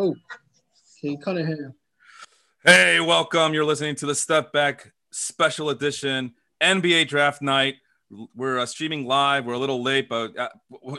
[0.00, 0.16] Oh,
[1.00, 1.72] Cade Cunningham.
[2.64, 3.54] Hey, welcome.
[3.54, 7.76] You're listening to the Step Back Special Edition NBA Draft Night.
[8.34, 9.46] We're uh, streaming live.
[9.46, 10.48] We're a little late, but uh,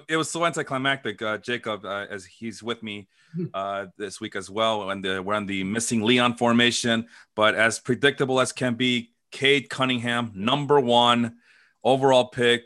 [0.08, 3.10] it was so anticlimactic, uh, Jacob, uh, as he's with me
[3.54, 4.90] uh, this week as well.
[4.90, 7.06] And we're on the missing Leon formation,
[7.36, 11.36] but as predictable as can be, Cade Cunningham, number one
[11.84, 12.64] overall pick.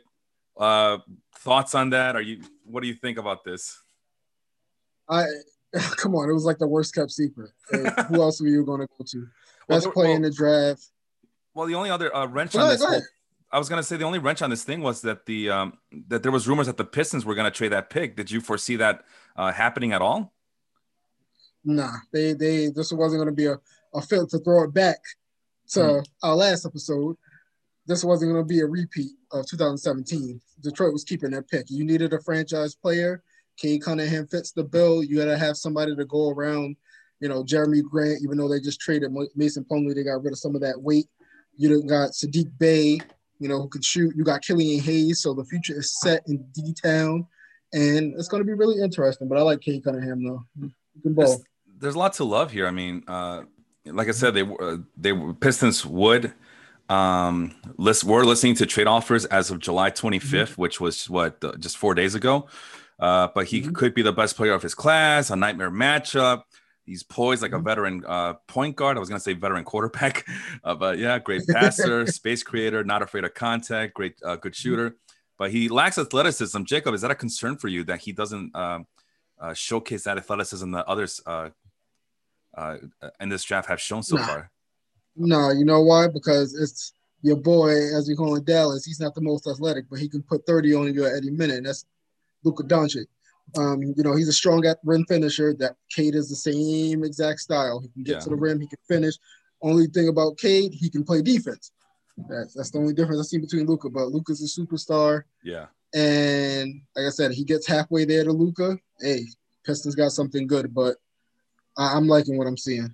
[0.56, 1.00] Uh,
[1.38, 2.16] thoughts on that?
[2.16, 2.44] Are you?
[2.66, 3.82] What do you think about this?
[5.10, 5.26] I
[5.98, 7.52] come on, it was like the worst kept secret.
[7.72, 9.28] Like, who else were you going to go to?
[9.68, 10.84] Best Well, player well- in the draft.
[11.54, 13.04] Well, the only other uh, wrench on this, go whole, ahead.
[13.52, 15.78] I was gonna say the only wrench on this thing was that the um,
[16.08, 18.16] that there was rumors that the Pistons were gonna trade that pick.
[18.16, 19.04] Did you foresee that
[19.36, 20.32] uh, happening at all?
[21.66, 23.60] Nah, they they this wasn't going to be a,
[23.94, 25.00] a fit to throw it back
[25.70, 26.06] to Mhm.
[26.24, 27.18] our last episode.
[27.88, 30.40] This wasn't going to be a repeat of 2017.
[30.62, 31.66] Detroit was keeping their pick.
[31.70, 33.24] You needed a franchise player.
[33.60, 35.04] Cade Cunningham fits the bill.
[35.04, 36.76] You got to have somebody to go around.
[37.20, 40.40] You know, Jerami Grant, even though they just traded Mason Plumlee, they got rid of
[40.40, 41.08] some of that weight.
[41.58, 43.00] You got Saddiq Bey,
[43.40, 44.16] you know, who can shoot.
[44.16, 47.28] You got Killian Hayes, so the future is set in D Town,
[47.74, 49.28] and it's going to be really interesting.
[49.28, 50.46] But I like Cade Cunningham though.
[50.62, 50.72] You
[51.04, 51.26] can ball.
[51.26, 51.44] There's,
[51.80, 52.66] there's a lot to love here.
[52.66, 53.42] I mean, uh,
[53.86, 56.34] like I said, they were- uh, they were- Pistons would
[56.88, 61.52] um list we're listening to trade offers as of July 25th, which was what uh,
[61.60, 62.48] just four days ago.
[63.00, 63.74] Uh, but he Mhm.
[63.74, 66.44] could be the best player of his class, a nightmare matchup.
[66.86, 67.64] He's poised like a Mhm.
[67.64, 68.98] veteran uh, point guard.
[68.98, 70.26] I was gonna say veteran quarterback,
[70.64, 74.98] uh, but yeah, great passer, space creator, not afraid of contact, great uh, good shooter.
[75.38, 76.64] But he lacks athleticism.
[76.64, 78.88] Jacob, is that a concern for you that he doesn't um,
[79.40, 81.52] uh, showcase that athleticism that others uh,
[82.58, 82.78] uh,
[83.22, 84.26] in this draft have shown so Nah.
[84.26, 84.52] far?
[85.16, 86.08] No, you know why?
[86.08, 88.84] Because it's your boy, as we call him Dallas.
[88.86, 91.58] He's not the most athletic, but he can put 30 on you at any minute.
[91.58, 91.86] And that's
[92.44, 93.06] Luka Doncic.
[93.58, 95.54] Um, you know, he's a strong at rim finisher.
[95.56, 97.80] That Cade is the same exact style.
[97.80, 98.20] He can get Yeah.
[98.20, 99.16] to the rim, he can finish.
[99.62, 101.72] Only thing about Cade, he can play defense.
[102.30, 103.90] That's that's the only difference I see between Luka.
[103.90, 105.24] But Luka's a superstar.
[105.44, 105.68] Yeah.
[105.94, 108.78] And like I said, he gets halfway there to Luka.
[109.00, 109.24] Hey,
[109.66, 110.98] Pistons got something good, but
[111.78, 112.94] I, I'm liking what I'm seeing.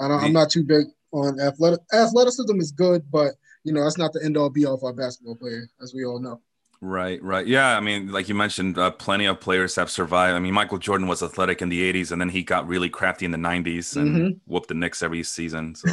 [0.00, 1.80] I don't, I'm not too big on athletic.
[1.92, 3.34] Athleticism is good, but
[3.64, 6.04] you know that's not the end all be all for a basketball player, as we
[6.04, 6.40] all know.
[6.80, 7.44] Right, right.
[7.44, 10.36] Yeah, I mean, like you mentioned, uh, plenty of players have survived.
[10.36, 13.24] I mean, Michael Jordan was athletic in the 80s and then he got really crafty
[13.24, 14.40] in the 90s and Mhm.
[14.46, 15.74] whooped the Knicks every season.
[15.74, 15.88] So,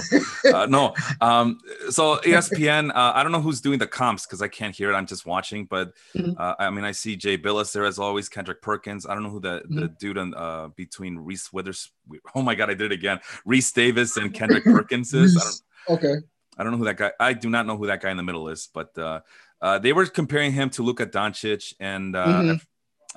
[0.53, 0.94] uh, no.
[1.22, 1.59] Um,
[1.90, 4.94] so, ESPN, uh, I don't know who's doing the comps because I can't hear it.
[4.94, 5.66] I'm just watching.
[5.66, 6.35] But Mhm.
[6.40, 9.07] uh, I mean, I see Jay Bilas there as always, Kendrick Perkins.
[9.07, 9.94] I don't know who the, the Mm-hmm.
[10.00, 11.90] dude in, uh, between Reese Withers.
[12.35, 13.19] Oh my God, I did it again.
[13.47, 15.35] Rece Davis and Kendrick Perkins is.
[15.35, 16.16] I don't, Okay.
[16.57, 17.12] I don't know who that guy.
[17.19, 19.19] I do not know who that guy in the middle is, but uh,
[19.66, 22.50] uh, they were comparing him to Luka Doncic and uh, Mhm.
[22.52, 22.68] I, f-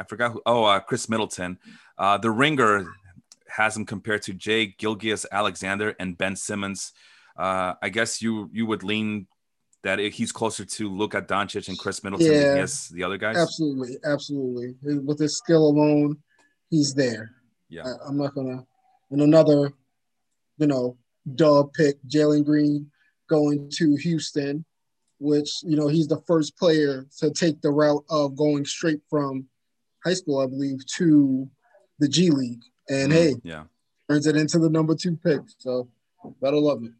[0.00, 0.40] I forgot who.
[0.46, 1.58] Oh, uh, Khris Middleton.
[2.02, 2.86] Uh, the Ringer
[3.58, 6.92] has him compared to Jay Gilgius Alexander and Ben Simmons.
[7.44, 9.26] Uh, I guess you you would lean
[9.84, 12.66] that he's closer to Luka Doncic and Khris Middleton than Yeah.
[12.66, 13.36] he the other guys.
[13.36, 14.68] Absolutely, absolutely.
[15.08, 16.18] With his skill alone,
[16.70, 17.24] he's there.
[17.68, 17.84] Yeah.
[17.86, 18.64] I, I'm not gonna.
[19.10, 19.72] And another,
[20.58, 20.96] you know,
[21.34, 22.90] dub pick, Jalen Green
[23.28, 24.64] going to Houston,
[25.18, 29.46] which you know he's the first player to take the route of going straight from
[30.04, 31.48] high school, I believe, to
[31.98, 33.64] the G League, and Mm, hey, yeah.
[34.08, 35.40] turns it into the number two pick.
[35.58, 35.88] So
[36.40, 36.92] better love it.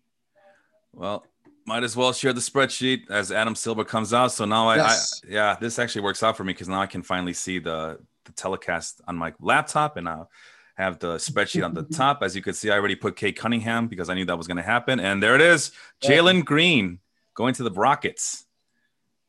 [0.93, 1.25] Well,
[1.67, 4.33] might as well share the spreadsheet as Adam Silver comes out.
[4.33, 5.21] So now I, Yes.
[5.25, 7.99] I yeah, this actually works out for me because now I can finally see the
[8.25, 10.31] the telecast on my laptop and I'll
[10.77, 12.23] have the spreadsheet on the top.
[12.23, 14.59] As you can see, I already put Cade Cunningham because I knew that was going
[14.59, 16.99] to happen, and there it is, Jalen Green
[17.39, 18.45] going to the Rockets.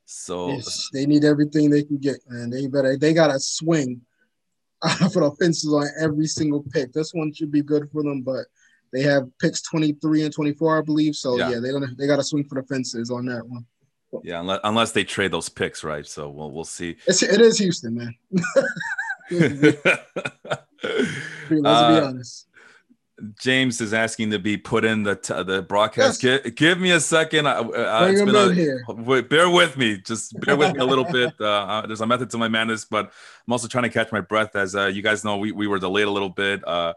[0.06, 2.50] So Yes, they need everything they can get, man.
[2.50, 4.02] They better they gotta swing
[5.14, 6.92] for the fences on every single pick.
[6.92, 8.46] This one should be good for them, but
[8.92, 11.14] they have picks 23 and 24, I believe.
[11.16, 11.52] So Yeah.
[11.52, 13.64] yeah, they gonna they gotta swing for the fences on that one.
[14.24, 16.08] yeah, unless, unless they trade those picks, right?
[16.08, 16.98] So we'll we'll see.
[17.06, 18.16] It's it is Houston, man.
[19.32, 19.54] Let's
[21.52, 22.48] be Uh, honest.
[23.40, 26.22] James is asking to be put in the t- the broadcast.
[26.22, 27.48] Gi- give me a second.
[27.48, 28.84] I, uh, Bring it's been a- here.
[29.24, 29.98] Bear with me.
[29.98, 31.34] Just bear with me a little bit.
[31.40, 33.06] Uh, uh, there's a method to my madness, but
[33.48, 34.56] I'm also trying to catch my breath.
[34.56, 36.66] As uh, you guys know, we, we were delayed a little bit.
[36.68, 36.94] Uh,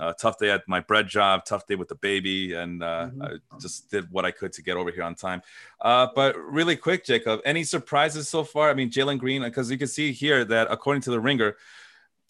[0.00, 3.40] uh, tough day at my bread job, tough day with the baby, and uh, Mhm.
[3.52, 5.42] I just did what I could to get over here on time.
[5.80, 8.70] Uh, but really quick, Jacob, any surprises so far?
[8.70, 11.56] I mean, Jalen Green, because you can see here that according to the Ringer,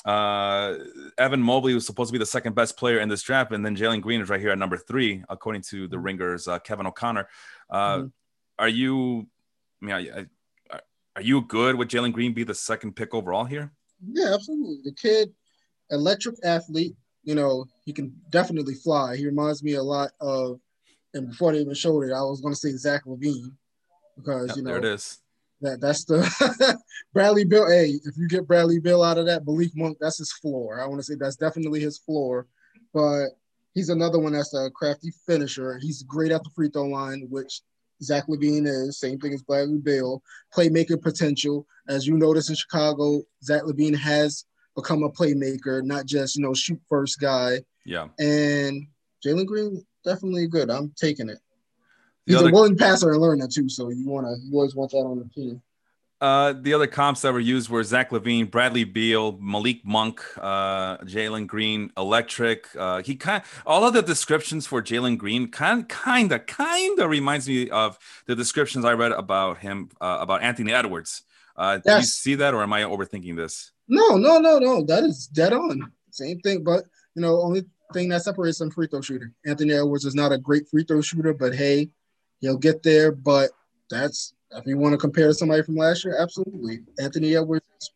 [0.05, 0.75] uh,
[1.19, 3.75] Evan Mobley was supposed to be the second best player in this draft, and then
[3.77, 7.29] Jalen Green is right here at number three, according to the Ringer's uh, Kevin O'Connor.
[7.71, 8.13] Uh, Mhm.
[8.59, 9.27] Are you?
[9.83, 10.81] I mean, are, are-
[11.17, 13.73] are you good with Jalen Green be the second pick overall here?
[14.05, 14.79] Yeah, absolutely.
[14.85, 15.33] The kid,
[15.91, 19.17] electric athlete, you know, he can definitely fly.
[19.17, 20.59] He reminds me a lot of,
[21.15, 23.53] and before they even showed it, I was going to say Zach LaVine
[24.17, 25.21] because Yep, you know there it is.
[25.65, 26.79] That that's the
[27.15, 27.69] Bradley Beal.
[27.69, 30.81] Hey, if you get Bradley Beal out of that, Malik Monk, that's his floor.
[30.81, 32.47] I want to say that's definitely his floor,
[32.93, 33.29] but
[33.73, 35.79] he's another one that's a crafty finisher.
[35.79, 37.63] He's great at the free throw line, which
[38.03, 38.99] Zach LaVine is.
[38.99, 40.23] Same thing as Bradley Beal.
[40.55, 44.45] Playmaker potential, as you notice in Chicago, Zach LaVine has
[44.77, 47.61] become a playmaker, not just you know shoot first guy.
[47.87, 48.09] Yeah.
[48.19, 48.87] And
[49.25, 50.71] Jalen Green definitely good.
[50.71, 51.39] I'm taking it.
[52.27, 54.99] He's other- a willing passer and learner too, so you wanna you always want that
[54.99, 55.63] on the team.
[56.21, 60.97] Uh, the other comps that were used were Zach LaVine, Bradley Beal, Malik Monk, uh,
[60.99, 62.67] Jalen Green, Electric.
[62.79, 67.11] Uh, he kind all of the descriptions for Jalen Green kind kind of kind of
[67.11, 71.23] reminds me of the descriptions I read about him uh, about Anthony Edwards.
[71.57, 73.73] Uh, Do you see that, or am I overthinking this?
[73.87, 74.83] No, no, no, no.
[74.83, 75.93] That is dead on.
[76.11, 76.85] Same thing, but
[77.15, 79.31] you know, only thing that separates them free throw shooter.
[79.45, 81.91] Anthony Edwards is not a great free throw shooter, but hey,
[82.45, 83.11] he'll get there.
[83.13, 83.51] But
[83.91, 86.81] that's if you want to compare to somebody from last year, absolutely.
[86.99, 87.91] Anthony Edwards is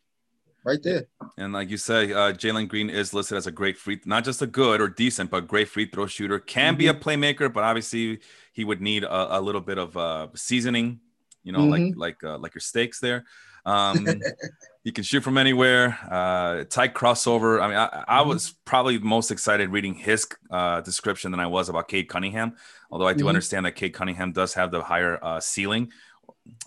[0.65, 1.07] right there.
[1.37, 4.43] And like you say, uh, Jalen Green is listed as a great free, not just
[4.43, 6.39] a good or decent, but great free throw shooter.
[6.39, 8.21] Can be a playmaker, but obviously
[8.53, 11.01] he would need a, a little bit of uh, seasoning.
[11.45, 13.25] You know, like like uh, like your steaks there.
[13.69, 14.07] Um,
[14.85, 15.99] he can shoot from anywhere.
[16.11, 17.61] Uh, tight crossover.
[17.61, 18.29] I mean, I, I Mhm.
[18.29, 22.57] was probably most excited reading his uh, description than I was about Cade Cunningham.
[22.91, 23.29] Although I do Mhm.
[23.29, 25.93] understand that Cade Cunningham does have the higher uh, ceiling,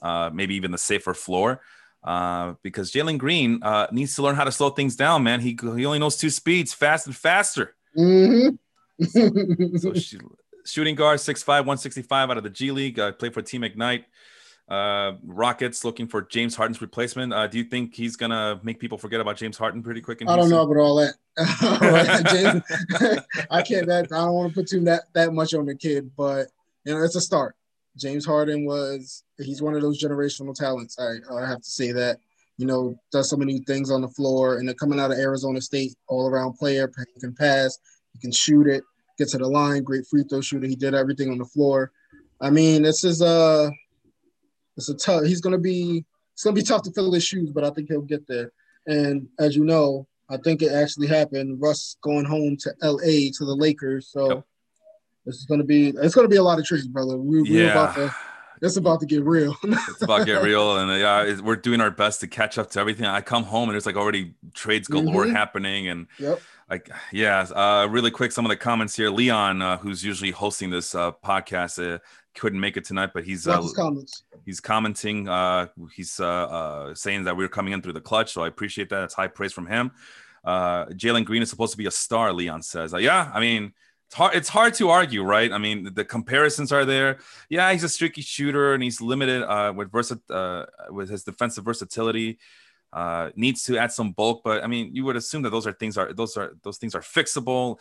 [0.01, 1.61] uh, maybe even the safer floor.
[2.03, 5.39] Uh, because Jalen Green uh, needs to learn how to slow things down, man.
[5.39, 7.75] He he only knows two speeds, fast and faster.
[7.97, 9.77] Mm-hmm.
[9.77, 10.15] So sh-
[10.65, 12.99] shooting guard, 6'5", 165 out of the G League.
[12.99, 14.05] Uh, played for Team Ignite.
[14.71, 17.33] Uh, Rockets looking for James Harden's replacement.
[17.33, 20.21] Uh, do you think he's gonna make people forget about James Harden pretty quick?
[20.21, 21.15] In I don't know about all that.
[23.03, 23.85] James, I can't.
[23.85, 26.47] That I don't want to put too that that much on the kid, but
[26.85, 27.57] you know, it's a start.
[27.97, 30.97] James Harden was he's one of those generational talents.
[30.97, 32.19] I I have to say that.
[32.55, 35.59] You know, does so many things on the floor, and then coming out of Arizona
[35.59, 37.77] State, all around player, he can pass,
[38.13, 38.83] he can shoot it,
[39.17, 40.67] get to the line, great free throw shooter.
[40.67, 41.91] He did everything on the floor.
[42.39, 43.69] I mean, this is uh
[44.89, 45.23] it's a tough.
[45.25, 48.01] He's gonna be it's gonna be tough to fill his shoes, but I think he'll
[48.01, 48.51] get there.
[48.87, 51.61] And as you know, I think it actually happened.
[51.61, 54.07] Russ going home to LA to the Lakers.
[54.09, 54.45] So Yep.
[55.25, 57.17] this is gonna be it's gonna be a lot of trades, brother.
[57.17, 58.15] We, we're about Yeah, to
[58.63, 59.55] it's about to get real.
[59.63, 62.69] it's about to get real, and uh, yeah, we're doing our best to catch up
[62.71, 63.05] to everything.
[63.05, 65.31] I come home and there's like already trades galore Mhm.
[65.31, 66.39] happening, and yep.
[66.69, 70.69] like yeah uh really quick some of the comments here leon uh, who's usually hosting
[70.69, 71.97] this uh podcast uh,
[72.35, 74.23] couldn't make it tonight but he's uh, Love his comments.
[74.45, 78.43] he's commenting uh he's uh, uh saying that we're coming in through the clutch so
[78.43, 79.91] i appreciate that it's high praise from him
[80.45, 83.73] uh jalen green is supposed to be a star leon says uh, yeah i mean
[84.07, 85.53] it's hard, it's hard to argue, right?
[85.53, 87.19] I mean, the comparisons are there.
[87.47, 91.63] Yeah, he's a streaky shooter and he's limited uh, with versa- uh, with his defensive
[91.63, 92.37] versatility
[92.93, 95.71] uh, needs to add some bulk, but I mean, you would assume that those are
[95.71, 97.79] things are those are those things are fixable.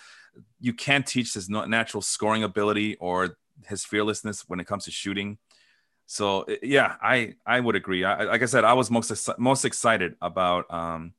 [0.61, 3.37] You can't teach his natural scoring ability or
[3.68, 5.38] his fearlessness when it comes to shooting.
[6.06, 8.04] So yeah, I I would agree.
[8.04, 11.14] I, like I said, I was most most excited about um,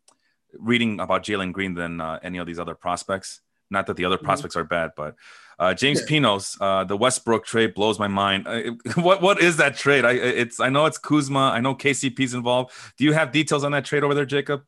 [0.54, 3.42] reading about Jalen Green than uh, any of these other prospects.
[3.70, 4.26] Not that the other Mhm.
[4.26, 5.16] prospects are bad, but
[5.60, 6.02] uh, James.
[6.02, 8.48] Pinos, uh, the Westbrook trade blows my mind.
[8.48, 10.04] Uh, what what is that trade?
[10.04, 11.52] I it's I know it's Kuzma.
[11.56, 12.72] I know KCP's involved.
[12.98, 14.64] Do you have details on that trade over there, Jacob?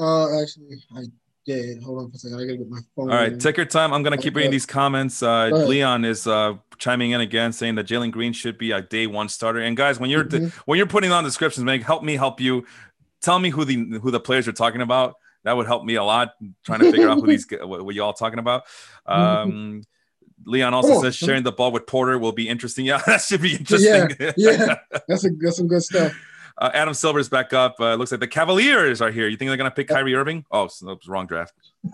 [0.00, 1.02] Uh actually I
[1.46, 1.82] did.
[1.82, 2.38] Hold on for a second.
[2.38, 3.10] I gotta get my phone.
[3.10, 3.92] All right, take your time.
[3.92, 5.22] I'm gonna keep reading these comments.
[5.22, 9.06] Uh, Leon is uh, chiming in again, saying that Jalen Green should be a day
[9.06, 9.60] one starter.
[9.60, 10.50] And guys, when you're Mhm.
[10.66, 12.64] when you're putting on descriptions, man, help me help you.
[13.22, 15.14] Tell me who the who the players are talking about.
[15.44, 16.32] That would help me a lot.
[16.64, 18.64] Trying to figure out who these what, what y'all talking about.
[19.06, 19.82] Um,
[20.46, 21.00] Leon also on.
[21.02, 22.86] says sharing the ball with Porter will be interesting.
[22.90, 24.32] Yeah, that should be Yeah, interesting.
[24.36, 24.76] yeah.
[25.08, 26.12] That's a that's some good stuff.
[26.60, 27.76] Uh, Adam Silver's back up.
[27.80, 29.28] Uh, looks like the Cavaliers are here.
[29.28, 30.44] You think they're gonna pick Kyrie Irving?
[30.50, 31.54] Oh, so wrong draft.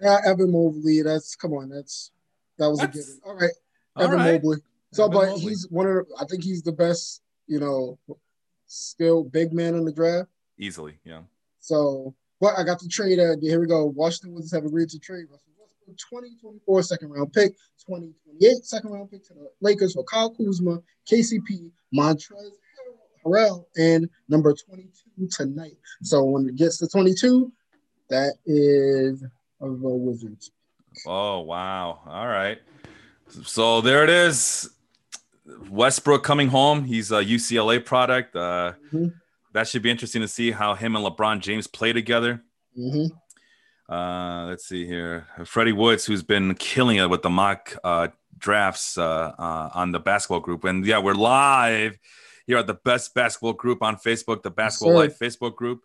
[0.00, 1.02] Yeah, Evan Mobley.
[1.02, 1.68] That's come on.
[1.70, 2.12] That's
[2.56, 2.90] that was What?
[2.90, 3.18] a given.
[3.26, 3.50] All right,
[3.96, 4.32] All Evan right.
[4.34, 4.58] Mobley.
[4.92, 5.40] So, Evan but Mobley.
[5.40, 5.92] he's one of.
[6.06, 7.20] The, I think he's the best.
[7.48, 7.98] You know,
[8.68, 10.28] still big man in the draft.
[10.56, 11.22] Easily, yeah.
[11.58, 13.18] So, but I got the trade.
[13.18, 13.86] Uh, here we go.
[13.86, 17.54] Washington Wizards have agreed to trade Russell Westbrook, 2024 second round pick,
[17.86, 20.78] 2028 second round pick to the Lakers for Kyle Kuzma,
[21.10, 22.50] KCP, Montrez
[23.24, 25.76] Harrell, and number 22 tonight.
[26.02, 27.52] So when it gets to 22,
[28.10, 29.22] that is
[29.60, 30.50] of the Wizards.
[31.06, 32.00] Oh wow!
[32.06, 32.58] All right.
[33.44, 34.70] So there it is.
[35.70, 36.84] Westbrook coming home.
[36.84, 38.34] He's a UCLA product.
[38.36, 39.12] Uh, Mhm.
[39.54, 42.42] That should be interesting to see how him and LeBron James play together.
[42.74, 43.06] hmm
[43.88, 45.26] Uh, let's see here.
[45.46, 49.98] Freddie Woods, who's been killing it with the mock uh, drafts uh, uh, on the
[49.98, 50.64] basketball group.
[50.64, 51.98] And yeah, we're live
[52.48, 55.84] here at the best basketball group on Facebook, the Basketball Life Facebook group.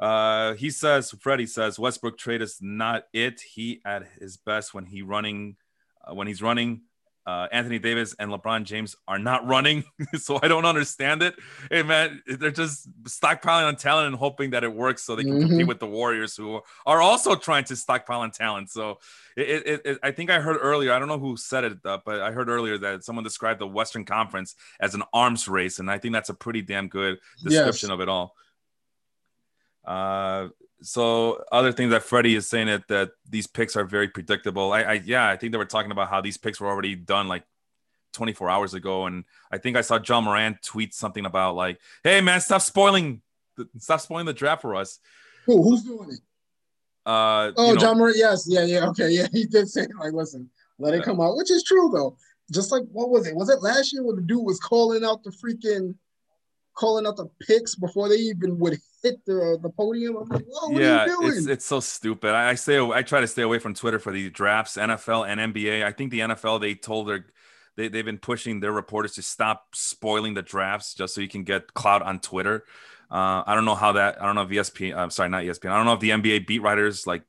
[0.00, 3.40] Uh, he says, Freddie says, Westbrook trade is not it.
[3.40, 5.54] He at his best when he running,
[6.04, 6.80] uh, when he's running
[7.24, 11.34] uh, Anthony Davis and LeBron James are not running, so I don't understand it.
[11.70, 15.34] Hey man, they're just stockpiling on talent and hoping that it works so they can
[15.34, 15.48] mm-hmm.
[15.48, 18.70] compete with the Warriors, who are also trying to stockpile on talent.
[18.70, 18.98] So
[19.36, 20.92] it, it, it, I think I heard earlier.
[20.92, 23.68] I don't know who said it, uh, but I heard earlier that someone described the
[23.68, 27.90] Western Conference as an arms race, and I think that's a pretty damn good description
[27.90, 27.94] yes.
[27.94, 28.34] of it all.
[29.84, 30.48] Uh,
[30.82, 34.72] so other things that Freddie is saying that that these picks are very predictable.
[34.72, 37.28] I, I yeah, I think they were talking about how these picks were already done
[37.28, 37.44] like
[38.12, 42.20] 24 hours ago, and I think I saw John Morant tweet something about like, "Hey
[42.20, 43.22] man, stop spoiling,
[43.78, 44.98] stop spoiling the draft for us."
[45.46, 46.20] Who who's doing it?
[47.04, 48.16] Uh, oh, you know, Ja Morant.
[48.16, 49.26] Yes, yeah, yeah, okay, yeah.
[49.32, 51.00] He did say like, listen, let yeah.
[51.00, 52.16] it come out, which is true though.
[52.50, 53.34] Just like what was it?
[53.34, 55.94] Was it last year when the dude was calling out the freaking
[56.74, 60.16] calling out the picks before they even would hit the the podium.
[60.16, 61.38] I'm like, whoa, what yeah, are you doing?
[61.38, 62.34] It's, it's so stupid.
[62.34, 65.54] I, I stay I try to stay away from Twitter for these drafts, NFL and
[65.54, 65.84] NBA.
[65.84, 67.26] I think the NFL they told their
[67.76, 71.44] they, they've been pushing their reporters to stop spoiling the drafts just so you can
[71.44, 72.64] get clout on Twitter.
[73.10, 74.22] Uh, I don't know how that.
[74.22, 74.96] I don't know if ESPN.
[74.96, 75.70] I'm sorry, not ESPN.
[75.70, 77.22] I don't know if the NBA beat writers like.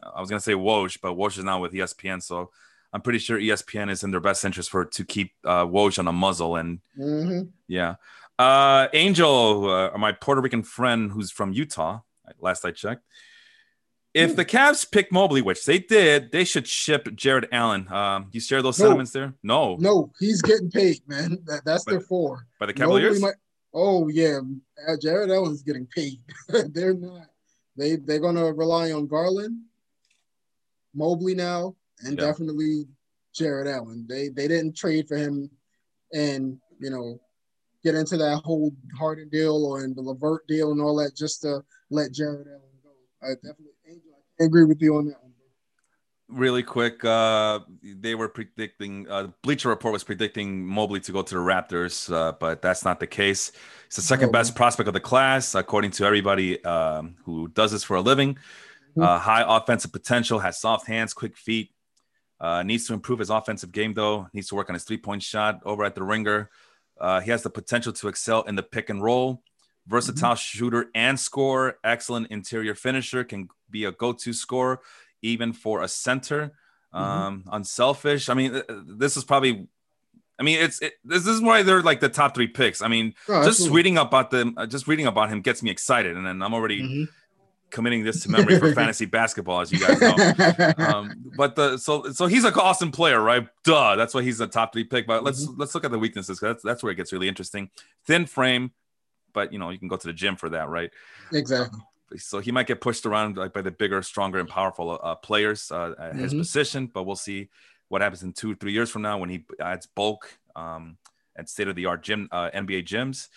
[0.00, 2.50] I was gonna say Woj, but Woj is not with ESPN, so
[2.92, 6.06] I'm pretty sure ESPN is in their best interest for to keep uh, Woj on
[6.06, 6.56] a muzzle.
[6.56, 7.48] And mm-hmm.
[7.66, 7.96] yeah,
[8.38, 12.00] uh, Angel, uh, my Puerto Rican friend who's from Utah,
[12.40, 13.02] last I checked.
[14.14, 17.86] If the Cavs pick Mobley, which they did, they should ship Jarrett Allen.
[17.92, 18.86] Um, you share those no.
[18.86, 19.34] sentiments there?
[19.42, 21.38] No, no, he's getting paid, man.
[21.44, 22.46] That, that's by, their four.
[22.58, 23.20] By the Cavaliers?
[23.20, 23.34] Might,
[23.74, 24.40] oh yeah,
[24.88, 26.20] uh, Jarrett Allen's getting paid.
[26.72, 27.26] they're not.
[27.76, 29.60] They they're gonna rely on Garland,
[30.94, 32.26] Mobley now, and yeah.
[32.26, 32.86] definitely
[33.34, 34.06] Jarrett Allen.
[34.08, 35.48] They they didn't trade for him,
[36.12, 37.20] and you know
[37.84, 41.62] get into that whole Harden deal and the LeVert deal and all that just to
[41.90, 42.90] let Jarrett Allen go.
[43.22, 45.28] I definitely Angel, I agree with you on that one.
[46.30, 49.08] Really quick, uh, they were predicting.
[49.08, 53.00] Uh, Bleacher Report was predicting Mobley to go to the Raptors, uh, but that's not
[53.00, 53.50] the case.
[53.86, 57.82] He's the second best prospect of the class, according to everybody um, who does this
[57.82, 58.34] for a living.
[58.34, 59.02] Mm-hmm.
[59.02, 61.70] Uh, high offensive potential, has soft hands, quick feet.
[62.38, 64.28] Uh, needs to improve his offensive game, though.
[64.34, 66.50] Needs to work on his three point shot over at the ringer.
[67.00, 69.42] Uh, he has the potential to excel in the pick and roll.
[69.86, 70.58] Versatile mm-hmm.
[70.58, 74.80] shooter and scorer, excellent interior finisher, can be a go-to scorer
[75.22, 76.52] even for a center.
[76.94, 77.04] Mm-hmm.
[77.04, 78.28] Um, unselfish.
[78.28, 79.68] I mean, this is probably.
[80.40, 82.80] I mean, it's it, this is why they're like the top three picks.
[82.80, 86.16] I mean, oh, just reading about them, uh, just reading about him gets me excited,
[86.16, 87.04] and then I'm already mm-hmm
[87.70, 90.72] committing this to memory for fantasy basketball, as you guys know.
[90.78, 93.46] Um, but the so so he's an awesome player, right?
[93.64, 95.06] Duh, that's why he's a top three pick.
[95.06, 95.60] But let's mm-hmm.
[95.60, 96.40] let's look at the weaknesses.
[96.40, 97.70] That's that's where it gets really interesting.
[98.06, 98.72] Thin frame,
[99.32, 100.90] but you know you can go to the gym for that, right?
[101.32, 101.80] Exactly.
[102.16, 105.70] so he might get pushed around like by the bigger, stronger, and powerful uh, players
[105.70, 106.18] uh, at mm-hmm.
[106.20, 106.86] his position.
[106.86, 107.48] But we'll see
[107.88, 110.98] what happens in two, three years from now when he adds bulk um,
[111.36, 113.28] and state of the art gym uh, NBA gyms.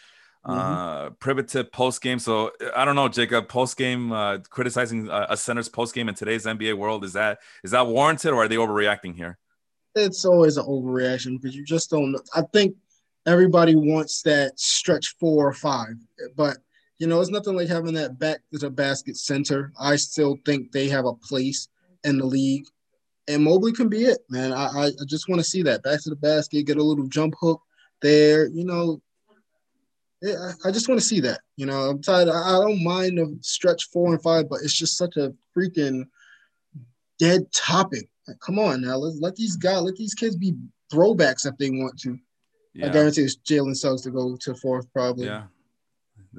[0.45, 0.59] Mm-hmm.
[0.59, 2.17] Uh, Privative post game.
[2.17, 3.47] So I don't know, Jacob.
[3.47, 7.39] Post game, uh, criticizing uh, a center's post game in today's NBA world is that
[7.63, 9.37] is that warranted or are they overreacting here?
[9.93, 12.17] It's always an overreaction because you just don't.
[12.35, 12.75] I think
[13.27, 15.93] everybody wants that stretch four or five,
[16.35, 16.57] but
[16.97, 19.71] you know it's nothing like having that back to the basket center.
[19.79, 21.67] I still think they have a place
[22.03, 22.65] in the league,
[23.27, 24.53] and Mobley can be it, man.
[24.53, 27.07] I I, I just want to see that back to the basket, get a little
[27.07, 27.61] jump hook
[28.01, 28.47] there.
[28.47, 29.10] You know, yeah,
[30.23, 31.41] I just want to see that.
[31.55, 32.29] You know, I'm tired.
[32.29, 36.05] I don't mind the stretch four and five, but it's just such a freaking
[37.17, 38.07] dead topic.
[38.27, 40.53] Like, come on now, let let these guys, let these kids be
[40.93, 42.19] throwbacks if they want to.
[42.73, 42.87] Yeah.
[42.87, 45.25] I guarantee it's Jalen Suggs to go to fourth, probably.
[45.25, 45.43] Yeah.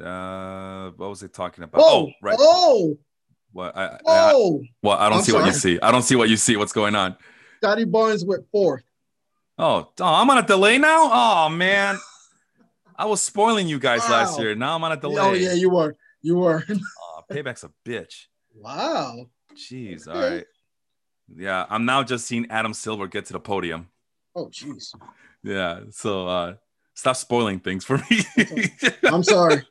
[0.01, 1.83] Uh, what was it talking about?
[1.85, 2.37] Oh, oh right.
[2.39, 2.99] Oh.
[3.53, 3.77] What?
[3.77, 4.61] I, oh.
[4.62, 5.43] I, well, I don't I'm see sorry.
[5.43, 5.81] what you see.
[5.81, 6.57] I don't see what you see.
[6.57, 7.17] What's going on?
[7.59, 8.83] Scottie Barnes went fourth.
[9.59, 11.11] Oh, oh, I'm on a delay now.
[11.12, 11.99] Oh man.
[13.02, 14.11] I was spoiling you guys wow.
[14.11, 14.54] last year.
[14.54, 15.21] Now I'm on a delay.
[15.21, 15.97] Oh yeah, you were.
[16.21, 16.62] You were.
[16.71, 18.26] oh, payback's a bitch.
[18.54, 19.26] Wow.
[19.56, 20.06] Jeez.
[20.06, 20.16] Okay.
[20.16, 20.47] All right.
[21.35, 23.88] Yeah, I'm now just seeing Adam Silver get to the podium.
[24.37, 24.94] Oh, jeez.
[25.42, 25.80] Yeah.
[25.90, 26.54] So uh
[26.94, 28.25] stop spoiling things for me.
[29.02, 29.62] I'm sorry.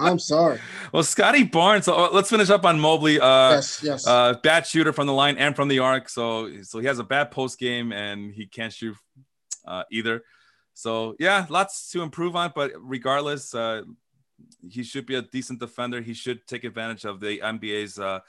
[0.00, 0.58] I'm sorry.
[0.92, 1.84] Well, Scotty Barnes.
[1.84, 3.20] So uh, let's finish up on Mobley.
[3.20, 4.06] Uh, yes, yes.
[4.08, 6.08] Uh, bad shooter from the line and from the arc.
[6.08, 8.96] So, so he has a bad post game and he can't shoot
[9.68, 10.24] uh, either.
[10.74, 13.82] So yeah, lots to improve on, but regardless, uh,
[14.68, 16.00] he should be a decent defender.
[16.00, 18.20] He should take advantage of the NBA's uh,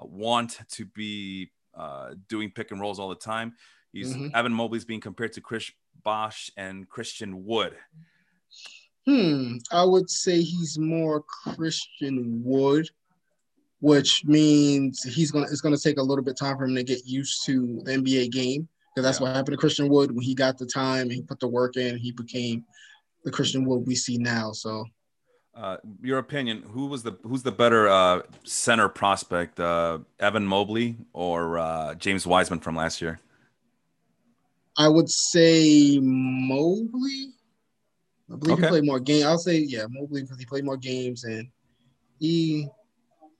[0.00, 3.54] want to be uh, doing pick and rolls all the time.
[3.92, 4.34] He's mm-hmm.
[4.34, 5.70] Evan Mobley's being compared to Chris
[6.02, 7.74] Bosh and Christian Wood.
[9.06, 12.88] Hmm, I would say he's more Christian Wood,
[13.80, 17.06] which means he's gonna it's gonna take a little bit time for him to get
[17.06, 19.28] used to the NBA game because that's yeah.
[19.28, 21.76] what happened to Christian Wood when he got the time, and he put the work
[21.76, 22.64] in, he became
[23.24, 24.50] the Christian Wood we see now.
[24.50, 24.86] So,
[25.54, 30.96] uh, your opinion, who was the who's the better uh, center prospect, uh, Evan Mobley
[31.12, 33.20] or uh, James Wiseman from last year?
[34.76, 37.34] I would say Mobley.
[38.32, 38.62] I believe okay.
[38.62, 39.24] he played more games.
[39.24, 41.48] I'll say yeah, Mobley because he played more games and
[42.18, 42.66] he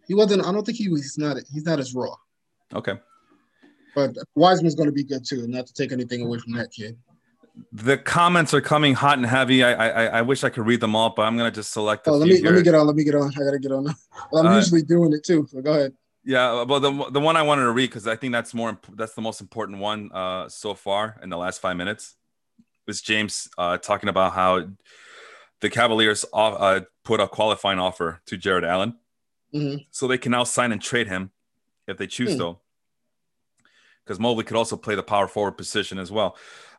[0.06, 0.46] he wasn't.
[0.46, 1.02] I don't think he was.
[1.02, 1.36] He's not.
[1.52, 2.14] He's not as raw.
[2.72, 2.94] Okay.
[4.06, 5.46] But Wiseman's going to be good too.
[5.46, 6.96] Not to take anything away from that kid.
[7.72, 9.64] The comments are coming hot and heavy.
[9.64, 12.06] I I, I wish I could read them all, but I'm going to just select.
[12.06, 12.46] oh, let me here.
[12.46, 12.86] let me get on.
[12.86, 13.32] Let me get on.
[13.34, 13.84] I got to get on.
[14.30, 15.46] Well, I'm uh, usually doing it too.
[15.50, 15.92] So go ahead.
[16.24, 19.14] Yeah, well, the the one I wanted to read because I think that's more that's
[19.14, 22.16] the most important one uh, so far in the last five minutes
[22.86, 24.68] was James uh, talking about how
[25.60, 28.96] the Cavaliers off, uh, put a qualifying offer to Jarrett Allen,
[29.54, 29.78] mm-hmm.
[29.90, 31.30] so they can now sign and trade him
[31.86, 32.38] if they choose mm.
[32.38, 32.58] to.
[34.08, 36.36] Because Mobley could also play the power forward position as well.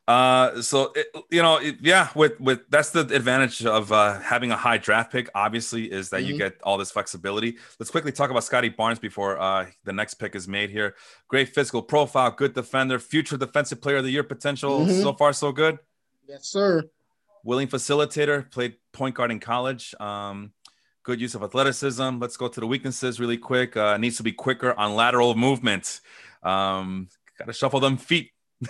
[0.09, 4.49] Uh, so it, you know, it, yeah, with with that's the advantage of uh, having
[4.49, 5.29] a high draft pick.
[5.35, 6.31] Obviously, is that mm-hmm.
[6.31, 7.57] you get all this flexibility.
[7.79, 10.95] Let's quickly talk about Scotty Barnes before uh, the next pick is made here.
[11.27, 14.79] Great physical profile, good defender, future defensive player of the year potential.
[14.79, 15.03] Mm-hmm.
[15.03, 15.77] So far, so good.
[16.27, 16.89] Yes, sir.
[17.43, 19.93] Willing facilitator, played point guard in college.
[19.99, 20.53] Um,
[21.03, 22.17] good use of athleticism.
[22.17, 23.77] Let's go to the weaknesses really quick.
[23.77, 26.01] Uh, needs to be quicker on lateral movement.
[26.41, 27.09] Um,
[27.39, 28.31] Got to shuffle them feet.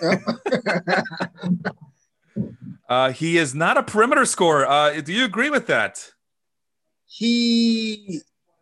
[2.88, 4.66] uh, he is not a perimeter scorer.
[4.66, 6.12] Uh, do you agree with that?
[7.06, 8.20] He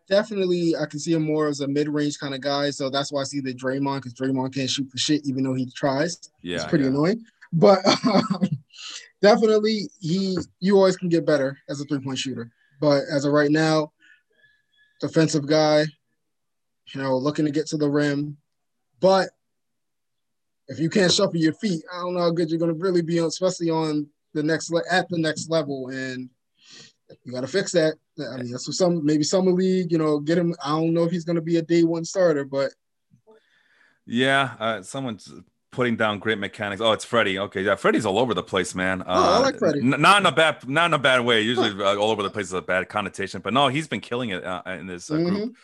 [0.09, 2.71] definitely, I can see him more as a mid-range kind of guy.
[2.71, 5.53] So that's why I see the Draymond because Draymond can't shoot for shit, even though
[5.53, 6.31] he tries.
[6.41, 6.89] Yeah, it's pretty yeah.
[6.89, 7.23] annoying.
[7.53, 8.49] But um,
[9.21, 12.51] definitely, he you always can get better as a three-point shooter.
[12.81, 13.91] But as of right now,
[14.99, 15.85] defensive guy,
[16.93, 18.37] you know, looking to get to the rim.
[18.99, 19.29] But
[20.69, 23.01] if you can't shuffle your feet, I don't know how good you're going to really
[23.01, 25.89] be on, especially on the next le- at the next level.
[25.89, 26.29] And
[27.23, 27.95] you got to fix that.
[28.19, 29.91] I mean, that's some maybe summer league.
[29.91, 30.55] You know, get him.
[30.63, 32.71] I don't know if he's going to be a day one starter, but
[34.05, 35.33] yeah, uh, someone's
[35.71, 36.81] putting down great mechanics.
[36.81, 37.39] Oh, it's Freddie.
[37.39, 39.01] Okay, yeah, Freddie's all over the place, man.
[39.01, 39.79] Uh, oh, I like Freddie.
[39.79, 41.41] N- not in a bad, not in a bad way.
[41.41, 44.29] Usually, uh, all over the place is a bad connotation, but no, he's been killing
[44.29, 45.29] it uh, in this uh, mm-hmm.
[45.29, 45.55] group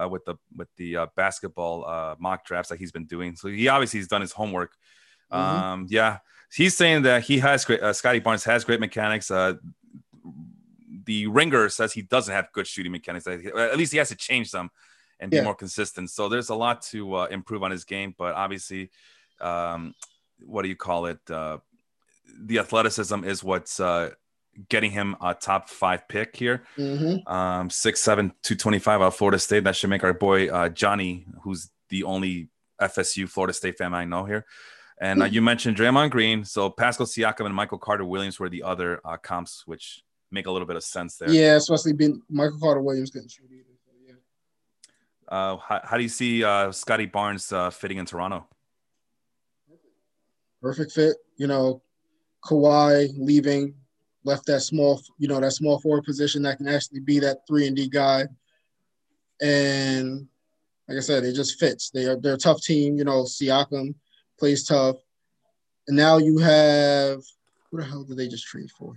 [0.00, 3.36] uh, with the with the uh, basketball uh, mock drafts that he's been doing.
[3.36, 4.72] So he obviously has done his homework.
[5.32, 5.64] Mm-hmm.
[5.64, 6.18] Um, yeah,
[6.52, 7.80] he's saying that he has great.
[7.80, 9.30] Uh, Scottie Barnes has great mechanics.
[9.30, 9.54] Uh,
[11.04, 13.26] the ringer says he doesn't have good shooting mechanics.
[13.26, 14.70] At least he has to change them
[15.18, 15.44] and be yeah.
[15.44, 16.10] more consistent.
[16.10, 18.90] So there's a lot to uh, improve on his game, but obviously,
[19.40, 19.94] um,
[20.44, 21.18] what do you call it?
[21.30, 21.58] Uh,
[22.42, 24.10] the athleticism is what's uh,
[24.68, 26.64] getting him a top five pick here.
[26.76, 27.32] Mm-hmm.
[27.32, 29.64] Um, six, seven, 225 out of Florida State.
[29.64, 32.48] That should make our boy uh, Johnny, who's the only
[32.80, 34.46] FSU Florida State fan I know here.
[35.00, 36.44] And uh, you mentioned Draymond Green.
[36.44, 40.50] So Pascal Siakam and Michael Carter Williams were the other uh, comps, which make a
[40.50, 41.30] little bit of sense there.
[41.30, 43.64] Yeah, especially being Michael Carter Williams getting shoot either.
[43.84, 44.14] So yeah.
[45.28, 48.46] Uh, how, how, do you see uh, Scottie Barnes uh, fitting in Toronto?
[50.60, 51.16] Perfect fit.
[51.36, 51.82] You know,
[52.44, 53.74] Kawhi leaving,
[54.24, 57.66] left that small, you know, that small forward position that can actually be that three
[57.66, 58.26] and D guy.
[59.40, 60.26] And
[60.88, 61.90] like I said, it just fits.
[61.90, 62.96] They are they're a tough team.
[62.96, 63.94] You know, Siakam
[64.38, 64.96] plays tough.
[65.88, 67.22] And now you have
[67.70, 68.94] who the hell did they just trade for?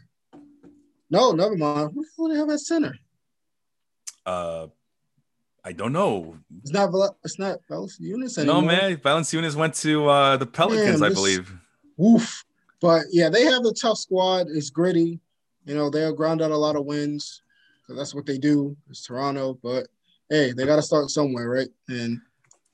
[1.09, 1.91] No, never mind.
[1.93, 2.95] Who the hell do they have at center?
[4.25, 4.67] Uh
[5.65, 6.37] I don't know.
[6.61, 6.89] It's not.
[7.23, 8.61] It's not Valanciunas anymore.
[8.61, 11.53] No man, Valanciunas went to uh, the Pelicans, I believe.
[11.95, 12.43] Woof.
[12.83, 14.47] But yeah, they have a tough squad.
[14.49, 15.21] It's gritty.
[15.63, 17.41] You know, they'll ground out a lot of wins.
[17.87, 18.75] So that's what they do.
[18.89, 19.57] It's Toronto.
[19.63, 19.87] But
[20.29, 21.69] hey, they got to start somewhere, right?
[21.87, 22.19] And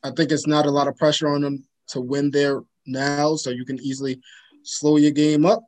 [0.03, 3.35] I think it's not a lot of pressure on them to win there now.
[3.35, 4.19] So you can easily
[4.63, 5.63] slow your game up,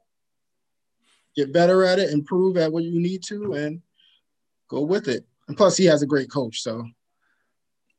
[1.35, 3.79] get better at it, improve at what you need to, and
[4.69, 5.23] go with it.
[5.49, 6.63] And plus, he has a great coach.
[6.63, 6.83] So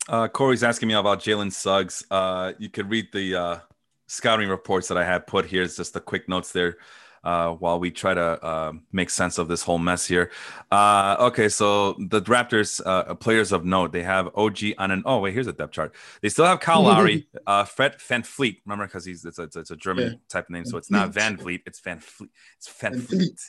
[0.09, 2.05] uh, Corey's asking me about Jalen Suggs.
[2.11, 3.59] Uh, you could read the uh,
[4.07, 5.63] scouting reports that I had put here.
[5.63, 6.77] It's just the quick notes there
[7.25, 10.31] uh, while we try to uh, make sense of this whole mess here.
[10.71, 15.21] Uh, okay, so the Raptors uh, players of note they have OG on an Oh
[15.21, 15.95] wait, here's a depth chart.
[16.21, 18.63] They still have Kyle Lowry, uh, Fred VanVleet.
[18.67, 20.19] Remember, because he's it's a, it's a German yeah.
[20.29, 22.31] type name, so it's not Van Vliet, it's Van Fleet.
[22.57, 23.41] It's Van Fleet.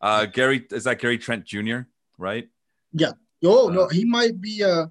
[0.00, 1.80] Uh, Gary is that Gary Trent Jr.
[2.16, 2.48] Right?
[2.92, 3.12] Yeah.
[3.44, 4.62] Oh no, he might be.
[4.62, 4.86] Uh,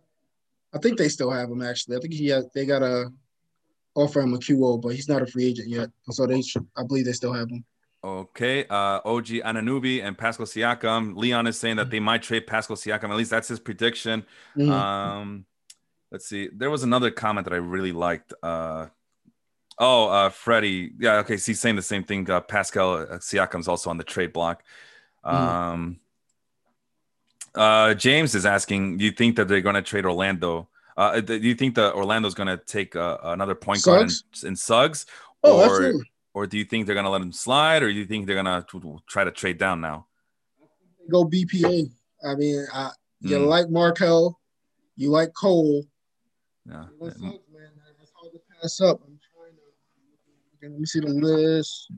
[0.73, 1.97] I I think they still have him actually.
[1.97, 3.11] I think he has, they got a
[3.97, 5.89] offer him a QO, but he's not a free agent yet.
[6.11, 7.65] So they should, I believe they still have him.
[8.03, 8.65] Okay.
[8.69, 11.17] Uh, OG Anunoby and Pascal Siakam.
[11.17, 13.09] Leon is saying that they might trade Pascal Siakam.
[13.09, 14.23] At least that's his prediction.
[14.55, 14.71] Mm-hmm.
[14.71, 15.45] Um,
[16.11, 16.49] let's see.
[16.53, 18.33] There was another comment that I really liked.
[18.41, 18.87] Uh,
[19.79, 20.91] oh, uh, Freddie.
[20.99, 21.17] Yeah.
[21.17, 21.37] Okay.
[21.37, 22.29] So he's saying the same thing.
[22.29, 24.63] Uh, Pascal uh, Siakam's also on the trade block.
[25.25, 25.35] Mm-hmm.
[25.35, 25.99] Um,
[27.55, 30.69] uh, James is asking, do you think that they're going to trade Orlando?
[30.97, 34.55] Uh, do you think that Orlando's going to take uh, another point guard in, in
[34.55, 35.05] Suggs?
[35.43, 36.11] Oh, or, absolutely.
[36.33, 38.41] Or do you think they're going to let him slide, or do you think they're
[38.41, 40.07] going to try to trade down now?
[41.09, 41.89] Go BPA.
[42.27, 43.47] I mean, I, you mm.
[43.47, 44.39] like Markelle,
[44.95, 45.83] you like Cole.
[46.65, 46.85] Yeah.
[46.99, 47.39] Sucks, man.
[47.99, 49.01] That's hard to pass up.
[49.05, 50.69] I'm trying to.
[50.69, 51.91] Let me see the list.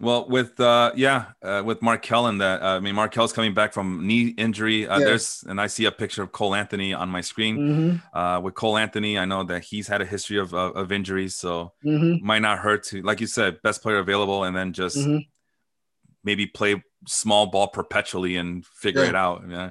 [0.00, 3.72] Well, with uh, yeah, uh, with Markelle and that, uh, I mean, Markelle's coming back
[3.72, 4.88] from knee injury.
[4.88, 5.04] Uh, yeah.
[5.04, 7.58] There's and I see a picture of Cole Anthony on my screen.
[7.58, 8.18] Mm-hmm.
[8.18, 11.36] Uh, with Cole Anthony, I know that he's had a history of of, of injuries,
[11.36, 12.26] so mm-hmm.
[12.26, 15.18] might not hurt to, like you said, best player available, and then just mm-hmm.
[16.24, 19.10] maybe play small ball perpetually and figure yeah.
[19.10, 19.44] it out.
[19.48, 19.70] Yeah.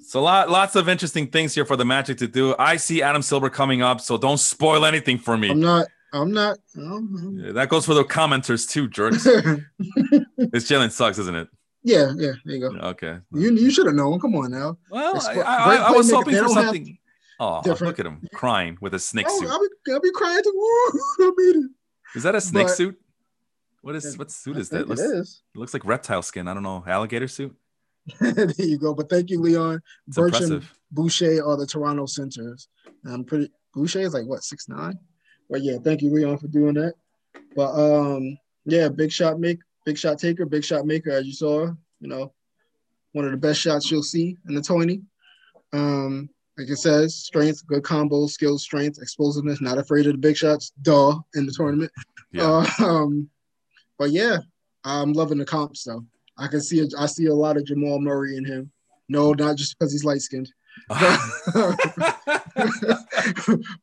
[0.00, 2.56] So lot, lots of interesting things here for the Magic to do.
[2.58, 5.50] I see Adam Silver coming up, so don't spoil anything for me.
[5.50, 5.86] I'm not.
[6.14, 6.58] I'm not.
[6.76, 9.26] I'm, yeah, that goes for the commenters too, jerks.
[9.26, 11.48] it's Jalen Suggs, isn't it?
[11.82, 12.32] Yeah, yeah.
[12.44, 12.76] There you go.
[12.88, 13.18] Okay.
[13.32, 14.20] You you should have known.
[14.20, 14.78] Come on now.
[14.90, 16.98] Well, I, I, I, was hoping for something.
[17.40, 17.90] Oh, different.
[17.90, 19.48] look at him crying with a snake oh, suit.
[19.50, 21.70] I'll be, I'll be crying too.
[22.14, 22.96] Is that a snake but, suit?
[23.82, 24.82] What is what suit is that?
[24.82, 25.42] It looks, is.
[25.54, 26.48] It looks like reptile skin.
[26.48, 27.54] I don't know, alligator suit.
[28.20, 28.94] there you go.
[28.94, 29.82] But thank you, Leon.
[30.06, 30.62] It's Birch impressive.
[30.62, 32.68] and Boucher are the Toronto centers.
[33.04, 33.50] I'm pretty.
[33.74, 34.98] Boucher is like what six nine.
[35.50, 36.94] But yeah, thank you, Leon, for doing that.
[37.54, 41.66] But um, yeah, big shot make, big shot taker, big shot maker, as you saw,
[42.00, 42.32] you know,
[43.12, 45.02] one of the best shots you'll see in the 20.
[45.72, 50.36] Um, like it says, strength, good combo, skills, strength, explosiveness, not afraid of the big
[50.36, 51.90] shots, duh, in the tournament.
[52.32, 52.64] Yeah.
[52.80, 53.28] Uh, um,
[53.98, 54.38] but yeah,
[54.84, 56.04] I'm loving the comps though.
[56.36, 58.70] I can see I see a lot of Jamal Murray in him.
[59.08, 60.50] No, not just because he's light skinned.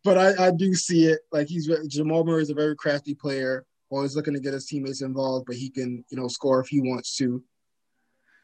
[0.04, 1.22] but I, I do see it.
[1.32, 5.02] Like he's Jamal Murray is a very crafty player, always looking to get his teammates
[5.02, 7.44] involved, but he can, you know, score if he wants to.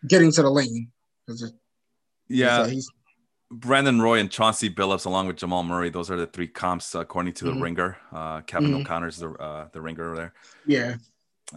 [0.07, 0.91] Getting to the lane.
[2.27, 2.65] Yeah.
[2.65, 2.91] He's, he's,
[3.49, 7.33] Brandon Roy and Chauncey Billups, along with Jamal Murray, those are the three comps according
[7.33, 7.62] to the mm-hmm.
[7.62, 7.97] ringer.
[8.12, 8.81] Uh, Kevin mm-hmm.
[8.81, 10.33] O'Connor's the uh, the ringer over there.
[10.65, 10.95] Yeah.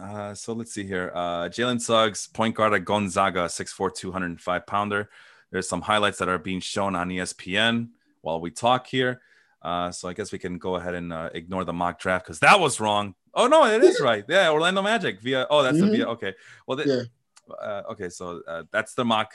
[0.01, 1.11] Uh, so let's see here.
[1.13, 5.09] Uh, Jalen Suggs, point guard at Gonzaga, 6'4", 205 pounder.
[5.51, 7.89] There's some highlights that are being shown on ESPN
[8.21, 9.21] while we talk here.
[9.61, 12.39] Uh, so I guess we can go ahead and uh, ignore the mock draft because
[12.39, 13.15] that was wrong.
[13.33, 14.25] Oh no, it is right.
[14.27, 15.45] Yeah, Orlando Magic via.
[15.49, 15.91] Oh, that's mm-hmm.
[15.91, 16.07] the via.
[16.07, 16.33] Okay,
[16.65, 17.09] well, the,
[17.49, 17.53] yeah.
[17.53, 19.33] uh, okay, so uh, that's the mock.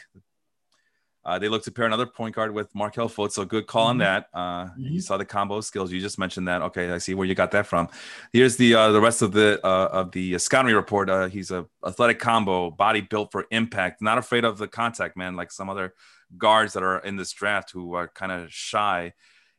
[1.26, 3.90] Uh, they look to pair another point guard with Markelle Fultz, so good call mm-hmm.
[3.90, 4.28] on that.
[4.32, 4.94] Uh, mm-hmm.
[4.94, 5.90] You saw the combo skills.
[5.90, 6.62] You just mentioned that.
[6.62, 7.88] Okay, I see where you got that from.
[8.32, 11.10] Here's the uh, the rest of the uh, of the scouting report.
[11.10, 15.34] Uh, he's a athletic combo, body built for impact, not afraid of the contact, man.
[15.34, 15.94] Like some other
[16.38, 19.12] guards that are in this draft who are kind of shy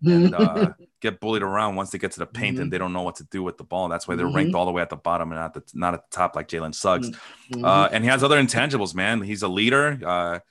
[0.05, 2.63] and uh, get bullied around once they get to the paint mm-hmm.
[2.63, 3.89] and they don't know what to do with the ball.
[3.89, 4.35] That's why they're mm-hmm.
[4.35, 6.47] ranked all the way at the bottom and not the not at the top like
[6.47, 7.09] Jalen Suggs.
[7.09, 7.65] Mm-hmm.
[7.65, 9.21] Uh, and he has other intangibles, man.
[9.21, 10.41] He's a leader.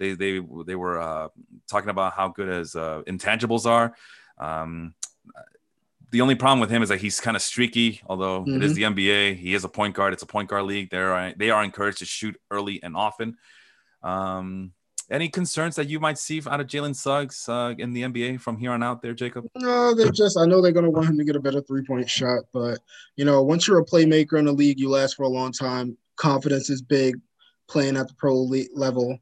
[0.00, 1.28] Uh, they they they were uh,
[1.68, 3.94] talking about how good his uh, intangibles are.
[4.38, 4.94] Um,
[6.10, 8.00] the only problem with him is that he's kind of streaky.
[8.06, 8.94] Although it is mm-hmm.
[8.94, 10.12] the NBA, he is a point guard.
[10.12, 10.90] It's a point guard league.
[10.90, 13.36] They're they are encouraged to shoot early and often.
[14.02, 14.72] Um,
[15.10, 18.56] any concerns that you might see out of Jalen Suggs uh, in the NBA from
[18.56, 19.48] here on out there, Jacob?
[19.56, 21.82] No, they're just, I know they're going to want him to get a better three
[21.84, 22.44] point shot.
[22.52, 22.78] But,
[23.16, 25.96] you know, once you're a playmaker in the league, you last for a long time.
[26.16, 27.16] Confidence is big
[27.68, 28.34] playing at the pro
[28.74, 29.18] level.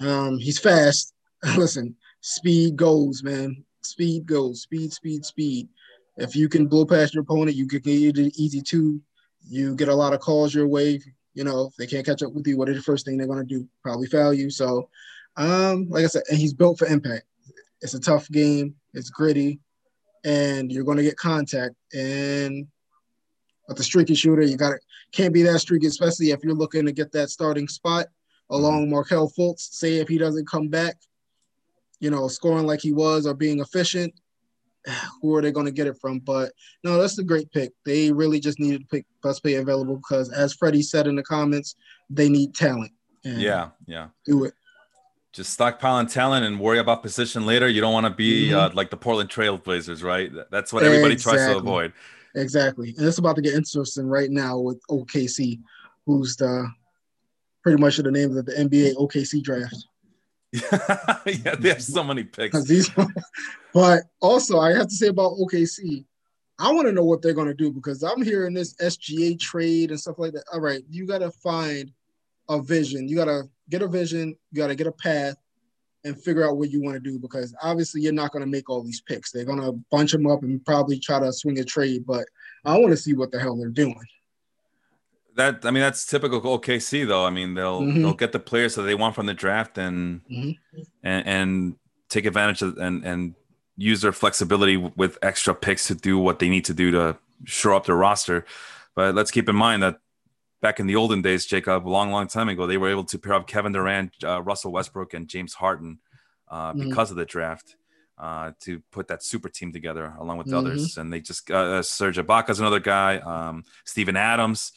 [0.00, 1.12] Um, he's fast.
[1.56, 3.64] Listen, speed goes, man.
[3.82, 4.62] Speed goes.
[4.62, 5.68] Speed, speed, speed.
[6.16, 9.00] If you can blow past your opponent, you can get it easy two.
[9.48, 11.00] You get a lot of calls your way.
[11.34, 13.28] You know, if they can't catch up with you, what is the first thing they're
[13.28, 13.68] going to do?
[13.82, 14.50] Probably foul you.
[14.50, 14.88] So
[15.38, 17.24] um, like I said, and he's built for impact.
[17.80, 18.74] It's a tough game.
[18.92, 19.60] It's gritty,
[20.24, 21.76] and you're going to get contact.
[21.94, 22.66] And
[23.68, 24.78] with the streaky shooter, you got to
[25.12, 28.08] can't be that streaky, especially if you're looking to get that starting spot
[28.50, 29.40] along mm-hmm.
[29.40, 29.60] Fultz.
[29.60, 30.96] Say if he doesn't come back,
[32.00, 34.14] you know, scoring like he was or being efficient,
[35.22, 36.20] who are they going to get it from?
[36.20, 36.52] But
[36.84, 37.72] no, that's a great pick.
[37.84, 41.22] They really just needed to pick best player available because, as Freddie said in the
[41.22, 41.76] comments,
[42.10, 42.92] they need talent.
[43.22, 44.08] yeah, yeah.
[44.24, 44.54] Do it
[45.32, 47.68] just stockpiling talent and worry about position later.
[47.68, 48.58] You don't want to be mm-hmm.
[48.58, 50.30] uh, like the Portland Trailblazers, right?
[50.50, 51.38] That's what everybody exactly.
[51.38, 51.92] tries to avoid.
[52.34, 55.60] Exactly, and it's about to get interesting right now with OKC,
[56.06, 56.70] who's the
[57.68, 59.86] pretty much the names of the NBA OKC draft.
[61.44, 62.64] yeah, they have so many picks.
[62.64, 62.90] These,
[63.74, 66.06] but also, I have to say about OKC,
[66.58, 69.90] I want to know what they're going to do because I'm hearing this SGA trade
[69.90, 70.44] and stuff like that.
[70.50, 71.92] All right, you got to find
[72.48, 73.06] a vision.
[73.06, 74.34] You got to get a vision.
[74.50, 75.36] You got to get a path
[76.04, 78.70] and figure out what you want to do because obviously you're not going to make
[78.70, 79.30] all these picks.
[79.30, 82.24] They're going to bunch them up and probably try to swing a trade, but
[82.64, 84.00] I want to see what the hell they're doing.
[85.38, 87.24] That I mean that's typical OKC though.
[87.24, 88.02] I mean they'll mm-hmm.
[88.02, 90.80] they'll get the players that they want from the draft and mm-hmm.
[91.04, 91.76] and, and
[92.08, 93.36] take advantage of and and
[93.76, 97.74] use their flexibility with extra picks to do what they need to do to shore
[97.74, 98.44] up their roster.
[98.96, 100.00] But let's keep in mind that
[100.60, 103.16] back in the olden days, Jacob, a long, long time ago, they were able to
[103.16, 106.00] pair up Kevin Durant, uh, Russell Westbrook, and James Harden
[106.48, 106.88] uh, mm-hmm.
[106.88, 107.76] because of the draft.
[108.18, 110.66] Uh, to put that super team together along with the mm-hmm.
[110.66, 114.72] others, and they just uh, Serge is another guy, um, Steven Adams,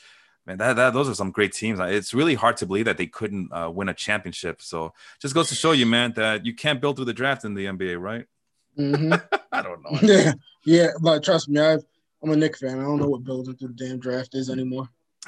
[0.52, 1.80] man, that, that those are some great teams.
[1.80, 4.62] It's really hard to believe that they couldn't uh, win a championship.
[4.62, 7.54] So just goes to show you, man, that you can't build through the draft in
[7.54, 8.26] the NBA, right?
[8.78, 9.14] Mm-hmm.
[9.52, 10.00] I don't know.
[10.02, 10.34] Yeah,
[10.66, 11.82] yeah, but trust me, i am
[12.24, 12.80] a Knick fan.
[12.80, 14.90] I don't know what building through the damn draft is anymore.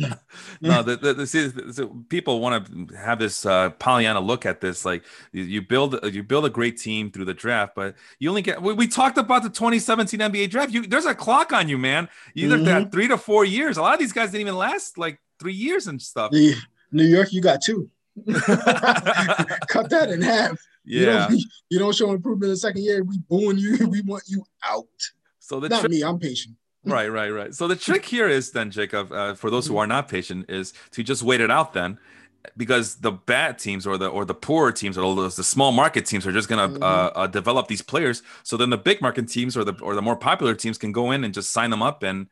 [0.60, 4.60] no, the, the, the, see, the, people want to have this uh, Pollyanna look at
[4.60, 4.84] this.
[4.84, 8.62] Like you, build, you build a great team through the draft, but you only get.
[8.62, 10.72] We, we talked about the 2017 NBA draft.
[10.72, 12.08] You, there's a clock on you, man.
[12.34, 12.90] You either mm-hmm.
[12.90, 13.76] three to four years.
[13.76, 16.30] A lot of these guys didn't even last like three years and stuff.
[16.30, 16.54] The,
[16.92, 17.90] New York, you got two.
[18.26, 20.58] Cut that in half.
[20.84, 21.00] Yeah.
[21.00, 23.02] You don't, you don't show improvement in the second year.
[23.04, 23.78] We booing you.
[23.88, 24.86] We want you out.
[25.38, 26.02] So the not tri- me.
[26.02, 26.56] I'm patient.
[26.84, 27.54] Right, right, right.
[27.54, 30.72] So the trick here is then, Jacob, uh, for those who are not patient, is
[30.92, 31.98] to just wait it out then,
[32.56, 36.06] because the bad teams or the or the poorer teams or the, the small market
[36.06, 36.82] teams are just gonna mm-hmm.
[36.82, 38.22] uh, uh, develop these players.
[38.44, 41.10] So then the big market teams or the or the more popular teams can go
[41.10, 42.28] in and just sign them up and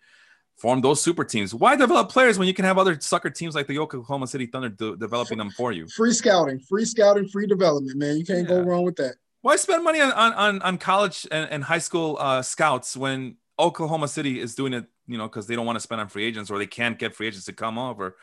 [0.57, 1.55] form those super teams.
[1.55, 4.71] Why develop players when you can have other sucker teams like the Oklahoma City Thunder
[4.71, 5.87] de- developing them for you?
[5.89, 8.17] Free scouting, free scouting, free development, man.
[8.17, 8.57] You can't yeah.
[8.57, 9.17] go wrong with that.
[9.43, 14.09] Why spend money on on, on college and, and high school uh, scouts when Oklahoma
[14.09, 16.51] City is doing it, you know, because they don't want to spend on free agents
[16.51, 18.17] or they can't get free agents to come over.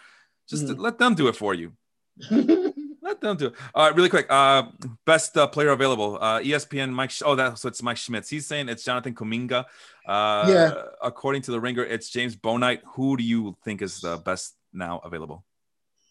[0.48, 0.78] Just mm.
[0.78, 1.74] let them do it for you.
[3.06, 3.54] let them do it.
[3.74, 4.28] All right, really quick.
[4.30, 4.64] Uh,
[5.06, 6.18] best uh, player available.
[6.22, 7.12] Uh, ESPN Mike.
[7.12, 8.30] Sh- oh, that's so it's Mike Schmitz.
[8.30, 9.66] He's saying it's Jonathan Kuminga.
[10.06, 10.74] Uh, yeah.
[11.02, 12.82] According to the Ringer, it's James Bouknight.
[12.94, 15.44] Who do you think is the best now available?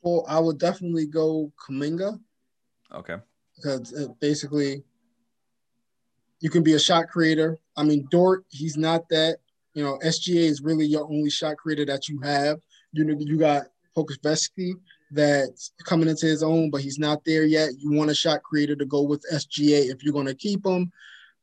[0.03, 2.21] Well, I would definitely go Kuminga.
[2.93, 3.17] Okay.
[3.57, 4.85] Because basically,
[6.45, 7.59] you can be a shot creator.
[7.75, 9.39] I mean, Dort, he's not that.
[9.73, 12.61] You know, SGA is really your only shot creator that you have.
[12.93, 14.73] You know, you got Pokusevski
[15.11, 17.71] that's coming into his own, but he's not there yet.
[17.79, 20.93] You want a shot creator to go with SGA if you're going to keep him.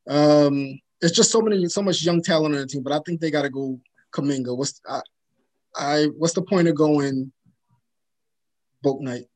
[0.08, 3.20] Um, it's just so many, so much young talent on the team, but I think
[3.20, 3.80] they got to go
[4.12, 4.56] Kuminga.
[4.56, 5.00] What's I,
[5.74, 7.32] I, what's the point of going
[8.84, 9.26] Bouknight?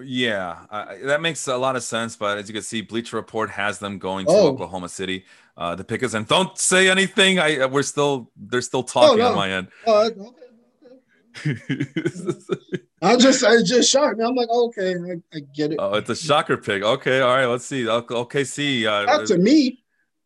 [0.00, 2.16] Yeah, uh, that makes a lot of sense.
[2.16, 4.48] But as you can see, Bleacher Report has them going to oh.
[4.48, 5.26] Oklahoma City.
[5.56, 7.38] Uh, the pick is and don't say anything.
[7.38, 9.30] I uh, we're still they're still talking oh, no.
[9.30, 9.68] on my end.
[9.86, 10.20] Oh, okay.
[13.02, 14.24] I just I just shocked me.
[14.24, 15.78] I'm like, okay, I, I, get it.
[15.78, 16.82] Oh, it's a shocker pick.
[16.82, 17.88] Okay, all right, let's see.
[17.88, 18.86] Okay, see.
[18.86, 19.82] Uh, Not to me.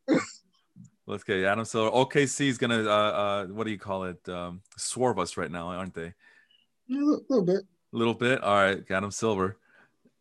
[1.06, 1.90] let's get Adam Silver.
[1.90, 4.28] OKC is gonna uh, uh, what do you call it?
[4.28, 6.12] Um, swerve us right now, aren't they?
[6.90, 7.64] A little bit.
[7.96, 8.42] Little bit.
[8.42, 9.56] All right, got him Silver.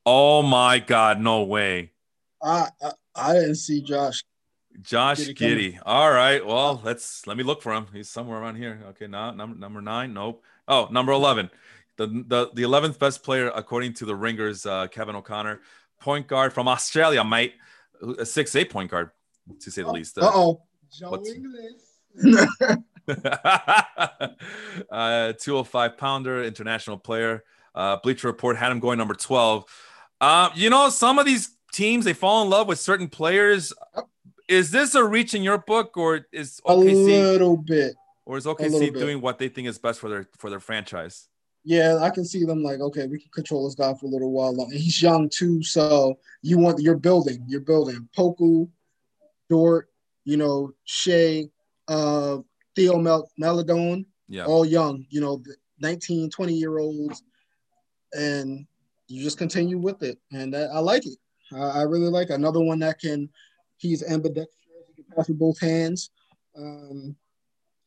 [0.06, 1.20] Oh my God!
[1.20, 1.92] No way.
[2.42, 4.24] I I, I didn't see Josh.
[4.82, 5.78] Josh Giddey.
[5.86, 6.46] All right.
[6.46, 7.88] Well, let's let me look for him.
[7.92, 8.82] He's somewhere around here.
[8.92, 10.14] Okay, now number number nine.
[10.14, 10.42] Nope.
[10.70, 11.50] Oh, number eleven.
[11.98, 14.66] The the the eleventh best player according to the Ringers.
[14.66, 15.60] Uh, Kevin O'Connor,
[16.00, 17.56] point guard from Australia, mate.
[18.18, 19.10] A six eight point guard,
[19.60, 20.18] to say the least.
[20.18, 20.62] Uh oh.
[20.98, 21.22] Joe
[24.90, 27.44] uh, 205 pounder, international player.
[27.76, 29.66] Uh, Bleacher Report had him going number 12.
[30.22, 33.74] Uh, you know, some of these teams they fall in love with certain players.
[34.48, 38.46] Is this a reach in your book, or is OKC a little bit, or is
[38.46, 41.28] OKC doing what they think is best for their for their franchise?
[41.64, 44.32] Yeah, I can see them like, okay, we can control this guy for a little
[44.32, 44.52] while.
[44.52, 48.08] And he's young too, so you want you're building, you're building.
[48.16, 48.70] Poku,
[49.50, 49.90] Dort,
[50.26, 51.50] you know, Shai,
[51.88, 52.38] uh,
[52.76, 54.46] Theo Mel- Maledon, yeah.
[54.46, 55.42] all young, you know,
[55.80, 57.24] 19, 20 year olds
[58.14, 58.66] and
[59.08, 60.18] you just continue with it.
[60.32, 61.18] And I, I like it.
[61.54, 63.30] I, I, really like another one that can.
[63.78, 64.56] He's ambidextrous.
[64.96, 66.10] He can pass with both hands.
[66.58, 67.16] Um,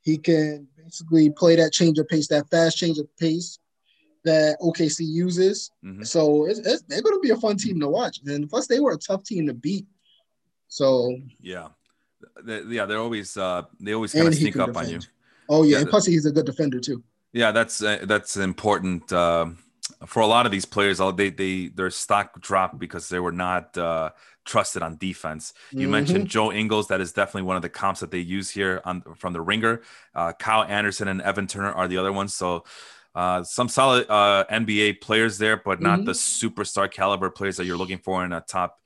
[0.03, 3.59] he can basically play that change of pace, that fast change of pace
[4.25, 5.71] that OKC uses.
[5.85, 6.03] Mm-hmm.
[6.03, 8.21] So it's, it's, they're going to be a fun team to watch.
[8.27, 9.87] And plus, they were a tough team to beat.
[10.69, 11.69] So yeah,
[12.45, 14.87] they, yeah, they're always uh, they always kind of sneak up defend.
[14.87, 15.01] on you.
[15.49, 17.03] Oh yeah, yeah and plus he's a good defender too.
[17.33, 19.11] Yeah, that's uh, that's important.
[19.11, 19.47] Uh,
[20.07, 23.77] for a lot of these players, they they their stock dropped because they were not
[23.77, 24.11] uh,
[24.45, 25.53] trusted on defense.
[25.73, 25.91] You Mhm.
[25.91, 26.89] mentioned Joe Ingles.
[26.89, 29.83] That is definitely one of the comps that they use here on from the Ringer.
[30.15, 32.35] Uh, Kyle Anderson and Evan Turner are the other ones.
[32.35, 32.65] So.
[33.15, 36.05] Uh, some solid uh, NBA players there, but not Mhm.
[36.05, 38.79] the superstar caliber players that you're looking for in a top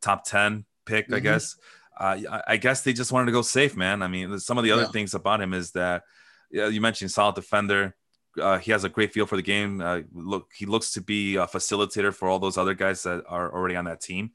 [0.00, 1.22] top ten pick, I Mhm.
[1.22, 1.56] guess.
[1.98, 4.02] Uh, I, I guess they just wanted to go safe, man.
[4.02, 4.90] I mean, some of the other Yeah.
[4.92, 6.04] things about him is that
[6.52, 7.96] yeah, you mentioned solid defender.
[8.40, 9.80] Uh, he has a great feel for the game.
[9.80, 13.52] Uh, look, he looks to be a facilitator for all those other guys that are
[13.52, 14.32] already on that team.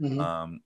[0.00, 0.20] Mhm.
[0.20, 0.60] Um,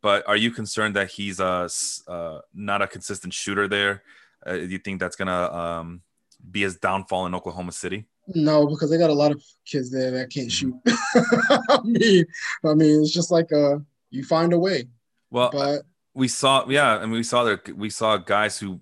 [0.00, 1.68] but are you concerned that he's a
[2.08, 4.02] uh, not a consistent shooter there?
[4.44, 6.02] Uh, do you think that's gonna um,
[6.50, 8.06] be his downfall in Oklahoma City?
[8.28, 10.88] No, because they got a lot of kids there that can't Mm-hmm.
[10.88, 11.60] shoot.
[11.68, 12.24] I mean,
[12.64, 13.78] I mean, it's just like uh,
[14.10, 14.88] you find a way.
[15.30, 15.82] Well, But
[16.14, 18.80] we saw, yeah, and we saw there, we saw guys who,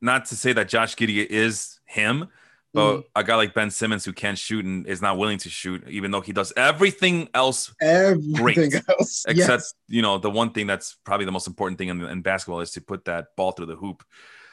[0.00, 2.28] not to say that Josh Giddey is him,
[2.74, 3.04] but Mhm.
[3.16, 6.10] a guy like Ben Simmons who can't shoot and is not willing to shoot, even
[6.10, 8.82] though he does everything else everything Great.
[8.88, 9.74] else, except yes.
[9.88, 12.70] you know the one thing that's probably the most important thing in, in basketball is
[12.72, 14.02] to put that ball through the hoop.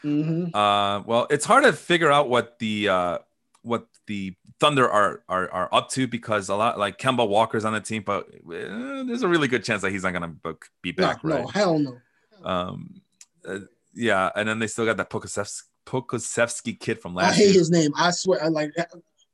[0.03, 0.53] Mhm.
[0.55, 3.17] Uh, well, it's hard to figure out what the uh,
[3.61, 7.73] what the Thunder are, are are up to because a lot like Kemba Walker's on
[7.73, 10.51] the team, but eh, there's a really good chance that he's not gonna b-
[10.81, 11.41] be No, back, right?
[11.41, 11.97] no, hell no.
[12.43, 13.01] Um,
[13.47, 13.59] uh,
[13.93, 17.31] yeah, and then they still got that Pokasevsky, Pokasevsky kid from last.
[17.31, 17.53] I hate year.
[17.53, 17.91] his name.
[17.97, 18.43] I swear.
[18.43, 18.71] I like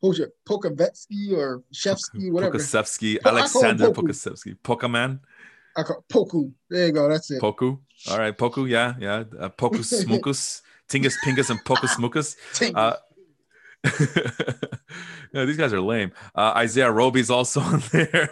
[0.02, 0.32] who's it?
[0.48, 2.58] Pokavetsky or Shevsky, whatever.
[2.58, 4.08] Pokasevsky, Po- I call him Alexander Poku.
[4.08, 5.20] Pokasevsky, Pokeman,
[5.76, 6.52] I call Poku.
[6.70, 7.10] There you go.
[7.10, 7.42] That's it.
[7.42, 7.80] Poku.
[8.10, 12.36] All right, Poku, yeah, yeah, uh, Pokus Smukus, Tingus Pingus, and Pokus Smukus.
[12.74, 12.96] Uh,
[15.46, 16.12] these guys are lame.
[16.34, 18.30] Uh, Isaiah Roby's also on there.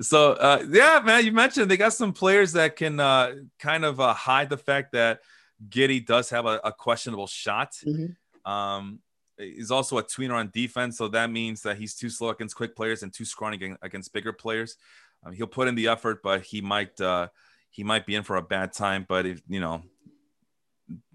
[0.00, 3.98] so uh, yeah, man, you mentioned they got some players that can uh, kind of
[3.98, 5.20] uh, hide the fact that
[5.68, 7.72] Giddey does have a, a questionable shot.
[7.86, 8.16] Mhm.
[8.44, 9.00] Um,
[9.38, 12.74] he's also a tweener on defense, so that means that he's too slow against quick
[12.76, 14.76] players and too scrawny against, against bigger players.
[15.24, 17.28] Um, he'll put in the effort, but he might uh,
[17.70, 19.06] he might be in for a bad time.
[19.08, 19.82] But if you know,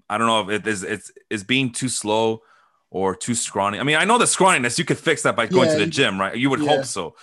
[0.09, 2.41] I don't know if it is it's is being too slow
[2.89, 3.79] or too scrawny.
[3.79, 5.87] I mean, I know the scrawniness you could fix that by going Yeah, to the
[5.91, 6.35] gym, right?
[6.35, 6.77] You would yeah.
[6.77, 7.15] hope so.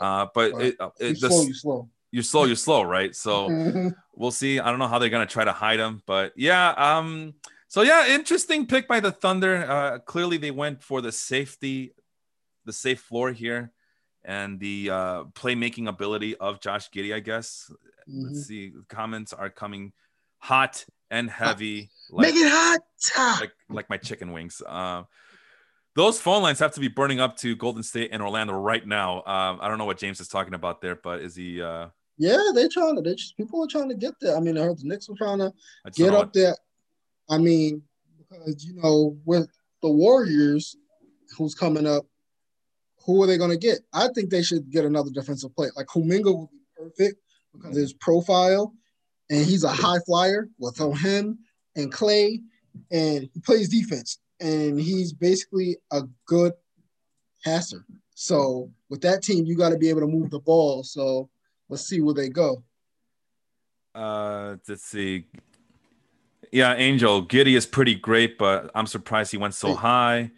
[0.00, 1.88] Uh, but But it, uh, it, the, slow, you slow.
[2.10, 3.14] You're slow, you're slow, right?
[3.14, 4.58] So we'll see.
[4.60, 6.70] I don't know how they're gonna try to hide him, but yeah.
[6.70, 7.34] Um.
[7.68, 9.70] So yeah, interesting pick by the Thunder.
[9.70, 11.92] Uh, clearly they went for the safety,
[12.64, 13.72] the safe floor here,
[14.24, 17.14] and the uh, playmaking ability of Josh Giddey.
[17.14, 17.70] I guess.
[18.08, 18.24] Mhm.
[18.24, 18.72] Let's see.
[18.88, 19.92] Comments are coming
[20.38, 21.90] hot and heavy.
[22.10, 22.80] Like, Make it hot.
[23.16, 23.36] Ah.
[23.40, 24.62] like like my chicken wings.
[24.66, 25.06] Um,
[25.94, 29.18] those phone lines have to be burning up to Golden State and Orlando right now.
[29.26, 31.60] Um, I don't know what James is talking about there, but is he?
[31.60, 31.88] Uh,
[32.18, 33.02] Yeah, they're trying to.
[33.02, 34.36] They just, people are trying to get there.
[34.36, 35.52] I mean, I heard the Knicks were trying to
[35.86, 36.56] I get up there.
[37.30, 37.82] I mean,
[38.18, 39.48] because you know, with
[39.82, 40.76] the Warriors,
[41.36, 42.06] who's coming up,
[43.04, 43.80] who are they going to get?
[43.92, 45.70] I think they should get another defensive player.
[45.76, 47.20] Like Kuminga would be perfect
[47.54, 48.74] because of his profile,
[49.30, 50.48] and he's a high flyer.
[50.58, 51.38] We'll throw him
[51.76, 52.40] and Clay,
[52.90, 56.52] and he plays defense, and he's basically a good
[57.44, 57.84] passer.
[58.14, 60.82] So with that team, you got to be able to move the ball.
[60.82, 61.30] So
[61.68, 62.62] let's see where they go.
[63.94, 65.24] Uh, let's see.
[66.52, 70.30] Yeah, Angel Giddey is pretty great, but I'm surprised he went so high.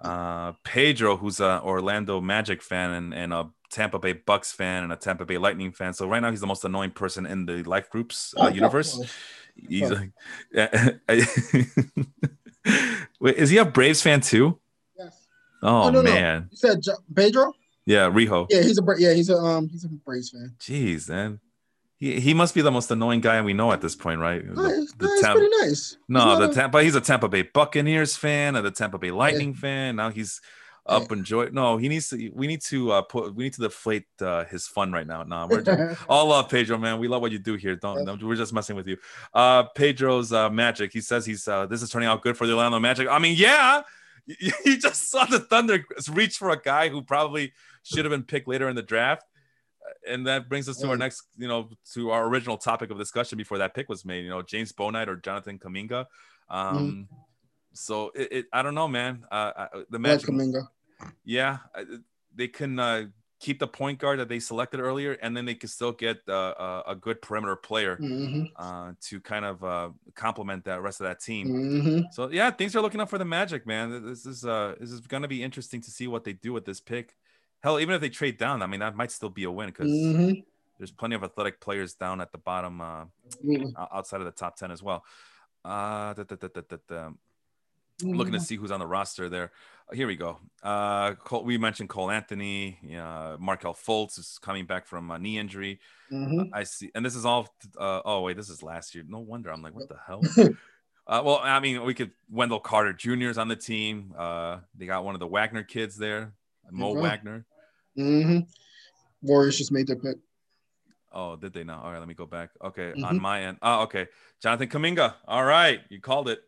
[0.00, 4.92] Uh, Pedro, who's a Orlando Magic fan and, and a Tampa Bay Bucks fan and
[4.92, 5.92] a Tampa Bay Lightning fan.
[5.92, 8.98] So right now he's the most annoying person in the life groups uh, universe.
[9.54, 9.94] He's Oh.
[9.94, 10.12] like,
[13.20, 14.58] wait, is he a Braves fan too?
[14.96, 15.26] Yes.
[15.62, 16.10] Oh, Oh, no, no.
[16.10, 16.80] man, You said
[17.14, 17.52] Pedro?
[17.90, 18.46] Yeah, Riho.
[18.50, 20.54] Yeah, he's a yeah, he's a um he's a Braves fan.
[20.60, 21.40] Jeez, man.
[21.98, 24.42] He, he must be the most annoying guy we know at this point, right?
[24.42, 25.98] No, The- the no, Tampa- pretty nice.
[26.08, 26.82] No, He's the a- Tampa.
[26.82, 29.96] He's a Tampa Bay Buccaneers fan and the Tampa Bay Lightning fan.
[29.96, 30.40] Now he's
[30.86, 31.50] up and joy.
[31.52, 32.30] No, he needs to.
[32.34, 33.34] We need to uh, put.
[33.34, 35.24] We need to deflate uh, his fun right now.
[35.24, 36.98] No, we're just, all love Pedro, man.
[36.98, 37.76] We love what you do here.
[37.76, 38.04] Don't.
[38.06, 38.96] don't- we're just messing with you.
[39.34, 40.92] Uh, Pedro's uh, magic.
[40.94, 41.46] He says he's.
[41.46, 43.08] Uh, this is turning out good for the Orlando Magic.
[43.08, 43.82] I mean, yeah.
[44.26, 48.24] You you just saw the Thunder reach for a guy who probably should have been
[48.24, 49.24] picked later in the draft.
[50.06, 53.38] And that brings us to our next, you know, to our original topic of discussion
[53.38, 54.24] before that pick was made.
[54.24, 56.06] You know, James Bouknight or Jonathan Kuminga.
[56.48, 57.08] Um,
[57.72, 59.24] So it, it, I don't know, man.
[59.30, 60.68] Uh, uh, the like Magic, Kuminga.
[61.24, 61.84] yeah, uh,
[62.34, 63.06] they can uh,
[63.38, 66.54] keep the point guard that they selected earlier, and then they can still get uh,
[66.58, 71.06] a, a good perimeter player hmm uh, to kind of uh, complement that rest of
[71.06, 71.46] that team.
[71.46, 74.04] hmm So yeah, things are looking up for the Magic, man.
[74.04, 76.64] This is uh, this is going to be interesting to see what they do with
[76.64, 77.14] this pick.
[77.62, 79.90] Hell, even if they trade down, I mean that might still be a win because
[79.90, 80.32] hmm
[80.78, 83.04] there's plenty of athletic players down at the bottom, uh,
[83.76, 85.04] o- outside of the top ten as well.
[85.62, 86.36] Uh, da- da-
[86.88, 87.10] da-
[88.02, 89.52] looking to see who's on the roster there.
[89.92, 90.38] Uh, Here we go.
[90.62, 92.78] Uh, Cole, we mentioned Cole Anthony.
[92.98, 95.80] Uh, Markelle Fultz is coming back from a knee injury.
[96.10, 96.48] Mhm.
[96.54, 97.54] I see, and this is all.
[97.76, 99.04] Uh, oh wait, this is last year.
[99.06, 100.22] No wonder I'm like, what the hell?
[101.06, 102.12] uh, well, I mean, we could.
[102.30, 103.28] Wendell Carter Jr.
[103.28, 104.14] is on the team.
[104.16, 106.32] Uh, they got one of the Wagner kids there,
[106.70, 107.00] Mo Mhm.
[107.02, 107.44] Wagner.
[107.96, 108.46] Mhm.
[109.22, 110.16] Warriors just made their pick.
[111.12, 111.80] Oh, did they now?
[111.82, 112.50] All right, let me go back.
[112.62, 113.04] Okay, Mhm.
[113.04, 113.58] on my end.
[113.62, 114.06] Oh, okay.
[114.40, 115.16] Jonathan Kuminga.
[115.26, 116.42] All right, you called it.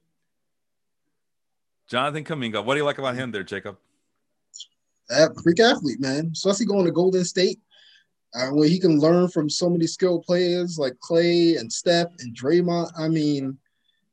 [1.89, 2.65] Jonathan Kuminga.
[2.65, 3.77] What do you like about him there, Jacob?
[5.09, 6.31] That freak athlete, man.
[6.33, 7.61] Especially going to Golden State,
[8.35, 12.35] uh, where he can learn from so many skilled players like Clay and Steph and
[12.35, 12.93] Draymond.
[12.97, 13.59] I mean,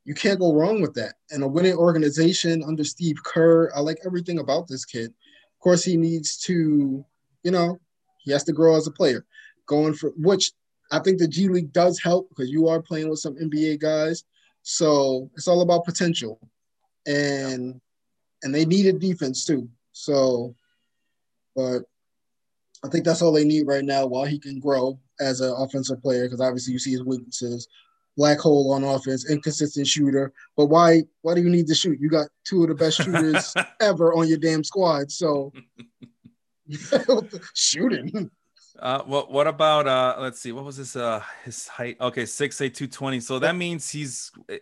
[0.04, 1.16] you can't go wrong with that.
[1.30, 5.12] And a winning organization under Steve Kerr, I like everything about this kid.
[5.12, 7.06] Of course, he needs to,
[7.44, 7.80] you know,
[8.20, 9.26] he has to grow as a player.
[9.68, 10.52] Going for which
[10.92, 14.24] I think the G League does help because you are playing with some NBA guys.
[14.64, 16.40] So it's all about potential.
[17.08, 17.80] And
[18.44, 19.70] and they needed defense too.
[19.92, 20.56] So
[21.56, 21.80] but
[22.84, 26.02] I think that's all they need right now while he can grow as an offensive
[26.02, 27.68] player because obviously you see his weaknesses.
[28.18, 30.34] Black hole on offense, inconsistent shooter.
[30.58, 32.00] But why why do you need to shoot?
[32.02, 35.12] You got two of the best shooters ever on your damn squad.
[35.12, 35.54] So
[37.54, 38.30] shooting.
[38.78, 40.16] Uh, what what about uh?
[40.20, 40.52] Let's see.
[40.54, 41.98] What was his uh his height?
[42.00, 43.20] Okay, six eight two twenty.
[43.20, 44.56] So that means he's uh,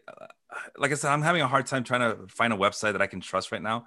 [0.77, 1.11] like I said.
[1.11, 3.61] I'm having a hard time trying to find a website that I can trust right
[3.61, 3.85] now.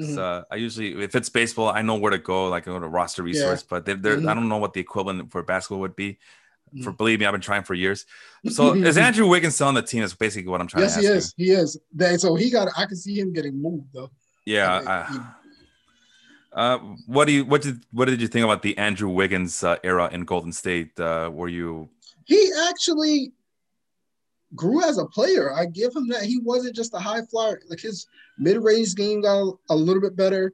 [0.00, 0.18] Mhm.
[0.18, 2.48] uh, I usually, if it's baseball, I know where to go.
[2.48, 4.34] Like I go to roster resource, but they're, they're, I Mhm.
[4.34, 6.18] don't know what the equivalent for basketball would be.
[6.82, 6.96] For Mhm.
[6.98, 8.04] believe me, I've been trying for years.
[8.50, 10.02] So is Andrew Wiggins still on the team?
[10.02, 11.16] Is basically what I'm trying yes, to he ask.
[11.16, 11.34] is.
[11.38, 11.78] He is.
[11.94, 12.68] That, so he got.
[12.76, 14.10] I can see him getting moved though.
[14.44, 14.80] Yeah.
[14.86, 15.34] I I-
[16.52, 19.76] uh, what do you what did what did you think about the Andrew Wiggins uh,
[19.84, 20.98] era in Golden State?
[20.98, 21.88] Uh, were you
[22.24, 23.32] he actually
[24.54, 25.52] grew as a player.
[25.54, 26.24] I give him that.
[26.24, 27.60] He wasn't just a high flyer.
[27.68, 28.06] Like his
[28.38, 30.52] mid-range game got a little bit better.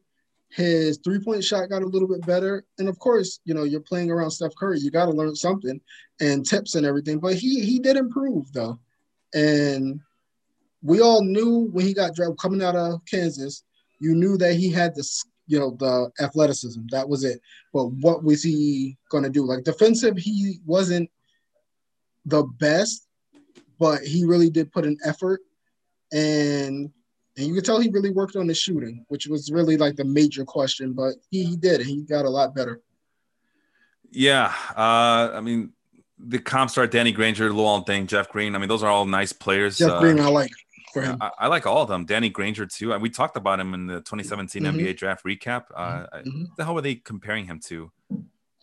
[0.49, 2.65] His three-point shot got a little bit better.
[2.79, 4.79] And of course, you know, you're playing around Steph Curry.
[4.79, 5.81] You got to learn something
[6.21, 7.19] and tips and everything.
[7.19, 8.79] But he he did improve though.
[9.35, 10.01] And
[10.83, 13.65] we all knew when he got drafted coming out of Kansas,
[13.99, 16.83] you knew that he had this, you know, the athleticism.
[16.91, 17.41] That was it.
[17.73, 19.45] But what was he gonna do?
[19.45, 21.11] Like defensive, he wasn't
[22.25, 23.07] the best,
[23.79, 25.41] but he really did put an effort,
[26.13, 26.91] and
[27.37, 30.05] and you could tell he really worked on the shooting, which was really like the
[30.05, 30.93] major question.
[30.93, 32.81] But he, he did, he got a lot better.
[34.11, 35.73] Yeah, uh, I mean,
[36.19, 38.55] the comp star Danny Granger, Llewellyn Thing, Jeff Green.
[38.55, 39.79] I mean, those are all nice players.
[39.79, 40.51] Jeff uh, Green, I like
[41.01, 41.19] for him.
[41.21, 42.05] I, I like all of them.
[42.07, 42.93] Danny Granger too.
[42.93, 44.75] And we talked about him in the 2017 Mhm.
[44.81, 45.65] NBA draft recap.
[45.75, 46.49] Uh, Mhm.
[46.49, 47.91] What the hell were they comparing him to?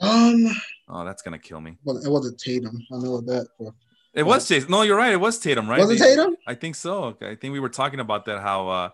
[0.01, 0.47] Um,
[0.89, 1.77] Oh, that's gonna kill me.
[1.83, 2.81] well, it wasn't Tatum.
[2.91, 3.47] I know that.
[3.57, 3.73] For,
[4.13, 4.69] It was Jason.
[4.69, 5.13] No, you're right.
[5.13, 5.79] It was Tatum, right?
[5.79, 6.35] was it Tatum?
[6.45, 7.03] I think so.
[7.05, 7.29] Okay.
[7.31, 8.41] I think we were talking about that.
[8.41, 8.89] How uh,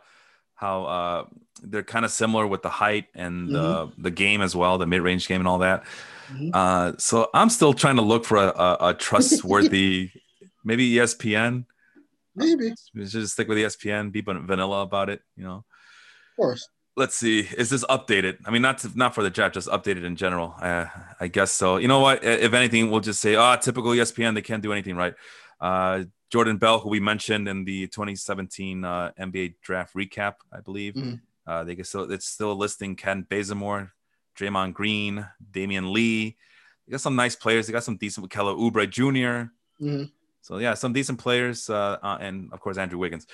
[0.56, 1.26] how uh,
[1.64, 5.02] they're kind of similar with the height and uh, the game as well, the mid
[5.02, 5.84] range game and all that.
[6.32, 6.52] Mhm.
[6.54, 10.12] Uh, so I'm still trying to look for a, a, a trustworthy,
[10.64, 11.66] maybe ESPN.
[12.40, 14.12] Maybe, just stick with ESPN.
[14.12, 15.22] Be vanilla about it.
[15.36, 15.56] You know.
[15.58, 16.68] Of course.
[16.96, 17.48] Let's see.
[17.58, 18.38] Is this updated?
[18.46, 20.56] I mean, not to, not for the draft, just updated in general.
[20.62, 20.86] Uh,
[21.20, 21.78] I guess so.
[21.78, 22.24] You know what?
[22.24, 24.36] If anything, we'll just say, ah, typical ESPN.
[24.36, 25.14] They can't do anything right.
[25.62, 30.94] Uh, Jordan Bell, who we mentioned in the 2017 uh, NBA draft recap, I believe.
[30.94, 31.22] Mhm.
[31.48, 33.92] Uh, they can still it's still listing Kent Bazemore,
[34.38, 36.38] Draymond Green, Damion Lee.
[36.86, 37.66] They got some nice players.
[37.68, 39.52] They got some decent Kelly Oubre Jr.
[39.84, 40.12] Mhm.
[40.42, 43.28] So yeah, some decent players, uh, uh, and of course Andrew Wiggins.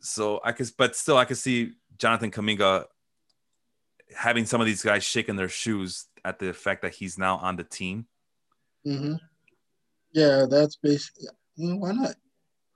[0.00, 2.86] So I could, but still, I could see Jonathan Kuminga
[4.16, 7.56] having some of these guys shaking their shoes at the fact that he's now on
[7.56, 8.06] the team.
[8.86, 9.14] Mm-hmm.
[10.12, 11.28] Yeah, that's basically.
[11.56, 12.14] You know, why not?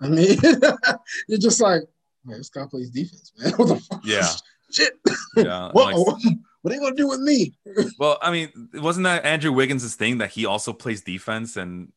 [0.01, 0.37] I mean,
[1.29, 1.83] you're just like,
[2.25, 3.53] man, this guy plays defense, man.
[3.57, 4.01] What the fuck?
[4.05, 4.29] Yeah.
[4.71, 4.93] Shit.
[5.37, 5.71] Yeah.
[5.73, 7.55] What, like- what are you gonna do with me?
[7.99, 11.93] well, I mean, wasn't that Andrew Wiggins' thing that he also plays defense and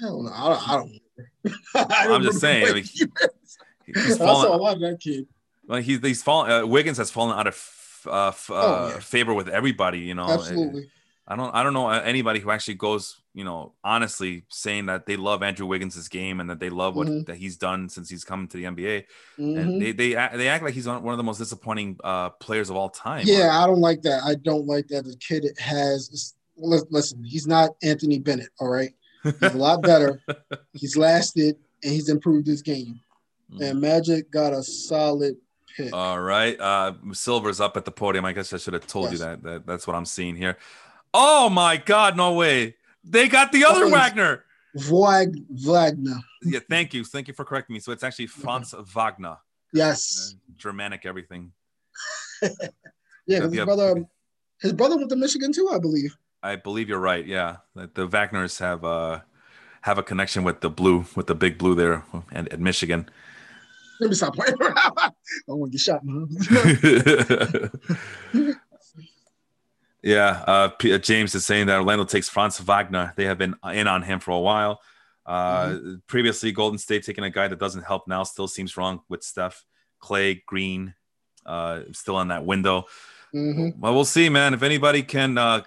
[0.00, 0.68] Hell no, I don't.
[0.68, 1.54] I don't.
[1.90, 3.06] I I'm just saying, like, he's
[4.14, 4.60] I fallen.
[4.60, 5.26] lot of that kid.
[5.66, 6.50] Like he's he's fallen.
[6.50, 7.56] Uh, Wiggins has fallen out of
[8.06, 8.98] uh, f- uh, Oh, yeah.
[9.00, 10.00] favor with everybody.
[10.00, 10.90] You know, Absolutely.
[11.26, 15.16] I don't I don't know anybody who actually goes, you know, honestly saying that they
[15.16, 17.24] love Andrew Wiggins' game and that they love what Mhm.
[17.26, 19.04] that he's done since he's come to the NBA.
[19.38, 19.58] Mhm.
[19.58, 22.68] And they they act, they act like he's one of the most disappointing uh, players
[22.68, 23.22] of all time.
[23.26, 24.22] Yeah, I don't like that.
[24.24, 25.04] I don't like that.
[25.04, 26.34] The kid has.
[26.58, 28.50] Listen, he's not Anthony Bennett.
[28.60, 28.92] All right,
[29.24, 30.20] he's a lot better.
[30.72, 33.00] He's lasted and he's improved his game.
[33.52, 33.70] Mm.
[33.70, 35.36] And Magic got a solid
[35.76, 35.92] pick.
[35.92, 36.58] All right.
[36.60, 38.24] Uh Silver's up at the podium.
[38.24, 39.66] I guess I should have told you that, that.
[39.66, 40.56] That's what I'm seeing here.
[41.12, 42.76] Oh my god, no way.
[43.04, 44.44] They got the other Oh, Wagner.
[44.76, 46.18] Vlag Wagner.
[46.42, 47.04] Yeah, thank you.
[47.04, 47.80] Thank you for correcting me.
[47.80, 49.36] So it's actually Franz Wagner.
[49.72, 50.34] Yes.
[50.56, 51.52] Germanic everything.
[53.26, 54.04] yeah, his brother,
[54.60, 56.16] his brother went to Michigan too, I believe.
[56.44, 57.26] I believe you're right.
[57.26, 59.20] Yeah, the Wagners have uh
[59.80, 63.08] have a connection with the blue, with the big blue there, and at Michigan.
[64.00, 64.74] Let me stop playing around.
[64.98, 65.10] I
[65.46, 66.00] don't want to get shot.
[66.04, 66.28] man.
[70.02, 73.14] yeah, uh, P- uh, James is saying that Orlando takes Franz Wagner.
[73.16, 74.80] They have been in on him for a while.
[75.24, 79.22] Uh, Previously, Golden State taking a guy that doesn't help now still seems wrong with
[79.22, 79.64] Steph,
[79.98, 80.94] Clay, Green,
[81.46, 82.84] uh, still in that window.
[83.34, 83.78] Mhm.
[83.78, 84.52] Well, we'll see, man.
[84.52, 85.62] If anybody can uh,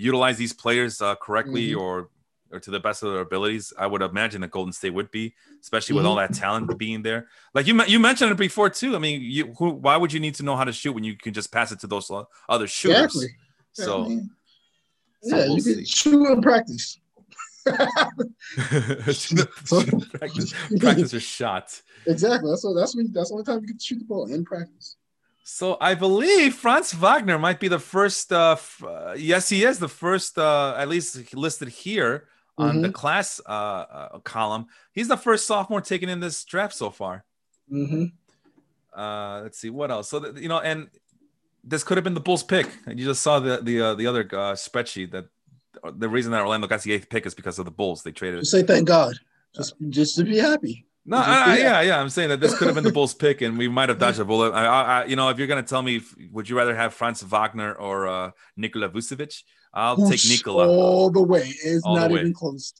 [0.00, 1.80] utilize these players uh, correctly Mhm.
[1.80, 2.10] or
[2.52, 5.34] or to the best of their abilities, I would imagine that Golden State would be,
[5.62, 6.32] especially with all Mm-hmm.
[6.32, 7.28] that talent being there.
[7.54, 8.96] Like you, you mentioned it before too.
[8.96, 11.14] I mean, you, who, why would you need to know how to shoot when you
[11.16, 12.10] can just pass it to those
[12.48, 13.04] other shooters?
[13.14, 13.28] Exactly.
[13.72, 14.30] So, I mean,
[15.22, 15.74] so yeah, we'll you see.
[15.74, 16.98] can shoot in practice.
[18.98, 21.80] practice, practice your shot.
[22.06, 22.50] Exactly.
[22.50, 22.74] That's what.
[22.74, 23.12] That's when.
[23.12, 24.96] That's the only time you can shoot the ball in practice.
[25.52, 28.32] So I believe Franz Wagner might be the first.
[28.32, 32.88] Uh, f- uh, yes, he is the first, uh, at least listed here on the
[32.92, 34.66] class uh, uh, column.
[34.92, 37.24] He's the first sophomore taken in this draft so far.
[37.68, 38.04] hmm
[38.94, 40.08] Uh, let's see what else.
[40.08, 40.88] So that, you know, and
[41.64, 42.66] this could have been the Bulls' pick.
[42.86, 45.26] You just saw the the uh, the other uh, spreadsheet that
[45.98, 48.02] the reason that Orlando got the eighth pick is because of the Bulls.
[48.04, 48.40] They traded.
[48.40, 49.14] Just say thank God.
[49.56, 50.86] Just, just to be happy.
[51.10, 51.80] No, I- I- yeah.
[51.82, 52.00] yeah.
[52.00, 54.20] I'm saying that this could have been the Bulls' pick, and we might have dodged
[54.20, 54.52] a bullet.
[54.52, 56.00] I, you know, if you're gonna tell me,
[56.32, 59.42] would you rather have Franz Wagner or uh, Nikola Vucevic?
[59.74, 60.68] I'll take Nikola.
[60.68, 61.44] all the way.
[61.64, 62.72] It's All not even close.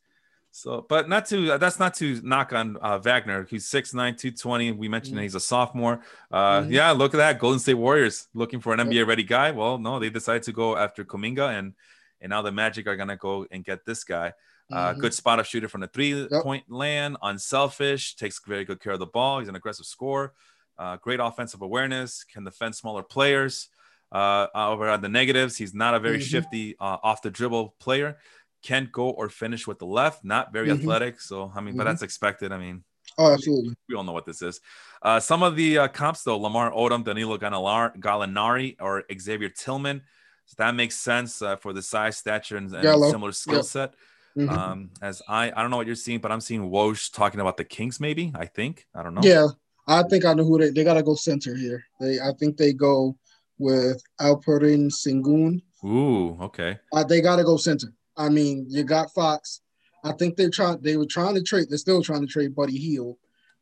[0.52, 4.72] So, but not to that's not to knock on uh, Wagner, who's 6'9", 220.
[4.72, 6.00] We mentioned that he's a sophomore.
[6.30, 6.72] Uh, Mhm.
[6.72, 9.52] Yeah, look at that, Golden State Warriors looking for an NBA ready guy.
[9.52, 11.74] Well, no, they decided to go after Kuminga, and
[12.20, 14.32] and now the Magic are gonna go and get this guy.
[14.72, 14.98] Uh, Mhm.
[15.00, 18.98] Good spot up shooter from the three point land, unselfish, takes very good care of
[19.00, 19.40] the ball.
[19.40, 20.34] He's an aggressive scorer,
[20.78, 23.68] uh, great offensive awareness, can defend smaller players.
[24.12, 26.22] Uh, over on the negatives, he's not a very Mhm.
[26.22, 28.18] shifty uh, off the dribble player.
[28.62, 30.80] Can't go or finish with the left, not very Mhm.
[30.80, 31.20] athletic.
[31.20, 31.86] So, I mean, but Mhm.
[31.86, 32.52] that's expected.
[32.52, 32.84] I mean,
[33.18, 33.74] Oh, absolutely.
[33.88, 34.60] we all know what this is.
[35.02, 40.02] Uh, some of the uh, comps, though, Lamar Odom, Danilo Gallinari, Gallinari or Xavier Tillman.
[40.46, 43.64] So that makes sense uh, for the size, stature, and, and similar skill Yep.
[43.64, 43.94] set.
[44.36, 44.50] Mhm.
[44.50, 47.56] Um, as I, I don't know what you're seeing, but I'm seeing Woj talking about
[47.56, 48.32] the Kings, maybe.
[48.34, 48.86] I think.
[48.94, 49.22] I don't know.
[49.24, 49.48] Yeah,
[49.86, 50.70] I think I know who they.
[50.70, 51.84] They gotta go center here.
[52.00, 52.20] They.
[52.20, 53.16] I think they go
[53.58, 55.62] with Alperen Sengun.
[55.84, 56.78] Ooh, okay.
[56.92, 57.92] Uh, they gotta go center.
[58.16, 59.62] I mean, you got Fox.
[60.04, 60.80] I think they're trying.
[60.80, 61.66] They were trying to trade.
[61.68, 63.16] They're still trying to trade Buddy Hield,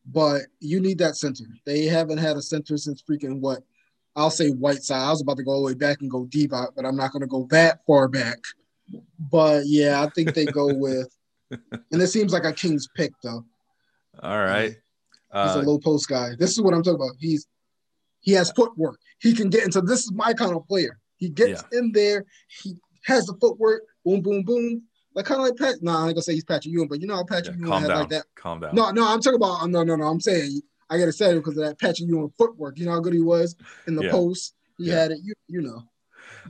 [0.07, 1.45] but you need that center.
[1.65, 3.63] They haven't had a center since freaking what?
[4.17, 5.01] I'll say Whiteside.
[5.01, 6.97] I was about to go all the way back and go deep out, but I'm
[6.97, 8.39] not going to go that far back.
[9.19, 11.09] But yeah, I think they go with,
[11.51, 13.45] and it seems like a King's pick though.
[14.23, 14.71] All right.
[14.73, 16.31] He's Uh, a low post guy.
[16.39, 17.17] This is what I'm talking about.
[17.19, 17.47] He's
[18.21, 18.99] he has footwork.
[19.21, 19.81] He can get into.
[19.81, 20.99] This is my kind of player.
[21.17, 22.25] He gets in there.
[22.63, 23.83] He has the footwork.
[24.05, 24.83] Boom, boom, boom.
[25.15, 25.83] Like kind of like Pat.
[25.83, 27.81] Nah, I ain't gonna say he's Patrick Ewing, but you know how Patrick yeah, Ewing
[27.81, 27.99] had down.
[27.99, 28.25] like that.
[28.35, 28.75] Calm down.
[28.75, 29.69] No, no, I'm talking about.
[29.69, 30.05] No, no, no.
[30.05, 30.61] I'm saying
[30.91, 32.79] I gotta say it because of that Patrick Ewing footwork.
[32.79, 33.55] You know how good he was
[33.87, 34.11] in the Yeah.
[34.13, 34.55] post.
[34.79, 34.95] He Yeah.
[35.01, 35.19] had it.
[35.23, 35.83] You, you know.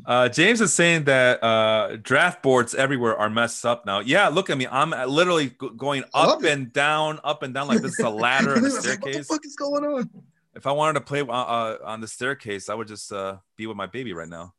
[0.07, 4.01] Uh, James is saying that uh, draft boards everywhere are messed up now.
[4.01, 4.67] Yeah, look at me.
[4.71, 6.51] I'm literally go- going up it.
[6.51, 8.89] and down, up and down like this is a ladder and a like, what the
[8.93, 9.27] staircase.
[9.27, 10.11] fuck is going on?
[10.55, 13.67] If I wanted to play uh, uh, on the staircase, I would just uh, be
[13.67, 14.55] with my baby right now.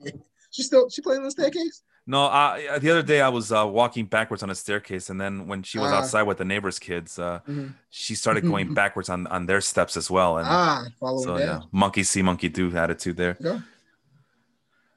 [0.54, 1.82] She still she playing on the staircase?
[2.06, 5.46] No, I, the other day I was uh, walking backwards on a staircase, and then
[5.46, 6.00] when she was Ah.
[6.00, 7.72] outside with the neighbors' kids, uh, Mhm.
[7.88, 10.36] she started going backwards on, on their steps as well.
[10.36, 11.44] And Ah, following so that.
[11.46, 13.38] yeah, monkey see, monkey do attitude there.
[13.40, 13.60] Yeah.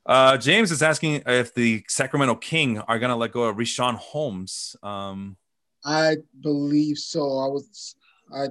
[0.05, 4.75] Uh, James is asking if the Sacramento King are gonna let go of Richaun Holmes.
[4.83, 5.35] Um,
[5.83, 7.21] I believe so.
[7.21, 7.95] I was,
[8.33, 8.47] I,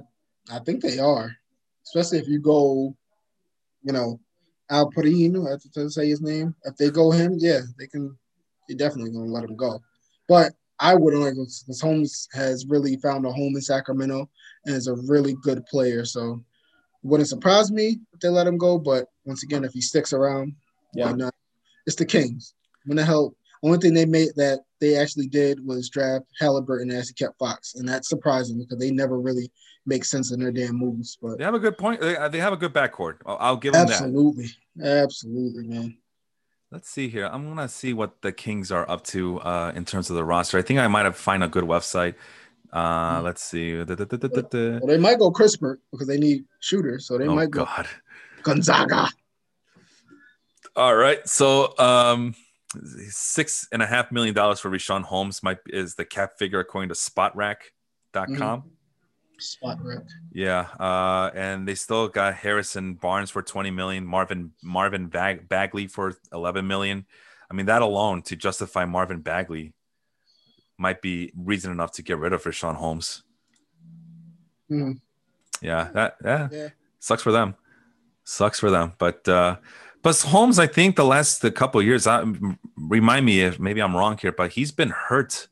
[0.51, 1.35] I think they are,
[1.85, 2.95] especially if you go,
[3.83, 4.19] you know,
[4.69, 5.47] Alperino.
[5.47, 6.55] I have to say his name.
[6.65, 8.17] If they go him, yeah, they can.
[8.67, 9.79] They're definitely gonna let him go.
[10.27, 14.29] But I wouldn't like because Holmes has really found a home in Sacramento
[14.65, 16.03] and is a really good player.
[16.03, 16.43] So
[17.03, 18.77] it wouldn't surprise me if they let him go.
[18.77, 20.53] But once again, if he sticks around,
[20.93, 21.33] why not?
[21.85, 22.53] It's the Kings.
[22.85, 23.35] When the hell?
[23.63, 27.75] Only thing they made that they actually did was draft Halliburton as he kept Fox,
[27.75, 29.51] and that's surprising because they never really
[29.87, 31.17] make sense in their damn moves.
[31.19, 32.01] But they have a good point.
[32.01, 33.17] They, they have a good backcourt.
[33.25, 33.93] I'll, I'll give them that.
[33.93, 34.49] absolutely,
[34.83, 35.97] absolutely, man.
[36.71, 37.25] Let's see here.
[37.25, 40.57] I'm gonna see what the Kings are up to uh, in terms of the roster.
[40.57, 42.15] I think I might have find a good website.
[42.73, 43.83] Uh, let's see.
[43.83, 44.27] Da, da, da.
[44.79, 47.87] Well, they might go Kispert because they need shooters, so they Oh might go God.
[48.43, 49.07] Gonzaga.
[50.75, 51.27] All right.
[51.27, 52.35] So um
[53.09, 56.89] six and a half million dollars for Richaun Holmes might is the cap figure according
[56.89, 58.63] to spotrac.com.
[59.37, 59.99] Spot wreck.
[60.31, 65.87] Yeah, uh, and they still got Harrison Barnes for 20 million, Marvin Marvin Bag- Bagley
[65.87, 67.05] for 11 million.
[67.51, 69.73] I mean, that alone to justify Marvin Bagley
[70.77, 73.23] might be reason enough to get rid of Richaun Holmes.
[74.71, 74.99] Mhm.
[75.61, 76.69] Yeah, that yeah, Yeah.
[76.99, 77.55] sucks for them.
[78.23, 78.93] Sucks for them.
[78.97, 79.57] But uh
[80.05, 82.23] but Holmes, I think the last the couple of years, I,
[82.77, 85.47] remind me if maybe I'm wrong here, but he's been hurt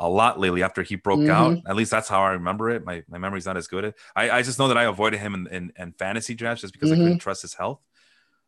[0.00, 1.30] a lot lately after he broke Mhm.
[1.30, 1.58] out.
[1.68, 2.84] At least that's how I remember it.
[2.84, 3.94] My my memory's not as good.
[4.16, 6.90] I, I just know that I avoided him in, in, in fantasy drafts just because
[6.90, 7.04] I Mhm.
[7.04, 7.78] couldn't trust his health.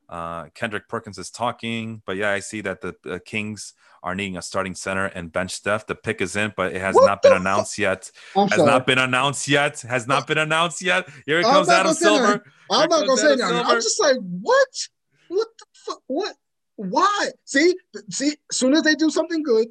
[0.09, 4.36] Uh, Kendrick Perkins is talking, but yeah, I see that the, the Kings are needing
[4.36, 5.86] a starting center and bench depth.
[5.86, 8.11] The pick is in, but it has What not been announced yet.
[8.36, 8.70] I'm Has sorry.
[8.70, 9.80] not been announced yet.
[9.82, 11.09] Has not been announced yet.
[11.24, 12.26] Here it comes Adam gonna say that.
[12.26, 12.44] Silver.
[12.70, 13.64] I'm not gonna say that.
[13.66, 14.88] I'm just like, what?
[15.29, 16.03] What the fuck?
[16.07, 16.37] What?
[16.77, 17.29] Why?
[17.45, 17.75] See,
[18.11, 18.37] see.
[18.51, 19.68] As soon as they do something good,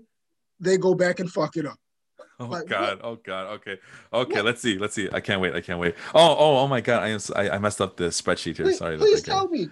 [0.60, 1.78] they go back and fuck it up.
[2.40, 3.00] Oh Like, God!
[3.04, 3.48] Oh God!
[3.58, 3.78] Okay,
[4.12, 4.34] okay.
[4.36, 4.46] What?
[4.46, 4.78] Let's see.
[4.78, 5.08] Let's see.
[5.14, 5.54] I can't wait.
[5.54, 5.96] I can't wait.
[6.16, 7.04] Oh, oh, oh my God!
[7.04, 7.20] I am.
[7.36, 8.66] I, I messed up the spreadsheet here.
[8.66, 8.98] Please, Sorry.
[8.98, 9.70] please tell me.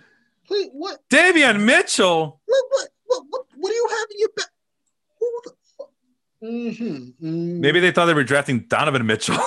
[0.48, 1.00] Please, what?
[1.10, 2.40] Davion Mitchell.
[2.46, 2.66] What?
[2.70, 2.90] What?
[3.06, 3.24] What?
[3.30, 3.46] What?
[3.56, 4.50] What do you have in your back?
[5.20, 5.90] Who the fuck?
[6.44, 7.26] Mm-hmm.
[7.28, 7.60] mm.
[7.60, 9.38] Maybe they thought they were drafting Donovan Mitchell.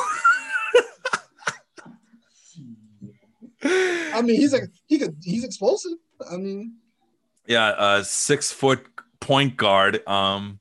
[3.63, 5.17] I mean, he's like he could.
[5.23, 5.93] He's explosive.
[6.31, 6.77] I mean,
[7.47, 8.87] yeah, uh, six foot
[9.21, 10.07] point guard.
[10.09, 10.61] Um,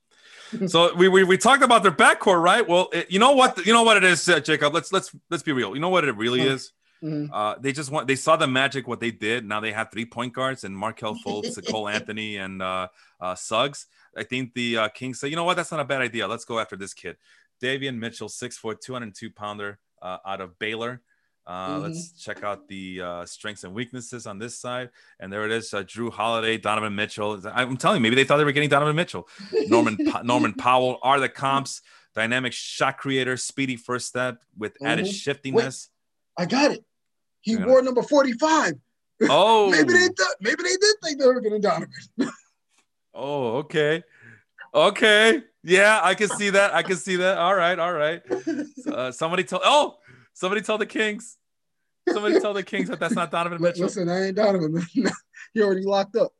[0.67, 2.67] so we, we we talked about their backcourt, right?
[2.67, 3.65] Well, it, you know what?
[3.65, 4.73] You know what it is, uh, Jacob.
[4.73, 5.73] Let's let's let's be real.
[5.75, 6.71] You know what it really is.
[7.03, 7.29] mhm.
[7.31, 9.45] Uh, they just want they saw the magic what they did.
[9.45, 12.87] Now they have three point guards and Markelle Fultz, Cole Anthony, and uh,
[13.19, 13.87] uh, Suggs.
[14.15, 16.27] I think the uh, Kings say, you know what, that's not a bad idea.
[16.27, 17.17] Let's go after this kid,
[17.61, 21.01] Davion Mitchell, six foot, two hundred two pounder uh, out of Baylor.
[21.45, 21.81] Uh, Mhm.
[21.83, 24.89] Let's check out the uh, strengths and weaknesses on this side,
[25.19, 27.41] and there it is: uh, Jrue Holiday, Donovan Mitchell.
[27.53, 29.27] I'm telling you, maybe they thought they were getting Donovan Mitchell.
[29.67, 31.81] Norman Pa- Norman Powell are the comps.
[32.15, 35.13] Dynamic shot creator, speedy first step with added Mhm.
[35.13, 35.89] shiftiness.
[36.37, 36.85] I got it.
[37.41, 38.73] He wore number forty-five.
[39.29, 40.35] Oh, Maybe they thought.
[40.39, 41.89] Maybe they did think they were gonna Donovan.
[43.13, 44.03] Oh, okay.
[44.73, 45.43] Okay.
[45.63, 46.73] Yeah, I can see that.
[46.73, 47.37] I can see that.
[47.37, 47.77] All right.
[47.77, 48.21] All right.
[48.87, 49.61] Uh, somebody told.
[49.63, 49.97] Oh,
[50.34, 51.38] somebody tell the Kings.
[52.11, 53.84] Somebody tell the Kings that that's not Donovan Mitchell.
[53.84, 54.73] Listen, I ain't Donovan.
[54.73, 54.86] Man.
[55.53, 56.34] he already locked up.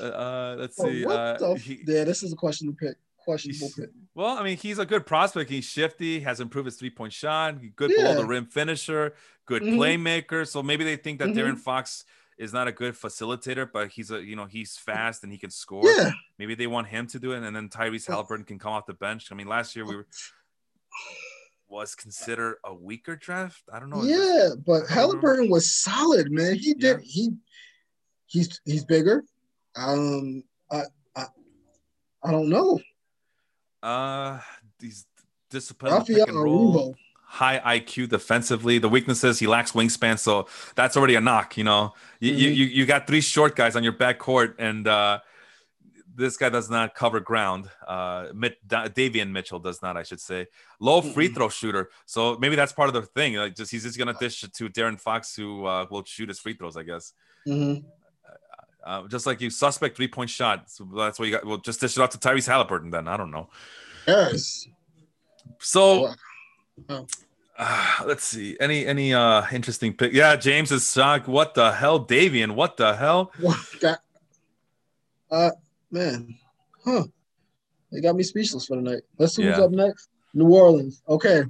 [0.00, 1.06] Uh, uh, let's see.
[1.06, 2.96] Uh, he- yeah, this is a questionable pick.
[3.24, 3.90] Questionable pick.
[4.14, 5.50] well, I mean, he's a good prospect.
[5.50, 8.14] He's shifty, has improved his three point shot, good below Yeah.
[8.14, 9.14] the rim finisher,
[9.46, 9.76] good Mhm.
[9.76, 10.46] playmaker.
[10.48, 11.34] So maybe they think that Mhm.
[11.36, 12.04] De'Aaron Fox
[12.38, 15.50] is not a good facilitator, but he's a you know he's fast and he can
[15.50, 15.84] score.
[15.84, 16.10] Yeah.
[16.38, 18.94] Maybe they want him to do it, and then Tyrese Halliburton can come off the
[18.94, 19.30] bench.
[19.30, 20.06] I mean, last year we were
[21.68, 23.62] was considered a weaker draft.
[23.72, 24.02] I don't know.
[24.02, 26.54] Yeah, but Halliburton was solid, man.
[26.54, 26.98] He did.
[27.00, 27.02] Yeah.
[27.02, 27.30] He
[28.26, 29.24] he's he's bigger.
[29.76, 30.82] Um, I
[31.16, 31.24] I
[32.24, 32.80] I don't know.
[33.82, 34.40] Uh,
[34.78, 35.06] these
[35.50, 36.74] disciplined Rafael pick and roll.
[36.92, 36.94] Arujo.
[37.24, 38.78] high IQ defensively.
[38.78, 41.56] The weaknesses, he lacks wingspan, so that's already a knock.
[41.56, 42.56] You know, you you, Mhm.
[42.56, 45.20] you you got three short guys on your backcourt, and uh,
[46.18, 47.70] this guy does not cover ground.
[47.86, 48.26] Uh,
[48.66, 50.46] Davion Mitchell does not, I should say.
[50.80, 53.34] Low free throw shooter, so maybe that's part of the thing.
[53.34, 56.38] Like, just he's just gonna dish it to De'Aaron Fox, who uh, will shoot his
[56.40, 57.12] free throws, I guess.
[57.46, 57.84] Mhm.
[58.84, 60.70] Uh, just like you, suspect three point shot.
[60.70, 61.44] So that's what you got.
[61.44, 62.90] Well, just dish it out to Tyrese Halliburton.
[62.90, 63.48] Then I don't know.
[64.06, 64.66] Yes.
[65.60, 66.14] So
[66.88, 67.06] Oh.
[67.58, 68.56] uh, let's see.
[68.60, 70.12] Any any uh interesting pick?
[70.12, 71.28] Yeah, James is shocked.
[71.28, 72.52] What the hell, Davion?
[72.52, 73.32] What the hell?
[73.40, 73.58] What?
[75.30, 75.50] Uh,
[75.90, 76.34] man,
[76.84, 77.04] huh?
[77.92, 79.02] They got me speechless for the night.
[79.18, 79.64] Let's see who's Yeah.
[79.64, 80.08] up next.
[80.34, 81.02] New Orleans.
[81.08, 81.44] Okay.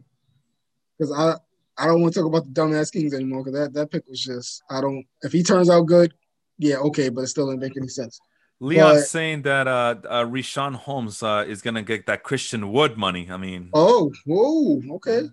[0.97, 1.35] Because I
[1.81, 3.45] I don't want to talk about the dumbass Kings anymore.
[3.45, 5.05] Because that that pick was just I don't.
[5.23, 6.13] If he turns out good,
[6.59, 8.19] yeah, okay, but it still didn't make any sense.
[8.61, 12.97] Leon's But- saying that uh, uh Richaun Holmes uh, is gonna get that Christian Wood
[12.97, 13.29] money.
[13.31, 15.29] I mean, Oh, whoa, okay,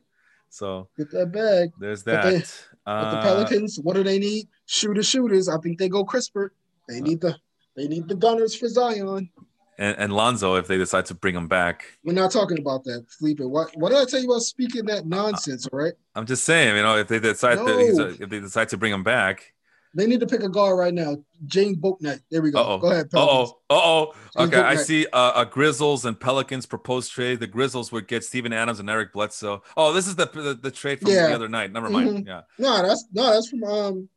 [0.49, 1.71] so get that bag.
[1.79, 2.31] there's But that.
[2.33, 2.39] they-
[2.85, 4.47] But uh, the Pelicans, what do they need?
[4.67, 5.49] Shooter shooters.
[5.49, 6.49] I think they go Kispert.
[6.87, 7.35] They need the
[7.75, 9.29] they need the gunners for Zion.
[9.77, 11.83] and, and Lonzo if they decide to bring him back.
[12.03, 13.39] We're not talking about that, Felipe.
[13.41, 15.67] What what did I tell you about speaking that nonsense?
[15.67, 15.93] All right.
[16.15, 18.77] I'm just saying, you know, if they decide that he's a, if they decide to
[18.77, 19.51] bring him back.
[19.97, 21.15] They need to pick a guard right now.
[21.45, 22.19] James Bouknight.
[22.29, 22.59] There we go.
[22.59, 22.77] Uh-oh.
[22.79, 23.43] Go ahead, Uh oh.
[23.69, 24.13] Uh oh.
[24.37, 27.39] James Okay, I see uh, a Grizzlies and Pelicans proposed trade.
[27.39, 29.63] The Grizzlies would get Steven Adams and Eric Bledsoe.
[29.77, 31.27] Oh, this is the the, the trade from Yeah.
[31.27, 31.71] the other night.
[31.71, 32.09] Never mind.
[32.09, 32.27] Mhm.
[32.27, 32.41] Yeah.
[32.59, 34.09] No, that's no, that's from um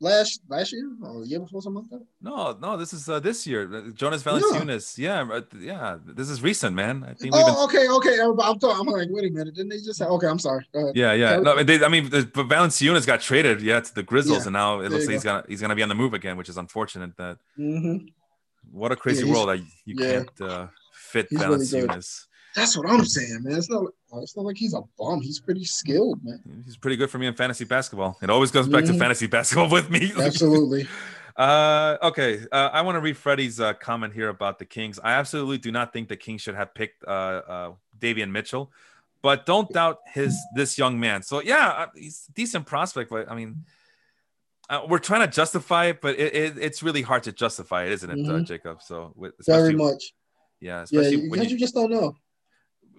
[0.00, 2.06] last last year or year before something like that.
[2.20, 3.72] No, no, this is uh, this year.
[3.72, 4.98] Uh, Jonas Valanciunas.
[4.98, 5.98] Yeah, uh, yeah.
[6.04, 7.04] This is recent, man.
[7.04, 7.54] I think we've been.
[7.56, 8.20] Oh, okay, okay.
[8.20, 9.54] I'm, I'm, talking, I'm like, wait a minute.
[9.54, 10.06] Didn't they just say?
[10.06, 10.66] Okay, I'm sorry.
[10.72, 10.96] Go ahead.
[10.96, 11.40] Yeah, yeah.
[11.40, 14.80] No, they, I mean, but Valanciunas got traded, yeah, to the Grizzlies, Yeah, and now
[14.80, 15.30] it looks like he's go.
[15.30, 17.16] gonna he's gonna be on the move again, which is unfortunate.
[17.16, 17.96] That hmm
[18.72, 20.06] what a crazy Yeah, world that you yeah.
[20.08, 21.58] can't uh, fit He's really.
[21.58, 22.26] Valanciunas.
[22.54, 23.56] That's what I'm saying, man.
[23.56, 23.84] It's not.
[24.14, 25.20] It's not like he's a bum.
[25.20, 26.42] He's pretty skilled, man.
[26.64, 28.18] He's pretty good for me in fantasy basketball.
[28.20, 28.94] It always goes back mm-hmm.
[28.94, 30.12] to fantasy basketball with me.
[30.20, 30.88] Absolutely.
[31.36, 34.98] uh, okay, uh, I want to read Freddie's uh, comment here about the Kings.
[35.02, 38.72] I absolutely do not think the Kings should have picked uh, uh, Davion Mitchell,
[39.22, 41.22] but don't doubt his this young man.
[41.22, 43.64] So yeah, uh, he's a decent prospect, but I mean.
[44.68, 47.90] Uh, we're trying to justify it, but it, it, it's really hard to justify it,
[47.90, 48.44] isn't it, uh, mm-hmm.
[48.44, 48.80] Jacob?
[48.80, 49.12] So
[49.44, 50.12] very much.
[50.60, 52.14] Yeah, especially yeah, because you, you, just don't know.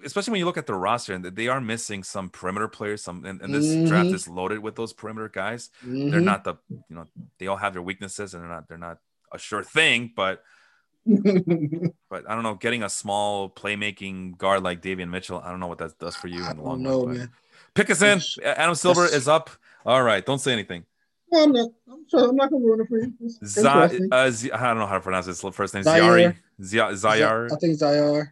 [0.04, 3.04] Especially when you look at the roster and they are missing some perimeter players.
[3.04, 3.86] Some and, and this mm-hmm.
[3.86, 5.70] draft is loaded with those perimeter guys.
[5.86, 6.10] Mm-hmm.
[6.10, 7.06] They're not the you know
[7.38, 9.00] they all have their weaknesses and they're not they're not
[9.32, 10.44] a sure thing, but
[11.06, 12.56] but I don't know.
[12.56, 16.28] Getting a small playmaking guard like Davion Mitchell, I don't know what that does for
[16.28, 17.18] you in the long know, run.
[17.18, 17.32] Man.
[17.74, 18.22] Pick us in.
[18.44, 19.50] Adam Silver is up.
[19.86, 20.86] All right, don't say anything.
[21.34, 21.70] I'm not.
[21.90, 23.14] I'm, sure, I'm not gonna ruin it for you.
[23.46, 25.84] Z- uh, Z- I don't know how to pronounce his first name.
[25.84, 26.36] Ziari.
[26.60, 27.52] Zayar.
[27.52, 28.32] I think Zayar.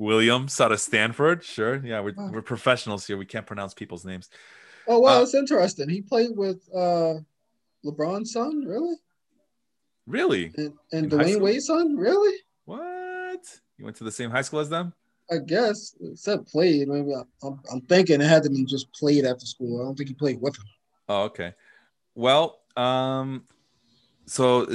[0.00, 1.44] Williams out of Stanford.
[1.44, 1.76] Sure.
[1.84, 3.16] Yeah, we're, we're professionals here.
[3.16, 4.30] We can't pronounce people's names.
[4.88, 5.88] Oh wow, uh, it's interesting.
[5.88, 7.14] He played with uh
[7.84, 8.96] LeBron's son, really?
[10.06, 10.52] Really?
[10.56, 12.36] And, and Dwyane Wade's son, really?
[12.64, 13.44] What?
[13.78, 14.92] You went to the same high school as them?
[15.30, 15.94] I guess.
[16.00, 16.88] It said played.
[16.88, 19.80] Maybe I'm, I'm thinking it had to be just played after school.
[19.80, 20.64] I don't think he played with him.
[21.08, 21.54] Oh, okay.
[22.14, 23.44] Well, um,
[24.30, 24.66] so uh,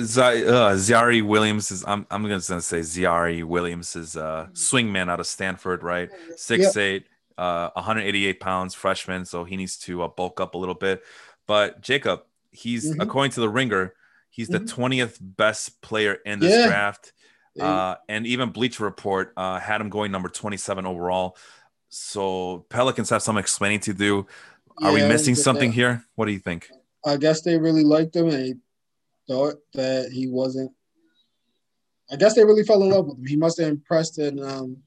[0.76, 5.82] Ziari Williams is I'm I'm gonna say Ziari Williams is a swingman out of Stanford,
[5.82, 6.10] right?
[6.36, 6.78] Six yep.
[6.78, 11.04] eight, uh, 188 pounds, freshman, so he needs to uh, bulk up a little bit.
[11.48, 13.00] But Jacob, he's mm-hmm.
[13.00, 13.94] according to the Ringer,
[14.30, 14.84] he's the mm-hmm.
[14.84, 16.68] 20th best player in this yeah.
[16.68, 17.14] draft.
[17.58, 21.38] Uh, and even Bleacher Report uh, had him going number 27 overall.
[21.88, 24.28] So Pelicans have some explaining to do.
[24.82, 25.76] Are yeah, we missing something that.
[25.76, 26.06] here?
[26.16, 26.70] What do you think?
[27.06, 28.60] I guess they really liked him and
[29.28, 30.72] thought that he wasn't.
[32.12, 33.26] I guess they really fell in love with him.
[33.26, 34.78] He must have impressed in um,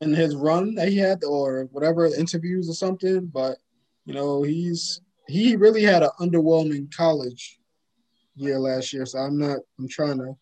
[0.00, 3.26] in his run that he had, or whatever interviews or something.
[3.26, 3.58] But
[4.04, 7.58] you know, he's he really had an underwhelming college
[8.36, 9.06] year last year.
[9.06, 9.58] So I'm not.
[9.78, 10.36] I'm trying to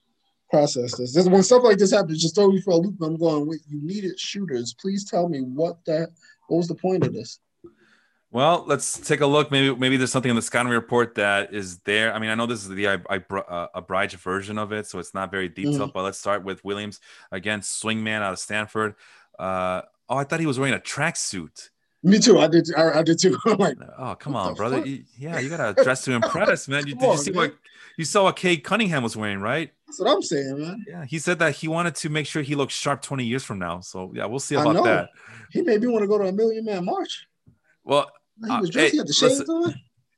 [0.51, 1.14] process this.
[1.14, 2.97] this when stuff like this happens, just throw me for a loop.
[3.03, 3.49] I'm going.
[3.49, 4.74] Wait, you needed shooters.
[4.78, 6.11] Please tell me what that.
[6.49, 7.41] What was the point of this?
[8.37, 9.51] Well, let's take a look.
[9.51, 12.12] Maybe maybe there's something in the scouting report that is there.
[12.12, 14.99] I mean, I know this is the I, I, uh, Abridged version of it, so
[14.99, 15.89] it's not very detailed.
[15.89, 15.95] Mm.
[15.95, 17.01] But let's start with Williams
[17.32, 18.95] again, swingman out of Stanford.
[19.39, 19.80] Uh,
[20.11, 21.70] oh, I thought he was wearing a tracksuit.
[22.03, 22.39] Me too.
[22.39, 22.68] I did.
[22.76, 23.39] I, I did too.
[23.59, 24.87] Like, oh, come on, brother.
[24.87, 26.82] You, yeah, you gotta dress to impress, man.
[26.87, 27.39] You, did on, you see man.
[27.39, 27.55] what
[27.97, 29.72] you saw what Cade Cunningham was wearing, right?
[29.87, 30.84] That's what I'm saying, man.
[30.87, 33.59] Yeah, he said that he wanted to make sure he looks sharp 20 years from
[33.59, 33.80] now.
[33.80, 35.09] So yeah, we'll see about that.
[35.53, 37.26] He made me want to go to a million man march.
[37.87, 38.11] Well,
[38.41, 38.76] he was.
[38.76, 39.74] Uh, he had the on.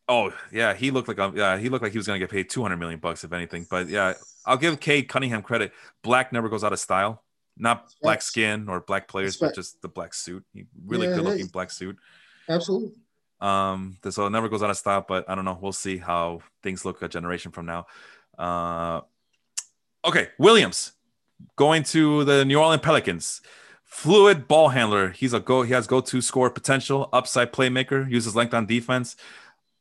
[0.08, 2.48] Oh yeah, he looked like a, yeah, he looked like he was gonna get paid
[2.48, 3.66] 200 million bucks if anything.
[3.70, 4.14] But yeah,
[4.46, 5.72] I'll give Cade Cunningham credit.
[6.02, 7.22] Black never goes out of style.
[7.58, 10.44] Not black skin or black players, but just the black suit.
[10.54, 11.98] He really yeah, good looking black suit.
[12.48, 12.92] Absolutely.
[13.40, 15.58] Um, so it never goes out of style, but I don't know.
[15.60, 17.86] We'll see how things look a generation from now.
[18.38, 19.00] Uh,
[20.04, 20.92] okay, Williams
[21.56, 23.40] going to the New Orleans Pelicans.
[23.88, 25.08] Fluid ball handler.
[25.08, 25.62] He's a go.
[25.62, 27.08] He has go-to score potential.
[27.12, 28.08] Upside playmaker.
[28.08, 29.16] Uses length on defense.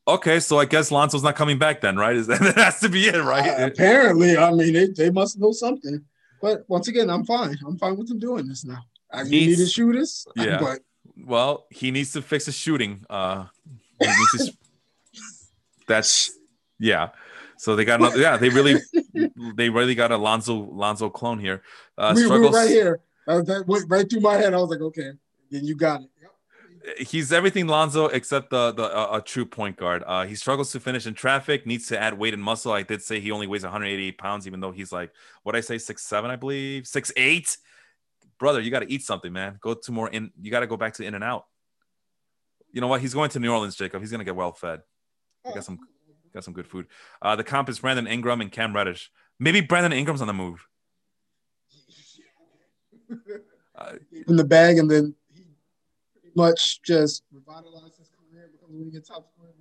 [0.08, 2.16] Okay, so I guess Lonzo's not coming back then, right?
[2.16, 3.62] Is that, that has to be it, right?
[3.62, 6.03] Uh, apparently, I mean, they, they must know something.
[6.41, 7.58] But once again, I'm fine.
[7.66, 8.80] I'm fine with them doing this now.
[9.12, 10.26] I need to shoot this.
[10.36, 10.60] Yeah.
[10.60, 10.80] But
[11.26, 13.05] well, he needs to fix his shooting.
[13.10, 13.45] Uh,
[14.01, 14.53] to,
[15.88, 16.32] that's
[16.80, 17.10] yeah.
[17.58, 18.20] So they got another.
[18.20, 18.80] Yeah, they really,
[19.55, 21.64] they really got a Lonzo Lonzo clone here.
[21.97, 23.01] Uh, we, struggles, we right here.
[23.28, 24.54] Uh, that went right through my head.
[24.54, 25.12] I was like, okay,
[25.52, 26.10] then you got it.
[27.06, 30.04] He's everything Lonzo except the the uh, a true point guard.
[30.08, 31.66] Uh, he struggles to finish in traffic.
[31.66, 32.72] Needs to add weight and muscle.
[32.72, 35.12] I did say he only weighs 188 pounds, even though he's like
[35.44, 37.58] what I say six seven, I believe six eight.
[38.40, 39.58] Brother, you got to eat something, man.
[39.60, 40.32] Go to more in.
[40.42, 41.46] You got to go back to in and out.
[42.72, 43.02] You know what?
[43.02, 44.02] He's going to New Orleans, Jacob.
[44.02, 44.80] He's gonna get well fed.
[45.46, 45.80] He got some
[46.34, 46.88] got some good food.
[47.22, 49.12] Uh, the comp is Brandon Ingram and Cam Reddish.
[49.40, 50.66] Maybe Brandon Ingram's on the move
[53.10, 55.43] in the bag, and then he
[56.14, 58.49] pretty much just revitalized his career
[58.86, 59.51] he gets top scorer.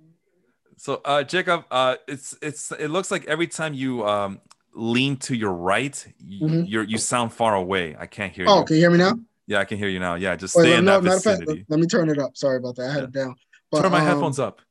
[0.79, 4.39] So, uh, Jacob, uh, it's it's it looks like every time you um,
[4.73, 5.93] lean to your right,
[6.23, 6.63] mm-hmm.
[6.65, 7.95] you you sound far away.
[7.97, 8.65] I can't hear oh, you.
[8.65, 9.13] can you hear me now?
[9.47, 10.15] Yeah, I can hear you now.
[10.15, 11.45] Yeah, just stay Wait, in no, that vicinity.
[11.45, 12.37] Fact, let, let, me turn it up.
[12.37, 12.89] Sorry about that.
[12.89, 13.05] I had yeah.
[13.05, 13.35] it down.
[13.71, 14.61] But, turn my um, headphones up.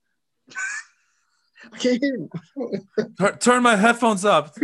[1.73, 2.31] I can't hear you.
[3.19, 4.57] turn, turn my headphones up.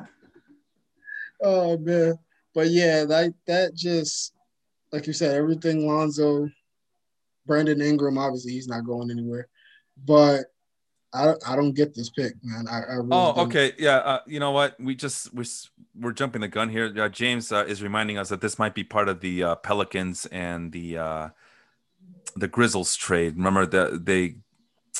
[1.42, 2.18] oh man
[2.54, 4.32] but yeah, that that just
[4.92, 6.48] like you said, everything Lonzo,
[7.46, 9.48] Brandon Ingram, obviously he's not going anywhere.
[10.04, 10.46] But
[11.12, 12.66] I, I don't get this pick, man.
[12.68, 13.46] I, I really Oh, don't.
[13.48, 13.96] okay, yeah.
[13.96, 14.78] Uh, you know what?
[14.80, 15.44] We just we're
[15.98, 16.92] we're jumping the gun here.
[16.96, 20.26] Uh, James uh, is reminding us that this might be part of the uh, Pelicans
[20.26, 21.28] and the uh,
[22.36, 23.36] the Grizzlies trade.
[23.36, 24.36] Remember that they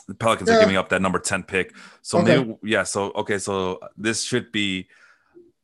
[0.07, 1.75] the Pelicans are giving up that number ten pick.
[2.03, 2.39] So Okay.
[2.39, 2.83] maybe yeah.
[2.85, 4.89] So okay, so this should be.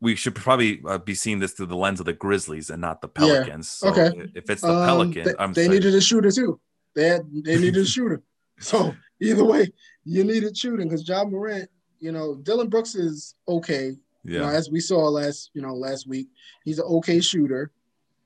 [0.01, 3.01] We should probably uh, be seeing this through the lens of the Grizzlies and not
[3.01, 3.69] the Pelicans.
[3.71, 4.29] So Okay.
[4.35, 5.77] if it's the Um, Pelicans, they, I'm they sorry.
[5.79, 6.61] needed a shooter too.
[6.95, 8.23] They had, they needed a shooter.
[8.61, 9.69] So either way,
[10.05, 11.71] you needed shooting because Ja Morant,
[12.01, 13.93] you know, Dillon Brooks is okay.
[14.25, 14.57] You know, yeah.
[14.57, 16.29] as we saw last, you know, last week,
[16.65, 17.71] he's an okay shooter.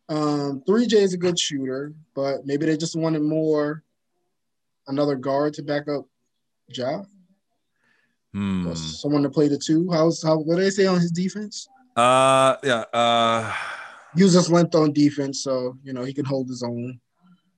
[0.08, 3.82] Um, 3J is a good shooter, but maybe they just wanted more
[4.86, 6.06] another guard to back up
[6.68, 7.02] Ja.
[8.34, 8.72] Hmm.
[8.74, 9.90] Someone to play the two.
[9.90, 11.68] How's how what do they say on his defense?
[11.96, 12.84] Uh, yeah.
[12.92, 13.52] Uh,
[14.14, 17.00] Uses length on defense, so you know he can hold his own.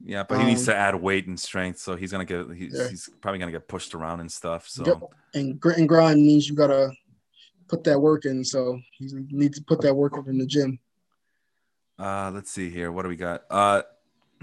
[0.03, 2.75] Yeah, but he needs Um, to add weight and strength, so he's gonna get he's,
[2.77, 2.89] Yeah.
[2.89, 4.69] he's probably gonna get pushed around and stuff.
[4.69, 6.91] So And grit and grind means you gotta
[7.69, 8.45] put that work in.
[8.45, 10.79] So you need to put that work in the gym.
[11.99, 12.91] uh, let's see here.
[12.91, 13.45] What do we got?
[13.51, 13.83] Uh,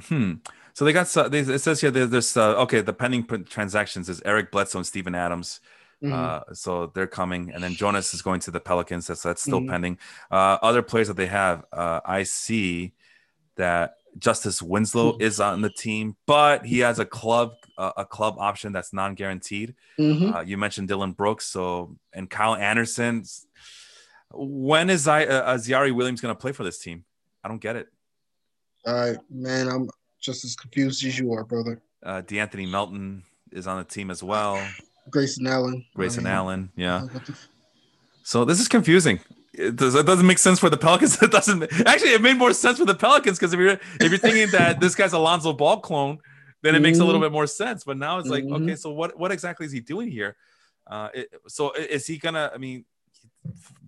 [0.03, 0.34] hmm.
[0.73, 2.82] So they got so they, it says here there's uh, okay.
[2.82, 5.59] The pending transactions is Eric Bledsoe and Steven Adams.
[6.04, 6.14] Mhm.
[6.14, 9.08] Uh, so they're coming, and then Jonas is going to the Pelicans.
[9.08, 9.70] That's that's still Mhm.
[9.70, 10.00] pending.
[10.30, 12.93] Uh, other players that they have, uh, I see
[13.56, 15.22] that Justice Winslow Mhm.
[15.22, 19.14] is on the team, but he has a club uh, a club option that's non
[19.14, 19.76] guaranteed.
[20.00, 20.36] Mhm.
[20.36, 23.24] Uh, you mentioned Dillon Brooks, so and Kyle Anderson.
[24.32, 27.06] When is I uh, Aziari Williams going to play for this team?
[27.43, 27.88] I don't get it.
[28.86, 29.68] All right, man.
[29.68, 29.89] I'm
[30.20, 31.80] just as confused as you are, brother.
[32.02, 34.56] Uh, D'Anthony Melton is on the team as well.
[35.10, 35.86] Grayson Allen.
[35.95, 37.08] Grayson I mean, Allen, yeah.
[38.24, 39.20] So this is confusing.
[39.53, 41.20] It, does, it doesn't make sense for the Pelicans.
[41.22, 41.64] It doesn't.
[41.88, 44.80] Actually, it made more sense for the Pelicans because if you're if you're thinking that
[44.80, 46.20] this guy's Alonzo Ball clone,
[46.62, 47.26] then it makes a little Mhm.
[47.26, 47.84] bit more sense.
[47.84, 48.64] But now it's like, Mhm.
[48.64, 50.36] okay, so what what exactly is he doing here?
[50.86, 52.51] Uh, it, so is he gonna?
[52.53, 52.86] I mean,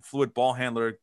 [0.02, 0.98] fluid ball handler.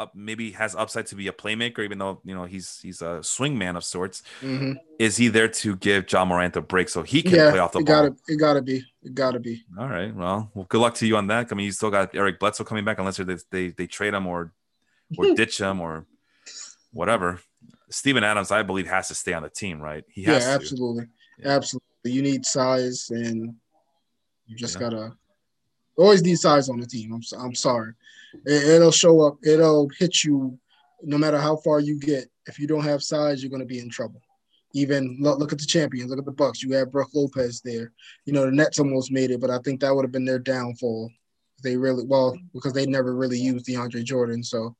[0.00, 3.20] Uh, maybe has upside to be a playmaker, even though you know he's he's a
[3.22, 4.22] swing man of sorts.
[4.40, 4.76] Mhm.
[5.00, 7.72] Is he there to give Ja Morant a break so he can Yeah, play off
[7.72, 7.94] the it ball?
[7.96, 9.64] gotta, it gotta be, it gotta be.
[9.76, 10.14] All right.
[10.14, 11.48] Well, well, good luck to you on that.
[11.50, 14.26] I mean, you still got Eric Bledsoe coming back, unless they they, they trade him
[14.28, 14.52] or
[15.16, 16.06] or ditch him or
[16.92, 17.40] whatever.
[17.90, 20.04] Steven Adams, I believe, has to stay on the team, right?
[20.08, 20.52] He Yeah, has to.
[20.52, 21.06] absolutely,
[21.40, 21.56] Yeah.
[21.56, 21.88] absolutely.
[22.04, 23.56] You need size, and
[24.46, 24.90] you just Yeah.
[24.90, 25.16] gotta
[25.96, 27.12] always need size on the team.
[27.12, 27.94] I'm, I'm sorry,
[28.46, 29.38] it, it'll show up.
[29.44, 30.58] It'll hit you,
[31.02, 32.28] no matter how far you get.
[32.46, 34.20] If you don't have size, you're gonna be in trouble.
[34.74, 36.10] Even look, look at the champions.
[36.10, 36.62] Look at the Bucks.
[36.62, 37.92] You had Brook Lopez there.
[38.24, 40.38] You know the Nets almost made it, but I think that would have been their
[40.38, 41.10] downfall.
[41.62, 44.42] They really well because they never really used DeAndre Jordan.
[44.42, 44.76] So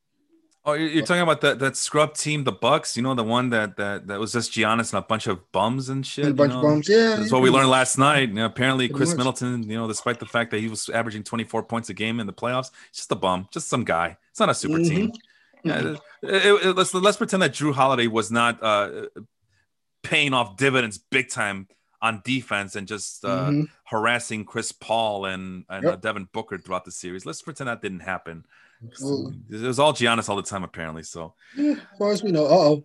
[0.69, 2.97] Oh, you're, talking about that that scrub team, the Bucks.
[2.97, 5.89] You know, the one that that that was just Giannis and a bunch of bums
[5.89, 6.27] and shit.
[6.27, 6.59] a bunch know?
[6.59, 6.89] of bums.
[6.89, 8.29] Yeah, That's what we learned last night.
[8.29, 9.17] You know, apparently, Pretty Khris much.
[9.19, 12.27] Middleton, you know, despite the fact that he was averaging 24 points a game in
[12.27, 14.17] the playoffs, he's just a bum, just some guy.
[14.31, 14.89] It's not a super Mhm.
[14.89, 15.13] team.
[15.65, 19.07] Yeah, it- it- let's let's pretend that Jrue Holiday was not uh,
[20.03, 21.67] paying off dividends big time
[22.01, 23.69] on defense and just uh, Mhm.
[23.85, 25.93] harassing Chris Paul and, and Yep.
[25.93, 27.27] uh, Devin Booker throughout the series.
[27.27, 28.45] Let's pretend that didn't happen.
[28.87, 29.39] Absolutely.
[29.51, 31.03] It was all Giannis all the time, apparently.
[31.03, 32.47] So, Yeah, as far as we know.
[32.47, 32.85] Uh oh.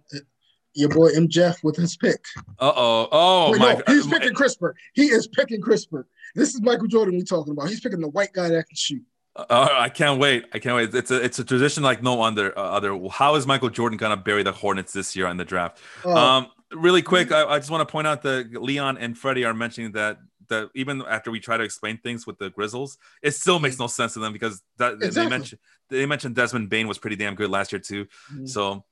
[0.76, 1.28] Your boy M.
[1.30, 2.26] Jeff with his pick.
[2.60, 4.74] uh oh, oh Wait, my, no, he's my- picking Kispert.
[4.96, 6.06] He is picking Kispert.
[6.34, 7.70] This is Michael Jordan we talking about.
[7.70, 9.04] He's picking the white guy that can shoot.
[9.36, 10.46] Uh, I can't wait.
[10.54, 10.94] I can't wait.
[10.96, 12.58] It's a it's a tradition like no other.
[12.58, 13.00] Uh, other.
[13.12, 15.80] How is Michael Jordan gonna bury the Hornets this year in the draft?
[16.06, 19.46] Uh, Um, really quick, I, I just want to point out that Leon and Freddie
[19.46, 20.18] are mentioning that
[20.50, 23.88] that even after we try to explain things with the Grizzlies, it still makes no
[23.88, 27.50] sense to them because that, they mentioned they mentioned Desmond Bane was pretty damn good
[27.50, 28.08] last year too.
[28.34, 28.48] Mhm.
[28.50, 28.84] So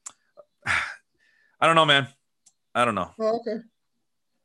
[0.66, 2.08] I don't know, man.
[2.74, 3.12] I don't know.
[3.20, 3.58] oh, okay.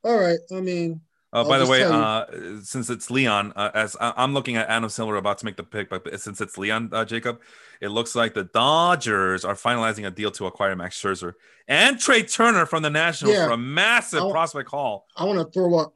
[0.04, 0.38] All right.
[0.54, 1.00] I mean,
[1.32, 2.24] Uh, by the way, uh,
[2.62, 5.64] since it's Leon, uh, as I- I'm looking at Adam Silver about to make the
[5.64, 7.40] pick, but since it's Leon, uh, Jacob,
[7.80, 11.34] it looks like the Dodgers are finalizing a deal to acquire Max Scherzer
[11.68, 13.46] and Trea Turner from the Nationals Yeah.
[13.48, 15.06] for a massive I'll- prospect haul.
[15.16, 15.94] I want to throw up.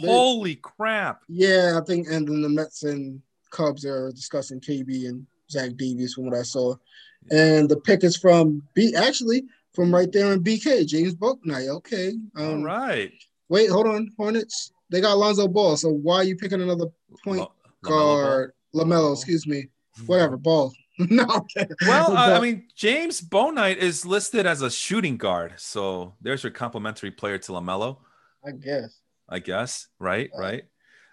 [0.00, 1.22] They- Holy crap!
[1.28, 3.20] Yeah, I think, and then the Mets and
[3.50, 6.74] Cubs are discussing KB and Zach Davies from what I saw.
[7.30, 11.68] And the pick is from B, actually, from right there in BK, James Bouknight.
[11.68, 12.12] Okay.
[12.36, 13.12] All Um, right,
[13.48, 14.10] Wait, hold on.
[14.16, 14.72] Hornets.
[14.90, 15.76] They got Lonzo Ball.
[15.76, 16.86] So why are you picking another
[17.24, 18.52] point LaMelo guard?
[18.74, 19.68] LaMelo, excuse me.
[20.06, 20.72] Whatever, ball.
[20.98, 21.24] no.
[21.24, 21.66] okay.
[21.86, 26.52] Well, uh, I mean, James Bouknight is listed as a shooting guard, so there's your
[26.52, 27.98] complimentary player to LaMelo,
[28.46, 29.00] I guess.
[29.28, 29.88] I guess.
[29.98, 30.62] Right, Uh, right.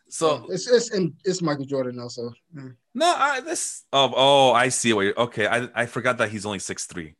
[0.09, 0.89] So it's it's
[1.23, 2.33] it's Michael Jordan also.
[2.53, 2.75] Mm.
[2.93, 3.83] No, I, this.
[3.93, 5.17] Oh, oh, I see what you're.
[5.17, 7.15] Okay, I I forgot that he's only six three.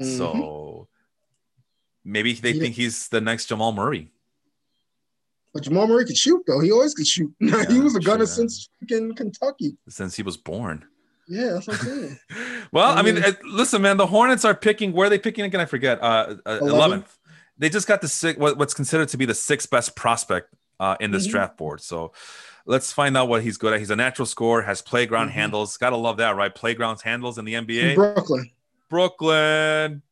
[0.00, 0.16] Mhm.
[0.18, 0.88] So
[2.04, 4.12] maybe they He- think he's the next Jamal Murray.
[5.52, 6.60] But Jamal Murray could shoot though.
[6.60, 7.34] He always could shoot.
[7.40, 8.30] Yeah, he was a gunner yeah.
[8.38, 9.76] since freaking Kentucky.
[9.88, 10.84] Since he was born.
[11.28, 12.18] Yeah, that's what I'm saying.
[12.72, 13.96] well, I mean, mean- uh, listen, man.
[13.96, 14.92] The Hornets are picking.
[14.92, 15.60] Where are they picking again?
[15.60, 16.00] I forget.
[16.02, 16.68] Uh, Eleven?
[16.68, 17.18] eleventh.
[17.62, 20.96] They just got the six, what, what's considered to be the sixth best prospect uh,
[20.98, 21.30] in this Mhm.
[21.30, 21.80] draft board.
[21.80, 22.12] So
[22.66, 23.78] let's find out what he's good at.
[23.78, 25.34] He's a natural scorer, has playground Mhm.
[25.34, 25.76] handles.
[25.76, 26.52] Gotta love that, right?
[26.52, 27.94] Playgrounds handles in the NBA.
[27.94, 28.50] Brooklyn.
[28.90, 30.02] Brooklyn,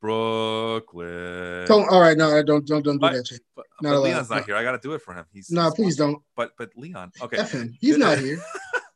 [0.00, 1.66] Brooklyn.
[1.66, 1.88] Don't.
[1.88, 3.38] All right, no, don't don't don't do But- that, Jay.
[3.54, 4.00] But, not but.
[4.00, 4.56] Leon's not here.
[4.56, 5.24] I gotta do it for him.
[5.32, 6.20] He's No, he's- please don't.
[6.36, 7.12] But but Leon.
[7.22, 7.36] Okay.
[7.38, 7.76] F him.
[7.80, 8.42] He's not here.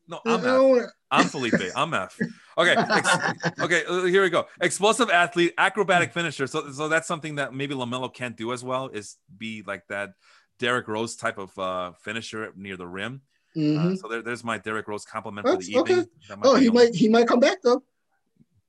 [0.08, 0.90] No, I I'm F.
[1.12, 1.54] I'm Felipe.
[1.76, 2.18] I'm F.
[2.58, 2.74] Okay.
[2.76, 3.84] ex- okay.
[3.86, 4.46] uh, Here we go.
[4.60, 6.46] Explosive athlete, acrobatic finisher.
[6.46, 8.88] So, so that's something that maybe LaMelo can't do as well.
[8.88, 10.14] Is be like that
[10.58, 13.20] Derrick Rose type of uh, finisher near the rim.
[13.54, 13.98] Uh, Mhm.
[13.98, 16.06] so there, there's my Derrick Rose compliment for the evening.
[16.30, 16.40] okay.
[16.42, 17.82] Oh, he might he might come back though.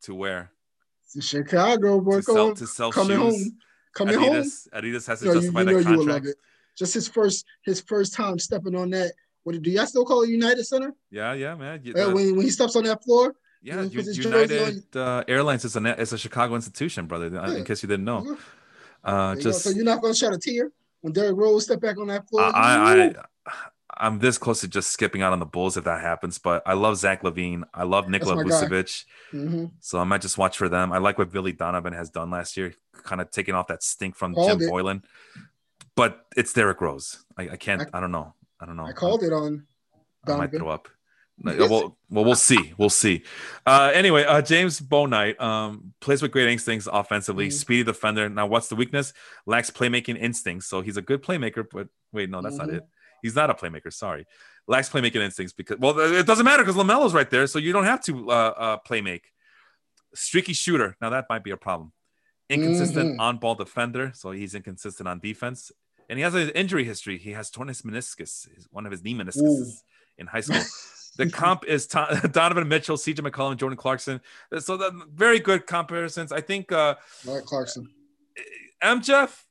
[0.01, 0.51] to where
[1.13, 3.33] To Chicago, boy, to sell to sell coming shoes.
[3.45, 3.57] home.
[3.95, 4.33] Coming home.
[4.35, 6.27] Adidas, Adidas has to No, justify you that you love contract.
[6.77, 9.13] Just his first his first time stepping on that.
[9.43, 10.93] What do y'all still call it United Center?
[11.11, 11.81] Yeah, yeah, man.
[11.83, 13.35] You- Uh, when, when he steps on that floor.
[13.61, 16.55] yeah, when he U- puts his jersey United uh, Airlines is a is a Chicago
[16.55, 17.27] institution, brother.
[17.37, 18.21] uh, In case you didn't know.
[18.23, 18.37] There
[19.13, 19.41] Uh, you go.
[19.41, 20.71] just so you're not gonna shed a tear
[21.01, 22.43] when Derrick Rose step back on that floor.
[22.55, 22.77] I,
[23.07, 23.13] Woo!
[23.47, 23.53] I,
[24.05, 26.37] I'm this close to just skipping out on the Bulls if that happens.
[26.39, 27.63] But I love Zach LaVine.
[27.73, 28.43] I love Nikola.
[28.43, 29.05] Vucevic.
[29.33, 29.71] Mhm.
[29.81, 30.91] So I might just watch for them.
[30.93, 32.73] I like what Billy Donovan has done last year,
[33.03, 34.71] kind of taking off that stink from Called Jim it.
[34.71, 35.03] Boylen.
[35.95, 37.23] But it's Derrick Rose.
[37.37, 37.87] I, I can't.
[37.93, 38.33] I, don't know.
[38.63, 38.85] I don't know.
[38.85, 39.97] I called it on I
[40.31, 40.59] might Donovan.
[40.59, 40.87] throw up.
[41.43, 42.73] Well, well, we'll see.
[42.77, 43.23] We'll see.
[43.65, 47.53] Uh, anyway, uh, James Bouknight um, plays with great instincts offensively, Mhm.
[47.53, 48.29] speedy defender.
[48.29, 49.13] Now, what's the weakness?
[49.45, 50.67] Lacks playmaking instincts.
[50.67, 52.75] So he's a good playmaker, but wait, no, that's not Mhm.
[52.77, 52.83] it.
[53.21, 53.91] He's not a playmaker.
[53.91, 54.25] Sorry,
[54.67, 57.85] lacks playmaking instincts because well, it doesn't matter because LaMelo's right there, so you don't
[57.85, 59.25] have to uh, uh, play make.
[60.13, 60.95] Streaky shooter.
[61.01, 61.91] Now that might be a problem.
[62.49, 63.19] Inconsistent Mhm.
[63.21, 65.71] on-ball defender, so he's inconsistent on defense,
[66.09, 67.17] and he has an injury history.
[67.17, 69.71] He has torn his meniscus, one of his knee meniscus Ooh.
[70.17, 70.61] in high school.
[71.15, 71.85] The comp is
[72.31, 74.19] Donovan Mitchell, CJ McCollum, Jordan Clarkson.
[74.59, 76.31] So the very good comparisons.
[76.31, 76.95] I think uh
[77.25, 77.87] Mark Clarkson.
[78.81, 79.45] M Jeff.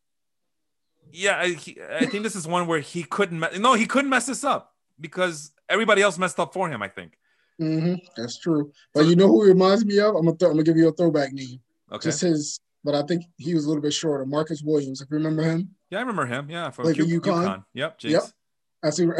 [1.13, 3.39] Yeah, I, he, I think this is one where he couldn't.
[3.39, 6.83] Me- no, he couldn't mess this up because everybody else messed up for him.
[6.83, 7.19] I think.
[7.59, 8.73] hmm That's true.
[8.95, 10.17] But you know who he reminds me of?
[10.17, 11.61] I'm gonna, throw, I'm gonna give you a throwback name.
[11.93, 12.09] Okay.
[12.09, 14.25] Just his, but I think he was a little bit shorter.
[14.25, 15.69] Marcus Williams, if you remember him.
[15.93, 16.49] Yeah, I remember him.
[16.49, 17.45] Yeah, from Like Q- UConn?
[17.45, 17.65] UConn.
[17.75, 17.99] Yep.
[17.99, 18.13] Jinx.
[18.15, 18.23] Yep.
[18.83, 19.13] That's who.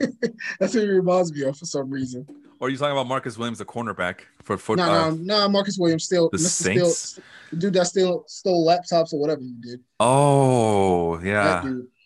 [0.58, 2.26] that's who he reminds me of for some reason.
[2.58, 5.48] Or are you talking about Marcus Williams, the cornerback for for No, uh, no, no.
[5.48, 6.40] Marcus Williams still the Mr.
[6.40, 6.98] Saints?
[6.98, 7.24] Still,
[7.56, 9.80] dude that still stole laptops or whatever he did.
[10.00, 11.62] Oh, yeah.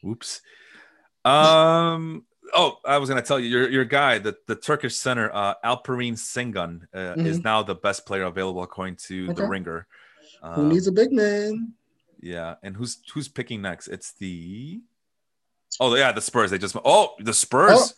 [0.06, 0.42] Oops.
[1.24, 2.24] Um.
[2.54, 6.12] Oh, I was gonna tell you, your your guy, the, the Turkish center, uh, Alperen
[6.18, 9.40] Sengun, uh, is now the best player available according to the Mm-hmm.
[9.42, 9.48] Okay.
[9.50, 9.86] Ringer.
[10.42, 11.72] Who Um, needs a big man?
[12.20, 13.88] Yeah, and who's who's picking next?
[13.88, 14.80] It's the
[15.80, 16.50] oh yeah, the Spurs.
[16.50, 17.94] They just oh the Spurs.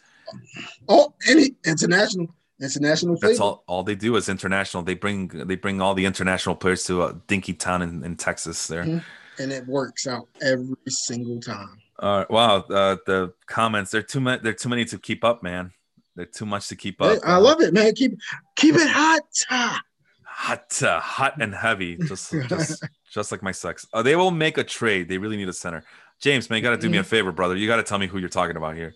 [0.88, 2.26] Oh, any international,
[2.60, 3.64] international That's all.
[3.66, 4.82] All they do is international.
[4.82, 8.66] They bring they bring all the international players to uh, Dinky Town in, in Texas.
[8.66, 8.84] There.
[8.84, 9.02] Mhm.
[9.38, 11.78] and it works out every single time.
[11.98, 12.56] Uh, wow.
[12.58, 14.40] Uh, the comments they're too many.
[14.42, 15.72] They're too many to keep up, man.
[16.14, 17.20] They're too much to keep up.
[17.24, 17.94] I love it, man.
[17.94, 18.18] Keep
[18.56, 19.80] keep it hot.
[20.24, 23.86] Hot, uh, hot and heavy, just just just like my sex.
[23.92, 25.09] Uh, they will make a trade.
[25.09, 25.82] They really need a center.
[26.20, 27.56] James, man, you got to do me a favor, brother.
[27.56, 28.94] You got to tell me who you're talking about here.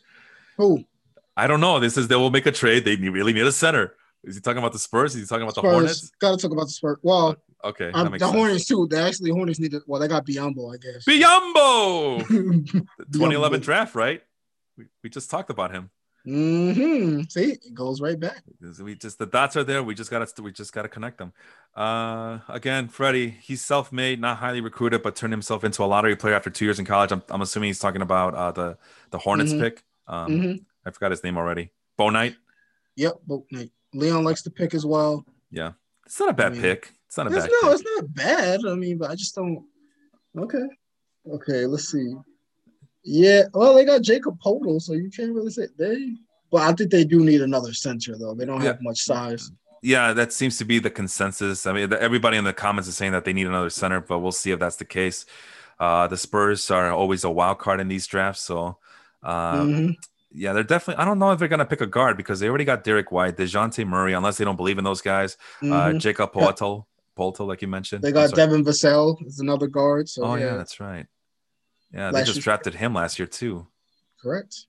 [0.56, 0.84] Who?
[1.36, 1.80] I don't know.
[1.80, 2.84] This is they will make a trade.
[2.84, 3.94] They really need a center.
[4.24, 5.14] Is he talking about the Spurs?
[5.14, 6.10] Is he talking about the Hornets?
[6.20, 6.98] Got to talk about the Spurs.
[7.02, 8.32] Well, Okay, um, the sense.
[8.32, 8.88] Hornets too.
[8.90, 9.82] They actually Hornets need to.
[9.86, 11.04] Well, they got Biyombo, I guess.
[11.04, 12.26] Biyombo,
[13.12, 13.62] 2011 Biyombo.
[13.62, 14.20] draft, right?
[14.76, 15.90] We, we just talked about him.
[16.24, 18.42] Hmm See, it goes right back.
[18.80, 19.82] We just the dots are there.
[19.82, 21.32] We just gotta we just gotta connect them.
[21.74, 26.34] Uh, again, Freddie, he's self-made, not highly recruited, but turned himself into a lottery player
[26.34, 27.10] after two years in college.
[27.12, 28.78] I'm, I'm assuming he's talking about uh, the
[29.10, 29.60] the Hornets Mhm.
[29.60, 29.84] pick.
[30.06, 30.52] Um, hmm
[30.86, 31.70] I forgot his name already.
[31.98, 32.36] Bouknight.
[32.96, 33.14] Yep.
[33.26, 35.24] But like, Leon likes to pick as well.
[35.50, 35.72] Yeah,
[36.06, 36.92] it's not a bad I mean, pick.
[37.08, 37.52] It's not a It's, bad.
[37.62, 37.80] no, pick.
[37.80, 38.60] it's not bad.
[38.66, 39.64] I mean, but I just don't.
[40.38, 40.66] Okay.
[41.30, 41.66] Okay.
[41.66, 42.14] Let's see.
[43.04, 43.44] Yeah.
[43.52, 46.14] Well, they got Jacob Poeltl, so you can't really say they.
[46.50, 48.34] But I think they do need another center, though.
[48.34, 48.68] They don't Yeah.
[48.68, 49.50] have much size.
[49.82, 51.66] Yeah, that seems to be the consensus.
[51.66, 54.30] I mean, everybody in the comments is saying that they need another center, but we'll
[54.30, 55.26] see if that's the case.
[55.80, 58.78] Uh, the Spurs are always a wild card in these drafts, so
[59.24, 59.96] uh, Mhm.
[60.30, 61.00] yeah, they're definitely.
[61.02, 63.36] I don't know if they're gonna pick a guard because they already got Derrick White,
[63.36, 65.36] Dejounte Murray, unless they don't believe in those guys.
[65.62, 65.98] Uh, Mhm.
[66.00, 66.84] Jacob Poeltl,
[67.18, 68.02] Poeltl, like you mentioned.
[68.04, 68.32] They got.
[68.34, 70.08] Devin Vassell is another guard.
[70.08, 71.06] So Oh yeah, yeah, that's right.
[71.92, 73.66] Yeah, they just year- drafted him last year too.
[74.20, 74.66] correct.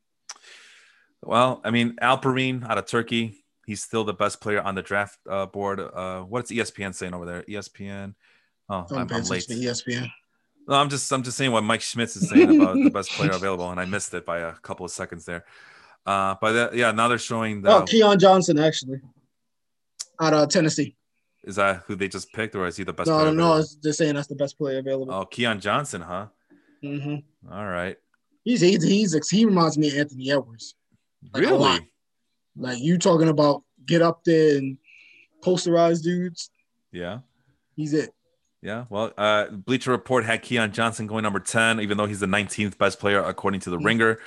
[1.22, 5.18] Well, I mean, Alperen out of Turkey, he's still the best player on the draft
[5.30, 5.80] uh, board.
[5.80, 7.44] Uh, what's ESPN saying over there?
[7.44, 8.16] ESPN.
[8.70, 9.44] Oh, Don't I'm, I'm late.
[9.44, 10.12] to ESPN.
[10.68, 13.32] No, I'm just I'm just saying what Mike Schmitz is saying about the best player
[13.32, 15.46] available, and I missed it by a couple of seconds there.
[16.06, 17.70] Uh, but uh, yeah, now they're showing the.
[17.74, 19.00] Oh, Keon Johnson actually,
[20.20, 20.96] out of Tennessee.
[21.44, 23.10] Is that who they just picked, or is he the best?
[23.10, 23.58] No, player no, available?
[23.60, 25.14] it's just saying that's the best player available.
[25.14, 26.28] Oh, Keon Johnson, huh?
[26.84, 27.16] Hmm
[27.52, 27.98] All right.
[28.44, 30.76] He's, he's he's he reminds me of Anthony Edwards.
[31.34, 31.92] Like, really?
[32.58, 34.78] Like you talking about get up there and
[35.42, 36.50] posterize dudes.
[36.92, 37.20] Yeah.
[37.76, 38.12] He's it.
[38.62, 38.86] Yeah.
[38.90, 42.78] Well, uh, Bleacher Report had Keon Johnson going number 10, even though he's the 19th
[42.78, 43.86] best player according to the Mhm.
[43.86, 44.20] Ringer.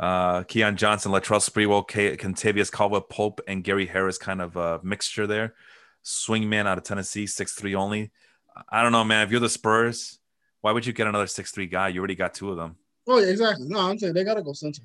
[0.00, 4.80] Uh, Keon Johnson, Latrell Sprewell, K- Kentavious Caldwell Pope, and Gary Harris kind of a
[4.82, 5.54] mixture there.
[6.04, 8.10] Swingman out of Tennessee, 6'3 only.
[8.68, 9.24] I don't know, man.
[9.24, 10.18] If you're the Spurs,
[10.62, 11.88] why would you get another six three guy?
[11.88, 12.76] You already got two of them.
[13.06, 13.66] Oh yeah, exactly.
[13.68, 14.82] No, I'm saying they gotta go center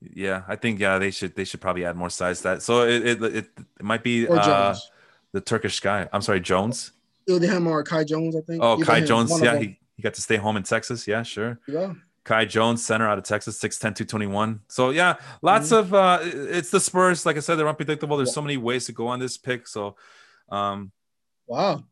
[0.00, 2.62] Yeah, I think yeah they should they should probably add more size to that.
[2.62, 3.34] So it it, it,
[3.80, 4.74] it might be uh,
[5.32, 6.08] the Turkish guy.
[6.12, 6.92] I'm sorry, Jones.
[7.28, 8.62] Either him or Kai Jones, I think.
[8.62, 9.42] Oh, Either Kai him, Jones.
[9.42, 11.08] Yeah, he, he got to stay home in Texas.
[11.08, 11.58] Yeah, sure.
[11.66, 11.92] yeah.
[12.22, 14.60] Kai Jones, center out of Texas, 6'10, 221.
[14.68, 15.78] So, yeah, lots Mhm.
[15.78, 17.24] of uh it's the Spurs.
[17.24, 18.16] Like I said, they're unpredictable.
[18.16, 19.66] There's so many ways to go on this pick.
[19.68, 19.96] So,
[20.50, 20.90] um,
[21.46, 21.84] Wow.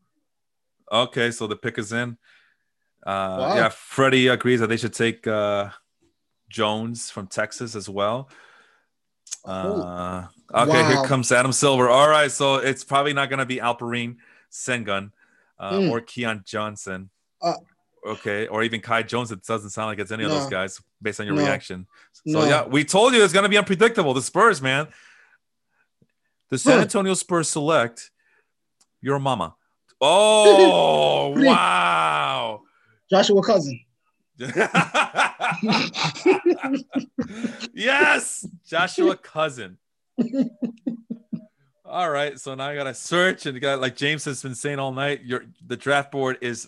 [0.90, 2.16] okay, so the pick is in.
[3.04, 3.54] Uh, Wow.
[3.56, 5.70] yeah, Freddie agrees that they should take uh
[6.48, 8.28] Jones from Texas as well.
[9.44, 11.88] Uh, okay, here comes Adam Silver.
[11.90, 14.16] All right, so it's probably not going to be Alperen
[14.50, 15.10] Sengun
[15.58, 15.90] uh, Mm.
[15.90, 17.10] or Keon Johnson.
[17.42, 17.54] Uh,
[18.06, 19.32] okay, or even Kai Jones.
[19.32, 21.42] It doesn't sound like it's any of those guys based on your No.
[21.42, 21.86] reaction.
[22.26, 22.44] So No.
[22.46, 24.14] yeah, we told you it's going to be unpredictable.
[24.14, 24.88] The Spurs, man.
[26.50, 28.10] The San Antonio Spurs select
[29.02, 29.56] your mama.
[30.00, 32.63] Oh wow!
[33.10, 33.80] Joshua Cousin.
[37.74, 39.78] yes, Joshua Cousin.
[41.84, 44.92] All right, so now I gotta search and got like James has been saying all
[44.92, 45.22] night.
[45.24, 46.62] Your the draft board is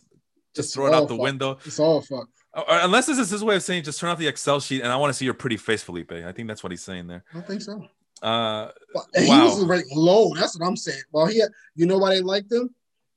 [0.54, 1.20] just It's throw out the fucked.
[1.22, 1.58] window.
[1.64, 2.30] It's all fucked.
[2.54, 4.82] Or- or unless this is his way of saying just turn off the Excel sheet
[4.82, 6.12] and I want to see your pretty face, Felipe.
[6.12, 7.24] I think that's what he's saying there.
[7.32, 7.86] I don't think so.
[8.22, 9.44] Uh, But he Wow.
[9.44, 10.32] was ranked low.
[10.34, 11.02] That's what I'm saying.
[11.12, 11.42] Well, he,
[11.74, 12.74] you know why they liked him?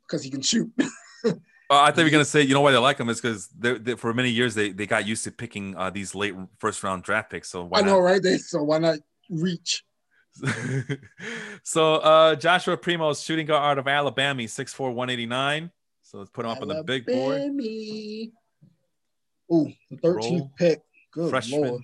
[0.08, 0.70] Because he can shoot.
[1.70, 3.50] uh, I thought you were gonna say you know why they like him is because
[4.00, 7.30] for many years they, they got used to picking uh, these late first round draft
[7.30, 7.50] picks.
[7.50, 7.88] So why I not?
[7.92, 8.22] know, right?
[8.22, 8.98] They so why not
[9.30, 9.84] reach?
[11.64, 15.72] so uh Joshua Primo's shooting guard out of Alabama, 6'4, 189.
[16.02, 17.36] So let's put him up on the big board.
[17.42, 18.32] Alabama.
[19.52, 20.52] Ooh, the 13th Roll.
[20.58, 20.82] pick.
[21.12, 21.62] Good Freshman.
[21.62, 21.82] lord.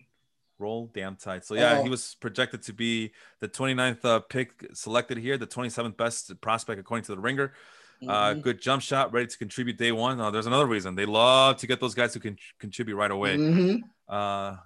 [0.57, 1.43] Roll damn tight.
[1.45, 1.83] So yeah, Oh.
[1.83, 3.11] he was projected to be
[3.41, 7.53] the 29th uh, pick selected here, the 27th best prospect according to the Ringer.
[8.01, 8.41] Uh, Mhm.
[8.41, 10.19] good jump shot, ready to contribute day one.
[10.19, 13.37] Uh, there's another reason they love to get those guys who can contribute right away.
[13.37, 13.81] Mhm.
[14.07, 14.57] Uh,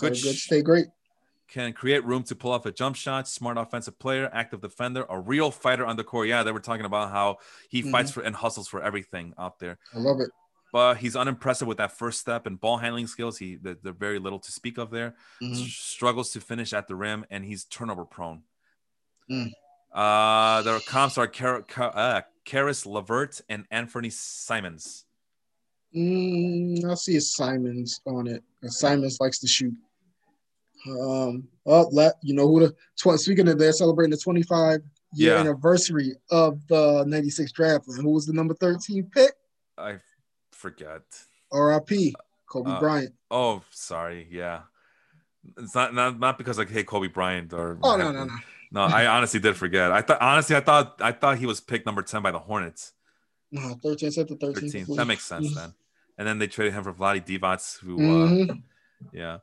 [0.00, 0.16] Good good.
[0.36, 0.86] Stay great.
[1.48, 5.18] can create room to pull off a jump shot, smart offensive player, active defender, a
[5.20, 6.26] real fighter on the court.
[6.26, 7.38] Yeah, they were talking about how
[7.68, 7.92] he Mhm.
[7.92, 9.78] fights for and hustles for everything out there.
[9.94, 10.28] I love it.
[10.72, 13.38] But he's unimpressive with that first step and ball handling skills.
[13.38, 15.14] He they're, they're very little to speak of there.
[15.40, 15.54] Mhm.
[15.70, 18.42] Struggles to finish at the rim, and he's turnover prone.
[19.30, 19.52] Mm.
[19.92, 25.04] Uh, their comps are Kar- Kar- uh, Caris LeVert and Anthony Simons.
[25.94, 28.42] Mm, I see Simons on it.
[28.64, 29.74] Simons likes to shoot.
[30.86, 34.82] Um, oh, let you know who the tw- speaking of they're celebrating the 25
[35.14, 35.40] year Yeah.
[35.40, 37.88] anniversary of the 96 draft.
[37.88, 39.32] And who was the number 13 pick?
[39.78, 39.98] I
[40.52, 41.02] forget.
[41.52, 42.14] RIP,
[42.46, 43.14] Kobe Uh, Bryant.
[43.30, 44.28] Oh, sorry.
[44.30, 44.62] Yeah.
[45.58, 48.34] It's not not, not because like hey Kobe Bryant or Oh no, no, no.
[48.70, 51.86] No I honestly did forget I thought honestly I thought I thought he was picked
[51.86, 52.92] number 10 by the Hornets
[53.52, 54.70] No, 13 said the 13.
[54.86, 55.72] 13 that makes sense then
[56.18, 58.62] and then they traded him for Vlade Divac who uh, Mhm.
[59.12, 59.38] yeah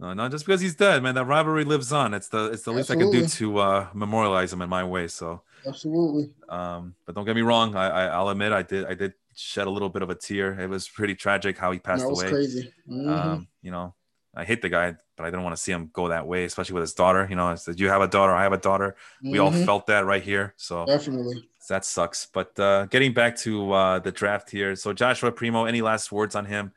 [0.00, 2.72] no no just because he's dead man that rivalry lives on it's the it's the
[2.72, 6.32] least I can do to uh memorialize him in my way so Absolutely.
[6.48, 9.66] um but don't get me wrong I, I I'll admit I did I did shed
[9.66, 12.20] a little bit of a tear it was pretty tragic how he passed That was
[12.22, 12.72] away crazy.
[12.88, 13.08] Mhm.
[13.08, 13.94] um, you know,
[14.34, 16.74] I hate the guy, but I didn't want to see him go that way, especially
[16.74, 17.26] with his daughter.
[17.28, 18.96] You know, I said, You have a daughter, I have a daughter.
[19.22, 19.64] We all Mhm.
[19.66, 20.54] felt that right here.
[20.56, 21.48] So definitely.
[21.68, 22.26] that sucks.
[22.26, 24.74] But uh, getting back to uh, the draft here.
[24.74, 26.72] So Joshua Primo, any last words on him?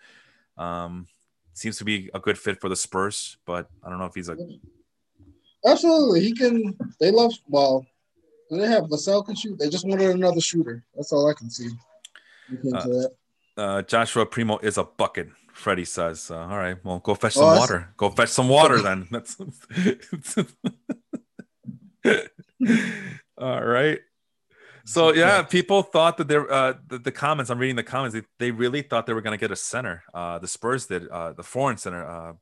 [0.58, 1.08] Um,
[1.54, 4.30] seems to be a good fit for the Spurs, but I don't know if he's
[4.30, 4.38] a
[5.66, 6.22] Absolutely.
[6.22, 7.86] He can they love well,
[8.52, 9.58] they have LaSalle can shoot.
[9.58, 10.84] They just wanted another shooter.
[10.94, 11.70] That's all I can see.
[12.72, 13.08] Uh,
[13.58, 15.30] uh, Joshua Primo is a bucket.
[15.56, 17.90] Freddie says, uh, "All right, well, go fetch Oh, some water.
[17.98, 19.38] Go fetch some water then." That's
[23.38, 24.00] all right.
[24.84, 27.50] So yeah, people thought that they're uh, the, the comments.
[27.50, 28.14] I'm reading the comments.
[28.16, 30.04] They, they really thought they were going to get a center.
[30.14, 31.08] Uh, the Spurs did.
[31.08, 32.34] Uh, the foreign center uh,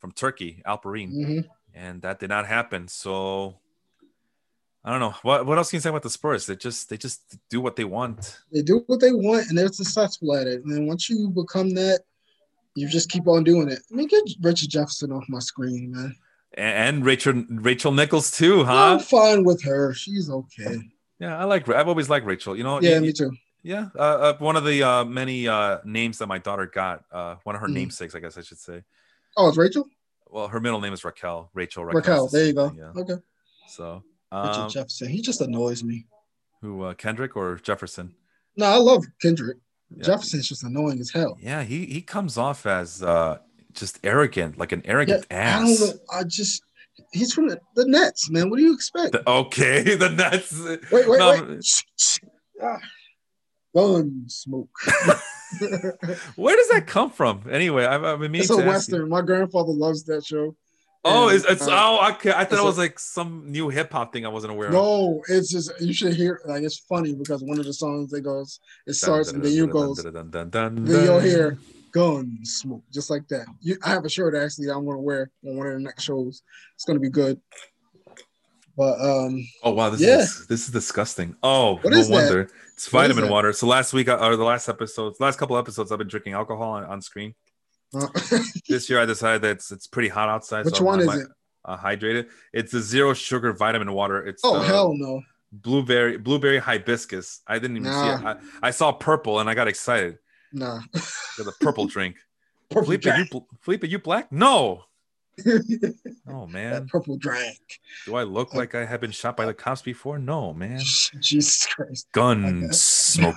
[0.00, 1.44] from Turkey, Alperen, Mhm.
[1.74, 2.88] and that did not happen.
[2.88, 3.60] So
[4.82, 6.46] I don't know what what else can you say about the Spurs.
[6.46, 8.40] They just they just do what they want.
[8.50, 10.64] They do what they want, and they're successful at it.
[10.64, 12.00] And then once you become that,
[12.76, 13.80] you just keep on doing it.
[13.90, 16.14] I mean, get Richard Jefferson off my screen, man.
[16.54, 18.94] And, Rachel Rachel Nichols too, huh?
[18.94, 19.92] I'm fine with her.
[19.92, 20.78] She's okay.
[21.18, 21.68] Yeah, I like.
[21.68, 22.56] I've always liked Rachel.
[22.56, 22.80] You know.
[22.80, 23.32] Yeah, you- me too.
[23.62, 27.02] Yeah, uh, uh, one of the uh, many uh, names that my daughter got.
[27.10, 27.72] Uh, one of her Mhm.
[27.72, 28.84] namesakes, I guess I should say.
[29.36, 29.88] Oh, it's Rachel.
[30.30, 31.50] Well, her middle name is Raquel.
[31.52, 31.98] Rachel Raquel.
[32.00, 32.28] Raquel.
[32.28, 32.72] There you go.
[32.76, 32.92] Yeah.
[33.00, 33.20] Okay.
[33.68, 35.08] So, Richard um, Jefferson.
[35.08, 36.06] He just annoys me.
[36.62, 38.14] who uh, Kendrick or Jefferson?
[38.56, 39.56] No, I love Kendrick.
[39.94, 40.04] Yeah.
[40.04, 41.36] Jefferson's just annoying as hell.
[41.40, 43.38] Yeah, he he comes off as uh,
[43.72, 45.78] just arrogant, like an arrogant I ass.
[45.78, 46.00] don't know.
[46.12, 46.62] I just
[47.12, 48.50] he's from the, the Nets, man.
[48.50, 49.12] What do you expect?
[49.12, 50.52] The- okay, the Nets.
[50.90, 51.64] wait, wait, no, wait.
[51.64, 52.18] Shh.
[52.62, 52.78] Ah.
[53.74, 54.70] Gun smoke.
[56.36, 57.42] Where does that come from?
[57.50, 58.66] Anyway, I've, I've been it's a ask you.
[58.68, 59.08] western.
[59.10, 60.56] My grandfather loves that show.
[61.08, 62.32] Oh, it's, it's oh, okay.
[62.34, 64.74] I thought it was like some new hip hop thing I wasn't aware of.
[64.74, 68.22] No, it's just you should hear like it's funny because one of the songs it
[68.22, 71.58] goes it starts and then you goes then you'll hear
[71.92, 73.46] gun smoke just like that.
[73.60, 76.02] You, I have a shirt actually that I'm gonna wear on one of the next
[76.02, 76.42] shows.
[76.74, 77.40] It's gonna be good.
[78.76, 80.18] But um, Oh wow, this Yeah.
[80.18, 81.36] is this is disgusting.
[81.42, 82.14] Oh, What no is that?
[82.14, 82.50] wonder.
[82.74, 83.52] It's vitamin water.
[83.54, 86.72] So last week uh, or the last episodes, last couple episodes, I've been drinking alcohol
[86.72, 87.34] on, on screen.
[88.68, 90.64] This year, I decided that it's it's pretty hot outside.
[90.64, 91.28] which so one is might, it?
[91.64, 92.26] Uh, hydrated.
[92.52, 94.24] It's a zero sugar vitamin water.
[94.26, 95.22] It's Oh the hell no!
[95.52, 97.40] blueberry blueberry hibiscus.
[97.46, 98.20] I didn't even see it.
[98.24, 100.18] I, I saw purple and I got excited.
[100.52, 100.80] Nah.
[101.38, 102.16] The purple drink.
[102.70, 103.30] purple Felipe, you drink.
[103.30, 104.32] bl- Felipe, you black?
[104.32, 104.84] No.
[106.28, 107.58] Oh man, That purple drink.
[108.06, 110.18] do I look like I have been shot by the cops before?
[110.18, 110.80] No, man.
[111.20, 112.08] Jesus Christ!
[112.12, 113.36] Gun smoke.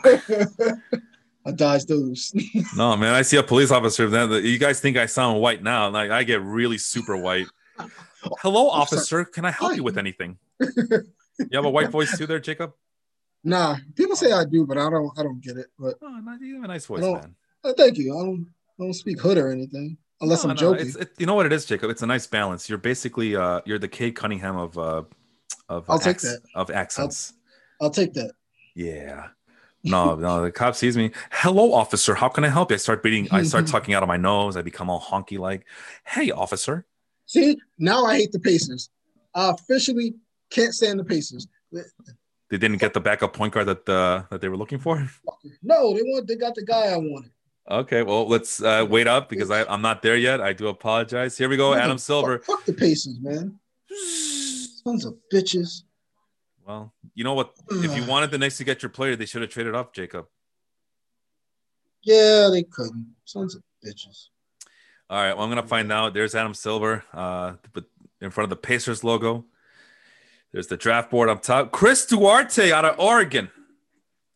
[1.45, 2.33] I dodge those.
[2.75, 3.13] No, man.
[3.13, 4.09] I see a police officer.
[4.09, 5.89] Then you guys think I sound white now?
[5.89, 7.47] Like I get really super white.
[8.41, 8.97] Hello, I'm sorry.
[8.99, 9.25] officer.
[9.25, 9.75] Can I help Hi.
[9.77, 10.37] you with anything?
[11.39, 12.73] You have a white voice too, there, Jacob.
[13.45, 15.09] nah, people say I do, but I don't.
[15.17, 15.67] I don't get it.
[15.79, 17.33] But Oh, no, you have a nice voice, man.
[17.63, 18.13] uh, thank you.
[18.13, 18.45] I don't.
[18.77, 20.93] I don't speak hood or anything unless No, I'm no, joking.
[20.99, 21.89] It, you know what it is, Jacob.
[21.91, 22.67] It's a nice balance.
[22.67, 25.03] You're basically uh, you're the Cade Cunningham of uh,
[25.69, 26.41] of I'll take that.
[26.55, 27.31] of accents.
[27.81, 28.33] I'll take that.
[28.75, 29.27] Yeah.
[29.83, 31.11] No, no, the cop sees me.
[31.31, 32.15] Hello, officer.
[32.15, 32.75] How can I help you?
[32.75, 34.57] I start beating, I start talking out of my nose.
[34.57, 35.65] I become all honky like,
[36.05, 36.85] hey, officer.
[37.25, 38.89] See, now I hate the Pacers.
[39.33, 40.15] I officially
[40.49, 41.47] can't stand the Pacers.
[41.71, 45.07] They didn't get the backup point guard that uh, that they were looking for.
[45.61, 46.27] No, they want.
[46.27, 47.31] They got the guy I wanted.
[47.69, 50.41] Okay, well, let's uh, wait up because I, I'm not there yet.
[50.41, 51.37] I do apologize.
[51.37, 52.39] Here we go, Adam Silver.
[52.39, 53.59] Fuck, fuck the Pacers, man.
[54.83, 55.83] Sons of bitches.
[56.65, 57.51] Well, you know what?
[57.69, 60.27] If you wanted the Knicks to get your player, they should have traded up, Jacob.
[62.01, 63.13] Yeah, they couldn't.
[63.25, 64.27] Sons of bitches.
[65.09, 66.13] All right, well, I'm gonna find out.
[66.13, 67.83] There's Adam Silver, uh, but
[68.21, 69.43] in front of the Pacers logo.
[70.53, 71.73] There's the draft board up top.
[71.73, 73.49] Chris Duarte out of Oregon.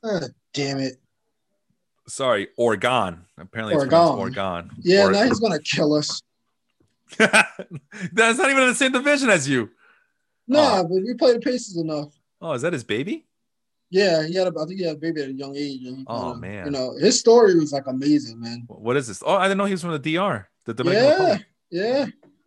[0.04, 0.20] Ah,
[0.54, 0.96] damn it.
[2.06, 3.24] Sorry, Oregon.
[3.38, 3.90] Apparently, it's Oregon.
[3.98, 4.72] pronounced Oregon.
[4.82, 6.22] Yeah, Or- now he's gonna kill us.
[7.18, 9.70] That's not even in the same division as you.
[10.50, 12.10] Nah, but we played the Pacers enough.
[12.44, 13.26] Oh, is that his baby?
[13.90, 14.48] Yeah, he had.
[14.48, 15.84] A, I think he had a baby at a young age.
[15.86, 16.65] And Oh, kinda- man.
[16.65, 18.64] You know, his story was like amazing, man.
[18.68, 19.22] What is this?
[19.26, 21.45] Oh, I didn't know he was from the DR, the Dominican Yeah, Republic.
[21.72, 22.06] yeah.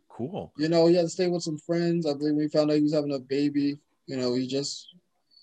[0.09, 0.52] Cool.
[0.59, 2.06] You know, he had to stay with some friends.
[2.06, 4.89] I believe when he found out he was having a baby, you know, he just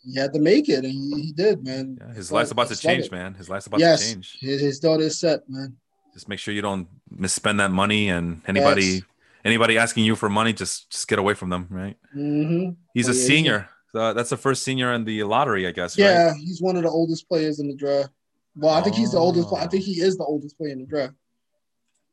[0.04, 1.98] he had to make it, and he, he did, man.
[2.02, 3.12] Yeah, his So, life's about to change, it.
[3.12, 3.34] man.
[3.36, 4.38] His life's about yes, to change.
[4.42, 5.78] His, his daughter's set, man.
[6.14, 9.02] Just make sure you don't misspend that money, and anybody Yes.
[9.46, 11.96] anybody asking you for money, just just get away from them, right?
[12.12, 13.70] hmm He's Oh, a yeah, he's a- senior.
[13.96, 15.98] Uh, that's the first senior in the lottery, I guess.
[16.00, 16.06] Right?
[16.06, 18.10] Yeah, he's one of the oldest players in the draft.
[18.56, 19.48] Well, I think he's the oldest.
[19.54, 19.68] I Oh.
[19.68, 21.14] think he is the oldest player in the draft.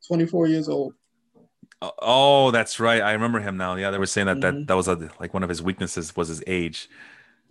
[0.07, 0.95] Twenty four years old.
[1.83, 3.01] Oh, Oh, that's right.
[3.03, 3.77] I remember him now.
[3.77, 4.67] Yeah, they were saying that that, Mhm.
[4.67, 6.89] that was a, like one of his weaknesses was his age,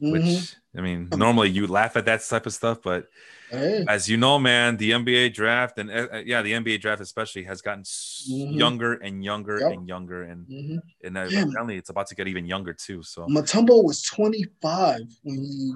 [0.02, 0.12] Mhm.
[0.12, 3.08] which I mean, normally you laugh at that type of stuff, but
[3.52, 7.02] Hey, as you know, man, the NBA draft and uh, uh, yeah, the NBA draft
[7.02, 8.60] especially has gotten Mhm.
[8.60, 9.72] younger and younger Yep.
[9.74, 10.80] and younger, and mhm.
[11.04, 13.02] and uh, apparently it's about to get even younger too.
[13.02, 15.74] So Mutombo was twenty five when he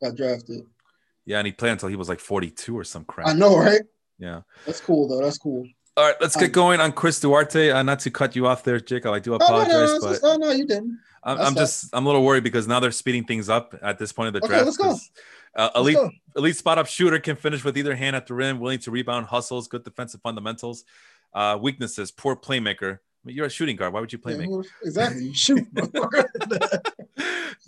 [0.00, 0.62] got drafted.
[1.26, 3.26] yeah, and he played until he was like 42 or some crap.
[3.26, 3.80] I know, right?
[4.18, 4.42] Yeah.
[4.66, 5.22] That's cool though.
[5.24, 5.66] That's cool.
[5.96, 7.70] All right, let's get Um, going on Chris Duarte.
[7.70, 9.12] Uh, not to cut you off there, Jacob.
[9.14, 10.98] I do No, no, apologize, no, no, but no, no, you didn't.
[11.24, 14.12] I'm, I'm just I'm a little worried because now they're speeding things up at this
[14.12, 14.64] point of the Okay, draft.
[14.66, 14.90] let's go.
[15.56, 16.10] Uh, Let's elite go.
[16.36, 19.26] elite spot up shooter can finish with either hand at the rim, willing to rebound,
[19.26, 20.84] hustles, good defensive fundamentals.
[21.32, 22.94] Uh, weaknesses: poor playmaker.
[22.96, 23.92] I mean, you're a shooting guard.
[23.94, 25.32] Why would you play Yeah, well, exactly.
[25.32, 25.66] Shoot.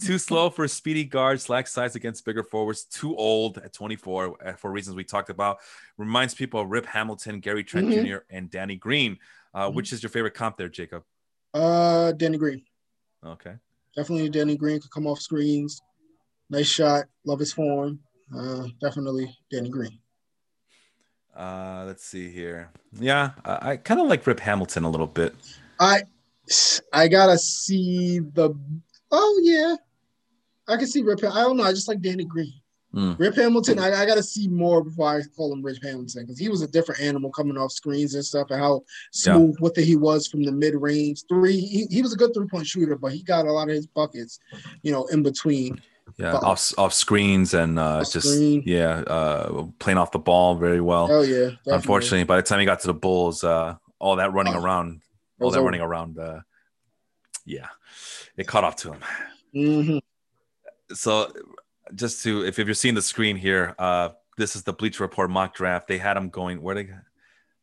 [0.04, 2.84] Too slow for a speedy guard, slack size against bigger forwards.
[2.84, 5.58] Too old at 24 uh, for reasons we talked about.
[5.96, 8.04] Reminds people of Rip Hamilton, Gary Trent Mhm.
[8.06, 9.18] Jr., and Danny Green.
[9.54, 9.74] Uh, Mhm.
[9.74, 11.04] Which is your favorite comp there, Jacob?
[11.54, 12.62] uh, Danny Green.
[13.24, 13.54] Okay.
[13.94, 15.82] definitely Danny Green could come off screens.
[16.50, 17.06] Nice shot.
[17.24, 17.98] Love his form.
[18.36, 19.98] Uh, definitely Danny Green.
[21.36, 22.70] Uh, let's see here.
[22.92, 25.34] Yeah, I, I kind of like Rip Hamilton a little bit.
[25.78, 26.02] I
[26.92, 28.54] I gotta see the.
[29.10, 29.76] Oh yeah,
[30.68, 31.22] I can see Rip.
[31.24, 31.64] I don't know.
[31.64, 32.54] I just like Danny Green.
[32.96, 33.18] Mm.
[33.18, 36.38] Rip Hamilton, I, I got to see more before I call him Rip Hamilton because
[36.38, 38.82] he was a different animal coming off screens and stuff, and how
[39.12, 39.60] smooth yeah.
[39.60, 41.60] with it he was from the mid range three.
[41.60, 43.86] He, he was a good three point shooter, but he got a lot of his
[43.86, 44.38] buckets,
[44.82, 45.78] you know, in between.
[46.16, 48.62] Yeah, but, off off screens and uh, just screen.
[48.64, 51.08] yeah, uh, playing off the ball very well.
[51.10, 51.36] Oh yeah.
[51.36, 51.72] Definitely.
[51.74, 55.02] Unfortunately, by the time he got to the Bulls, uh, all that running oh, around,
[55.38, 55.66] all that over.
[55.66, 56.40] running around, uh,
[57.44, 57.66] yeah,
[58.38, 59.00] it caught up to him.
[59.54, 59.98] Mm-hmm.
[60.94, 61.30] So
[61.94, 65.30] just to if, if you're seeing the screen here, uh, this is the Bleacher Report
[65.30, 65.88] mock draft.
[65.88, 66.88] They had him going where they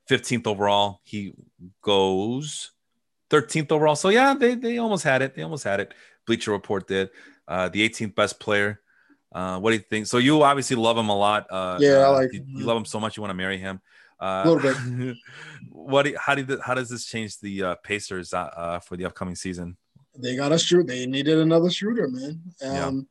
[0.09, 1.01] 15th overall.
[1.03, 1.33] He
[1.81, 2.71] goes
[3.29, 3.95] 13th overall.
[3.95, 5.35] So yeah, they they almost had it.
[5.35, 5.93] They almost had it.
[6.25, 7.09] Bleacher Report did.
[7.47, 8.79] Uh, the 18th best player.
[9.31, 10.07] Uh, what do you think?
[10.07, 11.47] So you obviously love him a lot.
[11.49, 12.33] Uh, yeah, I like.
[12.33, 13.17] You, you, love him so much.
[13.17, 13.81] You want to marry him.
[14.19, 14.61] Uh, a little
[15.01, 15.17] bit.
[15.69, 16.03] what?
[16.03, 19.35] Do, how did how does this change the uh, Pacers uh, uh, for the upcoming
[19.35, 19.75] season?
[20.15, 20.85] They got a shoot.
[20.85, 22.41] They needed another shooter, man.
[22.61, 23.01] Um, yeah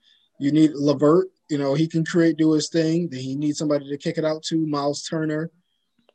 [0.43, 1.29] you need LeVert.
[1.49, 3.09] You know, he can create, do his thing.
[3.09, 4.67] Then he needs somebody to kick it out to.
[4.67, 5.51] Miles Turner.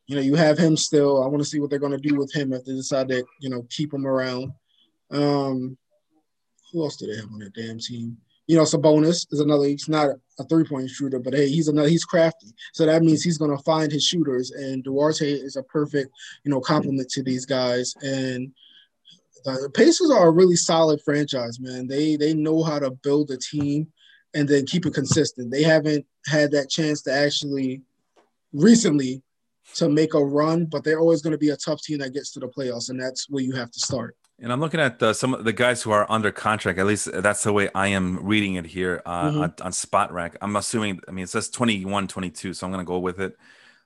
[0.07, 1.23] You know, you have him still.
[1.23, 3.23] I want to see what they're going to do with him if they decide to,
[3.39, 4.51] you know, keep him around.
[5.11, 5.77] Um,
[6.71, 8.17] who else do they have on their damn team?
[8.47, 9.65] You know, Sabonis is another.
[9.65, 10.09] He's not
[10.39, 11.87] a three-point shooter, but hey, he's another.
[11.89, 14.51] He's crafty, so that means he's going to find his shooters.
[14.51, 16.11] And Duarte is a perfect,
[16.43, 17.93] you know, complement to these guys.
[18.01, 18.51] And
[19.45, 21.87] the Pacers are a really solid franchise, man.
[21.87, 23.91] They they know how to build a team
[24.33, 25.51] and then keep it consistent.
[25.51, 27.81] They haven't had that chance to actually
[28.53, 29.21] recently
[29.75, 32.31] to make a run, but they're always going to be a tough team that gets
[32.31, 34.15] to the playoffs, and that's where you have to start.
[34.39, 36.77] And I'm looking at the, some of the guys who are under contract.
[36.77, 39.41] At least that's the way I am reading it here uh, mm-hmm.
[39.41, 40.35] on, on Spotrac.
[40.41, 40.99] I'm assuming.
[41.07, 43.35] I mean, it says 21, 22, so I'm going to go with it.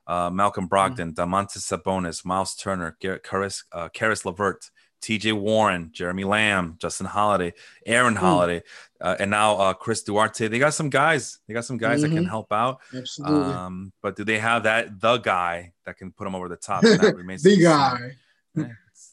[0.06, 1.58] Uh, Malcolm Brogdon, mm-hmm.
[1.58, 4.70] Sabonis, Miles Turner, Garrett Caris, uh, Caris LeVert,
[5.02, 7.54] TJ Warren, Jeremy Lamb, Justin Holiday,
[7.86, 8.20] Aaron hmm.
[8.20, 8.64] Holiday,
[9.00, 10.48] uh, and now uh, Chris Duarte.
[10.48, 11.40] They got some guys.
[11.48, 12.02] They got some guys mm-hmm.
[12.02, 12.30] that can mm-hmm.
[12.30, 12.82] help out.
[12.96, 13.54] Absolutely.
[13.54, 16.84] Um, but do they have that the guy that can put them over the top?
[16.84, 18.12] that remains the guy.
[18.56, 18.66] Yeah,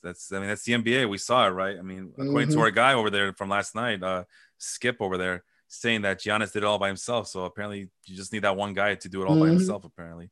[0.02, 1.08] that's I mean that's the NBA.
[1.08, 1.78] We saw it, right?
[1.78, 2.58] I mean, according mm-hmm.
[2.58, 4.24] to our guy over there from last night, uh,
[4.58, 7.28] Skip over there, saying that Giannis did it all by himself.
[7.28, 9.44] So apparently, you just need that one guy to do it all mm-hmm.
[9.44, 9.84] by himself.
[9.84, 10.30] Apparently.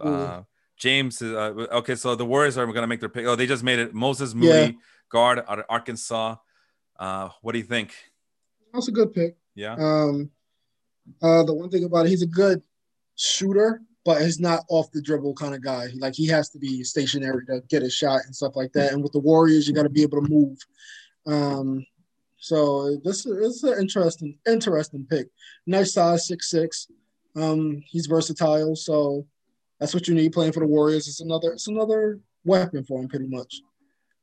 [0.00, 0.42] Uh,
[0.78, 3.26] James, uh, okay, so the Warriors are going to make their pick.
[3.26, 3.94] Oh, they just made it.
[3.94, 4.70] Moses Moody, yeah.
[5.10, 6.36] guard out of Arkansas.
[6.98, 7.94] Uh, what do you think?
[8.72, 9.36] That's a good pick.
[9.54, 9.74] Yeah.
[9.74, 10.30] Um,
[11.20, 12.62] uh, the one thing about it, he's a good
[13.16, 15.88] shooter, but he's not off the dribble kind of guy.
[15.96, 18.92] Like he has to be stationary to get a shot and stuff like that.
[18.92, 20.58] And with the Warriors, you got to be able to move.
[21.26, 21.84] Um,
[22.38, 25.28] so this is an interesting, interesting pick.
[25.66, 26.88] Nice size, six six.
[27.34, 29.26] Um, he's versatile, so
[29.78, 31.08] that's what you need playing for the Warriors.
[31.08, 33.60] It's another it's another weapon for him, pretty much.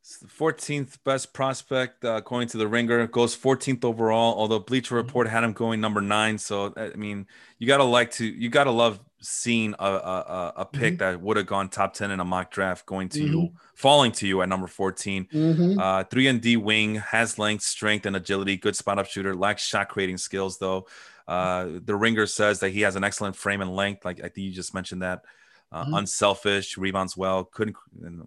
[0.02, 3.08] It's the 14th best prospect uh, according to the Ringer.
[3.08, 4.36] Goes 14th overall.
[4.38, 5.08] Although Bleacher mm-hmm.
[5.08, 6.38] Report had him going number nine.
[6.38, 7.26] So I mean,
[7.58, 10.98] you gotta like to you gotta love seeing a a, a pick mm-hmm.
[10.98, 13.34] that would have gone top 10 in a mock draft going to mm-hmm.
[13.34, 15.28] you, falling to you at number 14.
[15.34, 15.80] Mm-hmm.
[15.80, 18.58] Uh, three and D wing has length, strength, and agility.
[18.58, 19.34] Good spot up shooter.
[19.36, 20.86] Lacks shot creating skills though.
[21.28, 24.06] Uh, the Ringer says that he has an excellent frame and length.
[24.06, 25.24] Like I think you just mentioned that
[25.72, 25.94] uh, mm-hmm.
[25.96, 27.44] unselfish, rebounds well.
[27.44, 27.76] Couldn't,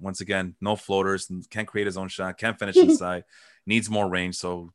[0.00, 3.24] once again, no floaters, can't create his own shot, can't finish inside,
[3.66, 4.36] needs more range.
[4.36, 4.72] So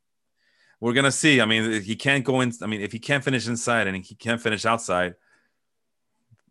[0.79, 1.41] we're gonna see.
[1.41, 2.51] I mean, he can't go in.
[2.61, 5.15] I mean, if he can't finish inside and he can't finish outside,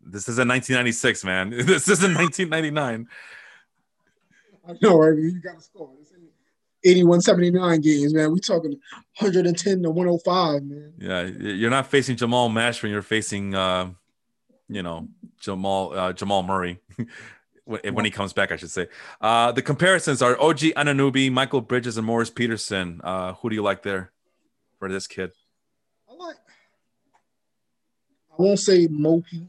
[0.01, 1.49] this isn't 1996, man.
[1.65, 3.07] This isn't 1999.
[4.65, 5.17] I know, right?
[5.17, 5.89] You got to score.
[6.85, 8.31] 81 79 games, man.
[8.31, 8.71] We talking
[9.19, 10.93] 110 to 105, man.
[10.97, 13.91] Yeah, you're not facing Jamal Mash when You're facing uh,
[14.73, 15.07] you know
[15.39, 16.79] Jamal uh, Jamal Murray
[17.65, 18.87] when he comes back, I should say.
[19.21, 22.99] Uh, the comparisons are OG Anunoby, Michael Bridges, and Morris Peterson.
[23.03, 24.11] Uh, who do you like there
[24.79, 25.31] for this kid?
[26.09, 26.35] I like.
[28.31, 29.47] I won't say Mo Pete.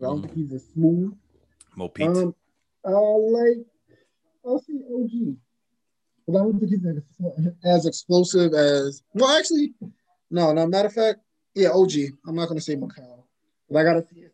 [0.00, 1.14] I don't think he's a smooth.
[1.76, 2.08] Mo Pete.
[2.08, 2.34] Um,
[2.84, 3.66] I like.
[4.44, 5.36] I'll see OG.
[6.26, 7.02] But I don't think he's
[7.64, 9.02] as explosive as.
[9.12, 9.74] Well, actually,
[10.30, 10.52] no.
[10.52, 10.66] No.
[10.66, 11.20] Matter of fact,
[11.54, 11.92] yeah, OG.
[12.26, 13.24] I'm not gonna say Mikal,
[13.70, 14.31] but I gotta see it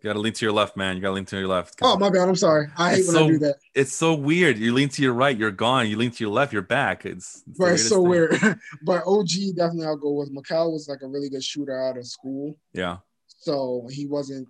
[0.00, 0.94] you gotta lean to your left, man.
[0.94, 1.74] You gotta lean to your left.
[1.82, 2.28] Oh my bad.
[2.28, 2.68] I'm sorry.
[2.76, 3.56] I hate when so, I do that.
[3.74, 4.56] It's so weird.
[4.56, 5.88] You lean to your right, you're gone.
[5.88, 7.04] You lean to your left, you're back.
[7.04, 8.08] It's, it's but it's so thing.
[8.08, 8.38] weird.
[8.82, 10.32] but OG definitely I'll go with.
[10.32, 12.56] Mikal was like a really good shooter out of school.
[12.72, 12.98] Yeah.
[13.26, 14.46] So he wasn't.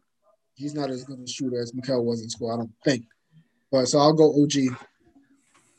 [0.55, 2.53] He's not as good a shooter as Mikal was in school.
[2.53, 3.05] I don't think.
[3.73, 4.77] But so I'll go OG.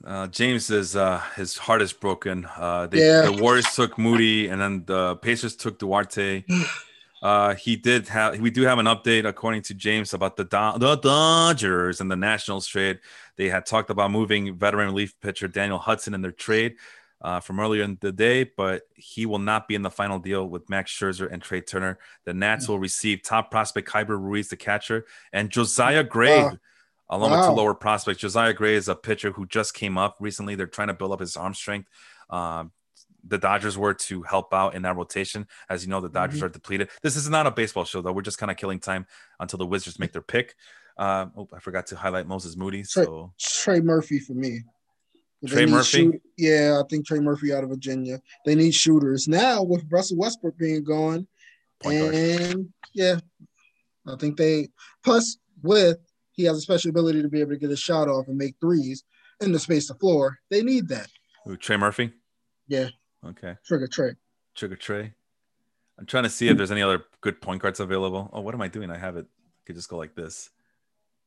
[0.04, 2.48] Uh, James is uh, his heart is broken.
[2.58, 3.22] Uh, they, Yeah.
[3.22, 6.44] The Warriors took Moody, and then the Pacers took Duarte.
[7.22, 8.40] Uh, he did have.
[8.40, 12.66] We do have an update according to James about the the Dodgers and the Nationals
[12.66, 13.00] trade.
[13.36, 16.76] They had talked about moving veteran relief pitcher Daniel Hudson in their trade
[17.22, 20.48] uh, from earlier in the day, but he will not be in the final deal
[20.48, 22.00] with Max Scherzer and Trea Turner.
[22.24, 26.58] The Nats will receive top prospect Keibert Ruiz, the catcher, and Josiah Gray, Wow.
[27.10, 28.22] along with two lower prospects.
[28.22, 30.56] Josiah Gray is a pitcher who just came up recently.
[30.56, 31.90] They're trying to build up his arm strength.
[32.30, 32.72] Um,
[33.28, 35.48] the Dodgers were to help out in that rotation.
[35.70, 36.44] As you know, the Dodgers Mhm.
[36.44, 36.90] are depleted.
[37.04, 38.12] This is not a baseball show, though.
[38.12, 39.06] We're just kind of killing time
[39.40, 40.56] until the Wizards make their pick.
[40.98, 42.84] Uh, oh, I forgot to highlight Moses Moody.
[42.84, 44.64] So Trey Murphy for me.
[45.42, 45.86] They Trey Murphy?
[46.12, 48.22] shoot- yeah, I think Trey Murphy out of Virginia.
[48.46, 51.28] They need shooters now with Russell Westbrook being gone,
[51.82, 52.14] point guard.
[52.16, 53.20] and yeah,
[54.06, 54.68] I think they
[55.04, 55.98] plus with
[56.34, 58.56] he has a special ability to be able to get a shot off and make
[58.60, 59.04] threes
[59.42, 60.38] in the space of floor.
[60.50, 61.08] They need that.
[61.50, 62.12] Ooh, Trey Murphy.
[62.68, 62.90] Yeah.
[63.28, 63.56] Okay.
[63.66, 64.12] Trigger Trey.
[64.56, 65.14] Trigger Trey.
[65.98, 68.30] I'm trying to see if there's any other good point guards available.
[68.32, 68.90] Oh, what am I doing?
[68.90, 69.26] I have it.
[69.26, 70.50] I could just go like this.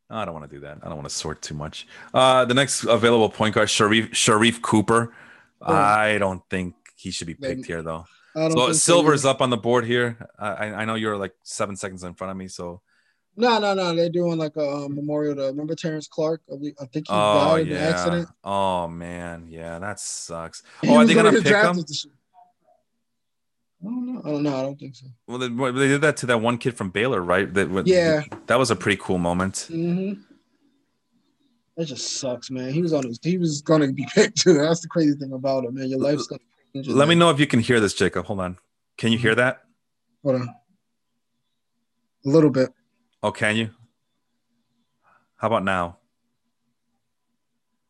[0.08, 0.78] I don't want to do that.
[0.82, 1.86] I don't want to sort too much.
[2.12, 5.12] Uh, the next available point guard, Sharif Sharife Cooper.
[5.60, 5.74] Oh.
[5.74, 7.66] I don't think he should be picked Maybe.
[7.66, 8.06] here though.
[8.34, 9.34] So Silver's either.
[9.34, 10.16] up on the board here.
[10.38, 12.48] I, I I know you're like seven seconds in front of me.
[12.48, 12.80] So
[13.36, 13.94] No, no, no.
[13.94, 16.42] They're doing like a um, memorial to remember Terrence Clarke.
[16.52, 16.56] I
[16.86, 17.76] think he oh died in yeah.
[17.76, 18.28] an accident.
[18.44, 20.62] Oh man, yeah, that sucks.
[20.82, 21.50] He Oh, are they gonna pick him?
[21.52, 22.14] drafted this year.
[23.82, 24.20] I don't know.
[24.24, 24.56] I don't know.
[24.56, 25.06] I don't think so.
[25.26, 27.52] Well, they, they did that to that one kid from Baylor, right?
[27.52, 28.22] That Yeah.
[28.46, 29.66] that was a pretty cool moment.
[29.70, 30.20] Mm-hmm.
[31.76, 32.70] That just sucks, man.
[32.70, 33.18] He was on his.
[33.22, 34.54] He was gonna be picked too.
[34.54, 35.88] That's the crazy thing about it, man.
[35.88, 36.40] Your life's gonna
[36.74, 36.88] change.
[36.88, 38.26] Let me know if you can hear this, Jacob.
[38.26, 38.58] Hold on.
[38.98, 39.62] Can you hear that?
[40.22, 40.48] Hold on.
[42.24, 42.70] A little bit.
[43.22, 43.70] Oh, can you?
[45.36, 45.98] How about now?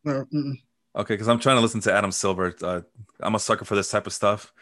[0.03, 0.53] No, mm-mm.
[0.95, 2.55] Okay, because I'm trying to listen to Adam Silver.
[2.61, 2.81] Uh,
[3.19, 4.53] I'm a sucker for this type of stuff.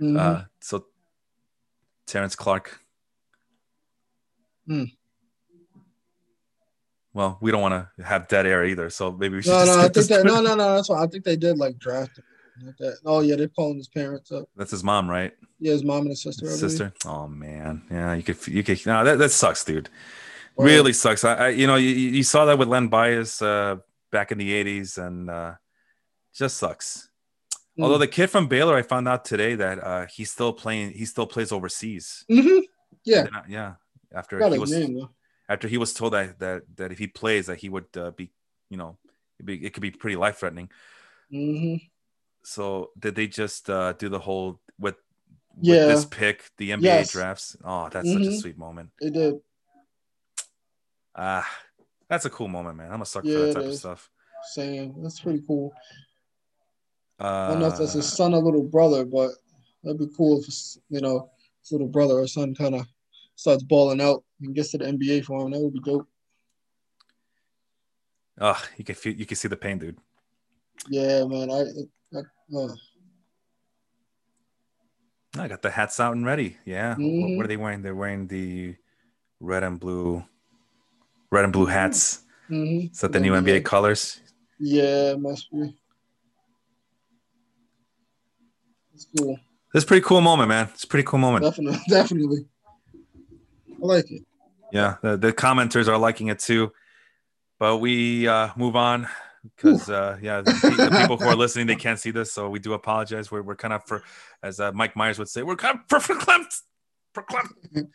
[0.00, 0.18] Mhm.
[0.18, 0.86] Uh, so,
[2.06, 2.80] Terrence Clarke.
[4.66, 4.84] Hmm.
[7.12, 9.78] Well, we don't want to have dead air either, so maybe we should no, just
[9.78, 10.24] no, I think that.
[10.24, 10.74] No, no, no.
[10.74, 12.24] That's why I think they did like draft him.
[12.64, 12.98] Like that.
[13.04, 14.48] Oh yeah, they're calling his parents up.
[14.56, 15.32] That's his mom, right?
[15.58, 16.46] Yeah, his mom and his sister.
[16.46, 16.92] His sister.
[17.04, 18.14] Oh man, yeah.
[18.14, 18.84] You could, you could.
[18.86, 19.88] No, that, that sucks, dude.
[20.56, 21.24] Well, really sucks.
[21.24, 23.76] I, I you know, you, you saw that with Len Bias uh,
[24.10, 25.54] back in the '80s, and uh,
[26.34, 27.08] just sucks.
[27.78, 27.84] Mm.
[27.84, 30.92] Although the kid from Baylor, I found out today that uh, he's still playing.
[30.92, 32.24] He still plays overseas.
[32.30, 32.62] Mhm.
[33.04, 33.24] Yeah.
[33.24, 33.74] Not- yeah.
[34.14, 35.08] After Got he was name
[35.48, 38.30] after he was told that that that if he plays, that he would uh, be,
[38.70, 38.98] you know,
[39.38, 40.70] it'd be, it could be pretty life threatening.
[41.30, 41.76] hmm
[42.46, 44.94] So did they just uh, do the whole with,
[45.56, 45.86] with Yeah.
[45.86, 47.10] this pick, the NBA Yes.
[47.10, 47.56] drafts?
[47.64, 48.40] Oh, that's such a Mhm.
[48.40, 48.90] sweet moment.
[49.00, 49.40] It did.
[51.16, 51.44] Ah,
[52.08, 52.92] that's a cool moment, man.
[52.92, 54.10] I'm a sucker Yeah, for that type of stuff.
[54.54, 55.74] Saying that's pretty cool.
[57.18, 59.32] Uh, I don't know if that's his son or little brother, but
[59.82, 60.46] that'd be cool if
[60.88, 61.28] you know
[61.62, 62.86] his little brother or son kind of
[63.34, 65.50] starts balling out and gets to the NBA for him.
[65.50, 66.06] That would be dope.
[68.40, 69.98] oh, you can feel, you can see the pain, dude.
[70.88, 71.50] Yeah, man.
[71.50, 71.64] I
[72.54, 72.68] uh,
[75.38, 76.56] I got the hats out and ready.
[76.64, 76.90] Yeah.
[76.90, 77.36] What, Mhm.
[77.36, 77.82] what are they wearing?
[77.82, 78.76] They're wearing the
[79.40, 80.24] red and blue,
[81.30, 82.22] red and blue hats.
[82.48, 82.90] mhm.
[82.92, 84.20] Is that the new NBA colors?
[84.58, 85.76] Yeah, must be.
[88.94, 89.38] It's cool.
[89.74, 90.68] This a pretty cool moment, man.
[90.72, 91.44] It's a pretty cool moment.
[91.44, 92.46] Definitely, definitely.
[93.82, 94.22] I like it.
[94.72, 96.72] Yeah, the, the commenters are liking it too.
[97.58, 99.06] But we uh, move on
[99.54, 102.58] because uh, yeah, the, the people who are listening they can't see this, so we
[102.58, 103.30] do apologize.
[103.30, 104.02] We're, we're kind of for,
[104.42, 106.62] as uh, Mike Myers would say, we're kind of verklempt.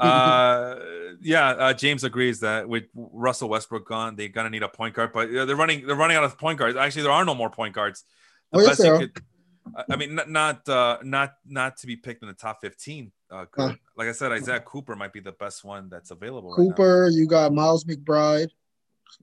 [0.00, 0.76] Uh,
[1.20, 5.12] yeah, uh, James agrees that with Russell Westbrook gone, they're gonna need a point guard.
[5.12, 6.76] But they're running, they're running out of point guards.
[6.76, 8.04] Actually, there are no more point guards.
[8.52, 8.98] The Oh, yes, best there are.
[8.98, 9.20] could,
[9.90, 13.12] I- mean, not not uh, not not to be picked in the top fifteen.
[13.30, 13.46] Uh.
[13.96, 16.50] Like I said, Isaiah Cooper might be the best one that's available.
[16.50, 16.70] right now.
[16.74, 18.50] Cooper, you got Miles McBride,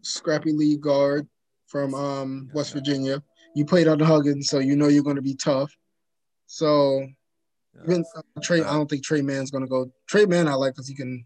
[0.01, 1.27] scrappy lead guard
[1.69, 3.23] from um, West Virginia.
[3.55, 5.71] You played under Huggins, so you know you're going to be tough.
[6.47, 7.07] So
[7.85, 9.89] even uh, Trey, I don't think Trey Mann's going to go.
[10.07, 11.25] Trey Mann, I like because he can.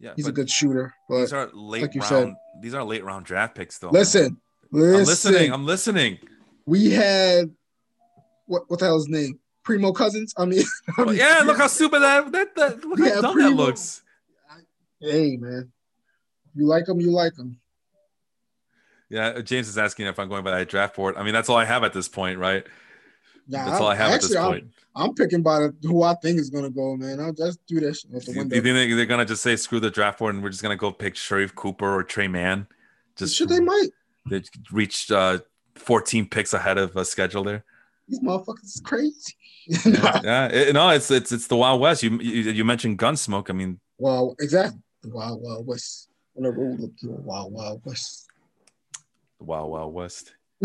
[0.00, 0.92] Yeah, He's a good shooter.
[1.08, 2.06] But These are late like round.
[2.06, 3.88] said- These are late round draft picks, though.
[3.88, 4.00] man.
[4.00, 4.40] listen,
[4.72, 5.52] I'm listening.
[5.52, 6.18] I'm listening.
[6.66, 7.50] we had
[8.46, 9.38] what what the hell's his name?
[9.64, 10.34] Primo Cousins.
[10.36, 10.64] I mean,
[10.98, 13.50] I mean, yeah, look how stupid that that, that look how Yeah, dumb that Primo.
[13.56, 14.02] looks.
[15.00, 15.70] Hey man,
[16.54, 17.60] you like him, you like him.
[19.12, 21.16] Yeah, James is asking if I'm going by that draft board.
[21.18, 22.64] I mean, that's all I have at this point, right?
[23.46, 24.72] Yeah, That's all I have at this actually, point.
[24.96, 27.20] I'm, I'm picking by the, who I think is going to go, man.
[27.20, 28.04] I'll just do this.
[28.04, 30.34] the Do you, do you think they, they're gonna just say screw the draft board
[30.34, 32.66] and we're just gonna go pick Sharife Cooper or Trey Mann?
[33.16, 33.88] Just Should they might?
[34.30, 35.40] they reached uh
[35.74, 37.64] 14 picks ahead of a schedule there.
[38.08, 39.34] These motherfuckers is crazy.
[39.66, 40.46] yeah, yeah.
[40.46, 42.02] It, no, it's it's it's the Wild West.
[42.02, 43.50] You you, you mentioned Gunsmoke.
[43.50, 44.80] I mean, well, exactly.
[45.02, 46.08] The Wild Wild West.
[46.34, 48.28] Whenever we look to Wild Wild West.
[49.44, 50.34] Wild Wild West.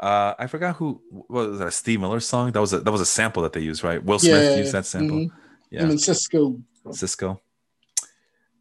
[0.00, 1.00] uh, I forgot who.
[1.10, 1.68] What was that?
[1.68, 2.52] A Steve Miller song?
[2.52, 4.02] That was a that was a sample that they used, right?
[4.02, 5.18] Will Smith Yeah, used that sample.
[5.18, 5.30] mhm.
[5.70, 6.60] Yeah, And then Cisco.
[6.90, 7.40] Cisco.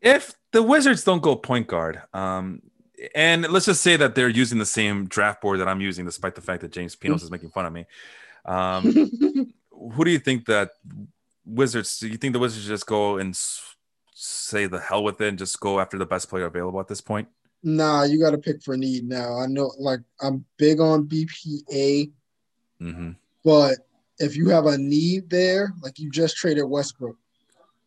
[0.02, 2.62] If the Wizards don't go point guard, um,
[3.16, 6.36] and let's just say that they're using the same draft board that I'm using, despite
[6.36, 7.86] the fact that James Pinos is making fun of me.
[8.46, 8.84] Um,
[9.72, 10.72] who do you think that
[11.46, 12.00] Wizards?
[12.00, 13.38] Do you think the Wizards just go and
[14.14, 17.02] say the hell with it and just go after the best player available at this
[17.02, 17.28] point?
[17.64, 19.38] Nah, you got to pick for need now.
[19.38, 22.12] I know, like, I'm big on BPA,
[22.82, 23.12] Mm-hmm.
[23.46, 23.78] but
[24.18, 27.16] if you have a need there, like you just traded Westbrook,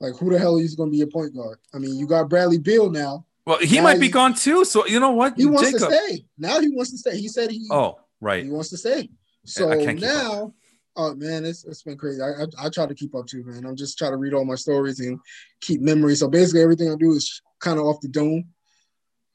[0.00, 1.58] like who the hell is going to be your point guard?
[1.74, 3.26] I mean, you got Bradley Beal now.
[3.46, 4.64] Well, he Now might be gone too.
[4.64, 5.90] So you know what, He wants Jacob.
[5.90, 6.24] to stay.
[6.38, 7.18] Now he wants to stay.
[7.18, 8.44] He said he Oh, right.
[8.44, 9.10] he wants to stay.
[9.44, 10.14] So I can't keep up.
[10.14, 10.54] now,
[10.96, 12.22] oh man, it's it's been crazy.
[12.22, 13.66] I, I I try to keep up too, man.
[13.66, 15.18] I'm just trying to read all my stories and
[15.60, 16.20] keep memories.
[16.20, 18.44] So basically, everything I do is kind of off the dome.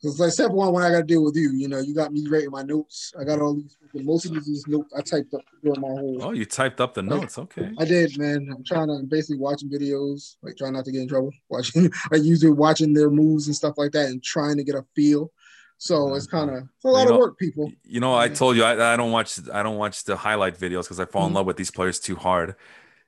[0.02, 2.14] Because like step one, when I got to deal with you, you know, you got
[2.14, 3.12] me writing my notes.
[3.20, 3.76] I got all these.
[3.94, 6.18] Most of these notes I typed up during my whole.
[6.22, 7.38] Oh, you typed up the notes.
[7.38, 7.70] Okay.
[7.78, 8.48] I did, man.
[8.56, 11.32] I'm trying to basically watching videos, like trying not to get in trouble.
[11.50, 14.86] Watching, I usually watching their moves and stuff like that, and trying to get a
[14.96, 15.32] feel.
[15.80, 17.72] So it's kind of it's a lot You of work, people.
[17.84, 20.84] You know, I told you I, I don't watch I don't watch the highlight videos
[20.84, 21.36] because I fall in Mhm.
[21.36, 22.56] love with these players too hard,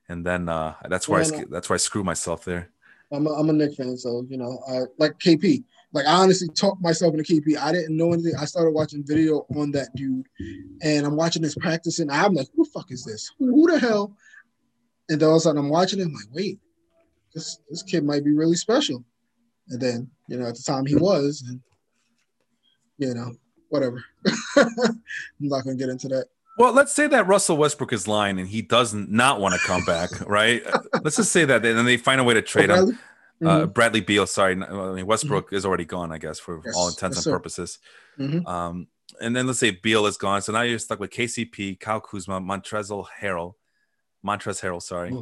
[0.09, 2.69] and then uh, that's where I sc- that's where I screw myself there.
[3.13, 5.63] I'm a, I'm a Knick fan, so you know, I like KP.
[5.93, 7.57] Like I honestly talked myself into KP.
[7.57, 8.33] I didn't know anything.
[8.39, 10.27] I started watching video on that dude,
[10.81, 12.09] and I'm watching this practicing.
[12.09, 13.31] I'm like, who the fuck is this?
[13.39, 14.15] Who, the hell?
[15.09, 16.03] And then all of a sudden, I'm watching it.
[16.03, 16.59] I'm like, wait,
[17.33, 19.03] this this kid might be really special.
[19.69, 21.59] And then you know, at the time he was, and
[22.97, 23.33] you know,
[23.69, 24.03] whatever.
[24.55, 25.01] I'm
[25.39, 26.27] not gonna get into that.
[26.57, 29.83] Well, let's say that Russell Westbrook is lying and he doesn't not want to come
[29.85, 30.63] back, right?
[31.03, 32.99] let's just say that, and then they find a way to trade oh, him.
[33.41, 33.63] Bradley?
[33.63, 33.73] Uh, Mhm.
[33.73, 37.17] Bradley Beal, sorry, I mean Westbrook is already gone, I guess, for Yes, all intents
[37.17, 37.79] yes, and purposes.
[38.17, 38.47] Mhm.
[38.47, 38.87] Um,
[39.19, 42.39] and then let's say Beal is gone, so now you're stuck with KCP, Kyle Kuzma,
[42.39, 43.55] Montrezl Harrell,
[44.25, 45.13] Montrez Harrell, sorry.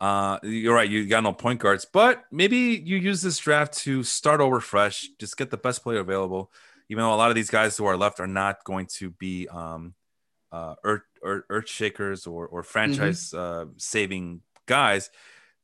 [0.00, 4.02] Uh, you're right, you got no point guards, but maybe you use this draft to
[4.02, 6.52] start over fresh, just get the best player available.
[6.88, 9.48] Even though a lot of these guys who are left are not going to be
[9.48, 9.94] um,
[10.52, 15.10] uh, earth, earth, earth shakers or, or franchise uh, saving guys,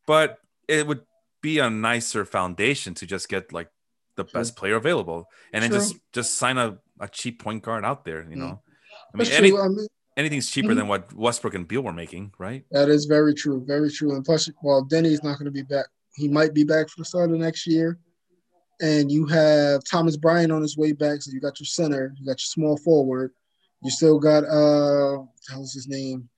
[0.06, 0.38] but
[0.68, 1.02] it would
[1.40, 3.70] be a nicer foundation to just get like
[4.16, 8.04] the best player available and then just just sign a, a cheap point guard out
[8.04, 8.40] there you Mm.
[8.40, 8.62] know
[9.14, 9.52] i mean any.
[9.56, 9.86] I mean,
[10.16, 10.76] anything's cheaper Mhm.
[10.76, 13.64] than what westbrook and beal were making right That is very true.
[13.66, 14.14] Very true.
[14.14, 15.86] And plus, well, Deni's not going to be back.
[16.16, 17.98] He might be back for the start of next year.
[18.82, 21.22] And you have Thomas Bryant on his way back.
[21.22, 23.32] So you got your center, you got your small forward.
[23.82, 26.28] You still got uh, how's his name?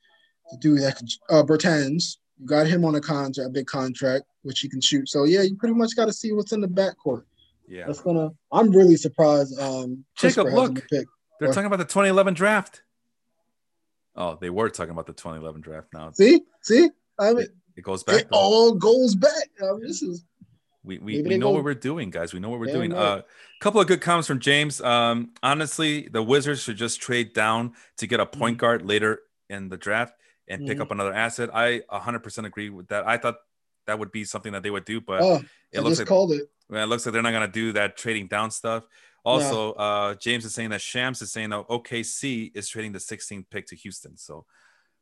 [0.52, 2.18] The dude that can uh, Bertans.
[2.38, 5.08] You got him on a contract, a big contract, which he can shoot.
[5.08, 7.24] So yeah, you pretty much got to see what's in the backcourt.
[7.68, 8.30] yeah That's gonna.
[8.50, 9.58] I'm really surprised.
[9.60, 10.74] Um, Jacob, Christopher look.
[10.74, 11.10] been picked.
[11.38, 11.54] they're What?
[11.54, 12.82] talking about the 2011 draft
[14.16, 16.90] oh they were talking about the 2011 draft now See, see.
[17.18, 17.46] I mean,
[17.76, 18.38] it goes back it though.
[18.38, 19.48] all goes back.
[19.62, 20.24] I mean, this is
[20.84, 22.92] we, we, we know go- what we're doing guys we know what we're Damn doing
[22.92, 23.00] right.
[23.00, 23.22] a uh,
[23.60, 28.06] couple of good comments from james um honestly the wizards should just trade down to
[28.08, 30.12] get a point guard later in the draft
[30.48, 30.82] and pick Mhm.
[30.82, 33.36] up another asset i 100% agree with that i thought
[33.86, 35.42] that would be something that they would do but oh,
[35.72, 36.48] it looks just like called it.
[36.68, 38.86] Well, it looks like they're not going to do that trading down stuff.
[39.24, 43.44] Also, uh, James is saying that Shams is saying that OKC is trading the 16th
[43.50, 44.16] pick to Houston.
[44.16, 44.46] So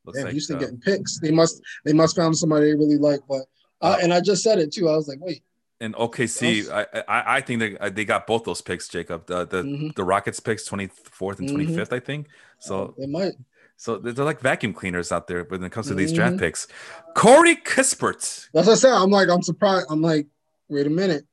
[0.04, 1.20] looks Damn, like Houston uh, getting picks.
[1.20, 3.20] They must they must found somebody they really like.
[3.28, 3.42] But
[3.80, 4.88] uh, and I just said it too.
[4.88, 5.42] I was like, wait,
[5.80, 9.26] and OKC, I, I I think they uh, they got both those picks, Jacob.
[9.26, 9.94] The the, Mhm.
[9.94, 11.52] the Rockets picks 24th and Mhm.
[11.68, 12.26] 25th, I think.
[12.58, 13.34] So they might.
[13.80, 16.40] So they're they're like vacuum cleaners out there when it comes to these draft Mhm.
[16.40, 16.66] picks.
[17.14, 18.48] Corey Kispert.
[18.52, 18.92] That's what I said.
[18.92, 19.86] I'm like, I'm surprised.
[19.88, 20.26] I'm like,
[20.68, 21.24] wait a minute.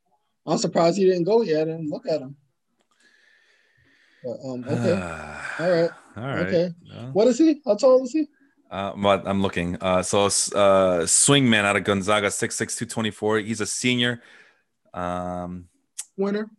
[0.46, 2.38] I'm surprised he didn't go yet and look at him.
[4.24, 4.94] But um, okay,
[5.60, 5.90] All right.
[6.16, 6.48] All right.
[6.48, 6.74] Okay.
[6.90, 7.62] Well, what is he?
[7.66, 8.28] How tall is he?
[8.72, 9.76] Uh, but I'm looking.
[9.82, 13.40] Uh, so uh, swingman out of Gonzaga, 6'6", 224.
[13.40, 14.22] He's a senior.
[14.94, 15.68] Um,
[16.18, 16.50] Winner.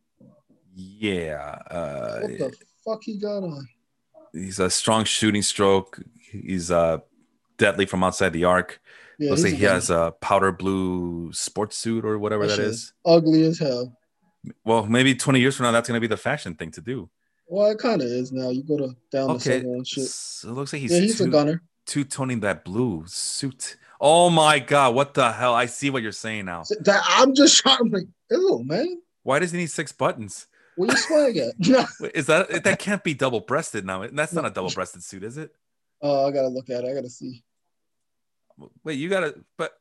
[0.74, 1.58] yeah.
[1.70, 3.66] Uh, What the fuck he got on?
[4.32, 6.00] He's a strong shooting stroke.
[6.30, 6.98] He's uh,
[7.56, 8.80] deadly from outside the arc.
[9.18, 12.92] Yeah, Looks he's like he has a powder blue sports suit or whatever That that
[13.04, 13.96] ugly as hell.
[14.64, 17.10] Well, maybe 20 years from now, that's going to be the fashion thing to do.
[17.48, 18.50] Well, it kind of is now.
[18.50, 19.58] You go to down Okay.
[19.58, 20.04] the southern shit.
[20.06, 21.62] So it looks like he's, yeah, he's a two, gunner.
[21.86, 23.76] two toning that blue suit.
[24.00, 24.94] Oh my God.
[24.94, 25.54] What the hell?
[25.54, 26.62] I see what you're saying now.
[26.80, 29.00] That I'm just trying to like, ew, man.
[29.24, 30.46] Why does he need six buttons?
[30.78, 31.54] Where your swag at?
[31.58, 31.84] No.
[32.00, 34.06] Wait, Is that that can't be double breasted now?
[34.06, 35.50] That's not a double breasted suit, is it?
[36.00, 36.88] Oh, I gotta look at it.
[36.90, 37.42] I gotta see.
[38.84, 39.72] Wait, you gotta, but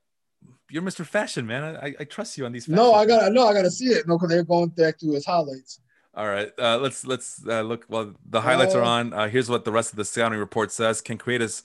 [0.70, 1.06] you're Mr.
[1.06, 1.78] Fashion, man.
[1.78, 2.68] I, I trust you on these.
[2.68, 3.22] No, fashion I things.
[3.22, 4.08] got no, I gotta see it.
[4.08, 5.80] No, because they're going back through his highlights.
[6.16, 7.86] All right, uh, let's let's uh, look.
[7.90, 9.14] Well, the highlights are Uh, on.
[9.14, 11.64] Uh, here's what the rest of the scouting report says: Can create his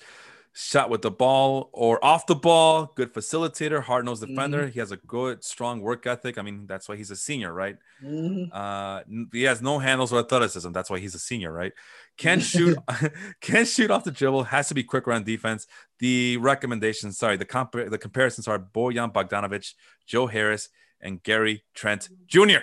[0.55, 2.93] shot with the ball or off the ball.
[2.95, 4.69] Good facilitator, hard nosed defender.
[4.69, 6.37] He has a good, strong work ethic.
[6.37, 7.77] I mean, that's why he's a senior, right?
[8.03, 8.51] Mhm.
[8.53, 9.03] Uh,
[9.33, 10.71] he has no handles or athleticism.
[10.73, 11.73] That's why he's a senior, right?
[12.19, 12.77] Can shoot,
[13.41, 14.45] can shoot off the dribble.
[14.45, 15.67] Has to be quicker on defense.
[16.01, 19.73] The recommendations, sorry, the comp- the comparisons are Bojan Bogdanovic,
[20.07, 20.69] Joe Harris,
[21.01, 22.61] and Gary Trent Jr.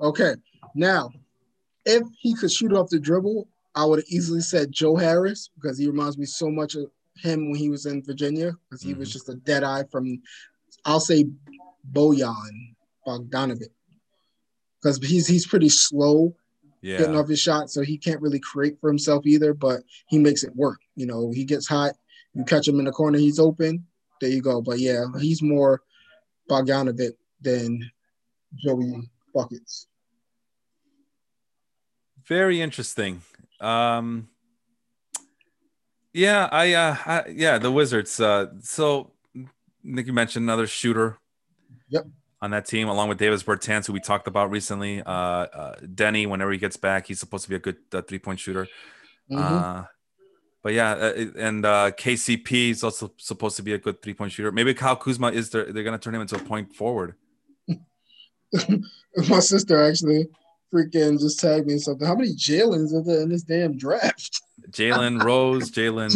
[0.00, 0.34] Okay,
[0.74, 1.10] now
[1.84, 5.78] if he could shoot off the dribble, I would have easily said Joe Harris because
[5.78, 9.08] he reminds me so much of him when he was in Virginia because he was
[9.08, 9.12] Mhm.
[9.12, 10.22] just a dead eye from.
[10.84, 11.26] I'll say
[11.92, 12.74] Bojan
[13.06, 13.68] Bogdanovic
[14.80, 16.34] because he's he's pretty slow
[16.98, 19.54] getting off his shot, so he can't really create for himself either.
[19.54, 20.80] But he makes it work.
[20.96, 21.92] You know, he gets hot.
[22.34, 23.86] You catch him in the corner, he's open.
[24.20, 24.60] There you go.
[24.62, 25.82] But yeah, he's more
[26.50, 27.90] Bogdanovic than
[28.56, 29.86] Joey Buckets.
[32.26, 33.20] very interesting.
[33.60, 34.28] Um,
[36.12, 38.18] yeah, I, uh, I, yeah, the Wizards.
[38.20, 39.12] Uh, so
[39.82, 41.18] Nick, you mentioned another shooter.
[41.88, 42.06] Yep.
[42.40, 45.00] On that team, along with Davis Bertans, who we talked about recently.
[45.00, 48.40] Uh, uh, Deni, whenever he gets back, he's supposed to be a good uh, three-point
[48.40, 48.66] shooter.
[49.30, 49.38] Mhm.
[49.38, 49.84] Uh,
[50.62, 54.50] but yeah, uh, and uh, KCP is also supposed to be a good three-point shooter.
[54.50, 55.72] Maybe Kyle Kuzma is there.
[55.72, 57.14] They're gonna turn him into a point forward.
[59.28, 60.28] My sister actually
[60.72, 62.06] freaking just tagged me something.
[62.06, 64.40] How many Jalen's are there in this damn draft?
[64.70, 66.10] Jalen Rose, Jalen,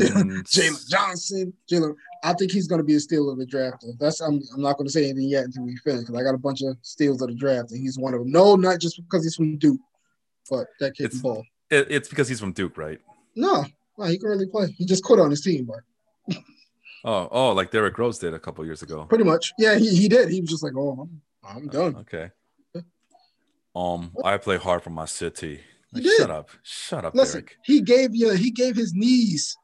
[0.44, 1.94] Jalen Johnson, Jalen.
[2.24, 3.82] I think he's going to be a steal of the draft.
[3.82, 3.92] though.
[4.00, 6.34] That's I'm, I'm not going to say anything yet until we finish because I got
[6.34, 8.30] a bunch of steals of the draft and he's one of them.
[8.30, 9.80] No, not just because he's from Duke,
[10.50, 11.44] but that kid It's- ball.
[11.68, 13.00] It, it's because he's from Duke, right?
[13.34, 13.64] No,
[13.98, 14.68] no, he can really play.
[14.78, 16.36] He just quit on his team, but
[17.04, 19.04] Oh, oh, like Derrick Rose did a couple years ago.
[19.04, 20.28] pretty much, yeah, he, he did.
[20.28, 21.08] He was just like, oh,
[21.44, 21.96] I'm, I'm done.
[21.96, 22.30] Okay.
[23.74, 25.60] Um, I play hard for my city.
[25.92, 26.50] Like, shut up.
[26.62, 27.56] Shut up, Listen, Derrick.
[27.64, 29.56] he gave you he gave his knees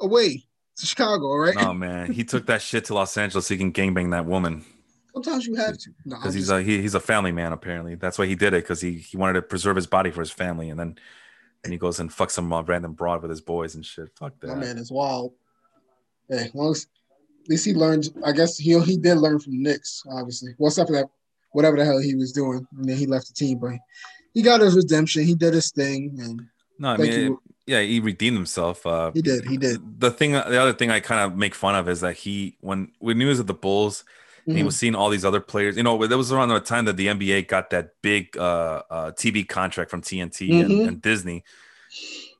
[0.00, 0.46] away
[0.76, 1.54] to Chicago, right?
[1.56, 2.12] No, man.
[2.12, 4.64] He took that shit to Los Angeles so he can gangbang that woman.
[5.12, 5.90] Sometimes you have to.
[6.04, 7.94] Because I'm he's just- a he, he's a family man, apparently.
[7.94, 10.30] That's why he did it, because he, he wanted to preserve his body for his
[10.30, 10.70] family.
[10.70, 10.96] And then
[11.62, 14.08] and he goes and fucks some uh, random broad with his boys and shit.
[14.16, 14.48] Fuck that.
[14.48, 15.32] my man is wild.
[16.28, 16.86] Hey, as long as
[17.44, 18.08] at least he learned.
[18.24, 20.54] I guess he he did learn from Knicks, obviously.
[20.58, 21.06] Well, except for that,
[21.52, 23.58] whatever the hell he was doing, and then he left the team.
[23.58, 23.72] But
[24.34, 25.24] he got his redemption.
[25.24, 26.42] He did his thing, and
[26.78, 27.42] No, I mean, you.
[27.66, 28.84] yeah, he redeemed himself.
[28.84, 30.00] Uh, He did, he did.
[30.00, 32.92] The thing, the other thing I kind of make fun of is that he, when
[32.98, 34.04] when he was at the Bulls,
[34.46, 35.74] and he was seeing all these other players.
[35.78, 39.10] You know, there was around the time that the NBA got that big uh, uh,
[39.12, 40.88] TV contract from TNT and, Mhm.
[40.88, 41.44] and Disney,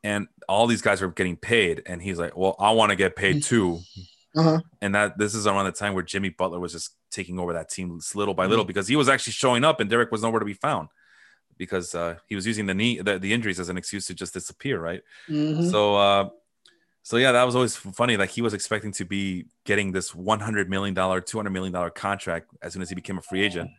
[0.03, 3.17] and all these guys were getting paid, and he's like, "Well, I want to get
[3.17, 3.81] paid too."
[4.37, 4.61] uh-huh.
[4.83, 7.71] And that this is around the time where Jimmy Butler was just taking over that
[7.71, 8.51] team little by Mm-hmm.
[8.51, 10.89] little because he was actually showing up, and Derrick was nowhere to be found
[11.59, 14.35] because uh, he was using the knee, the, the injuries as an excuse to just
[14.35, 15.03] disappear, right?
[15.29, 15.71] Mhm.
[15.71, 16.29] So, uh,
[17.03, 18.17] so yeah, that was always funny.
[18.17, 21.73] Like he was expecting to be getting this one hundred million dollar, two hundred million
[21.73, 23.71] dollar contract as soon as he became a free agent,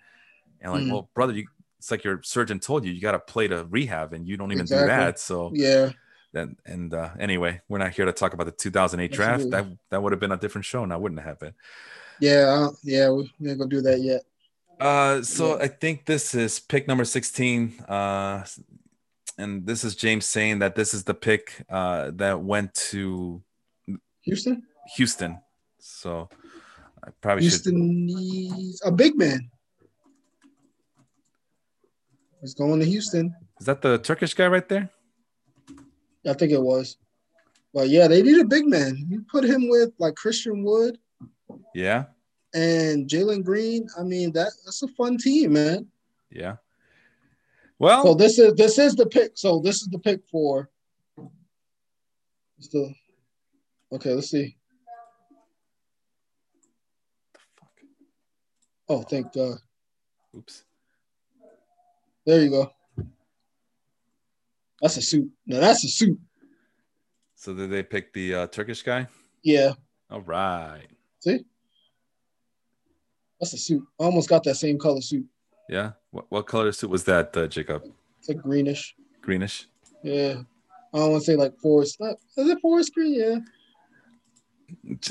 [0.62, 0.90] and like, Mhm.
[0.92, 1.48] well, brother, you,
[1.80, 4.52] it's like your surgeon told you, you got to play to rehab, and you don't
[4.52, 4.84] even Exactly.
[4.84, 5.20] do that.
[5.20, 5.92] So yeah,
[6.34, 9.50] then, and uh, anyway, we're not here to talk about the 2008 draft.
[9.52, 11.54] That that would have been a different show, now wouldn't it have been?
[12.20, 13.10] yeah, uh, yeah.
[13.10, 14.22] We, we ain't gonna do that yet.
[14.80, 15.64] Uh, so Yeah.
[15.64, 17.80] I think this is pick number 16.
[17.82, 18.46] Uh,
[19.38, 23.44] and this is James saying that this is the pick uh, that went to
[24.22, 24.64] Houston,
[24.96, 25.40] Houston.
[25.80, 26.30] So
[27.04, 29.50] I probably Houston needs a big man.
[32.42, 33.36] He's going to Houston.
[33.60, 34.90] Is that the Turkish guy right there?
[36.28, 36.98] I think it was.
[37.74, 39.06] But yeah, they need a big man.
[39.10, 40.98] You put him with like Christian Wood
[41.74, 42.06] Yeah.
[42.56, 43.88] And Jalen Green.
[44.00, 45.88] I mean, that that's a fun team, man.
[46.32, 46.56] Yeah.
[47.78, 49.34] Well, So this is this is the pick.
[49.36, 50.70] So this is the pick for.
[52.72, 52.94] The,
[53.92, 54.56] okay, let's see.
[58.88, 59.58] Oh, thank God.
[60.36, 60.64] oops.
[62.26, 62.72] There you go.
[64.82, 65.30] That's a suit.
[65.46, 66.20] Now that's a suit.
[67.36, 69.08] So did they pick the uh, Turkish guy?
[69.44, 69.74] Yeah,
[70.10, 70.88] All right.
[71.20, 71.46] see,
[73.52, 73.84] that's a suit.
[74.00, 75.26] I almost got that same color suit.
[75.70, 75.92] Yeah.
[76.12, 77.84] What, what color suit was that, uh, Jacob?
[78.20, 78.96] It's like greenish.
[79.22, 79.66] Greenish.
[80.04, 80.42] Yeah.
[80.94, 81.98] I don't want to say like forest.
[82.02, 83.14] Is it forest green?
[83.16, 83.36] Yeah.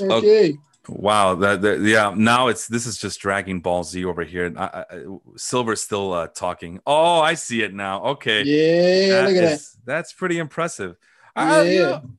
[0.01, 0.57] Oh, Okay.
[0.87, 2.13] Wow, that, that, yeah.
[2.15, 4.53] Now it's this is just Dragon Ball Z over here.
[4.55, 5.05] I, I,
[5.35, 6.79] Silver's still uh, talking.
[6.85, 8.03] Oh, I see it now.
[8.03, 10.95] Okay, Yeah, That look at is- That's pretty impressive.
[11.35, 11.81] I- you Yeah.
[11.89, 12.09] know,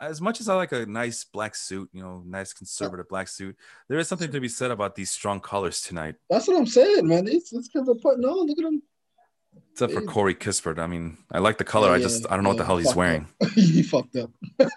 [0.00, 3.56] as much as I like a nice black suit, you know, nice conservative black suit,
[3.88, 6.16] there is something to be said about these strong colors tonight.
[6.30, 7.26] That's what I'm saying, man.
[7.26, 8.46] It's it's because they're putting on.
[8.46, 8.82] Look at them.
[9.72, 10.78] Except for Corey Kispert.
[10.78, 11.90] I mean, I like the color.
[11.90, 13.28] I oh, just I don't know what the yeah, hell he's wearing.
[13.54, 14.30] he fucked up.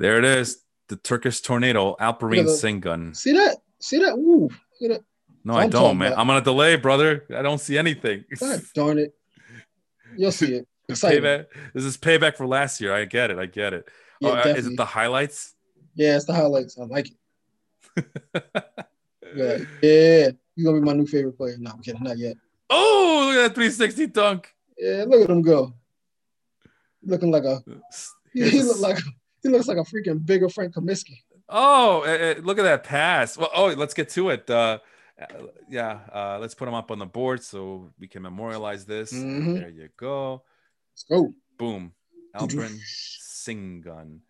[0.00, 0.62] There it is.
[0.88, 3.14] The Turkish tornado, Alperen Look at the- Sengun.
[3.14, 3.58] See that?
[3.80, 4.14] See that?
[4.14, 4.48] Ooh,
[4.80, 5.04] look at that.
[5.44, 6.12] No, I'm don't, man.
[6.12, 7.26] about- I'm on a delay, brother.
[7.36, 8.24] I don't see anything.
[8.38, 9.14] God darn it.
[10.16, 10.66] You'll see it.
[10.90, 11.22] Exciting.
[11.22, 11.46] payback.
[11.74, 12.94] This is payback for last year.
[12.94, 13.38] I get it.
[13.38, 13.88] I get it.
[14.20, 15.54] Yeah, oh, uh, is it the highlights?
[15.94, 16.78] yeah, it's the highlights.
[16.78, 17.10] I like
[17.96, 18.06] it.
[19.36, 20.30] Yeah, yeah.
[20.56, 21.56] You're gonna be my new favorite player.
[21.58, 22.36] No, I'm kidding, not yet.
[22.68, 24.54] oh, look at that 360 dunk.
[24.76, 25.72] Yeah, look at him go.
[27.04, 27.62] Looking like a
[28.32, 28.98] he, Here's he a look like
[29.42, 31.18] he looks like a freaking bigger Frank Kaminsky.
[31.48, 33.36] Oh, eh, eh, look at that pass.
[33.36, 34.48] Well, oh, let's get to it.
[34.48, 34.78] Uh,
[35.68, 39.12] yeah, uh, let's put him up on the board so we can memorialize this.
[39.12, 39.60] Mhm.
[39.60, 40.42] There you go.
[40.92, 41.32] Let's go.
[41.58, 41.92] Boom.
[42.36, 44.20] Alperen Sengun.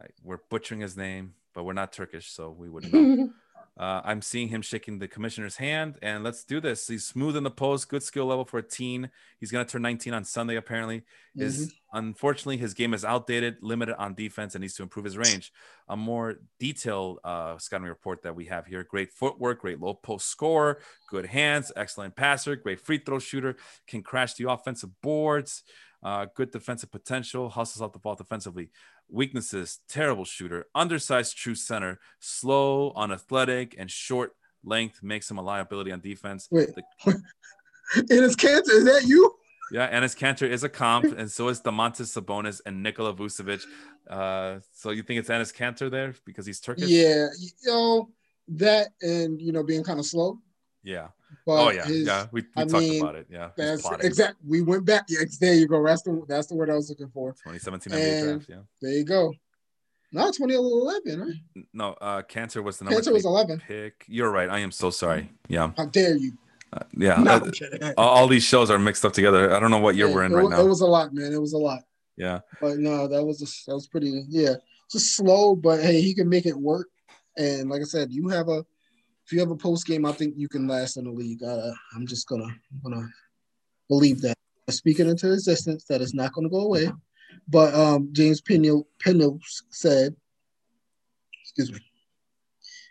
[0.00, 3.30] Right, We're butchering his name, but we're not Turkish, so we wouldn't know.
[3.78, 6.88] Uh, I'm seeing him shaking the commissioner's hand, and let's do this.
[6.88, 9.08] He's smooth in the post, good skill level for a teen.
[9.38, 10.56] He's gonna turn 19 on Sunday.
[10.56, 11.04] Apparently,
[11.36, 15.52] is unfortunately his game is outdated, limited on defense, and needs to improve his range.
[15.88, 20.26] A more detailed uh, scouting report that we have here: great footwork, great low post
[20.26, 23.56] scorer, good hands, excellent passer, great free throw shooter,
[23.86, 25.62] can crash the offensive boards.
[26.00, 28.70] Uh, good defensive potential, hustles off the ball defensively.
[29.10, 34.32] Weaknesses: terrible shooter, undersized true center, slow, unathletic, and short
[34.64, 36.48] length makes him a liability on defense.
[36.50, 36.68] Wait.
[36.74, 37.22] The-
[37.96, 38.72] It is cancer.
[38.72, 39.34] Is that you?
[39.72, 43.64] yeah, Enes Kanter is a comp, and so is Domantas Sabonis and Nikola Vucevic.
[44.08, 46.88] Uh, so you think it's Enes Kanter there because he's Turkish?
[46.88, 48.10] Yeah, you know
[48.48, 50.38] that, and you know being kind of slow.
[50.88, 51.08] Yeah.
[51.44, 51.84] But oh yeah.
[51.86, 52.26] his- yeah.
[52.32, 53.26] We, we I talked mean, about it.
[53.30, 53.50] Yeah.
[53.56, 54.06] That's plotting.
[54.06, 54.36] exact.
[54.46, 55.04] We went back.
[55.08, 55.84] Yeah, there you go.
[55.84, 57.32] That's the that's the word I was looking for.
[57.32, 58.46] 2017 NBA draft.
[58.48, 58.56] Yeah.
[58.80, 59.34] There you go.
[60.10, 61.64] Not 2011, right?
[61.74, 63.60] No, uh, Kanter was the number Cancer three was 11.
[63.66, 64.04] pick.
[64.08, 64.48] You're right.
[64.48, 65.30] I am so sorry.
[65.48, 65.72] Yeah.
[65.76, 66.32] How dare you?
[66.72, 67.16] Uh, yeah.
[67.16, 67.32] No,
[67.82, 69.54] Uh, all, all these shows are mixed up together.
[69.54, 70.60] I don't know what year Yeah, we're in right was, now.
[70.60, 71.32] It was a lot, man.
[71.34, 71.80] It was a lot.
[72.16, 72.40] yeah.
[72.60, 74.24] But no, that was just, that was pretty.
[74.28, 74.54] Yeah,
[74.90, 76.88] just slow, but hey, he can make it work.
[77.36, 78.64] And like I said, you have a
[79.28, 81.42] if you have a post game, I think you can last in the league.
[81.42, 82.48] Uh, I'm just gonna
[82.82, 83.06] gonna
[83.86, 84.34] believe that.
[84.70, 86.90] Speaking into existence, that is not gonna go away.
[87.46, 89.38] But um, James Pino Pino
[89.68, 90.16] said,
[91.42, 91.78] excuse me,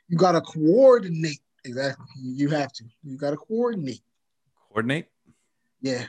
[0.09, 1.39] you gotta coordinate.
[1.65, 2.83] Exactly, you have to.
[3.03, 4.01] You gotta coordinate.
[4.69, 5.07] Coordinate.
[5.81, 6.05] Yeah,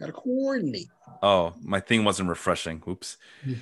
[0.00, 0.88] gotta coordinate.
[1.22, 2.82] Oh, my thing wasn't refreshing.
[2.88, 3.16] Oops.
[3.44, 3.52] Hmm.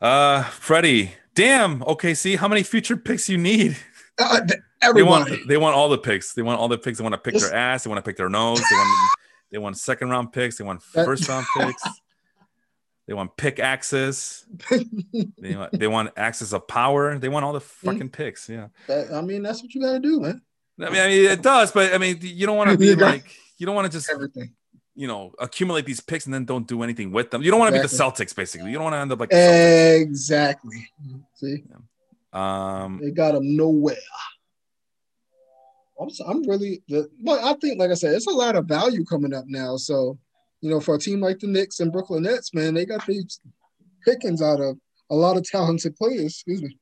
[0.00, 1.12] Uh, Freddie.
[1.34, 1.82] Damn.
[1.82, 2.14] Okay.
[2.14, 3.76] See how many future picks you need.
[4.18, 4.60] Uh, th-
[4.94, 5.48] They want.
[5.48, 6.32] They want all the picks.
[6.34, 6.98] They want all the picks.
[6.98, 7.84] They want to pick Just- their ass.
[7.84, 8.58] They want to pick their nose.
[8.58, 9.10] They want.
[9.52, 10.58] they want second round picks.
[10.58, 11.82] They want first round picks.
[13.06, 14.44] They want pick access.
[15.38, 15.72] They want.
[15.78, 17.18] They want access of power.
[17.18, 18.48] They want all the fucking picks.
[18.48, 18.68] Yeah.
[18.88, 20.42] That- I mean, that's what you gotta do, man.
[20.80, 23.24] I mean, I mean, it does, but I mean, you don't want to be like.
[23.58, 24.52] You don't want to just Everything.
[24.94, 27.42] you know accumulate these picks and then don't do anything with them.
[27.42, 27.96] You don't want to Exactly.
[28.06, 28.70] be the Celtics, basically.
[28.70, 30.86] You don't want to end up like Exactly.
[31.34, 31.64] See,
[32.34, 33.96] Um, they got him nowhere.
[36.00, 39.04] I'm, I'm really, the, but I think, like I said, it's a lot of value
[39.04, 39.76] coming up now.
[39.76, 40.18] So,
[40.60, 43.40] you know, for a team like the Knicks and Brooklyn Nets, man, they got these
[44.04, 44.76] pickings out of
[45.10, 46.34] a lot of talented players.
[46.34, 46.78] Excuse me.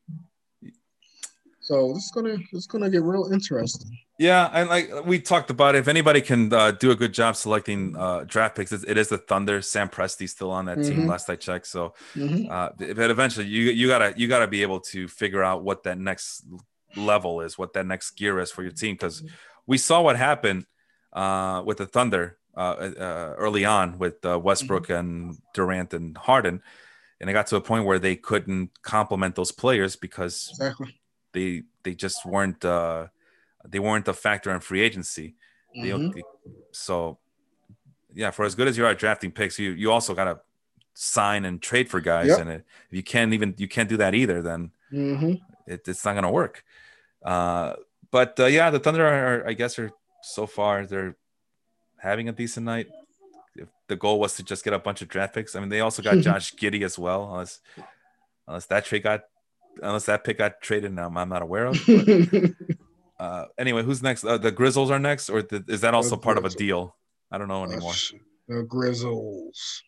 [1.61, 3.91] So it's gonna it's gonna get real interesting.
[4.19, 7.97] yeah, and like we talked about, if anybody can uh, do a good job selecting
[7.97, 9.62] uh, draft picks, it's, it is the Thunder.
[9.62, 11.05] Sam Presti's still on that team.
[11.05, 11.09] Mhm.
[11.09, 12.51] Last I checked, so Mhm.
[12.51, 15.97] uh, but eventually you you gotta you gotta be able to figure out what that
[15.99, 16.45] next
[16.96, 19.22] level is, what that next gear is for your team, because
[19.66, 20.66] we saw what happened
[21.12, 26.62] uh, with the Thunder uh, uh, early on with uh, Westbrook and Durant and Harden,
[27.20, 31.00] and it got to a point where they couldn't complement those players because Exactly.
[31.32, 33.06] they they just weren't uh,
[33.66, 35.34] they weren't a factor in free agency.
[35.76, 36.14] Mhm.
[36.14, 36.22] they-
[36.70, 37.18] so
[38.14, 40.40] yeah, for as good as you are at drafting picks, you you also gotta
[40.94, 42.38] sign and trade for guys, Yep.
[42.40, 45.40] and it, if you can't even you can't do that either, then Mhm.
[45.66, 46.64] it, it's not gonna work.
[47.24, 47.74] Uh,
[48.10, 49.90] but uh, yeah, the Thunder are, I guess, are
[50.22, 51.16] so far they're
[51.98, 52.88] having a decent night.
[53.56, 55.80] If the goal was to just get a bunch of draft picks, I mean, they
[55.80, 57.60] also got Josh Giddey as well, unless
[58.46, 59.22] unless that trade got
[59.82, 61.78] unless that pick got traded, Now I'm, I'm not aware of.
[63.18, 64.24] Uh, anyway, who's next?
[64.24, 66.96] Uh, the Grizzles are next, or the, is that also part of a deal?
[67.30, 67.92] I don't know anymore.
[68.48, 69.82] the Grizzles.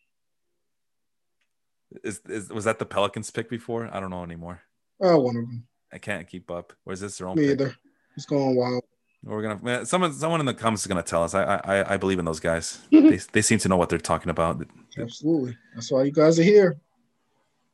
[2.05, 3.91] Is, is was that the Pelicans pick before?
[3.93, 4.63] I don't know anymore.
[5.01, 5.67] Oh, one of them.
[5.93, 6.73] I can't keep up.
[6.85, 7.37] Or is this their own?
[7.37, 7.53] Me pick?
[7.53, 7.75] either.
[8.17, 8.85] It's going wild.
[9.23, 11.35] We're gonna someone someone in the comments is gonna tell us.
[11.35, 12.81] I I I believe in those guys.
[12.93, 14.65] they they seem to know what they're talking about.
[14.99, 15.57] Absolutely.
[15.75, 16.77] That's why you guys are here.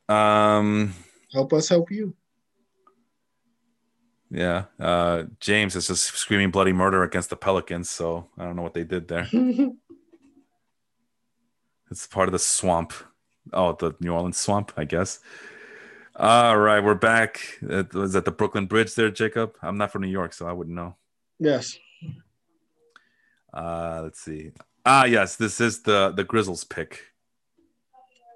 [0.09, 0.93] Um.
[1.31, 2.15] Help us help you.
[4.29, 4.65] Yeah.
[4.79, 7.89] Uh, James is just screaming bloody murder against the Pelicans.
[7.89, 9.27] So I don't know what they did there.
[11.93, 12.91] It's part of the swamp.
[13.51, 15.19] Oh, the New Orleans swamp, I guess.
[16.15, 17.39] All right, we're back.
[17.61, 19.55] It was at the Brooklyn Bridge there, Jacob.
[19.63, 20.95] I'm not from New York, so I wouldn't know.
[21.39, 21.77] yes.
[23.53, 24.51] Uh, let's see.
[24.83, 27.01] Ah, yes, this is the the Grizzles pick.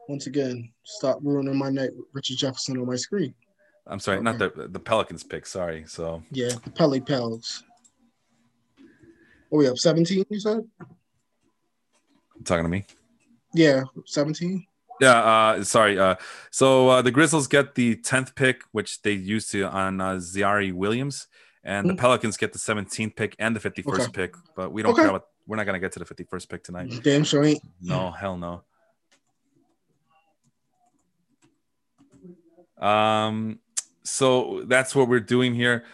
[0.07, 3.33] Once again, stop ruining my night with Richard Jefferson on my screen.
[3.87, 5.47] I'm sorry, not the the Pelicans pick.
[5.47, 5.85] Sorry.
[5.87, 7.63] So Yeah, the Pelly Pels.
[9.51, 10.59] Are we up 17, you said?
[12.37, 12.85] you talking to me.
[13.53, 14.65] Yeah, 17.
[14.99, 15.99] Yeah, uh, sorry.
[15.99, 16.15] Uh,
[16.51, 20.73] so uh, the Grizzlies get the tenth pick, which they used to on uh, Ziaire
[20.73, 21.27] Williams,
[21.63, 21.97] and the Mhm.
[21.99, 24.11] Pelicans get the seventeenth pick and the fifty-first Okay.
[24.27, 24.35] pick.
[24.55, 25.03] But we don't Okay.
[25.03, 25.27] care about.
[25.45, 26.91] We're not gonna get to the fifty-first pick tonight.
[27.03, 27.61] Damn sure ain't.
[27.81, 28.63] No, hell no.
[32.77, 33.59] Um,
[34.03, 35.85] so that's what we're doing here.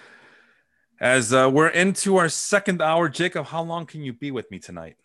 [0.99, 4.59] As uh, we're into our second hour, Jacob, how long can you be with me
[4.59, 4.95] tonight?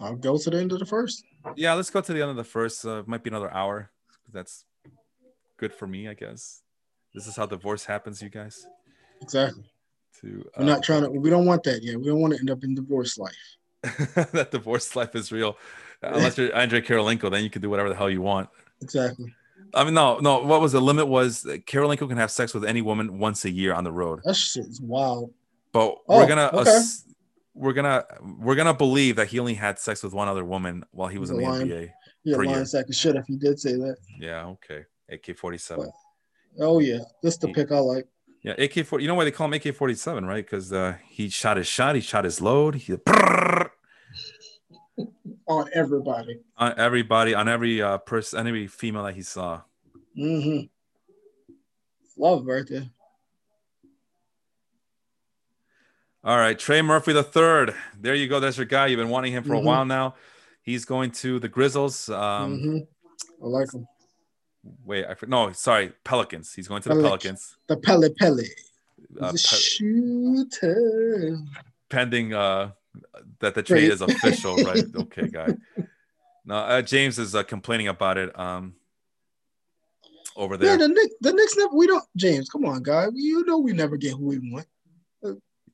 [0.00, 1.24] I'll go to the end of the first.
[1.56, 2.84] Yeah, let's go to the end of the first.
[2.84, 3.90] Uh, might be another hour.
[4.32, 4.64] That's
[5.56, 6.62] good for me, I guess.
[7.14, 8.66] This is how divorce happens, you guys.
[9.22, 9.64] Exactly.
[10.20, 11.98] To We're not trying to, we don't want that yet.
[11.98, 13.34] We don't want to end up in divorce life.
[14.32, 15.56] that divorce life is real.
[16.02, 18.48] Unless you're Andrei Kirilenko, then you can do whatever the hell you want.
[18.82, 19.34] Exactly.
[19.74, 20.38] I mean, no, no.
[20.44, 21.08] What was the limit?
[21.08, 24.34] Was Karolinko can have sex with any woman once a year on the road, That
[24.36, 25.32] shit is wild.
[25.72, 26.70] but Oh, we're gonna okay.
[26.70, 27.04] ass-
[27.58, 28.04] we're gonna
[28.38, 31.30] we're gonna believe that he only had sex with one other woman while he was
[31.30, 31.68] He's in the lion.
[31.68, 31.90] NBA.
[32.36, 32.64] Lying year.
[32.66, 33.96] sack of shit if he did say that.
[34.18, 34.84] Yeah, okay.
[35.08, 35.90] AK forty seven.
[36.60, 38.06] Oh yeah, this the He- pick I like.
[38.42, 39.04] Yeah, AK forty.
[39.04, 40.44] You know why they call him AK forty seven, right?
[40.44, 42.76] Because uh, he shot his shot, he shot his load.
[42.76, 42.94] He
[45.46, 46.40] On everybody.
[46.58, 49.62] on everybody, on every uh, person, every female that he saw.
[50.16, 50.66] Mm-hmm.
[52.22, 52.90] Love right there.
[56.28, 57.74] All right, Trey Murphy the third.
[57.98, 58.38] There you go.
[58.38, 58.88] That's your guy.
[58.88, 59.60] You've been wanting him for Mhm.
[59.60, 60.14] a while now.
[60.60, 62.10] He's going to the Grizzles.
[62.10, 62.78] Um, hmm
[63.42, 63.86] I like him.
[64.84, 66.52] Wait, I no, sorry, Pelicans.
[66.52, 67.56] He's going to the Pelicans.
[67.66, 67.68] Pelicans.
[67.68, 68.44] The Pele Pele.
[69.18, 71.38] Uh, the shooter.
[71.88, 72.72] pending uh,
[73.38, 74.84] that the trade is official, right?
[74.94, 75.56] Okay, guy.
[76.44, 78.38] No, uh, James is uh, complaining about it.
[78.38, 78.74] Um,
[80.36, 80.78] over Yeah, there.
[80.78, 81.74] the Knicks, the Knicks never.
[81.74, 82.04] We don't.
[82.16, 83.06] James, come on, guy.
[83.14, 84.66] You know we never get who we want.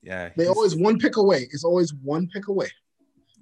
[0.04, 1.48] Yeah, They always one pick away.
[1.50, 2.68] It's always one pick away.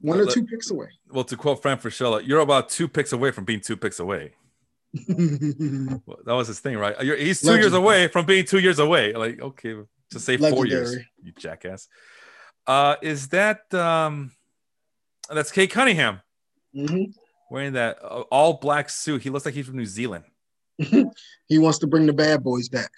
[0.01, 0.89] One or two picks away.
[1.11, 4.33] Well, to quote Frank Fraschilla, you're about two picks away from being two picks away.
[5.09, 6.95] Well, that was his thing, right?
[7.03, 9.13] You're, he's two years away from being two years away.
[9.15, 9.75] Like, okay,
[10.11, 11.89] just say four years, you jackass.
[12.67, 14.33] Uh, is that um,
[15.31, 16.21] that's Cade Cunningham
[16.75, 17.05] hmm
[17.51, 19.23] wearing that uh, all black suit?
[19.23, 20.25] He looks like he's from New Zealand.
[20.79, 22.91] he wants to bring the bad boys back.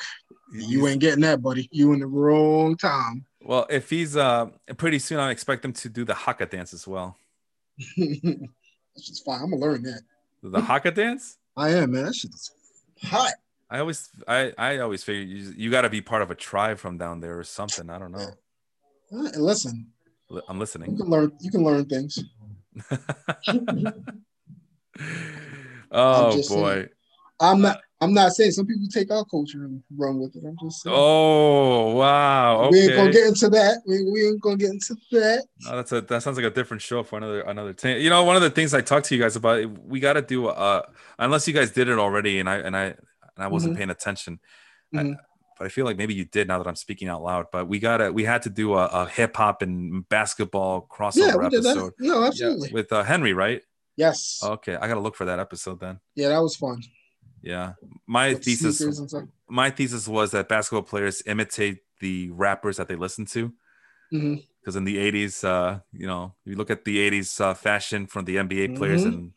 [0.53, 1.69] He's- You ain't getting that, buddy.
[1.73, 3.25] You in the wrong time.
[3.45, 4.47] Well, if he's uh,
[4.77, 7.17] pretty soon, I expect him to do the haka dance as well.
[7.97, 9.41] That's just fine.
[9.43, 10.03] I'm gonna learn that.
[10.43, 11.39] The haka dance.
[11.57, 12.05] I am, man.
[12.05, 12.51] That shit is
[13.03, 13.33] hot.
[13.71, 16.79] I always, I, I always figure you, you got to be part of a tribe
[16.79, 17.91] from down there or something.
[17.91, 18.29] I don't know.
[19.13, 19.87] Uh, listen,
[20.49, 20.93] I'm listening.
[20.93, 21.33] you can learn.
[21.41, 22.19] You can learn things.
[25.91, 26.75] oh just boy.
[26.75, 26.89] saying.
[27.41, 27.81] I'm not.
[28.05, 30.45] I'm not saying some people take our culture and run with it.
[30.47, 30.95] I'm just saying.
[30.97, 32.69] Oh wow.
[32.71, 33.83] We ain't gonna get into that.
[33.87, 35.45] We, we ain't gonna get into that.
[35.69, 38.01] Oh, that's a that sounds like a different show for another another thing.
[38.01, 40.23] You know, one of the things I talked to you guys about, we got to
[40.23, 40.83] do uh
[41.19, 42.97] unless you guys did it already, and I and I and
[43.39, 43.79] I wasn't Mhm.
[43.79, 44.39] paying attention.
[44.95, 45.17] I- Mhm.
[45.59, 47.47] but I feel like maybe you did now that I'm speaking out loud.
[47.53, 51.37] But we gotta we had to do a, a hip hop and basketball crossover Yeah,
[51.37, 51.71] we did that.
[51.71, 51.93] episode.
[51.99, 52.71] No, Yeah, absolutely.
[52.73, 53.63] with uh, Henry, right?
[53.97, 54.41] Yes.
[54.43, 56.01] Okay, I gotta look for that episode then.
[56.17, 56.83] yeah, that was fun.
[57.45, 57.75] Yeah,
[58.07, 59.25] my With thesis sneakers and stuff.
[59.49, 63.53] my thesis was that basketball players imitate the rappers that they listen to.
[64.61, 68.07] Because in the 80s, uh, you know, if you look at the 80s uh, fashion
[68.07, 69.09] from the NBA players Mhm.
[69.09, 69.33] and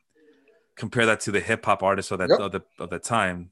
[0.78, 2.40] compare that to the hip hop artists of that Yep.
[2.40, 3.52] of, the, of the time,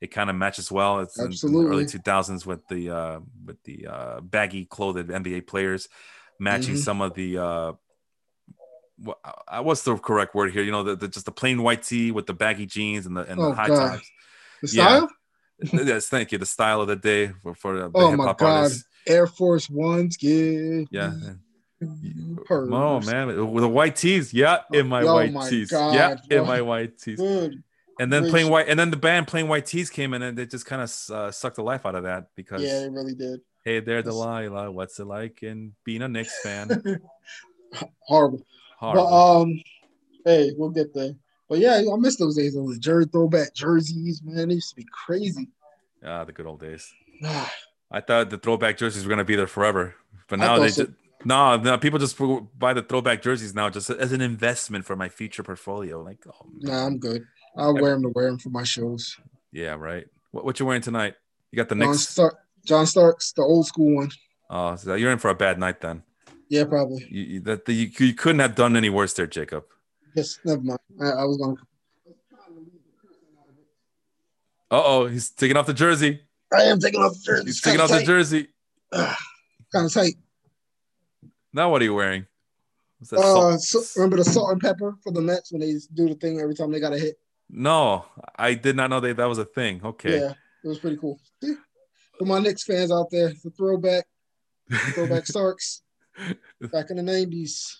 [0.00, 1.00] it kind of matches well.
[1.00, 1.70] It's in- in, the Absolutely.
[1.70, 5.88] early 2000s with the uh, with the uh, baggy clothed NBA players
[6.38, 6.78] matching Mhm.
[6.78, 7.72] some of the uh,
[9.06, 9.12] Uh,
[9.48, 10.62] uh, what's the correct word here?
[10.62, 13.22] You know, the, the just the plain white tee with the baggy jeans and the
[13.22, 13.92] and Oh, the high God.
[13.92, 14.10] tops.
[14.62, 14.84] The Yeah.
[14.84, 15.08] style?
[15.74, 16.38] Uh, yes, thank you.
[16.38, 18.64] The style of the day for, for the Oh hip my hop God.
[18.64, 18.84] artists.
[19.06, 20.86] Air Force Ones, give.
[20.90, 21.14] Yeah.
[22.46, 22.68] Purrs.
[22.70, 24.32] Oh man, with the white tees.
[24.32, 25.70] Yeah, oh, in my Oh, white my tees.
[25.70, 27.18] God, yeah, in my white tees.
[27.18, 27.62] Good
[27.98, 28.30] And then Rich.
[28.30, 30.82] playing white, and then the band Plain White T's came in, and they just kind
[30.82, 33.40] of uh, sucked the life out of that because Yeah, it really did.
[33.64, 34.02] hey there.
[34.02, 36.82] Delilah, what's it like in being a Knicks fan?
[38.00, 38.44] Horrible.
[38.82, 39.04] Horrible.
[39.04, 39.62] But um,
[40.24, 41.12] hey, we'll get there.
[41.48, 42.54] But yeah, I miss those days.
[42.54, 44.48] Those jersey throwback jerseys, man.
[44.48, 45.48] They used to be crazy.
[46.04, 46.92] ah, the good old days.
[47.24, 49.94] I thought the throwback jerseys were gonna be there forever,
[50.28, 50.86] but now they so.
[50.86, 51.78] just no, no.
[51.78, 52.18] People just
[52.58, 56.02] buy the throwback jerseys now just as an investment for my future portfolio.
[56.02, 56.72] Like, oh, man.
[56.72, 57.24] nah, I'm good.
[57.56, 59.16] I'll wear them to wear them for my shows.
[59.52, 60.06] yeah, right.
[60.32, 61.14] What, what you wearing tonight?
[61.52, 62.08] You got the John, Knicks.
[62.08, 64.10] Stark, John Starks, the old school one.
[64.50, 66.02] Oh, so you're in for a bad night then.
[66.52, 67.06] Yeah, probably.
[67.10, 69.64] You, you- that you, you couldn't have done any worse there, Jacob.
[70.14, 70.78] Yes, never mind.
[71.00, 71.56] I, I was going.
[71.56, 71.62] to
[74.70, 76.20] Uh oh, he's taking off the jersey.
[76.52, 77.44] I am taking off the jersey.
[77.46, 78.48] He's taking off the jersey.
[78.92, 79.16] Kind
[79.86, 80.16] of tight.
[81.54, 82.26] Now what are you wearing?
[83.10, 86.38] Uh, so, remember the salt and pepper for the Mets when they do the thing
[86.38, 87.16] every time they got a hit?
[87.48, 88.04] no,
[88.36, 89.80] I did not know that that was a thing.
[89.82, 90.20] Okay.
[90.20, 90.34] Yeah,
[90.64, 91.18] it was pretty cool.
[91.42, 91.54] See?
[92.18, 94.04] For my Knicks fans out there, the throwback,
[94.94, 95.81] throwback Starks
[96.72, 97.76] back in the '90s.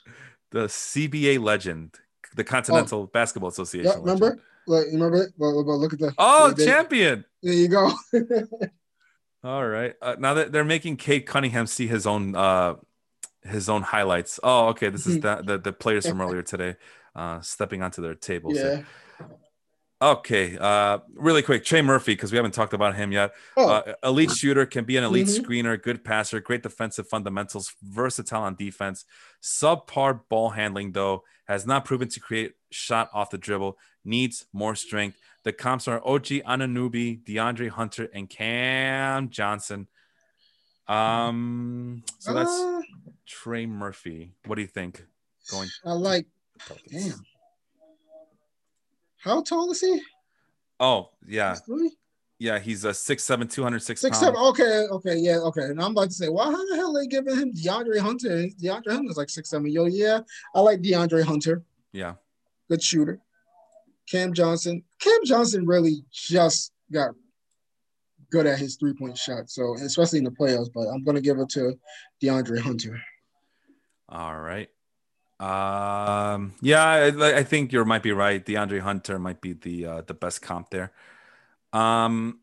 [0.51, 1.97] the CBA legend,
[2.37, 3.91] the Continental Basketball Association.
[3.91, 3.95] Oh.
[3.95, 4.27] Yeah, remember?
[4.27, 4.43] legend.
[4.67, 5.33] Like, remember it?
[5.37, 6.15] Well, well, look at the.
[6.19, 7.25] Oh, champion.
[7.43, 7.93] There you go.
[9.45, 9.95] All right.
[10.01, 12.75] Uh, now that they're making Cade Cunningham see his own uh
[13.43, 14.39] his own highlights.
[14.43, 14.89] Oh, okay.
[14.89, 16.77] This is the the, the players from earlier today
[17.17, 18.57] uh stepping onto their tables.
[18.57, 18.83] yeah.
[20.03, 20.59] Okay.
[20.59, 23.33] Uh really quick, Trey Murphy, because we haven't talked about him yet.
[23.57, 25.41] Oh, Uh, elite shooter, can be an elite Mhm.
[25.45, 29.05] screener, good passer, great defensive fundamentals, versatile on defense.
[29.41, 34.75] Subpar ball handling, though, has not proven to create shot off the dribble, needs more
[34.75, 35.19] strength.
[35.45, 39.87] The comps are OG Anunoby, DeAndre Hunter, and Cam Johnson.
[40.89, 42.81] Um, so that's uh,
[43.27, 44.35] Trey Murphy.
[44.47, 45.05] What do you think?
[45.51, 46.27] Going I like.
[46.91, 47.25] Damn.
[49.23, 50.01] How tall is he?
[50.81, 51.57] Oh, yeah.
[52.39, 54.19] Yeah, he's a 6'7, 206 Six, pounds.
[54.19, 54.41] seven.
[54.49, 55.63] Okay, okay, yeah, okay.
[55.63, 58.49] And I'm about to say, why how the hell are they giving him DeAndre Hunter?
[58.61, 59.71] DeAndre Hunter's like six, seven.
[59.71, 60.21] Yo, yeah,
[60.53, 61.63] I like DeAndre Hunter.
[61.93, 62.15] Yeah.
[62.69, 63.21] Good shooter.
[64.11, 64.83] Cam Johnson.
[64.99, 67.11] Cam Johnson really just got
[68.33, 69.49] good at his three point shot.
[69.49, 71.79] So especially in the playoffs, but I'm gonna give it to
[72.21, 73.01] DeAndre Hunter.
[74.09, 74.69] All right.
[75.43, 78.45] Um, yeah, I, I think you might be right.
[78.45, 80.93] DeAndre Hunter might be the uh, the best comp there.
[81.73, 82.39] Um,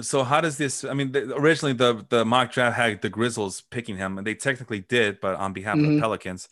[0.00, 0.84] so how does this?
[0.84, 4.34] I mean, the, originally the the mock draft had the Grizzlies picking him, and they
[4.34, 6.00] technically did, but on behalf of the Mhm.
[6.00, 6.48] Pelicans.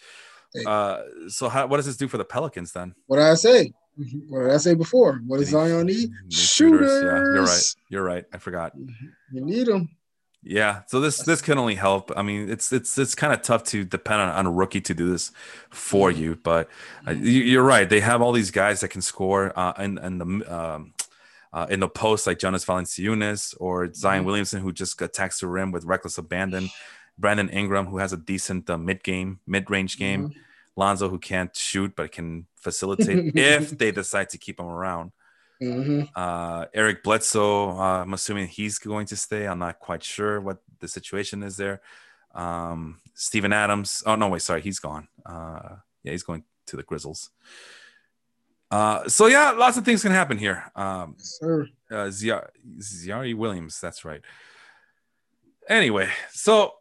[0.66, 2.94] Uh, so how, what does this do for the Pelicans then?
[3.06, 3.72] What did I say?
[4.28, 5.20] What did I say before?
[5.26, 6.10] What does Zion need?
[6.10, 6.90] Need Shooters.
[7.02, 7.74] Yeah, you're right.
[7.90, 8.24] You're right.
[8.32, 8.72] I forgot.
[9.32, 9.88] You need them.
[10.42, 12.12] Yeah, so this this can only help.
[12.16, 14.94] I mean, it's it's it's kind of tough to depend on, on a rookie to
[14.94, 15.32] do this
[15.70, 16.68] for you, but
[17.06, 17.88] uh, you, you're right.
[17.88, 20.24] They have all these guys that can score uh, in in the
[20.56, 20.94] um,
[21.52, 24.26] uh, in the post, like Jonas Valanciunas or Zion Mhm.
[24.26, 26.70] Williamson, who just attacks the rim with reckless abandon.
[27.18, 30.32] Brandon Ingram, who has a decent uh, mid game, mid range game.
[30.76, 35.10] Lonzo, who can't shoot but can facilitate if they decide to keep him around.
[35.60, 39.46] Hmm Uh, Eric Bledsoe, uh, I'm assuming he's going to stay.
[39.46, 41.80] I'm not quite sure what the situation is there.
[42.34, 44.02] Um, Steven Adams.
[44.06, 44.60] Oh, no, wait, sorry.
[44.60, 45.08] He's gone.
[45.26, 47.30] Uh, yeah, he's going to the Grizzlies.
[48.70, 50.70] Uh, so, yeah, lots of things can happen here.
[50.76, 51.66] Um, Sir.
[51.90, 53.80] uh, Zia- Ziaire Williams.
[53.80, 54.20] That's right.
[55.68, 56.74] Anyway, so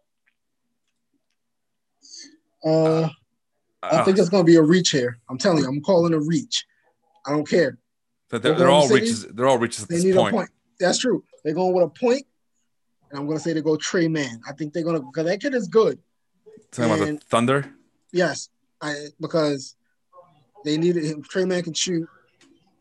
[2.64, 3.10] Uh,
[3.84, 5.18] I uh, think it's gonna be a reach here.
[5.30, 6.66] I'm telling you, I'm calling a reach.
[7.26, 7.78] I don't care.
[8.30, 9.26] They're, they're all reaches.
[9.26, 10.34] They're all reaches at They this need point.
[10.34, 10.50] a point.
[10.80, 11.24] That's true.
[11.44, 12.26] They're going with a point,
[13.10, 14.42] and I'm gonna say they go Trey Mann.
[14.48, 16.00] I think they're gonna because that kid is good.
[16.72, 17.74] Talking about the Thunder.
[18.12, 18.50] Yes,
[18.82, 19.76] I because
[20.66, 21.24] they needed him.
[21.24, 22.08] Trey Mann can shoot,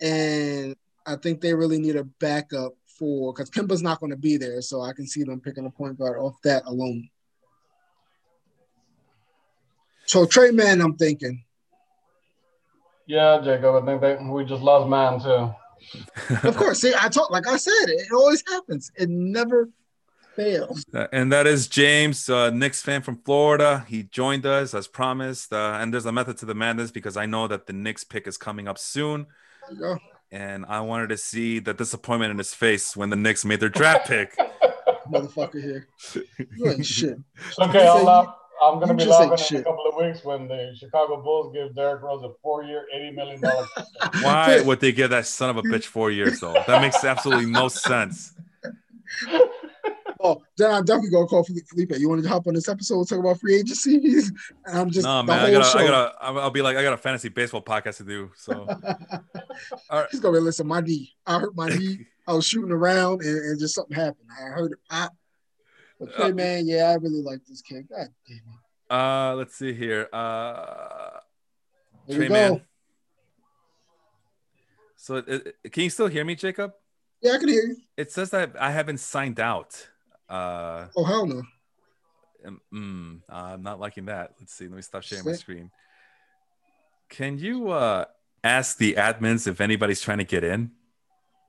[0.00, 0.74] and
[1.06, 4.60] I think they really need a backup for because Kemba's not going to be there,
[4.62, 7.08] so I can see them picking a point guard off that alone.
[10.06, 11.44] So Trey Mann, I'm thinking.
[13.06, 13.82] Yeah, Jacob.
[13.82, 15.54] I think that we just lost mine too.
[16.48, 18.90] Of course, see, I talk like I said, it always happens.
[18.96, 19.68] It never
[20.34, 20.84] fails.
[20.92, 23.84] Uh, and that is James, uh, Knicks fan from Florida.
[23.88, 25.52] He joined us as promised.
[25.52, 28.26] Uh, and there's a method to the madness because I know that the Knicks pick
[28.26, 29.26] is coming up soon.
[29.68, 29.98] There you go.
[30.32, 33.68] And I wanted to see the disappointment in his face when the Knicks made their
[33.68, 34.36] draft pick.
[35.10, 35.86] Motherfucker here.
[36.82, 37.18] Shit.
[37.60, 38.34] Okay, You I'll say- laugh.
[38.62, 39.60] I'm gonna you be just laughing in shit.
[39.60, 43.40] a couple of weeks when the Chicago Bulls give Derrick Rose a four-year, eighty million
[43.40, 43.66] dollar.
[44.22, 46.54] Why would they give that son of a bitch four years though?
[46.66, 48.34] That makes absolutely no sense.
[50.20, 51.92] Oh, then I'm definitely gonna call Felipe.
[51.98, 53.98] You want to hop on this episode and talk about free agency?
[54.66, 55.38] And I'm just no, the man.
[55.38, 55.78] I whole gotta, show.
[55.78, 58.30] I gotta, I'll I'll be like, I got a fantasy baseball podcast to do.
[58.34, 58.66] So,
[59.90, 60.08] All right.
[60.10, 60.66] He's gonna be listen.
[60.66, 61.14] My knee.
[61.26, 62.06] I hurt my knee.
[62.26, 64.28] I was shooting around and, and just something happened.
[64.30, 65.12] I heard it pop.
[65.98, 67.88] But Trey, Uh, man, yeah, I really like this kid.
[67.88, 68.94] God damn it.
[68.94, 70.08] uh, let's see here.
[70.12, 71.20] Uh,
[72.06, 72.28] There Trey.
[72.28, 72.60] Man.
[74.96, 76.72] So, it, it- can you still hear me, Jacob?
[77.22, 77.76] Yeah, I can hear you.
[77.96, 79.88] It says that I haven't signed out.
[80.28, 81.42] Uh, Oh hell no.
[82.44, 84.34] um, mm, I'm not liking that.
[84.38, 84.66] Let's see.
[84.68, 85.70] Let me stop sharing my screen.
[87.08, 88.04] Can you uh
[88.44, 90.72] ask the admins if anybody's trying to get in?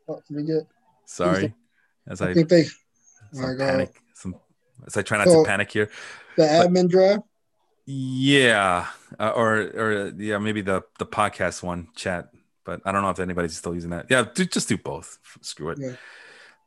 [0.08, 0.68] Oh, can we get?
[1.06, 1.54] Sorry,
[2.08, 3.58] as I I think they some my God.
[3.58, 4.02] panic,
[4.86, 5.90] as I try not So- to panic here.
[6.36, 7.24] the admin draft.
[7.90, 8.88] Yeah,
[9.18, 12.30] uh, or or yeah, maybe the the podcast one chat,
[12.66, 14.08] but I don't know if anybody's still using that.
[14.10, 15.18] Yeah, do, just do both.
[15.42, 15.80] Screw it.
[15.80, 15.94] Yeah.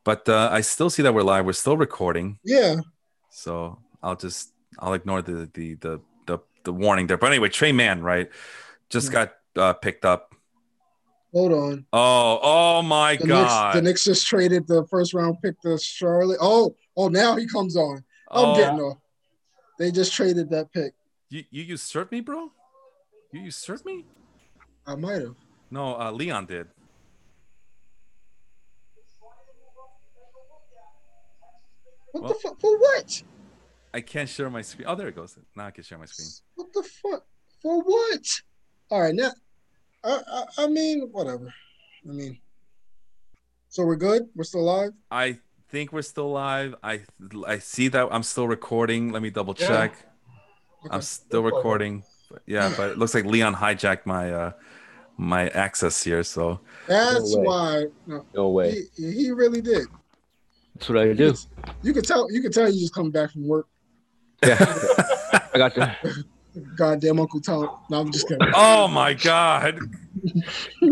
[0.02, 1.44] But uh, I still see that we're live.
[1.44, 2.76] We're still recording, Yeah.
[3.28, 7.18] so I'll just I'll ignore the the the the, the warning there.
[7.18, 8.30] But anyway, Trey Mann, right,
[8.88, 9.26] just Yeah.
[9.26, 9.32] got
[9.62, 10.30] uh, picked up.
[11.32, 11.86] Hold on.
[11.93, 13.66] Oh, oh my The God!
[13.66, 16.39] Knicks, the Knicks just traded the first round pick to Charlotte.
[16.40, 17.98] Oh, oh, now he comes on.
[18.31, 18.98] I'm oh, getting off.
[19.78, 20.93] They just traded that pick.
[21.28, 22.51] you you usurped me, bro.
[23.32, 24.05] You usurped me?
[24.86, 25.36] I might have.
[25.70, 26.66] No, uh, Leon did.
[32.12, 32.61] What Well- the fuck?
[32.61, 33.23] For what?
[33.93, 34.86] I can't share my screen.
[34.89, 35.36] Oh, there it goes.
[35.57, 36.28] Now I can share my screen.
[36.55, 37.24] What the fuck?
[37.61, 38.24] For what?
[38.90, 39.31] All right, now,
[40.05, 41.52] I, I, I mean, whatever.
[42.09, 42.39] I mean,
[43.68, 44.28] so we're good.
[44.35, 44.93] We're still live.
[45.10, 46.74] I think we're still live.
[46.82, 47.02] I
[47.47, 49.12] I see that I'm still recording.
[49.12, 49.66] Let me double Yeah.
[49.68, 49.93] check.
[50.86, 50.94] Okay.
[50.94, 51.56] I'm still Looks like it.
[51.56, 52.02] recording.
[52.31, 54.52] But yeah, but it looks like Leon hijacked my uh
[55.18, 56.22] my access here.
[56.22, 57.85] So That's No why.
[58.06, 58.86] No, No way.
[58.97, 59.86] he, he really did.
[60.74, 61.35] That's what I do.
[61.82, 62.31] You could tell.
[62.32, 63.66] You could tell he's just coming back from work.
[64.44, 64.56] Yeah.
[65.52, 65.94] I got the
[66.77, 67.68] Goddamn Uncle Tom.
[67.90, 68.47] No, I'm just kidding.
[68.55, 69.78] oh my god.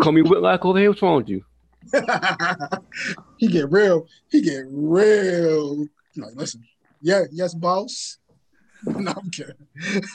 [0.01, 0.91] call me Whitlock over here.
[0.91, 1.45] What's wrong with you?
[3.39, 4.07] he get real.
[4.31, 5.87] He get real.
[6.17, 6.63] Like, listen.
[7.01, 7.25] Yeah.
[7.33, 8.19] Yes, boss.
[8.85, 9.55] no, I'm kidding.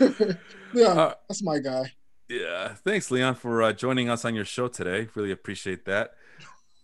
[0.73, 1.91] yeah, Uh, that's my guy.
[2.29, 2.69] yeah.
[2.85, 5.07] Thanks, Leon, for uh, joining us on your show today.
[5.15, 6.11] Really appreciate that.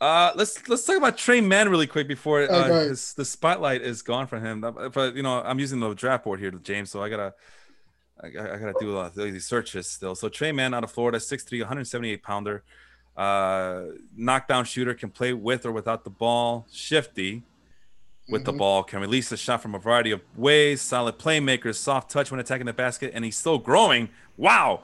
[0.01, 2.87] Uh, let's let's talk about Trey Mann really quick before uh, Okay.
[2.89, 4.61] his, the spotlight is gone from him.
[4.93, 6.89] But you know, I'm using the draft board here, James.
[6.89, 7.33] So I gotta
[8.21, 10.15] I, gotta- I gotta do a lot of these searches still.
[10.15, 12.63] So Trey Mann out of Florida, 6'3", 178 pounder,
[13.15, 13.83] uh,
[14.15, 17.43] knockdown shooter, can play with or without the ball, shifty
[18.29, 18.57] with the Mhm.
[18.59, 22.39] ball, can release the shot from a variety of ways, solid playmaker, soft touch when
[22.39, 24.09] attacking the basket, and he's still growing.
[24.37, 24.83] Wow.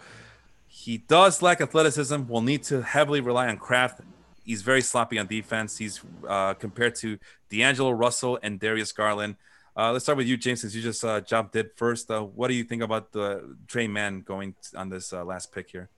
[0.67, 4.01] He does lack athleticism, will need to heavily rely on craft.
[4.43, 5.77] He's very sloppy on defense.
[5.77, 7.17] He's uh, compared to
[7.49, 9.35] D'Angelo Russell and Darius Garland.
[9.77, 12.09] Uh, let's start with you, James, since you just uh, jumped in first.
[12.09, 15.69] Uh, what do you think about the Trey Mann going on this uh, last pick
[15.69, 15.89] here?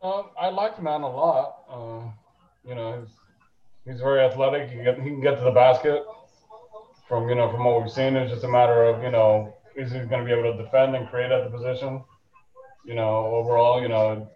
[0.00, 1.56] Um, I like Mann a lot.
[1.68, 4.68] Uh, you know, he's, he's very athletic.
[4.68, 6.04] He can, get, he can get to the basket.
[7.08, 9.90] From you know, from what we've seen, it's just a matter of you know, is
[9.90, 12.02] he going to be able to defend and create at the position?
[12.86, 14.30] You know, overall, you know,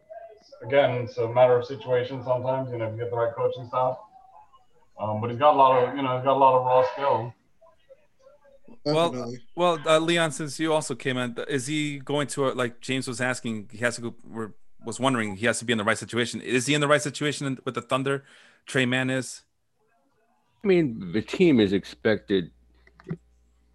[0.64, 2.70] again, it's a matter of situation sometimes.
[2.72, 3.96] You know, if you get the right coaching staff.
[4.98, 6.84] Um, but he's got a lot of you know, he's got a lot of raw
[6.92, 7.32] skill.
[8.94, 9.38] Well, Definitely.
[9.56, 13.08] Well, uh, Leon, since you also came in, is he going to, uh, like James
[13.08, 14.52] was asking, he has to go, we're,
[14.84, 16.40] was wondering, he has to be in the right situation.
[16.40, 18.22] Is he in the right situation with the Thunder?
[18.66, 19.42] Trey Mann is?
[20.62, 22.50] I mean, the team is expected.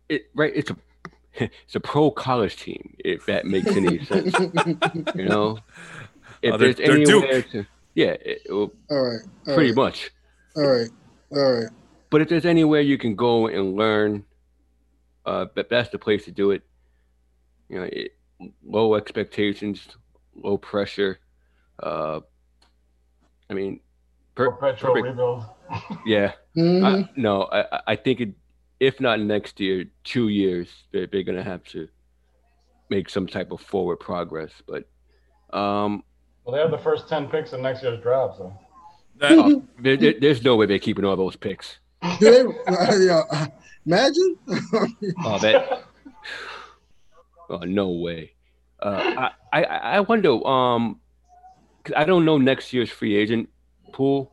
[0.09, 0.51] It right.
[0.55, 0.77] It's a
[1.65, 2.95] it's a pro college team.
[2.99, 4.33] If that makes any sense,
[5.15, 5.59] you know.
[6.43, 9.19] If Oh, they're- there's they're anywhere to, yeah, it, well, all right.
[9.47, 10.09] all pretty right, much.
[10.55, 10.89] All right.
[11.31, 11.69] All right.
[12.09, 14.25] But if there's anywhere you can go and learn,
[15.25, 16.63] uh, but that's the place to do it.
[17.69, 18.17] You know, it,
[18.65, 19.87] low expectations,
[20.35, 21.19] low pressure.
[21.81, 22.21] Uh,
[23.49, 23.79] I mean,
[24.35, 25.07] per, Perpetual perfect.
[25.07, 25.43] rebuild.
[26.05, 26.33] yeah.
[26.55, 27.05] Mhm.
[27.05, 28.29] I, no, I, I- I think it,
[28.79, 31.87] if not next year, two years, they're, they're gonna have to
[32.89, 34.51] make some type of forward progress.
[34.67, 34.89] But
[35.57, 36.03] um,
[36.43, 38.53] Well, they have the first ten picks in next year's draft, so.
[39.19, 41.77] That, oh, there, there- there's no way they're keeping all those picks.
[42.19, 43.45] Do they- uh, yeah, uh,
[43.85, 44.37] imagine.
[45.25, 45.83] Oh, that.
[47.49, 48.33] oh, no way.
[48.81, 50.45] Uh, I, I, I wonder.
[50.45, 50.99] Um,
[51.83, 53.49] 'cause I don't know next year's free agent
[53.91, 54.31] pool.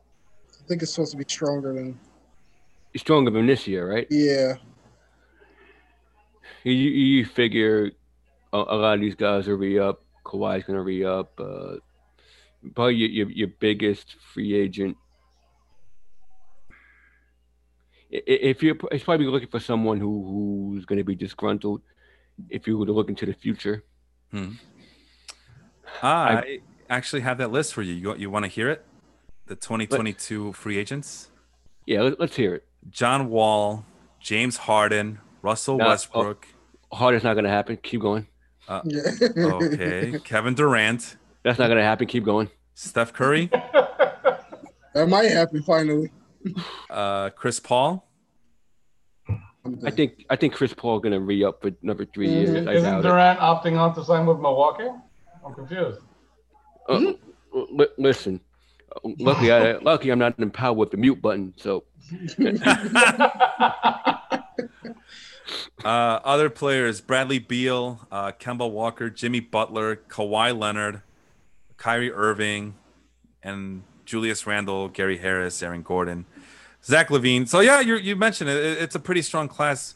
[0.53, 1.99] I think it's supposed to be stronger than.
[2.97, 4.07] Stronger than this year, right?
[4.11, 4.55] Yeah.
[6.65, 7.93] You, you figure
[8.53, 10.03] a, a lot of these guys will re up.
[10.25, 11.39] Kawhi's gonna re up.
[11.41, 11.77] Uh,
[12.75, 14.97] probably your, your your biggest free agent.
[16.71, 21.83] i- if you're it's probably looking for someone who who's going to be disgruntled,
[22.49, 23.85] if you were to look into the future,
[24.31, 24.53] hmm.
[26.03, 27.95] I actually have that list for you.
[27.95, 28.85] You, you want to hear it?
[29.47, 31.31] The 2022 free agents:
[31.87, 32.67] yeah, let, let's hear it.
[32.91, 33.85] John Wall,
[34.21, 35.89] James Harden, Russell No, oh.
[35.89, 36.47] Westbrook.
[36.93, 37.77] Hard is not going to happen.
[37.83, 38.27] Keep going.
[38.69, 38.83] Yeah.
[38.85, 42.07] Uh, okay, Kevin Durant, That's not going to happen.
[42.07, 42.51] Keep going.
[42.75, 43.47] Steph Curry,
[44.95, 46.11] that might happen finally.
[46.91, 48.05] Uh, Chris Paul.
[49.29, 49.93] I'm I done.
[49.97, 52.31] think I think Chris Paul going to re up for another 3 Mhm.
[52.33, 52.67] years.
[52.67, 53.03] I Isn't doubt it.
[53.03, 54.89] Durant opting out to sign with Milwaukee?
[55.45, 56.01] I'm confused.
[56.89, 57.13] Uh,
[57.53, 58.41] li- listen,
[58.95, 61.53] uh, luckily I lucky I'm not empowered with the mute button.
[61.57, 61.85] So
[65.85, 71.01] Uh, other players: Bradley Beal, uh, Kemba Walker, Jimmy Butler, Kawhi Leonard,
[71.77, 72.75] Kyrie Irving,
[73.43, 76.27] and Julius Randle, Gary Harris, Aaron Gordon,
[76.89, 77.47] Zach LaVine.
[77.47, 78.57] So yeah, you you mentioned it.
[78.57, 79.95] It- It's a pretty strong class.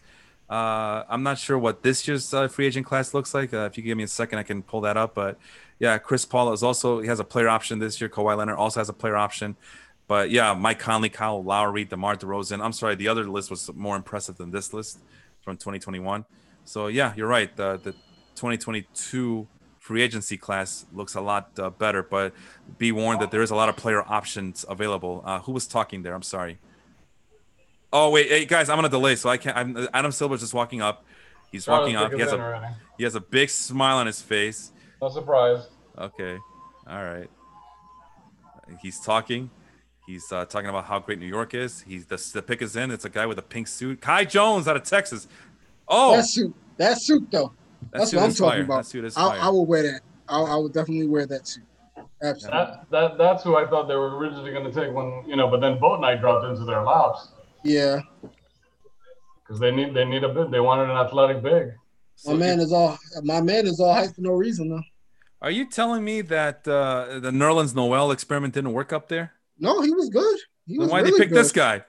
[0.51, 3.55] Uh, I'm not sure what this year's uh, free agent class looks like.
[3.55, 5.14] Uh, if you give me a second, I can pull that up.
[5.14, 5.39] But
[5.78, 8.10] yeah, Chris Paul is also he has a player option this year.
[8.10, 9.56] Kawhi Leonard also has a player option.
[10.09, 12.62] But yeah, Mike Conley, Kyle Lowry, DeMar DeRozan.
[12.62, 14.98] I'm sorry, the other list was more impressive than this list
[15.40, 16.27] from 2021.
[16.66, 17.51] So yeah, you're right.
[17.56, 17.93] The the
[18.35, 19.48] 2022
[19.78, 22.32] free agency class looks a lot uh, better, but
[22.78, 25.23] be warned that there is a lot of player options available.
[25.24, 26.14] Uh, who was talking there?
[26.14, 26.59] I'm sorry.
[27.93, 29.56] Oh wait, hey guys, I'm on a delay, so I can't.
[29.56, 31.05] I'm, Adam Silver's just walking up.
[31.51, 32.12] He's walking up.
[32.12, 32.74] He has a already.
[32.97, 34.73] he has a big smile on his face.
[35.02, 35.66] No surprise.
[35.98, 36.39] Okay,
[36.89, 37.28] all right.
[38.81, 39.51] He's talking.
[40.06, 41.82] He's uh, talking about how great New York is.
[41.82, 42.90] He's the, the pick is in.
[42.90, 44.01] It's a guy with a pink suit.
[44.01, 45.28] Kai Jones out of Texas.
[45.86, 47.52] Oh, that suit, that suit though.
[47.93, 48.62] that That's suit what I'm is talking fire.
[48.62, 48.77] about.
[48.78, 49.40] That suit is I, fire.
[49.40, 50.01] I will wear that.
[50.28, 51.64] I, I would definitely wear that suit.
[52.23, 52.59] Absolutely.
[52.59, 55.48] That, that that's who I thought they were originally going to take when you know,
[55.48, 57.28] but then Bouknight dropped into their laps
[57.64, 58.01] Yeah,
[59.44, 60.51] because they need they need a bit.
[60.51, 61.72] They wanted an athletic big.
[62.16, 62.98] So my man is all.
[63.22, 64.82] My man is all hype for no reason though.
[65.40, 69.32] Are you telling me that uh, the Nerlens Noel experiment didn't work up there?
[69.59, 70.39] No, he was good.
[70.66, 71.39] He Then was why really they pick good.
[71.39, 71.82] this guy?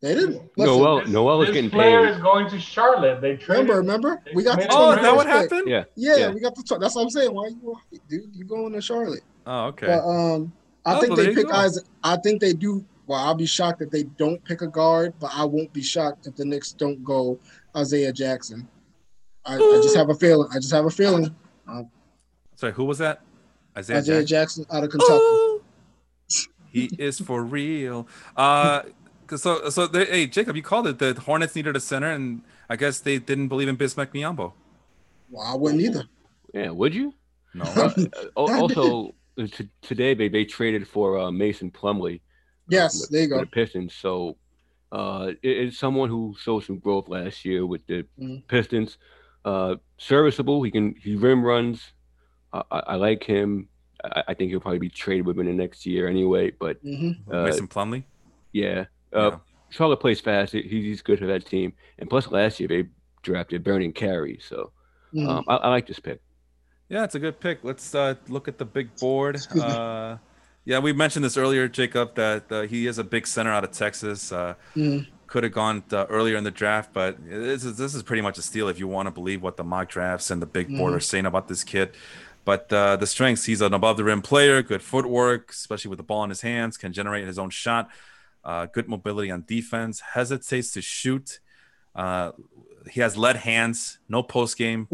[0.00, 0.42] They didn't.
[0.56, 2.14] Listen, Noel This- Noel is this getting player paid.
[2.16, 3.20] is going to Charlotte.
[3.20, 3.68] They traded.
[3.68, 5.68] Remember, remember, we got the Oh, is that what happened?
[5.68, 5.84] Yeah.
[5.96, 6.30] Yeah, Yeah.
[6.32, 6.62] we got the.
[6.62, 7.32] tw- That's what I'm saying.
[7.34, 7.76] Why you,
[8.08, 8.34] dude?
[8.34, 9.22] You going to Charlotte?
[9.46, 9.86] Oh, okay.
[9.86, 10.52] But um,
[10.84, 11.52] I Oh, think well, they pick go.
[11.54, 11.84] Isaac.
[12.04, 12.84] I think they do.
[13.06, 16.26] Well, I'll be shocked if they don't pick a guard, but I won't be shocked
[16.26, 17.38] if the Knicks don't go
[17.76, 18.68] Isaiah Jackson.
[19.44, 20.48] I, I just have a feeling.
[20.52, 21.34] I just have a feeling.
[22.54, 23.22] Sorry, who was that?
[23.76, 24.64] Isaiah, Isaiah Jackson.
[24.64, 25.64] Jackson out of Kentucky.
[26.70, 28.06] he is for real.
[28.36, 28.82] Uh,
[29.26, 30.98] 'cause so so they, hey Jacob, you called it.
[30.98, 34.52] The Hornets needed a center, and I guess they didn't believe in Bismack Biyombo.
[35.30, 36.04] Well, I wouldn't either.
[36.54, 37.14] Yeah, would you?
[37.54, 37.90] No, Uh,
[38.36, 42.20] also, t- today they, they traded for uh, Mason Plumlee.
[42.68, 43.40] Yes, there you for go.
[43.40, 43.94] the Pistons.
[43.94, 44.38] So
[44.90, 48.46] uh, it- it's someone who showed some growth last year with the Mhm.
[48.48, 48.98] Pistons.
[49.44, 50.62] Uh, serviceable.
[50.62, 51.92] He can he rim runs.
[52.52, 53.68] I, I, I like him.
[54.04, 56.50] I, I think he'll probably be traded within the next year anyway.
[56.50, 58.04] But hmm uh, Mason Plumlee.
[58.52, 58.84] yeah,
[59.14, 59.38] uh, Yeah.
[59.70, 60.52] Charlotte plays fast.
[60.52, 61.72] He- He's good for that team.
[61.98, 62.88] And plus, last year they
[63.22, 64.38] drafted Vernon Carey.
[64.40, 64.72] So
[65.14, 65.28] Mm-hmm.
[65.28, 66.20] um, I, I like this pick.
[66.88, 67.64] Yeah, it's a good pick.
[67.64, 69.36] Let's uh, look at the big board.
[70.64, 73.72] Yeah, we mentioned this earlier, Jacob, that uh, he is a big center out of
[73.72, 74.30] Texas.
[74.32, 75.06] Uh, Mhm.
[75.26, 78.36] Could have gone uh, earlier in the draft, but this is this is pretty much
[78.36, 80.92] a steal if you want to believe what the mock drafts and the big board
[80.92, 80.96] Mhm.
[80.96, 81.92] are saying about this kid.
[82.44, 86.02] But uh, the strengths, he's an above the rim player, good footwork, especially with the
[86.02, 87.88] ball in his hands, can generate his own shot,
[88.44, 91.40] uh, good mobility on defense, hesitates to shoot.
[91.94, 92.32] Uh,
[92.90, 94.86] he has lead hands, no post game,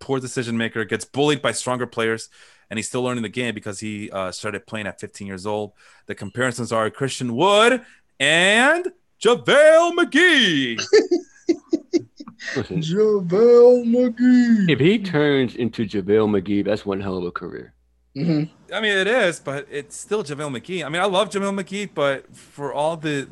[0.00, 2.30] poor decision maker, gets bullied by stronger players,
[2.70, 5.72] and he's still learning the game because he uh, started playing at 15 years old.
[6.06, 7.82] The comparisons are Christian Wood
[8.20, 8.86] and
[9.22, 10.80] JaVale McGee.
[12.54, 14.70] Listen, JaVale McGee.
[14.70, 17.74] if he turns into JaVale McGee, that's one hell of a career.
[18.14, 20.84] hmm I mean, it is, but it's still JaVale McGee.
[20.84, 23.28] I mean, I love JaVale McGee, but for all the.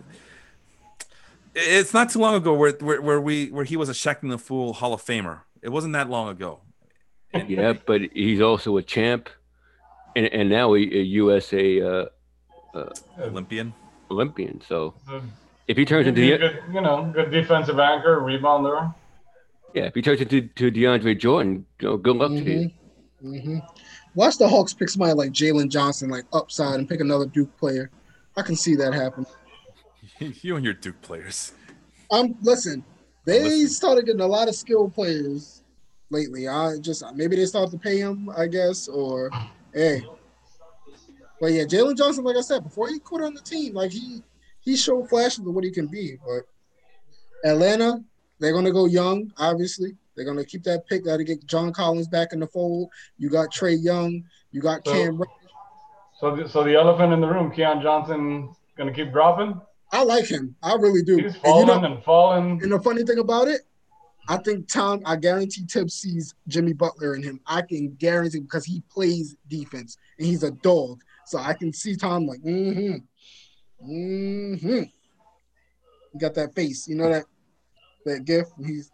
[1.55, 4.39] It's not too long ago where, where, where we where he was a Shaqtin' a
[4.39, 5.41] Fool Hall of Famer.
[5.63, 6.61] It wasn't that long ago.
[7.41, 9.29] And- Yeah, but he's also a champ,
[10.15, 12.05] and and now he, a USA uh,
[13.21, 13.73] Olympian.
[14.11, 14.61] Olympian.
[14.69, 15.23] So So,
[15.67, 18.95] if he turns into the, a good, you know, good defensive anchor, rebounder.
[19.75, 22.71] yeah, if he turns into to DeAndre Jordan, you know, good luck to you.
[23.21, 23.59] hmm hmm
[24.15, 27.91] Watch the Hawks pick somebody like Jalen Johnson, like upside, and pick another Duke player.
[28.37, 29.27] I can see that happen.
[30.19, 31.53] you and your Duke players.
[32.11, 32.83] Um, listen,
[33.27, 33.69] they Listen.
[33.69, 35.63] started getting a lot of skilled players
[36.11, 36.49] lately.
[36.49, 39.31] I just maybe they start to pay him, I guess, or
[39.74, 40.05] hey.
[41.41, 43.74] But yeah, Jalen Johnson, like I said before, he quit on the team.
[43.74, 44.23] Like he
[44.61, 46.45] he showed flashes of what he can be, but
[47.49, 48.03] Atlanta,
[48.39, 49.97] they're gonna go young, obviously.
[50.15, 51.05] They're gonna keep that pick.
[51.05, 52.89] Gotta get John Collins back in the fold.
[53.19, 54.24] You got Trae Young.
[54.51, 55.23] You got So- Cam.
[56.19, 59.61] So, the, so the elephant in the room, Keon Johnson, gonna keep dropping.
[59.93, 60.57] I like him.
[60.62, 61.16] I really do.
[61.16, 62.62] He's And you falling know, and falling.
[62.62, 63.61] and the funny thing about it,
[64.28, 65.03] I think Tom.
[65.05, 67.40] I guarantee Thibs sees Jimmy Butler in him.
[67.47, 71.03] I can guarantee because he plays defense and he's a dog.
[71.27, 72.97] So I can see Tom like, mm-hmm,
[73.90, 74.82] mm-hmm.
[76.12, 77.24] He got that face, you know that
[78.05, 78.47] that gif.
[78.65, 78.90] He's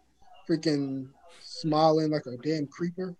[0.49, 1.07] freaking
[1.41, 3.15] smiling like a damn creeper.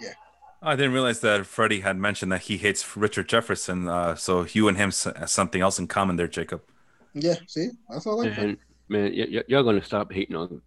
[0.00, 0.14] Yeah.
[0.62, 3.88] I didn't realize that Freddie had mentioned that he hates Richard Jefferson.
[3.88, 6.62] Uh, so you and him have something else in common there, Jacob.
[7.14, 8.38] Yeah, see, that's all I like.
[8.38, 8.56] And
[8.88, 10.62] man, y- y- y'all gonna stop hating on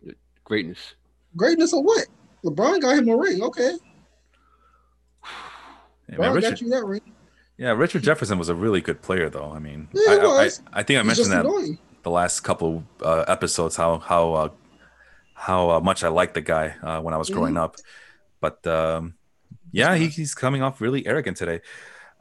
[0.45, 0.95] greatness.
[1.35, 2.07] Greatness of what?
[2.45, 3.41] LeBron got him a ring.
[3.43, 3.73] Okay,
[6.09, 7.01] Yeah, man, Richard, got you that ring.
[7.57, 9.51] yeah, Richard Jefferson was a really good player, though.
[9.51, 10.49] I mean, Yeah, I, he I, I.
[10.79, 11.77] I think I He's mentioned that annoying.
[12.03, 14.49] the last couple uh, episodes how how uh,
[15.33, 17.75] how uh, much I liked the guy uh, when I was growing up.
[18.39, 19.15] But um,
[19.71, 21.61] yeah, he, he's coming off really arrogant today.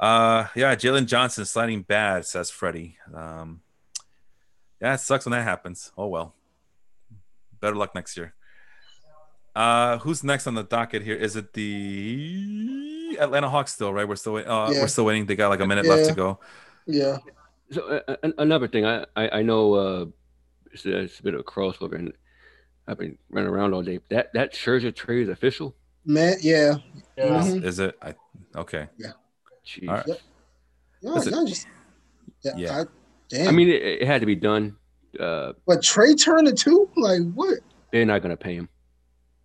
[0.00, 2.96] Uh, yeah, Jalen Johnson sliding bad, says Freddie.
[3.14, 3.60] Um,
[4.80, 5.92] yeah, it sucks when that happens.
[5.96, 6.34] Oh well.
[7.64, 8.34] Better luck next year.
[9.56, 11.14] Uh, who's next on the docket here?
[11.16, 13.90] Is it the Atlanta Hawks still?
[13.90, 14.82] Right, we're still uh, Yeah.
[14.82, 15.24] we're still waiting.
[15.24, 16.40] They got like a minute left to go.
[16.86, 17.16] Yeah,
[17.70, 20.04] So uh, another thing, I I, I know uh,
[20.72, 22.12] it's, it's a bit of a crossover, and
[22.86, 23.98] I've been running around all day.
[24.10, 25.74] That that Scherzer trade is official.
[26.04, 26.36] man.
[26.42, 26.74] Yeah,
[27.16, 27.24] Yeah.
[27.40, 27.56] Mhm.
[27.58, 27.96] Is, is it?
[28.02, 28.14] I
[28.56, 28.88] okay.
[29.64, 29.88] Jeez.
[29.88, 30.06] All right.
[31.00, 31.32] y'all, Listen.
[31.32, 31.66] y'all just
[32.42, 32.52] yeah.
[32.58, 32.80] Yeah.
[32.80, 32.84] I,
[33.30, 33.48] damn.
[33.48, 34.76] I mean, it, it had to be done.
[35.18, 36.88] Uh, but Trea Turner too.
[36.96, 37.58] Like what?
[37.92, 38.68] they're not gonna pay him.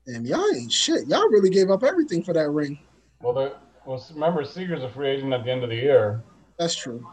[0.07, 1.07] Damn, y'all ain't shit.
[1.07, 2.79] Y'all really gave up everything for that ring.
[3.21, 3.53] Well, the,
[3.85, 6.23] well, remember Seager's a free agent at the end of the year.
[6.57, 7.05] That's true.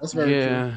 [0.00, 0.40] That's very true.
[0.40, 0.74] yeah,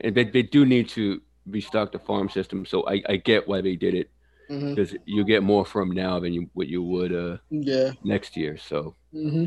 [0.00, 2.66] and they they do need to restock the farm system.
[2.66, 4.10] So I, I get why they did it
[4.48, 7.92] because you get more from now than you what you would uh Yeah.
[8.02, 8.56] next year.
[8.56, 9.46] So hmm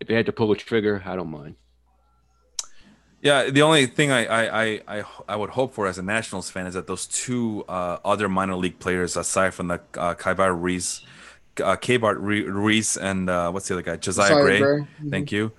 [0.00, 1.56] if they had to pull a trigger, I don't mind.
[3.24, 6.50] Yeah, the only thing I I, I, I I would hope for as a Nationals
[6.50, 10.54] fan is that those two uh, other minor league players, aside from the uh, Keibert
[10.60, 11.00] Ruiz,
[11.62, 14.86] uh, Keibert Ruiz, and uh, what's the other guy, Josiah Sorry, Gray.
[15.02, 15.10] Mhm.
[15.10, 15.52] Thank you.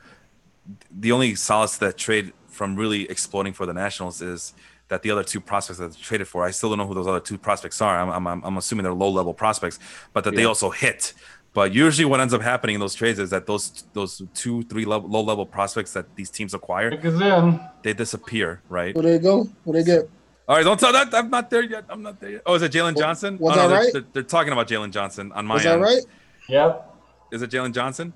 [0.92, 4.54] The only solace that trade from really exploding for the Nationals is
[4.90, 7.08] that the other two prospects that they traded for, I still don't know who those
[7.08, 7.98] other two prospects are.
[8.00, 9.80] I'm, I'm, I'm assuming they're low level prospects,
[10.14, 11.14] but that they also hit.
[11.56, 14.84] But usually, what ends up happening in those trades is that those those two, three
[14.84, 17.60] level, low level prospects that these teams acquire, in.
[17.82, 18.94] they disappear, right?
[18.94, 19.48] Where they go?
[19.64, 20.10] Where they get?
[20.50, 21.16] All right, don't tell that.
[21.16, 21.86] I'm not there yet.
[21.88, 22.42] I'm not there yet.
[22.46, 23.38] Oh, is it Jalen Johnson?
[23.40, 23.94] was oh, no, that they're, right?
[23.94, 25.82] they're, they're talking about Jalen Johnson on my Was that end.
[25.82, 26.04] right?
[26.50, 26.96] Yep.
[27.32, 28.14] Is it Jalen Johnson?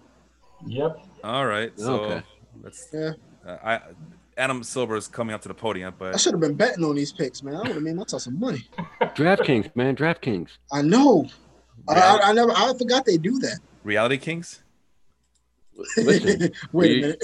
[0.67, 0.99] Yep.
[1.23, 1.71] All right.
[1.79, 2.25] So Okay.
[2.61, 2.89] let's.
[2.93, 3.11] Yeah.
[3.47, 3.79] Uh, I
[4.37, 6.95] Adam Silver is coming up to the podium, but I should have been betting on
[6.95, 7.55] these picks, man.
[7.55, 8.67] I would have made myself some money.
[9.01, 10.49] DraftKings, man, DraftKings.
[10.71, 11.27] I know.
[11.89, 11.93] I,
[12.23, 12.51] I, I never.
[12.51, 13.59] I forgot they do that.
[13.83, 14.61] Reality Kings.
[15.97, 17.23] Listen, Wait a you- minute.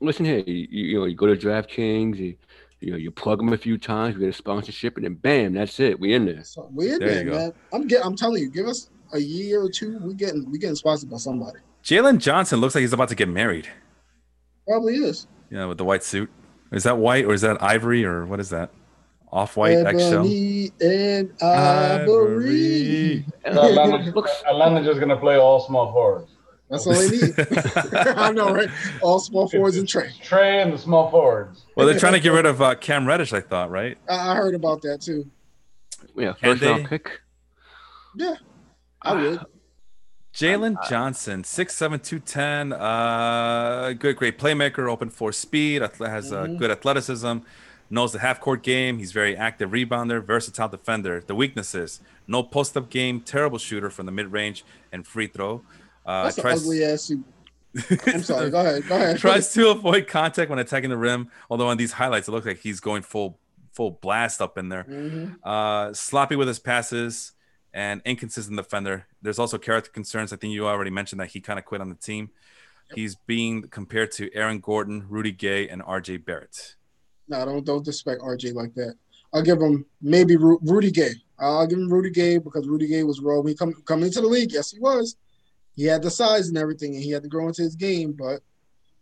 [0.00, 0.38] listen here.
[0.38, 2.36] You, you know, you go to DraftKings, you
[2.80, 5.54] you know, you plug them a few times, you get a sponsorship, and then bam,
[5.54, 5.98] that's it.
[5.98, 6.44] We in there.
[6.44, 7.52] So weird, There man, man.
[7.72, 8.04] I'm get.
[8.04, 9.98] I'm telling you, give us a year or two.
[9.98, 11.58] We getting we getting sponsored by somebody.
[11.82, 13.68] Jalen Johnson looks like he's about to get married.
[14.66, 15.26] Probably is.
[15.50, 16.30] Yeah, with the white suit.
[16.72, 18.70] Is that white or is that ivory or what is that?
[19.34, 20.20] Off white eggshell.
[20.20, 23.26] Ebony and ivory.
[23.44, 26.30] Atlanta, Looks- Atlanta just gonna play all small forwards.
[26.70, 27.34] That's all they need.
[28.16, 28.68] I know, right?
[29.02, 30.12] All small forwards and Trey.
[30.22, 31.64] Trey and the small forwards.
[31.76, 33.98] well, they're trying to get rid of uh, Cam Reddish, I thought, right?
[34.08, 35.28] I, I heard about that too.
[36.16, 37.20] Yeah, Can first round pick.
[38.16, 38.36] Yeah,
[39.02, 39.40] I would.
[40.32, 46.58] Jalen Johnson, 6'7", 210, uh, good, great playmaker, open for speed, ath- has uh, Mhm.
[46.58, 47.38] good athleticism,
[47.90, 48.98] knows the half court game.
[48.98, 51.22] He's very active rebounder, versatile defender.
[51.26, 55.62] The weaknesses: no post up game, terrible shooter from the mid range and free throw.
[56.04, 57.12] Uh, That's an tries, ugly ass.
[58.06, 58.50] I'm sorry.
[58.50, 58.86] Go ahead.
[58.86, 59.18] Go ahead.
[59.18, 61.30] tries to avoid contact when attacking the rim.
[61.50, 63.38] Although on these highlights, it looks like he's going full
[63.72, 64.84] full blast up in there.
[64.84, 65.36] Mhm.
[65.42, 67.32] Uh, sloppy with his passes
[67.72, 69.06] and inconsistent defender.
[69.20, 70.32] There's also character concerns.
[70.32, 72.30] I think you already mentioned that he kind of quit on the team.
[72.94, 76.76] He's being compared to Aaron Gordon, Rudy Gay, and RJ Barrett.
[77.28, 78.94] No, don't don't disrespect RJ like that.
[79.32, 81.12] I'll give him maybe Ru- Rudy Gay.
[81.38, 84.20] I'll give him Rudy Gay because Rudy Gay was raw when he come coming into
[84.20, 84.52] the league.
[84.52, 85.16] Yes, he was.
[85.74, 88.12] He had the size and everything, and he had to grow into his game.
[88.12, 88.40] But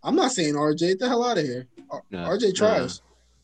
[0.03, 0.79] I'm not saying RJ.
[0.81, 1.67] Get the hell out of here.
[1.91, 3.03] R- No, RJ tries.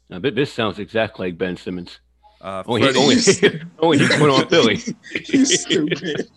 [0.08, 2.00] Now, thi- this sounds exactly like Ben Simmons.
[2.40, 4.76] Uh, Only, he, Freddie, only, only he went on Philly.
[5.12, 6.30] He's stupid.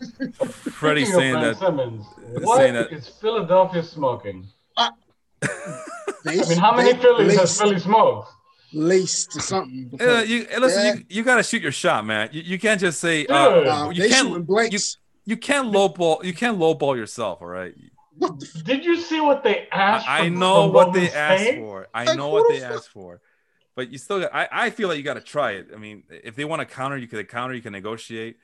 [0.74, 1.58] Freddie's saying that.
[1.60, 2.06] Simmons,
[2.42, 4.48] what saying that- is Philadelphia smoking?
[6.24, 8.30] They- I mean, how many they- Phillies they- has Philly smoked?
[8.74, 9.92] laced or something.
[10.00, 10.84] Uh, you listen.
[10.84, 12.30] that- You, you got to shoot your shot, man.
[12.32, 14.98] You, you can't just say uh, uh, you they can't shooting blanks.
[15.26, 17.42] you can't lowball you can't lowball yourself.
[17.42, 17.74] All right.
[18.22, 20.08] f- Did you see what they asked?
[20.08, 21.60] I, I know from what Golden they asked State?
[21.60, 21.88] for.
[21.94, 23.20] I Like, know who what they fuck- asked for.
[23.76, 25.68] But you still got I, I feel like you got to try it.
[25.74, 28.38] I mean, if they want to counter, you can counter, you can negotiate.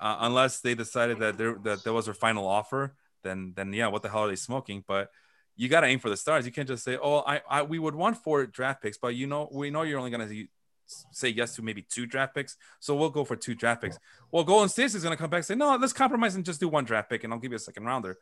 [0.00, 2.94] Uh, unless they decided that there that there was their final offer,
[3.24, 4.82] then then yeah, what the hell are they smoking?
[4.86, 5.10] But
[5.56, 6.46] you got to aim for the stars.
[6.46, 9.26] You can't just say, "Oh, I, I we would want four draft picks," but you
[9.26, 10.46] know, we know you're only going to
[11.12, 13.98] say yes to maybe two draft picks, so we'll go for two draft picks.
[14.30, 16.60] Well, Golden State is going to come back and say, "No, let's compromise and just
[16.60, 18.18] do one draft pick, and I'll give you a second rounder."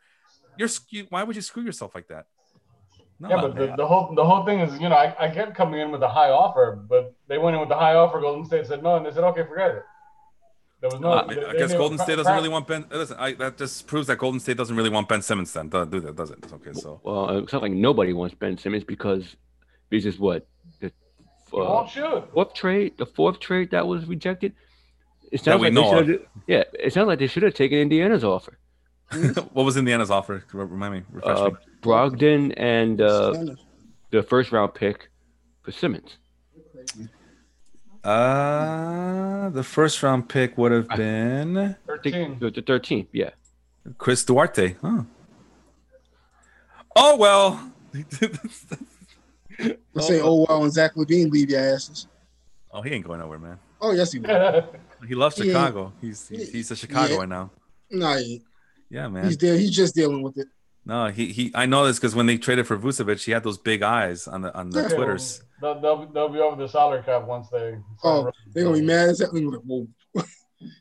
[0.56, 2.26] You're sc- why would you screw yourself like that?
[3.20, 5.54] No, Yeah, but the, the whole the whole thing is, you know, I, I get
[5.54, 8.20] coming in with a high offer, but they went in with the high offer.
[8.20, 9.84] Golden State said no, and they said, okay, forget it.
[10.80, 11.12] There was no.
[11.12, 12.84] Uh, they- I guess Golden State doesn't really want Ben.
[12.90, 15.52] Listen, I, that just proves that Golden State doesn't really want Ben Simmons.
[15.52, 16.38] Then do do that, does it?
[16.52, 19.36] Okay, so Well, it's not like nobody wants Ben Simmons because
[19.90, 20.46] this is what
[20.80, 20.86] the
[21.52, 21.86] uh,
[22.32, 24.54] fourth trade, the fourth trade that was rejected.
[25.30, 26.06] It That sounds we like know they of.
[26.06, 26.26] should.
[26.46, 28.56] Yeah, it sounds like they should have taken Indiana's offer.
[29.52, 30.44] what was Indiana's offer?
[30.52, 31.56] Remind me, refresh Uh, me.
[31.82, 33.54] Brogdon and uh,
[34.10, 35.08] the first round pick
[35.62, 36.16] for Simmons.
[38.02, 42.38] Uh, the first round pick would have been Thirteen.
[42.38, 43.08] the, the 13th.
[43.12, 43.30] Yeah.
[43.98, 44.76] Chris Duarte.
[44.80, 45.02] Huh.
[46.96, 47.72] Oh well.
[49.94, 52.06] Let's say, oh well, and Zach LaVine leave your asses.
[52.72, 53.58] oh, he ain't going nowhere, man.
[53.80, 54.74] Oh yes, he will.
[55.08, 55.44] He loves Yeah.
[55.46, 55.92] Chicago.
[56.02, 57.50] He's he's, he's a Chicagoan now.
[57.90, 58.42] Nah, he ain't.
[58.90, 59.24] Yeah, man.
[59.24, 59.56] he's there.
[59.56, 60.46] He's just dealing with it.
[60.84, 61.50] No, he he.
[61.54, 64.42] I know this because when they traded for Vucevic, he had those big eyes on
[64.42, 64.88] the on the Yeah.
[64.88, 65.42] Twitters.
[65.60, 67.76] They'll, they'll, they'll be over the salary cap once they.
[68.02, 69.44] Oh, They're gonna be mad as Zach Like,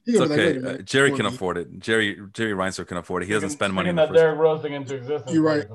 [0.06, 0.80] It's gonna like, okay.
[0.80, 0.82] Uh.
[0.84, 1.80] Jerry can on, afford it.
[1.80, 3.28] Jerry Jerry Reinsdorf can afford it.
[3.28, 4.12] He doesn't spend money in that.
[4.12, 5.34] Derrick Rose thing into existence.
[5.34, 5.66] You're right.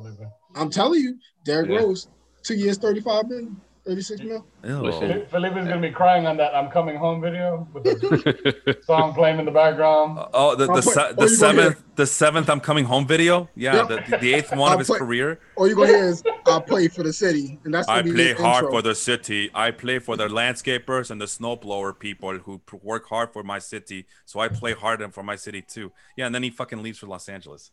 [0.55, 1.79] I'm telling you, Derrick Yeah.
[1.79, 2.09] Rose,
[2.43, 4.45] two years, thirty-five million, thirty-six mil.
[4.65, 4.79] Ew.
[4.79, 5.01] Listen.
[5.11, 9.39] Felipe- Felipe's gonna be crying on that "I'm Coming Home" video with the song playing
[9.39, 10.19] in the background.
[10.19, 12.85] Uh, oh, the the, se- oh, the you gonna hear- seventh the seventh I'm coming
[12.85, 13.49] home video.
[13.55, 13.89] Yeah, Yep.
[14.11, 15.39] the, the eighth one I'll of his put- career.
[15.57, 18.29] All you gonna hear is "I play for the city," and that's I gonna play
[18.29, 18.79] his hard intro.
[18.79, 19.51] for the city.
[19.55, 23.59] I play for the landscapers and the snowblower people who p- work hard for my
[23.59, 24.07] city.
[24.25, 25.93] So I play hard for my city too.
[26.17, 27.71] Yeah, and then he fucking leaves for Los Angeles,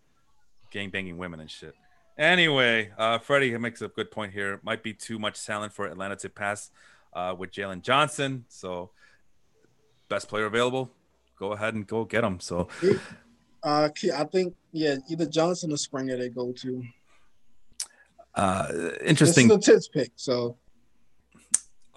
[0.72, 1.74] gang banging women and shit.
[2.22, 4.60] Anyway, uh, Freddie makes a good point here.
[4.62, 6.70] Might be too much talent for Atlanta to pass
[7.14, 8.46] uh, with Jalen Johnson.
[8.48, 8.92] So
[10.08, 10.92] best player available,
[11.36, 12.40] go ahead and go get him.
[12.40, 12.68] So
[13.64, 16.84] Uh, I think yeah, either Johnson or Springer they go to.
[18.36, 19.48] uh, This interesting.
[19.50, 20.58] is a tits pick, so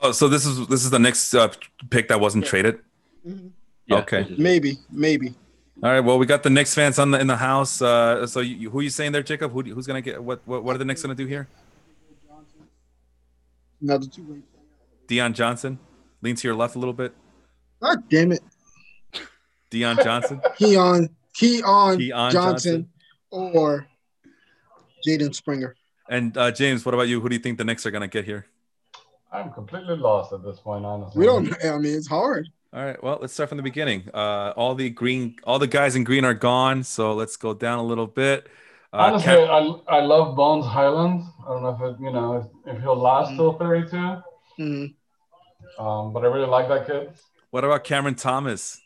[0.03, 1.49] Oh, so this is this is the next uh,
[1.91, 2.51] pick that wasn't Yeah.
[2.51, 2.79] traded.
[3.27, 3.51] mhm.
[3.87, 4.27] Yeah, Okay.
[4.39, 5.35] maybe, maybe.
[5.83, 6.01] All right.
[6.01, 7.83] Well, we got the Knicks fans on the in the house.
[7.83, 9.53] Uh, so you, who you saying there, Jacob?
[9.53, 10.63] Who, who's gonna get what, what?
[10.65, 11.49] What are the Knicks gonna do here?
[13.83, 14.39] Another two way.
[15.09, 15.79] Deion Johnson,
[16.23, 17.13] lean to your left a little bit.
[17.83, 18.41] God damn it,
[19.71, 22.89] Deion Johnson, Keon, Keon, Keon Johnson,
[23.31, 23.87] or
[25.07, 25.77] Jaden Springer.
[26.09, 26.85] and uh, James.
[26.87, 27.21] What about you?
[27.21, 28.47] Who do you think the Knicks are gonna get here?
[29.31, 31.19] I'm completely lost at this point, honestly.
[31.19, 31.53] We don't.
[31.65, 32.49] I mean, it's hard.
[32.75, 33.01] All right.
[33.03, 34.09] Well, let's start from the beginning.
[34.13, 36.83] Uh, all the green, all the guys in green are gone.
[36.83, 38.49] So let's go down a little bit.
[38.93, 41.23] Uh, Honestly, Cam- I, I love Bones Hyland.
[41.47, 43.37] I don't know if it, you know if, if he'll last Mm.
[43.37, 43.97] till 32,
[44.61, 44.95] Mhm.
[45.79, 47.11] um, but I really like that kid.
[47.51, 48.81] what about Cameron Thomas?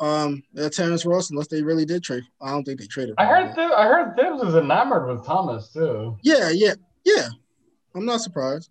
[0.00, 2.24] Um, yeah, Terrence Ross, unless they really did trade.
[2.42, 3.14] I don't think they traded.
[3.16, 6.16] I heard Thib- I heard Thibs is enamored with Thomas too.
[6.22, 6.74] Yeah, yeah,
[7.04, 7.28] yeah.
[7.94, 8.70] I'm not surprised.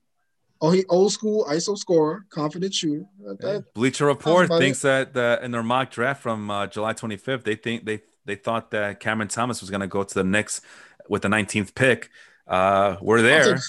[0.64, 3.03] Oh, he old school ISO scorer, confident shooter.
[3.26, 6.94] That- that- Bleacher Report about thinks that uh, in their mock draft from uh, July
[6.94, 10.23] 25th, they think they they thought that Cameron Thomas was going to go to the
[10.23, 10.61] Knicks
[11.10, 12.10] with the 19th pick.
[12.48, 13.56] Uh, we're I'll there.
[13.56, 13.64] take-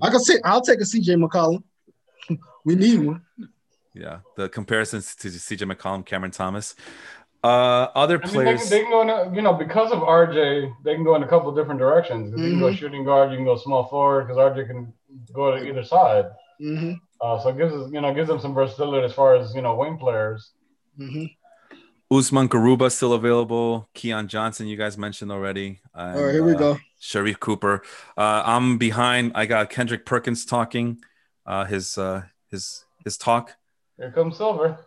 [0.00, 1.62] I can say I'll take a CJ McCollum.
[2.64, 3.22] we need one.
[3.92, 6.74] Yeah, the comparisons to CJ McCollum, Cameron Thomas.
[7.44, 8.60] Uh, other I mean, they, players.
[8.62, 11.22] can, they can go in, a, you know, because of RJ, they can go in
[11.22, 12.30] a couple different directions.
[12.30, 12.76] You can go Mhm.
[12.78, 14.92] shooting guard, you can go small forward because RJ can
[15.32, 16.26] go to either side.
[16.58, 19.54] hmm Uh, so it gives us, you know, gives them some versatility as far as
[19.54, 20.52] you know wing players.
[20.96, 21.24] hmm
[22.10, 23.90] Usman Garuba still available.
[23.92, 25.80] Keon Johnson, you guys mentioned already.
[25.94, 26.78] And, All right, here we uh, go.
[27.02, 27.82] Sharife Cooper.
[28.16, 29.32] Uh, I'm behind.
[29.34, 31.02] I got Kendrick Perkins talking.
[31.44, 33.56] Uh, his uh, his his talk.
[33.98, 34.78] Here comes Silver.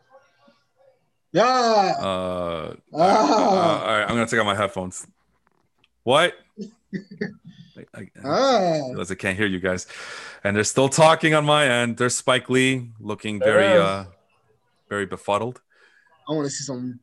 [1.32, 1.44] Yeah.
[1.44, 2.98] Uh, Ah.
[2.98, 5.06] uh, all right, I'm gonna take out my headphones.
[6.04, 6.34] What?
[7.94, 8.88] I, I, ah.
[8.90, 9.88] realize I can't hear you guys,
[10.44, 11.98] and they're still talking on my end.
[11.98, 13.82] There's Spike Lee looking very is.
[13.82, 14.06] uh,
[14.90, 15.62] very befuddled.
[16.30, 17.00] I want to see some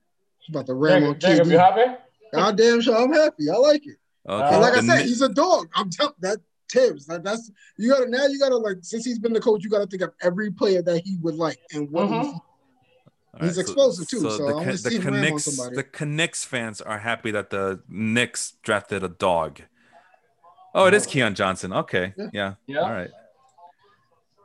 [0.49, 1.97] about the ram on Jacob, Jacob, you happy?
[2.33, 3.51] God damn sure I'm happy.
[3.51, 3.97] I like it.
[4.29, 5.69] Okay, And like I said, he's a dog.
[5.75, 6.39] I'm telling that
[6.71, 7.07] Thibs.
[7.07, 9.87] That, that's you gotta now you gotta like since he's been the coach, you gotta
[9.87, 12.25] think of every player that he would like and what Mhm.
[12.25, 12.45] he's All
[13.41, 16.81] He's explosive too, so I wanna the, see him ram on Knicks, the Knicks fans
[16.81, 19.63] are happy that the Knicks drafted a dog.
[20.75, 21.73] Oh, it is Keon Johnson.
[21.73, 22.29] Okay, Yeah.
[22.33, 22.79] yeah, Yeah.
[22.81, 23.11] all right.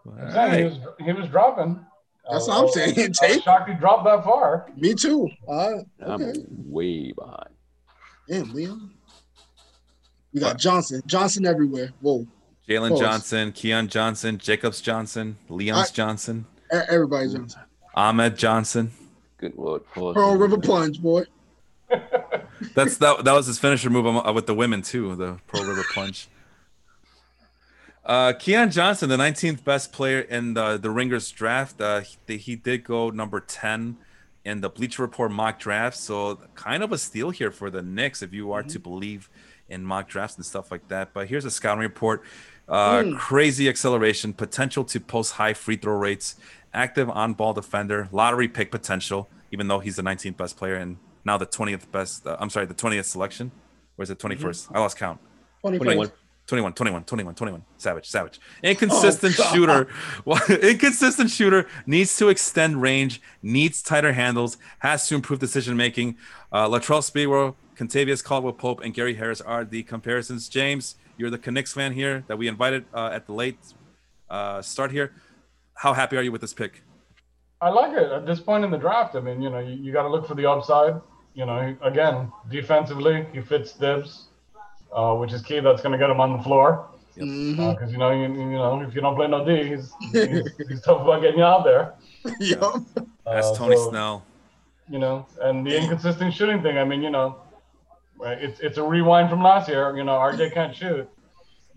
[0.05, 1.79] All I'm he was he was dropping.
[2.29, 3.43] That's I- what I'm saying, I was Jake.
[3.43, 4.69] shocked he dropped that far.
[4.75, 5.29] me too.
[5.47, 5.71] Uh,
[6.05, 7.49] I'm way behind.
[8.29, 8.91] Damn, Leon.
[10.33, 11.01] We got Johnson.
[11.05, 11.91] Johnson everywhere.
[12.01, 12.25] Whoa.
[12.67, 12.99] Jalen Close.
[13.01, 17.61] Johnson, Keon Johnson, Jacobs Johnson, Leon's I- Johnson, E- Everybody Johnson.
[17.93, 18.91] Ahmed Johnson.
[19.37, 19.81] Good word.
[19.93, 21.25] Pearl River Plunge, boy.
[22.75, 23.23] That's that.
[23.23, 25.15] That was his finisher move with the women too.
[25.15, 26.27] The Pearl River Plunge.
[28.05, 31.79] Uh, Keon Johnson, the 19th best player in the the Ringers draft.
[31.79, 33.97] Uh, he, he did go number 10
[34.43, 35.95] in the Bleacher Report mock draft.
[35.97, 39.29] So kind of a steal here for the Knicks, if you are to believe
[39.69, 41.13] in mock drafts and stuff like that.
[41.13, 42.23] But here's a scouting report.
[42.67, 43.17] Uh, Mm.
[43.17, 46.35] Crazy acceleration, potential to post high free throw rates,
[46.73, 50.97] active on ball defender, lottery pick potential, even though he's the 19th best player and
[51.25, 52.25] now the 20th best.
[52.27, 53.51] Uh, I'm sorry, the 20th selection.
[53.97, 54.69] Or is it 21st?
[54.73, 55.19] I lost count.
[55.61, 56.11] 21.
[56.45, 57.63] 21, 21, 21, 21.
[57.77, 58.39] Savage, savage.
[58.63, 59.87] Inconsistent Oh, shooter.
[60.25, 66.17] Well, inconsistent shooter needs to extend range, needs tighter handles, has to improve decision making.
[66.51, 70.49] Uh, Latrell Sprewell, Kentavious Caldwell Pope, and Gary Harris are the comparisons.
[70.49, 73.59] James, you're the Knicks fan here that we invited uh, at the late
[74.29, 75.13] uh, start here.
[75.75, 76.83] How happy are you with this pick?
[77.61, 79.15] I like it at this point in the draft.
[79.15, 80.99] I mean, you know, you, you got to look for the upside.
[81.33, 84.27] You know, again, defensively, he fits Thibs,
[84.95, 85.59] uh, which is key.
[85.59, 87.73] That's going to get him on the floor Mhm.
[87.75, 90.81] because you know, you, you know, if you don't play no D, he's he's, he's
[90.81, 91.93] tough about getting you out there.
[92.39, 92.75] Yup.
[93.25, 94.23] That's Uh, Tony so, Snell.
[94.89, 96.77] You know, and the inconsistent shooting thing.
[96.77, 97.37] I mean, you know,
[98.21, 99.95] it's it's a rewind from last year.
[99.97, 101.07] You know, RJ can't shoot.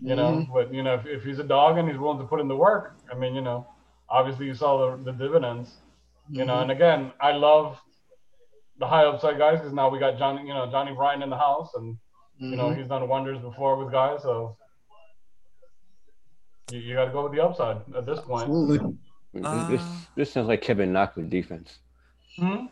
[0.01, 0.53] You know, Mhm.
[0.53, 2.55] but you know, if, if he's a dog and he's willing to put in the
[2.55, 3.65] work, I mean, you know,
[4.09, 5.77] obviously you saw the, the dividends.
[6.29, 7.79] You know, and again, I love
[8.79, 11.37] the high upside guys because now we got Johnny, you know, Johnnie Bryant in the
[11.37, 11.97] house, and
[12.37, 12.77] you know Mhm.
[12.77, 14.21] he's done wonders before with guys.
[14.21, 14.57] So
[16.71, 18.43] you, you got to go with the upside at this point.
[18.43, 18.97] Absolutely.
[19.33, 19.85] this Uh.
[20.15, 21.79] this sounds like Kevin Knox with defense.
[22.37, 22.65] Hmm?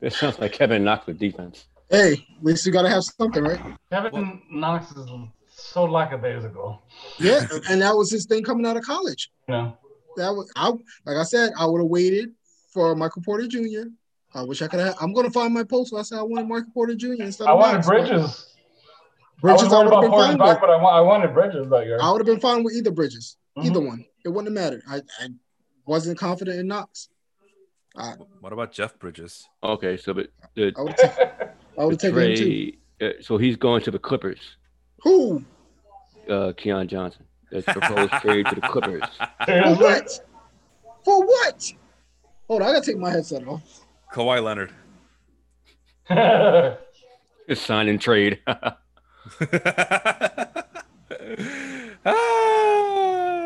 [0.00, 1.66] This sounds like Kevin Knox with defense.
[1.90, 3.60] Hey, at least you gotta have something, right?
[3.90, 5.08] Kevin Knox is
[5.48, 6.82] so lackadaisical.
[7.18, 9.30] Yeah, and that was his thing coming out of college.
[9.48, 9.78] You know,
[10.16, 12.32] That was I like I said, I would have waited
[12.72, 13.88] for Michael Porter Jr.
[14.34, 14.96] I wish I could have.
[15.00, 15.92] I'm gonna find my post.
[15.92, 17.12] where I said I wanted Michael Porter Jr.
[17.22, 17.86] instead I of wanted Knox.
[17.86, 18.50] Bridges.
[19.40, 20.60] Bridges, I was I would have been Porter's fine back, with.
[20.60, 21.98] but I, wa- I wanted Bridges that year.
[22.00, 23.86] I would have been fine with either Bridges, either Mhm.
[23.86, 24.04] one.
[24.24, 24.82] It wouldn't have mattered.
[24.88, 25.28] I, I
[25.86, 27.08] wasn't confident in Knox.
[27.96, 29.46] I, What about Jeff Bridges?
[29.62, 31.18] Okay, so but the, I would have
[31.78, 32.44] I would the have taken him too.
[32.44, 34.40] trade, uh, so he's going to the Clippers.
[35.02, 35.44] Who?
[36.28, 37.24] Uh, Keon Johnson.
[37.52, 39.02] That's proposed trade to the Clippers.
[39.46, 40.10] For what?
[41.04, 41.72] For what?
[42.48, 43.83] Hold on, I gotta take my headset off.
[44.14, 44.72] Kawhi Leonard.
[47.46, 48.38] It's sign and trade.
[48.46, 48.78] ah,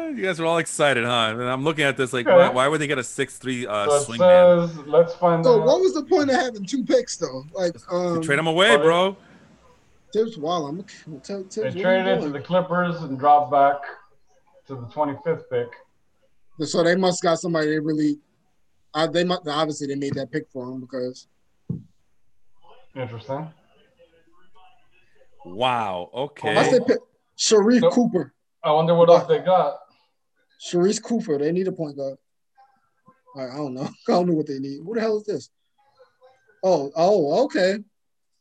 [0.07, 1.31] you guys are all excited, huh?
[1.33, 3.89] And I'm looking at this like, why, why would they get a six three uh,
[3.89, 4.71] so it swing man?
[4.87, 5.67] let's find So out.
[5.67, 7.45] what was the point of having two picks though?
[7.53, 9.17] Like um Trade them away, well, bro.
[10.13, 13.79] Thibs Wall, I'm gonna tell Thibs They traded it to the Clippers and dropped back
[14.69, 15.73] to the 25th pick.
[16.69, 18.21] So they must got somebody they really
[18.99, 21.27] uh, they must obviously they made that pick for him because
[22.97, 23.49] Interesting.
[25.45, 26.11] Wow.
[26.13, 26.71] I Okay.
[26.71, 26.99] said pick
[27.39, 27.93] Sharife Nope.
[27.93, 28.35] Cooper.
[28.65, 29.79] I wonder what else they got.
[30.61, 31.39] Sharife Cooper.
[31.39, 32.19] They need a point guard.
[33.37, 33.83] I don't know.
[34.09, 34.81] I don't know what they need.
[34.85, 35.51] Who the hell is this?
[36.65, 37.79] Oh, oh, okay.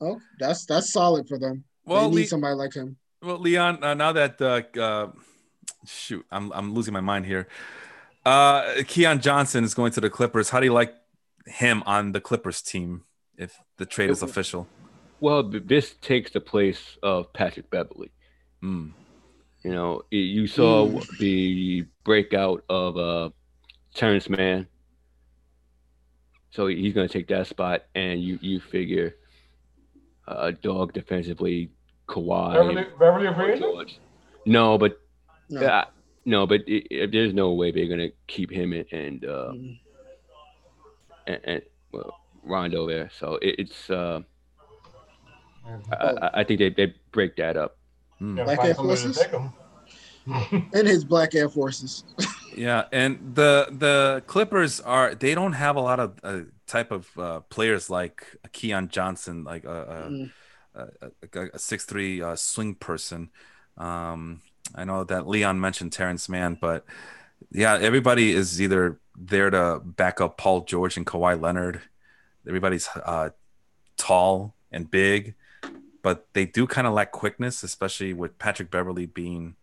[0.01, 1.63] Oh, that's that's solid for them.
[1.85, 2.97] Well, they need Le- somebody like him.
[3.21, 3.83] well, Leon.
[3.83, 5.11] Uh, now that uh, uh,
[5.85, 7.47] shoot, I'm I'm losing my mind here.
[8.27, 10.49] Uh, Keon Johnson is going to the Clippers.
[10.49, 10.93] How do you like
[11.45, 13.03] him on the Clippers team
[13.37, 14.67] if the trade is official?
[15.21, 18.11] well, this takes the place of Patrick Beverley.
[18.61, 18.89] Hmm.
[19.63, 21.17] You know, you saw Mm.
[21.19, 23.29] the breakout of uh,
[23.95, 24.67] Terrence Mann.
[26.51, 29.15] So he's going to take that spot, and you you figure
[30.27, 31.71] uh, dog defensively,
[32.07, 32.53] Kawhi.
[32.53, 33.61] Beverley, Beverley a free Paul agent?
[33.61, 33.99] George.
[34.45, 34.99] No, but
[35.49, 35.61] No.
[35.65, 35.85] uh,
[36.27, 39.51] no, but i i there's no way they're going to keep him and and, uh,
[39.55, 39.79] Mhm.
[41.25, 41.61] and, and
[41.93, 42.11] well,
[42.43, 43.09] Rondo there.
[43.19, 44.19] So it, it's uh,
[45.91, 46.05] I.
[46.25, 47.77] I- I think they they break that up.
[48.19, 48.35] Hmm.
[48.35, 49.17] Black Air Forces?
[50.73, 52.03] And his Black Air Forces.
[52.57, 57.05] Yeah, and the the Clippers are they don't have a lot of uh, type of
[57.17, 60.31] uh, players like Keon Johnson, like a Mm.
[60.73, 61.09] a, a,
[61.39, 63.29] a, a six three uh, swing person.
[63.77, 64.41] Um,
[64.75, 66.85] I know that Leon mentioned Terrence Mann, but
[67.51, 71.81] yeah, everybody is either there to back up Paul George and Kawhi Leonard.
[72.47, 73.29] Everybody's uh,
[73.97, 75.35] tall and big,
[76.01, 79.55] but they do kind of lack quickness, especially with Patrick Beverley being.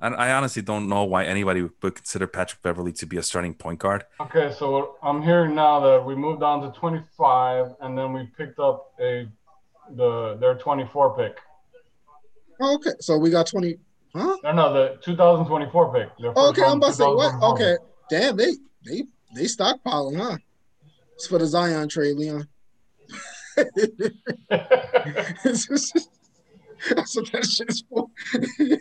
[0.00, 3.54] I, I honestly don't know why anybody would consider Patrick Beverley to be a starting
[3.54, 4.04] point guard.
[4.20, 8.58] Okay, so I'm hearing now that we moved on to 25, and then we picked
[8.58, 9.28] up a
[9.96, 11.38] the their 24 pick.
[12.60, 13.78] Oh, okay, so we got 20.
[14.18, 14.36] Huh?
[14.42, 16.08] No, no, the 2024 pick.
[16.36, 17.40] Okay, I'm about to say what?
[17.40, 17.76] Okay,
[18.10, 18.52] damn, they
[18.84, 19.04] they
[19.34, 20.38] they stockpiling, huh?
[21.14, 22.48] It's for the Zion trade, Leon.
[23.56, 23.96] That's
[27.16, 28.08] what that shit is for.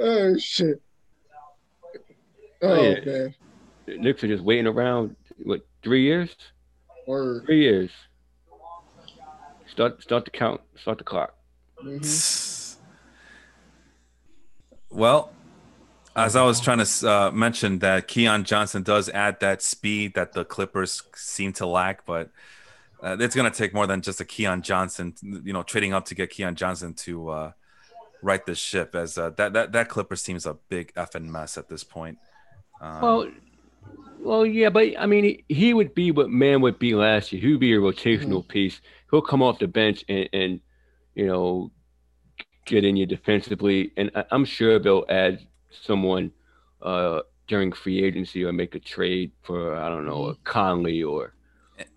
[0.00, 0.82] oh shit.
[2.62, 3.04] Oh yeah.
[3.04, 3.34] man.
[3.86, 5.14] The Knicks are just waiting around.
[5.42, 6.34] What three years?
[7.06, 7.44] Word.
[7.46, 7.90] Three years.
[9.66, 10.60] Start start the count.
[10.76, 11.34] Start the clock.
[11.84, 12.53] Mhm.
[14.94, 15.32] Well,
[16.14, 20.32] as I was trying to uh, mention that Keon Johnson does add that speed that
[20.32, 22.30] the Clippers seem to lack, but
[23.02, 26.04] uh, it's going to take more than just a Keon Johnson, you know, trading up
[26.06, 27.52] to get Keon Johnson to uh,
[28.22, 28.94] right this ship.
[28.94, 32.18] As uh, that that that Clippers team is a big effing mess at this point.
[32.80, 33.30] Um, Well,
[34.20, 37.42] well, yeah, but I mean, he, he would be what man would be last year.
[37.42, 38.80] He would be a rotational piece.
[39.10, 40.60] He'll come off the bench and, and
[41.16, 41.72] you know
[42.64, 46.30] get in you defensively, and I, I'm sure they'll add someone
[46.82, 51.34] uh, during free agency or make a trade for I don't know a Conley or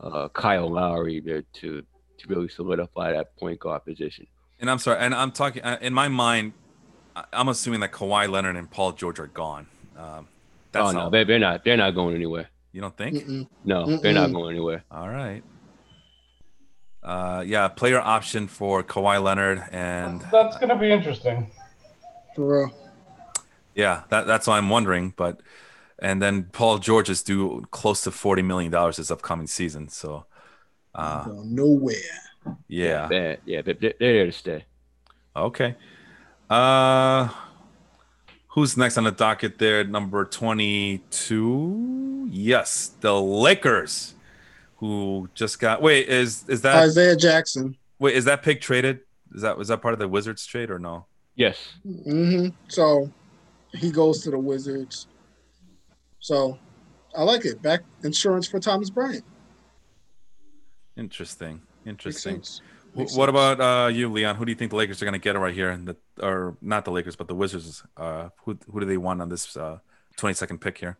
[0.01, 1.83] uh, Kyle Lowry there to
[2.17, 4.25] to really solidify that point guard position.
[4.59, 6.53] and I'm sorry, and I'm talking uh, in my mind.
[7.15, 9.65] I- I'm assuming that Kawhi Leonard and Paul George are gone.
[9.97, 10.27] Um,
[10.71, 11.09] that's oh no, all.
[11.09, 11.63] they, they're not.
[11.63, 12.49] They're not going anywhere.
[12.73, 13.15] You don't think?
[13.17, 13.47] Mm-mm.
[13.65, 14.83] No, they're not going anywhere.
[14.91, 15.41] All right.
[17.07, 21.49] Uh, yeah, player option for Kawhi Leonard, and That's gonna be interesting.
[22.35, 22.73] For real.
[23.75, 25.13] yeah, that, that's why I'm wondering.
[25.15, 25.39] But
[25.99, 29.87] and then Paul George is due close to forty million dollars this upcoming season.
[29.87, 30.25] So,
[30.93, 31.95] uh, nowhere.
[32.67, 33.39] yeah, Bad.
[33.45, 34.65] Yeah, but they're, they're there to stay.
[35.33, 35.75] okay.
[36.49, 37.29] Uh,
[38.49, 39.59] who's next on the docket?
[39.59, 42.27] There, number twenty-two.
[42.29, 44.13] Yes, the Lakers,
[44.77, 45.81] who just got.
[45.81, 47.75] Wait, is is that Isaiah Jackson.
[47.99, 48.99] wait is that pick traded?
[49.33, 51.05] Is that was that part of the Wizards trade or no?
[51.35, 51.57] Yes.
[51.83, 53.11] hmm So
[53.73, 55.07] he goes to the Wizards.
[56.19, 56.57] So
[57.15, 57.61] I like it.
[57.61, 59.23] Back insurance for Thomas Bryant.
[60.95, 61.61] Interesting.
[61.85, 62.35] Makes Interesting.
[62.35, 62.61] sense.
[62.95, 63.29] Makes What sense.
[63.29, 64.35] about uh, you, Leon?
[64.35, 65.69] Who do you think the Lakers are going to get right here?
[65.69, 67.83] And the, or not the Lakers, but the Wizards?
[67.95, 69.79] Uh, who who do they want on this uh,
[70.17, 70.97] 22nd pick here?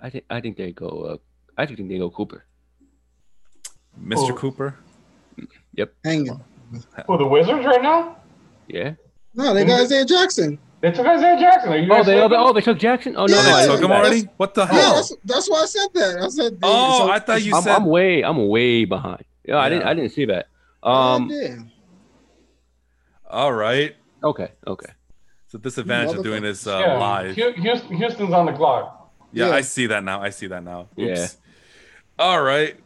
[0.00, 0.88] I think I think they go.
[0.88, 1.16] Uh,
[1.58, 2.46] I think they go Cooper.
[4.02, 4.30] Mr.
[4.30, 4.34] Oh.
[4.34, 4.76] Cooper.
[5.74, 5.92] Yep.
[6.04, 6.40] Hanging?
[7.06, 8.16] Who the Wizards right now?
[8.66, 8.94] Yeah.
[9.34, 10.58] No, they got Isaiah Jackson.
[10.80, 11.72] They took Isaiah Jackson.
[11.72, 13.14] Are you Oh, they oh, they, oh they took Jackson.
[13.16, 14.00] Oh no, Yeah, They took see him that.
[14.00, 14.28] already?
[14.36, 14.94] What the Yeah, hell?
[14.96, 16.22] that's, that's why I said that.
[16.22, 16.52] I said.
[16.60, 17.74] they- Oh, so- I thought you I'm, said.
[17.76, 19.24] I'm way I'm way behind.
[19.44, 20.46] Yeah, I didn't I didn't see that.
[20.82, 21.28] God Um.
[21.28, 21.70] damn.
[23.28, 23.94] All right.
[24.22, 24.52] Okay.
[24.66, 24.92] Okay.
[25.48, 27.34] So a disadvantage of doing this uh, yeah, live.
[27.36, 27.52] Hu-
[27.96, 29.12] Houston's on the clock.
[29.32, 29.54] Yeah, Yeah.
[29.54, 30.20] I see that now.
[30.22, 30.88] I see that now.
[30.96, 31.26] Yeah.
[32.18, 32.76] All right.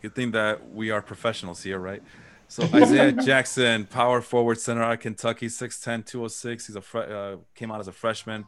[0.00, 2.02] Good thing that we are professionals here, right?
[2.48, 6.66] So Isaiah Jackson, power forward center out of Kentucky, 6'10", 206.
[6.66, 8.44] He's a fre- uh, came out as a freshman.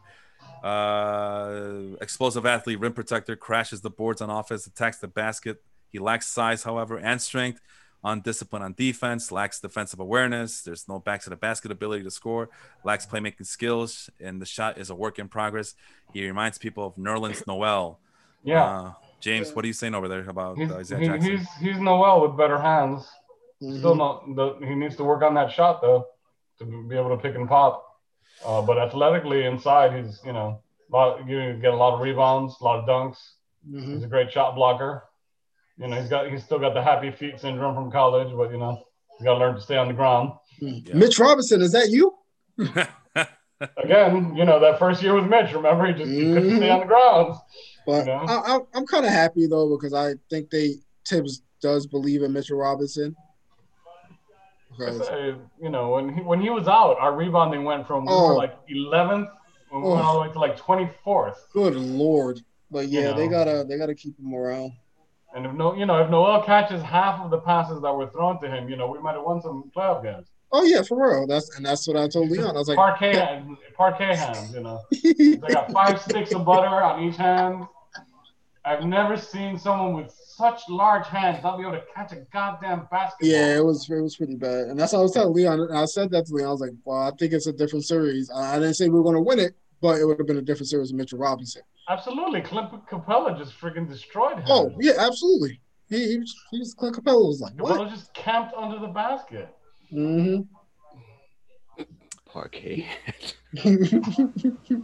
[0.63, 5.61] Uh, explosive athlete, rim protector, crashes the boards on offense, attacks the basket.
[5.89, 7.59] He lacks size, however, and strength.
[8.03, 10.63] On discipline on defense, lacks defensive awareness.
[10.63, 12.49] There's no back to the basket ability to score.
[12.83, 15.75] Lacks playmaking skills, and the shot is a work in progress.
[16.11, 17.99] He reminds people of Nerlens Noel.
[18.43, 21.31] Yeah, Uh, James, what are you saying over there about he's, uh, Isaiah he- Jackson?
[21.37, 23.07] he's he's Noel with better hands.
[23.61, 23.77] Mhm.
[23.79, 24.25] Still not.
[24.35, 26.07] The, he needs to work on that shot though
[26.59, 27.85] to be able to pick and pop.
[28.45, 32.63] Uh, but athletically inside, he's you know lot, you get a lot of rebounds, a
[32.63, 33.17] lot of dunks.
[33.69, 33.93] Mhm.
[33.93, 35.03] He's a great shot blocker.
[35.77, 38.57] You know, he's got he's still got the happy feet syndrome from college, but you
[38.57, 38.83] know,
[39.17, 40.31] he's got to learn to stay on the ground.
[40.59, 40.95] Yeah.
[40.95, 42.13] Mitch Robinson, is that you?
[43.77, 46.79] Again, you know, that first year with Mitch, remember he just he couldn't stay on
[46.79, 47.35] the ground.
[47.85, 48.25] But You know?
[48.27, 50.75] I, I, I'm kind of happy though because I think they
[51.07, 53.15] Thibs does believe in Mitchell Robinson.
[54.69, 58.13] Because Uh, you know, when he when he was out, our rebounding went from we
[58.13, 58.29] Oh.
[58.29, 59.29] were like 11th,
[59.71, 60.03] we went Oh.
[60.03, 61.37] all the way to like 24th.
[61.53, 64.71] good lord, but yeah, You they gotta they gotta keep him around.
[65.33, 68.39] And if no, you know, if Noel catches half of the passes that were thrown
[68.41, 70.27] to him, you know, we might have won some playoff games.
[70.51, 71.27] Oh yeah, for real.
[71.27, 72.55] That's and that's what I told Leon.
[72.55, 73.43] I was like, parquet,
[73.75, 74.81] parquet hands, you know.
[74.91, 77.65] They got five sticks of butter on each hand,
[78.63, 82.87] I've never seen someone with such large hands not be able to catch a goddamn
[82.91, 83.29] basketball.
[83.29, 85.59] Yeah, it was it was pretty bad, and that's what I was telling Leon.
[85.61, 86.47] And I said that to Leon.
[86.47, 88.29] I was like, "Well, I think it's a different series.
[88.29, 90.41] I, didn't say we were going to win it, but it would have been a
[90.43, 94.45] different series with Mitchell Robinson." Absolutely, Clint Capela just freaking destroyed him.
[94.47, 95.59] Oh yeah, absolutely.
[95.89, 98.87] He he, was- he was Clint Capela was like, Capela "What?" just camped under the
[98.87, 99.55] basket.
[99.91, 100.41] Hmm
[102.25, 102.87] Parquet.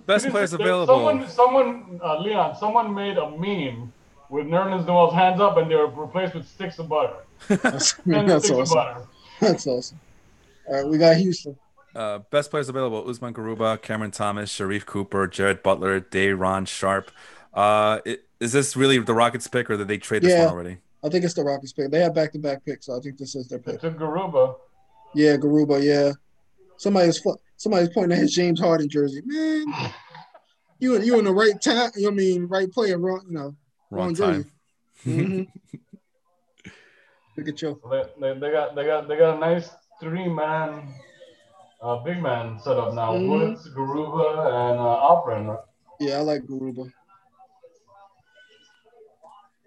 [0.06, 0.96] Best players available.
[0.96, 3.94] Someone, someone, uh, Leon, someone made a meme
[4.30, 7.14] with Nerlens Noel's hands up and they were replaced with sticks of butter.
[7.48, 8.76] That's, that's awesome.
[8.76, 9.02] butter.
[9.40, 10.00] That's awesome.
[10.68, 11.56] All right, we got Houston.
[11.96, 17.12] Uh, best players available: Usman Garuba, Cameron Thomas, Sharife Cooper, Jared Butler, Day'Ron Sharpe.
[17.54, 20.46] Uh, i- is this really the Rockets pick, or did they trade this Yeah.
[20.46, 20.78] one already?
[21.04, 21.90] I think it's the Rockets pick.
[21.92, 23.80] They have back to back picks, so I think this is their pick.
[23.82, 23.98] They pick.
[23.98, 24.56] took Garuba.
[25.18, 25.82] Yeah, Garuba.
[25.84, 26.12] Yeah,
[26.78, 29.22] somebody's somebody's pointing at his James Harden jersey.
[29.26, 29.66] Man,
[30.80, 31.90] you you in the right time.
[31.96, 33.24] You know I mean right player, wrong.
[33.28, 33.56] You know.
[33.90, 34.52] Wrong Wrong time.
[35.04, 35.18] jersey.
[35.22, 35.48] Mhm.
[37.38, 37.82] Look at you.
[37.90, 40.94] They, they, they got they got they got a nice three man,
[41.82, 43.14] uh, big man set up now.
[43.14, 43.28] Mhm.
[43.30, 45.58] Woods, Garuba, and uh, Alperen.
[46.00, 46.92] Yeah, I like Garuba.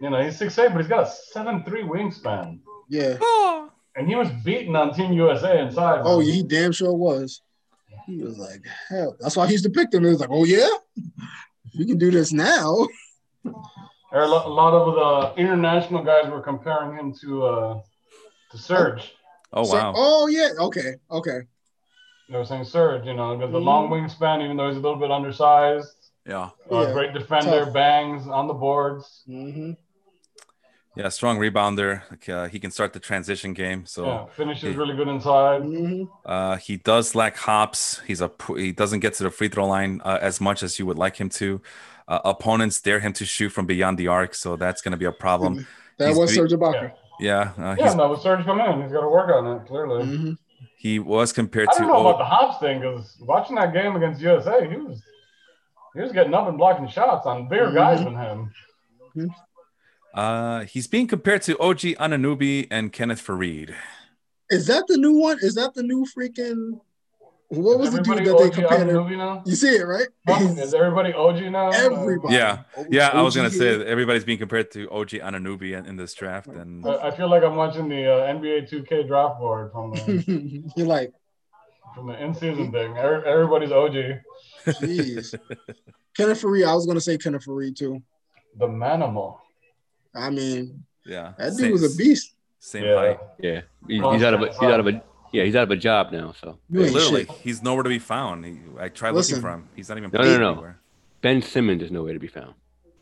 [0.01, 3.19] You know he's six eight, but he's got a seven three wingspan, Yeah.
[3.97, 6.03] And he was beaten on Team USA inside.
[6.05, 7.43] Oh, he damn sure was.
[8.07, 9.17] He was like, hell.
[9.21, 10.05] That's why he used to pick them.
[10.05, 10.69] He was like, oh yeah,
[11.79, 12.87] we can do this now.
[13.45, 17.81] There are a lot of the international guys were comparing him to uh,
[18.51, 19.13] to Serge.
[19.53, 19.93] Oh So- wow.
[19.97, 20.51] oh yeah.
[20.59, 20.95] Okay.
[21.11, 21.41] Okay.
[22.29, 23.65] They were saying Serge, you know, because the Mhm.
[23.65, 25.89] long wingspan, even though he's a little bit undersized,
[26.25, 26.51] Yeah.
[26.71, 27.75] uh, Yeah, great defender, tough.
[27.75, 29.23] bangs on the boards.
[29.27, 29.73] hmm
[30.97, 32.03] Yeah, strong rebounder.
[32.11, 33.87] Like, uh, he can start the transition game.
[33.87, 34.77] So yeah, finishes yeah.
[34.77, 35.63] really good inside.
[35.63, 38.01] hmm uh, he does lack hops.
[38.07, 40.79] He's a p- he doesn't get to the free throw line uh, as much as
[40.79, 41.61] you would like him to.
[42.07, 45.07] Uh, opponents dare him to shoot from beyond the arc, so that's going to be
[45.07, 45.65] a problem.
[45.99, 46.93] That He's was Serge Ibaka.
[47.21, 49.67] Yeah, uh, Yeah, he's, no, with Serge coming in, he's got to work on it.
[49.67, 50.33] Clearly, hmm
[50.77, 53.97] he was compared I to don't know about the hops thing because watching that game
[53.97, 55.03] against USA, he was
[55.95, 58.51] he was getting up and blocking shots on bigger guys than him.
[60.15, 63.75] Uh, he's being compared to OG Anunoby and Kenneth Faried.
[64.51, 65.39] Is that the new one?
[65.41, 66.81] Is that the new freaking?
[67.49, 68.89] What was the dude Everybody that they OG compared?
[68.89, 69.43] him- Anunoby now?
[69.45, 70.07] You see it, right?
[70.59, 71.71] Is everybody OG now?
[71.71, 72.35] Everybody.
[72.35, 75.97] Yeah, Yeah, I was gonna say that everybody's being compared to OG Anunoby in, in
[75.97, 79.73] this draft, and I I feel like I'm watching the uh, NBA 2K draft board
[79.73, 81.13] from the You're like,
[81.95, 82.97] from the in season thing.
[82.97, 83.95] Everybody's OG.
[84.67, 85.35] jeez.
[86.17, 86.67] Kenneth Faried.
[86.69, 88.01] I was gonna say Kenneth Farid too.
[88.59, 89.39] The manimal.
[90.15, 92.35] I mean, yeah, that dude same, was a beast.
[92.59, 92.97] Same Yeah.
[92.97, 93.19] height.
[93.39, 95.77] Yeah, he- he's out of a, he's out of a yeah he's out of a
[95.77, 96.33] job now.
[96.41, 97.37] So Literally, shit.
[97.39, 98.45] he's nowhere to be found.
[98.45, 99.37] He, I tried Listen.
[99.37, 99.69] looking for him.
[99.77, 100.51] He's not even No, no, no.
[100.53, 100.79] anywhere.
[101.23, 102.55] Ben Simmons is nowhere to be found.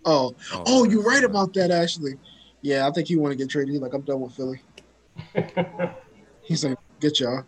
[0.04, 1.70] Oh, oh, oh you're right about that.
[1.70, 2.14] Actually,
[2.62, 3.70] yeah, I think he want to get traded.
[3.72, 4.60] He's like, I'm done with Philly.
[6.42, 7.44] He's like, get y'all.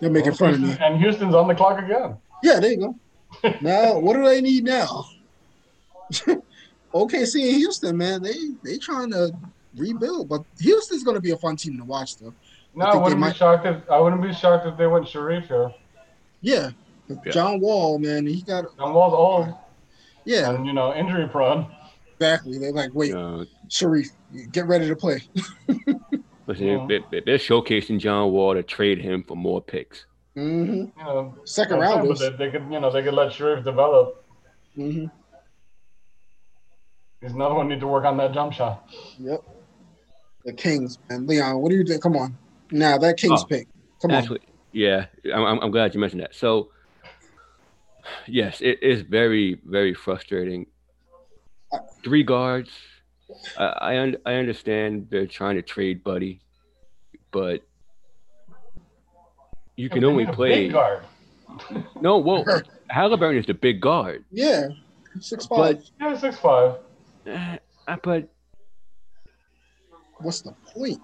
[0.00, 0.76] You're making fun of me.
[0.80, 2.16] And Houston's on the clock again.
[2.42, 2.98] Yeah, there you go.
[3.60, 5.06] Now, what do they need now?
[6.94, 9.32] OKC and Houston, man, they they trying to
[9.76, 12.34] rebuild, but Houston's gonna be a fun team to watch, though.
[12.74, 15.06] No, I I, wouldn't might- be shocked if I wouldn't be shocked if they went
[15.06, 15.72] Sharife here.
[16.40, 16.70] Yeah,
[17.08, 17.32] Yeah.
[17.32, 19.54] John Wall, man, he got John Wall's old
[20.24, 21.66] yeah, and you know injury prone.
[22.14, 22.58] exactly.
[22.58, 24.10] They're like, wait, Uh, Sharife,
[24.52, 25.20] get ready to play.
[26.46, 26.86] listen, Yeah.
[26.88, 30.06] they, they, they're showcasing John Wall to trade him for more picks.
[30.36, 30.74] Mm-hmm.
[30.74, 32.18] You know, Second that's fine, rounders.
[32.20, 34.24] but they, they could you know they could let Sharife develop.
[34.74, 35.06] hmm
[37.22, 38.90] He's another one need to work on that jump shot.
[39.18, 39.42] Yep.
[40.44, 41.26] The Kings, man.
[41.26, 42.02] Leon, what do you think?
[42.02, 42.36] Come on.
[42.72, 43.68] Now that Kings Oh, pick.
[44.00, 44.38] Come on.
[44.72, 46.34] Yeah, I'm, I'm, I'm glad you mentioned that.
[46.34, 46.70] So,
[48.26, 50.66] yes, it is very, very frustrating.
[52.02, 52.70] Three guards.
[53.56, 56.40] I I, un- I understand they're trying to trade Buddy,
[57.30, 57.62] but
[59.76, 60.64] you can only play.
[60.64, 61.02] big guard.
[62.00, 62.44] No, well,
[62.88, 64.68] Halliburton is the big guard, Yeah.
[65.20, 65.58] Six five.
[65.76, 66.76] but Yeah, six five.
[67.26, 68.28] Uh, but
[70.18, 71.00] What's the point?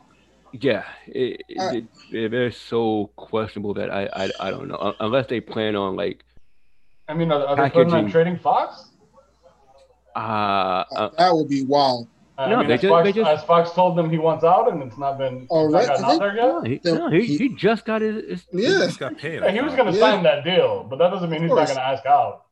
[0.52, 5.26] yeah, it, Uh, it, it, they're so questionable that I, I I don't know unless
[5.26, 6.24] they plan on like
[7.08, 8.90] I mean, are, are they planning on trading Fox?
[10.16, 12.08] uh, uh that would be wild.
[12.38, 14.70] I No, mean, they as, Fox, they just- as Fox told them he wants out,
[14.70, 15.88] and it's not been Oh, it's not right.
[15.88, 18.62] gotten out think- there no, he, no, he, he- he just got his, his He
[18.62, 18.78] Yeah.
[18.86, 19.42] just got paid.
[19.42, 20.04] I Yeah, he was going to Yeah.
[20.14, 22.44] sign that deal, but that doesn't mean he's not going to ask out.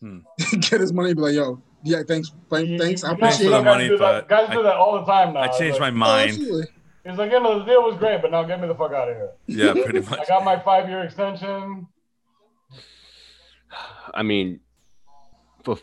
[0.70, 1.12] Get his money.
[1.14, 3.04] Be like, yo, yeah, thanks, thank, You- thanks.
[3.04, 3.64] I you know, Thanks for appreciate the it.
[3.64, 5.40] guys money, do that- but guys I- do that all the time now.
[5.40, 6.30] I changed my Like, Oh, mind.
[6.30, 6.66] absolutely.
[7.08, 9.08] He's like, you know, the deal was great, but now get me the fuck out
[9.08, 9.30] of here.
[9.46, 10.18] Yeah, pretty much.
[10.20, 11.86] I got my five year extension.
[14.14, 14.60] I mean,
[15.64, 15.76] for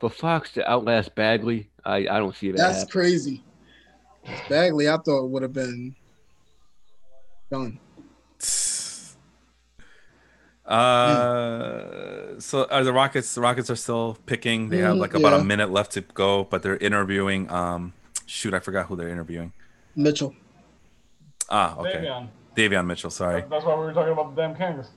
[0.00, 2.56] for Fox to outlast Bagley, I, I don't see that.
[2.58, 2.90] That's happen.
[2.92, 3.44] crazy.
[4.48, 5.94] Bagley, I thought would have been
[7.50, 7.78] done.
[10.68, 13.34] Uh, so are the Rockets?
[13.34, 14.68] The Rockets are still picking.
[14.68, 15.40] They have Mm, like about yeah.
[15.40, 17.50] a minute left to go, but they're interviewing.
[17.50, 17.94] Um,
[18.26, 19.52] shoot, I forgot who they're interviewing.
[19.96, 20.34] Mitchell.
[21.48, 22.28] Ah, okay, Davion.
[22.54, 23.10] Davion Mitchell.
[23.10, 23.44] Sorry.
[23.48, 24.90] That's why we were talking about the damn Kings.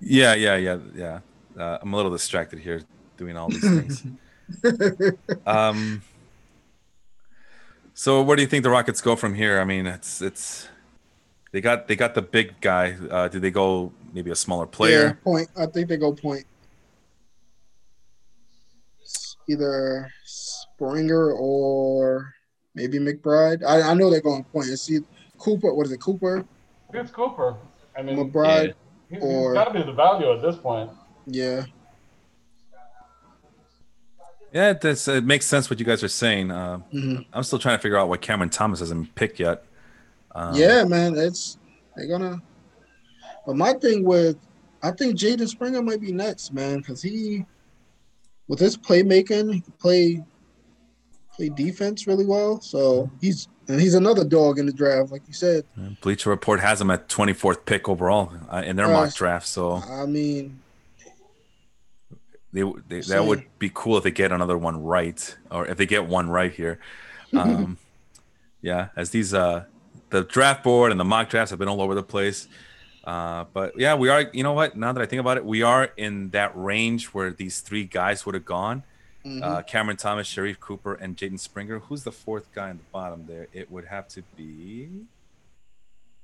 [0.00, 1.20] Yeah, yeah, yeah, yeah.
[1.58, 2.82] Uh, I'm a little distracted here
[3.16, 4.04] doing all these things.
[5.46, 6.02] um,
[7.94, 9.58] so where do you think the Rockets go from here?
[9.60, 10.68] I mean, it's it's
[11.52, 12.96] they got they got the big guy.
[13.10, 15.18] Uh, do they go maybe a smaller Yeah, player?
[15.22, 15.48] point.
[15.58, 16.44] I think they go point.
[19.48, 22.32] Either Springer or
[22.74, 23.62] maybe McBride.
[23.62, 24.68] I, I know they're going point.
[24.70, 25.04] It's either
[25.36, 25.74] Cooper.
[25.74, 26.00] What is it?
[26.00, 26.44] Cooper,
[26.94, 27.56] It's Cooper.
[27.96, 28.72] I mean, McBride.
[29.10, 30.90] he's, or- he's got to be the value at this point.
[31.26, 31.64] Yeah.
[34.52, 36.52] Yeah, that's it makes sense what you guys are saying.
[36.52, 39.64] Uh, hmm I'm still trying to figure out why Cameron Thomas hasn't picked yet.
[40.32, 41.16] Um, yeah, man.
[41.16, 41.58] It's
[41.96, 42.40] they're gonna.
[43.46, 44.36] But my thing with,
[44.82, 47.44] I think Jaden Springer might be next, man, because he,
[48.48, 50.22] with his playmaking, he can play,
[51.34, 52.60] play defense really well.
[52.60, 55.64] So he's and he's another dog in the draft, like you said.
[56.02, 59.46] Bleacher Report has him at 24th pick overall uh, in their mock draft.
[59.46, 60.60] So I mean,
[62.52, 65.86] they, they that would be cool if they get another one right, or if they
[65.86, 66.78] get one right here.
[67.34, 67.78] Um,
[68.62, 69.64] yeah, as these uh,
[70.10, 72.46] the draft board and the mock drafts have been all over the place.
[73.04, 74.30] Uh, but yeah, we are.
[74.32, 74.76] You know what?
[74.76, 78.24] Now that I think about it, we are in that range where these three guys
[78.26, 78.82] would have gone.
[79.24, 79.42] mhm.
[79.42, 81.80] Uh, Cameron Thomas, Sharife Cooper, and Jaden Springer.
[81.80, 83.48] Who's the fourth guy in the bottom there?
[83.52, 84.88] It would have to be.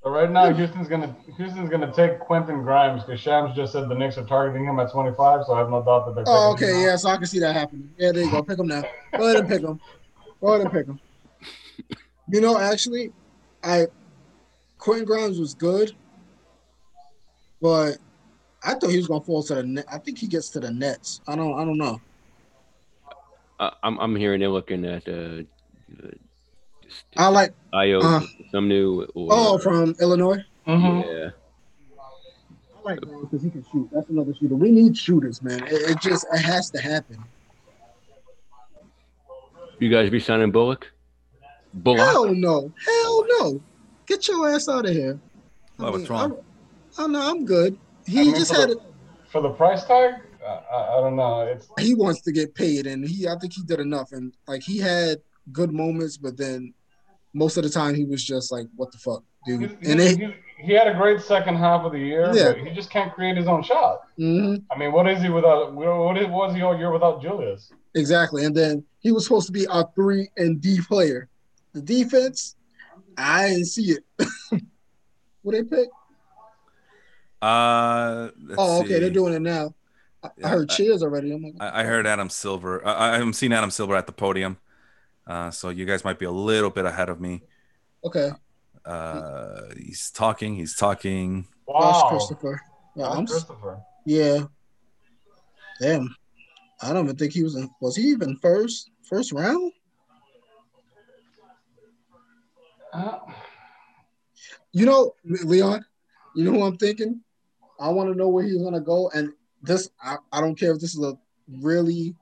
[0.02, 3.94] But right now, Houston's gonna Houston's gonna take Quentin Grimes because Shams just said the
[3.94, 5.44] Knicks are targeting him at 25.
[5.44, 6.24] So I have no doubt that they're.
[6.26, 6.96] oh, picking him okay, yeah.
[6.96, 7.90] So I can see that happening.
[7.98, 8.42] Yeah, there you go.
[8.42, 8.82] Pick him now.
[9.12, 9.78] Go ahead and pick him.
[10.40, 10.98] Go ahead and pick him.
[12.30, 13.12] You know, actually,
[13.62, 13.88] I
[14.78, 15.92] Quentin Grimes was good,
[17.60, 17.98] but
[18.64, 19.84] I thought he was gonna fall to the net.
[19.90, 21.20] I think he gets to the Nets.
[21.26, 21.58] I don't.
[21.58, 22.00] I don't know.
[23.58, 25.42] I, I'm I'm hearing they're looking at uh,
[26.02, 26.10] uh,
[27.16, 27.52] I like.
[27.72, 29.02] Io Uh, some new.
[29.14, 30.44] Or, Oh, from Illinois.
[30.66, 31.04] Mhm.
[31.06, 31.30] yeah.
[32.78, 33.88] I like Grimes because he can shoot.
[33.92, 34.54] That's another shooter.
[34.54, 35.62] We need shooters, man.
[35.64, 37.22] It, it just it has to happen.
[39.78, 40.90] You guys be signing Bullock?
[41.72, 42.00] Bullock.
[42.00, 42.72] Hell no.
[42.84, 43.60] Hell no.
[44.06, 45.18] Get your ass out of here.
[45.76, 46.36] Why, what's wrong?
[46.98, 47.78] I, no, I'm good.
[48.06, 48.78] He I mean, just had the- it.
[49.30, 51.42] For the price tag, I, I, don't know.
[51.42, 54.10] It's He wants to get paid, and he I think he did enough.
[54.12, 55.18] And like he had
[55.52, 56.74] good moments, but then
[57.32, 60.16] most of the time he was just like, "What the fuck, dude?" he's, And they,
[60.16, 62.52] he's- he had a great second half of the year, Yeah.
[62.52, 64.00] but he just can't create his own shot.
[64.18, 65.72] Mhm, I mean, what is he without?
[65.74, 67.70] What is, was he all year without Julius?
[67.94, 68.44] exactly.
[68.44, 71.28] And then he was supposed to be our three and D player.
[71.72, 72.56] The defense,
[73.16, 74.04] I didn't see it.
[75.42, 75.88] what they pick?
[77.42, 78.28] Uh,
[78.58, 78.98] Oh, okay, see.
[79.00, 79.74] they're doing it now.
[80.22, 81.32] I, I heard I- cheers already.
[81.32, 82.86] I'm like, I, I heard Adam Silver.
[82.86, 84.58] I, I'm seeing Adam Silver at the podium.
[85.26, 87.42] Uh, so you guys might be a little bit ahead of me.
[88.04, 88.30] okay,
[88.84, 90.56] Uh, he's talking.
[90.56, 91.44] He's talking.
[91.68, 92.60] Josh Wow, Christopher.
[92.96, 93.80] Yeah, I'm, Christopher.
[94.04, 94.44] yeah.
[95.80, 96.14] Damn,
[96.82, 97.70] I don't even think he was in.
[97.80, 99.72] Was he even first first round?
[102.92, 103.18] Uh,
[104.72, 105.84] You know, Leon,
[106.34, 107.20] you know who I'm thinking?
[107.80, 109.10] I want to know where he's gonna go.
[109.14, 111.16] And this, I, I don't care if this is a
[111.60, 112.14] really,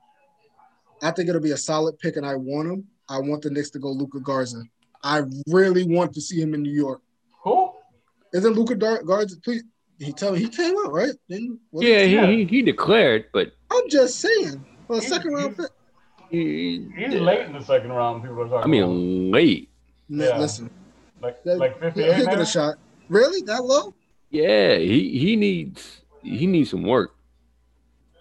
[1.01, 2.87] I think it'll be a solid pick, and I want him.
[3.09, 4.63] I want the Knicks to go Luka Garza.
[5.03, 7.01] I really want to see him in New York.
[7.43, 7.71] who?
[8.33, 9.37] Isn't Luka Dar- Garza?
[9.43, 9.63] Please,
[9.97, 11.11] he tell me he came out right.
[11.29, 15.57] Didn't, Yeah, he, he he declared, but I'm just saying for a He- second round
[15.57, 15.65] pick.
[16.29, 18.21] he, He's late in the second round.
[18.21, 18.63] People are talking.
[18.63, 19.69] I mean, late.
[20.11, 20.37] N- Yeah.
[20.37, 20.69] Listen,
[21.21, 22.75] like like he'll, 58 he'll get a shot.
[23.09, 23.93] Really, that low?
[24.29, 27.15] Yeah, he he needs he needs some work.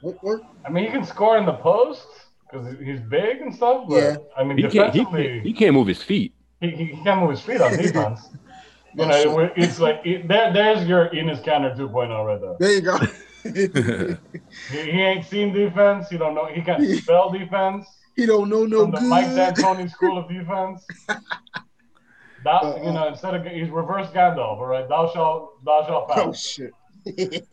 [0.01, 0.43] What work?
[0.65, 2.07] I mean, he can score in the post
[2.51, 3.85] because he's big and stuff.
[3.89, 4.17] But Yeah.
[4.37, 6.33] I mean, He can't he, defensively, can't- he can't move his feet.
[6.61, 8.20] he, he, he can't move his feet on defense.
[8.95, 9.53] you know, shit.
[9.59, 12.57] it- it's like it, there, there's your Enes Kanter 2.0 right there.
[12.59, 12.97] There you go.
[14.70, 16.09] He, he ain't seen defense.
[16.09, 16.47] He don't know.
[16.47, 17.87] He can't spell defense.
[18.17, 19.09] he don't know no From the good.
[19.09, 20.85] Mike D'Antoni School of Defense.
[22.49, 24.89] That you know, instead of he's reverse Gandalf, all right.
[24.89, 26.73] Thou shalt, thou shalt Oh shit.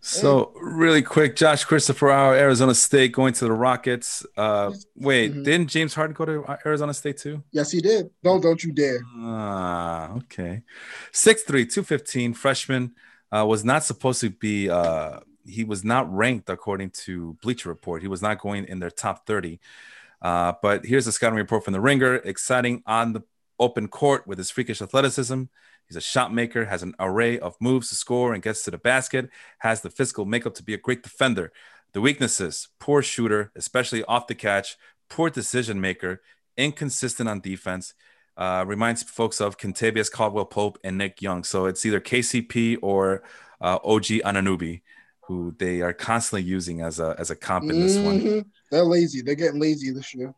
[0.00, 4.24] So really quick, Josh Christopher, our Arizona State going to the Rockets.
[4.36, 5.44] Uh, wait, Mhm.
[5.44, 7.42] didn't James Harden go to Arizona State too?
[7.50, 8.10] yes, he did.
[8.22, 9.00] Don't don't you dare.
[9.16, 10.62] Ah, okay.
[11.12, 12.94] 6'3, 215, freshman.
[13.32, 18.00] Uh, was not supposed to be uh, he was not ranked according to Bleacher Report.
[18.00, 19.58] He was not going in their top 30.
[20.22, 22.14] Uh, but here's a scouting report from the Ringer.
[22.16, 23.22] Exciting on the
[23.58, 25.44] open court with his freakish athleticism.
[25.88, 28.78] He's a shot maker, has an array of moves to score and gets to the
[28.78, 31.52] basket, has the physical makeup to be a great defender.
[31.92, 34.76] The weaknesses poor shooter, especially off the catch,
[35.08, 36.22] poor decision maker,
[36.56, 37.94] inconsistent on defense.
[38.36, 41.42] Uh, reminds folks of Kentavious Caldwell Pope and Nick Young.
[41.42, 43.22] So it's either KCP or
[43.62, 44.82] uh, OG Anunoby,
[45.22, 48.20] who they are constantly using as a as a comp in this one.
[48.20, 48.44] Mhm.
[48.70, 49.22] They're lazy.
[49.22, 50.34] They're getting lazy this year.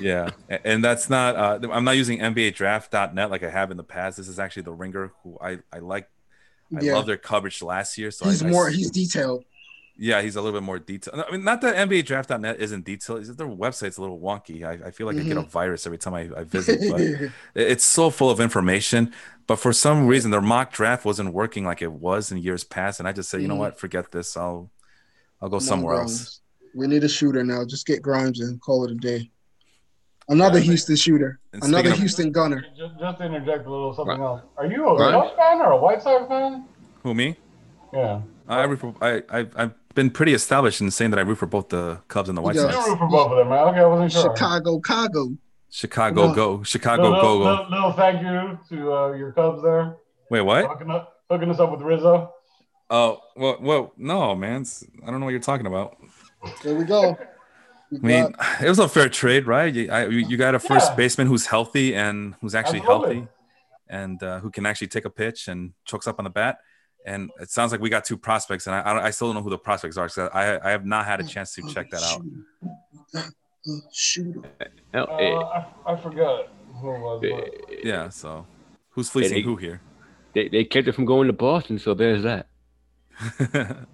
[0.00, 0.30] Yeah,
[0.64, 1.36] and that's not.
[1.36, 4.16] Uh, I'm not using NBADraft.net like I have in the past.
[4.16, 6.08] This is actually the Ringer, who I I like.
[6.76, 8.10] I yeah, love their coverage last year.
[8.10, 8.68] So he's I, I more.
[8.68, 9.44] s- He's detailed.
[9.96, 11.24] yeah, he's a little bit more detailed.
[11.28, 13.24] I mean, not that NBADraft.net isn't detailed.
[13.24, 14.64] Just their website's a little wonky.
[14.64, 16.80] I, I feel like I get a virus every time I, I visit.
[16.90, 19.12] But it's so full of information.
[19.48, 23.00] But for some reason, their mock draft wasn't working like it was in years past,
[23.00, 23.58] and I just said, you know Mhm.
[23.58, 24.36] what, forget this.
[24.36, 24.70] I'll
[25.42, 26.40] I'll go Come somewhere else.
[26.72, 27.64] We need a shooter now.
[27.64, 29.28] Just get Grimes and call it a day.
[30.30, 31.38] Another Yeah, Houston shooter.
[31.52, 32.64] Another speaking of- Houston gunner.
[32.76, 34.24] Just, just to interject a little something Right.
[34.26, 34.42] else.
[34.56, 35.12] Are you a Right.
[35.12, 36.64] Cubs fan or a White Sox fan?
[37.02, 37.36] Who me?
[37.92, 38.20] Yeah.
[38.48, 41.46] I, root for- I, I I've been pretty established in saying that I root for
[41.46, 42.66] both the Cubs and the White Yeah.
[42.66, 42.88] You Sox.
[42.88, 43.58] root for both of them, man.
[43.68, 44.22] Okay, I wasn't sure.
[44.36, 45.28] Chicago, Chicago.
[45.68, 46.36] Chicago Come on.
[46.36, 47.44] go, Chicago little, go go.
[47.50, 49.96] Little, little thank you to uh, your Cubs there.
[50.30, 50.66] Wait, what?
[50.66, 52.32] Hooking, up, hooking us up with Rizzo.
[52.88, 54.62] Oh, well, well, no, man.
[54.62, 55.96] It's- I don't know what you're talking about.
[56.62, 57.16] There we go.
[57.90, 59.72] We I mean, got- it was a fair trade, right?
[59.74, 60.96] You, I, you got a first Yeah.
[60.96, 63.14] baseman who's healthy and who's actually Absolutely.
[63.16, 63.28] healthy,
[63.88, 66.58] and uh, who can actually take a pitch and chokes up on the bat.
[67.06, 69.42] And it sounds like we got two prospects, and I, I, I still don't know
[69.42, 70.08] who the prospects are.
[70.08, 72.22] So I, I have not had a chance to check that out.
[73.92, 74.40] Shooter.
[74.94, 76.48] Uh, I, I forgot
[76.80, 77.20] who it was.
[77.22, 78.08] but- Yeah.
[78.10, 78.46] So
[78.90, 79.80] who's fleecing he- who here?
[80.34, 82.46] they, they kept it from going to Boston, so there's that.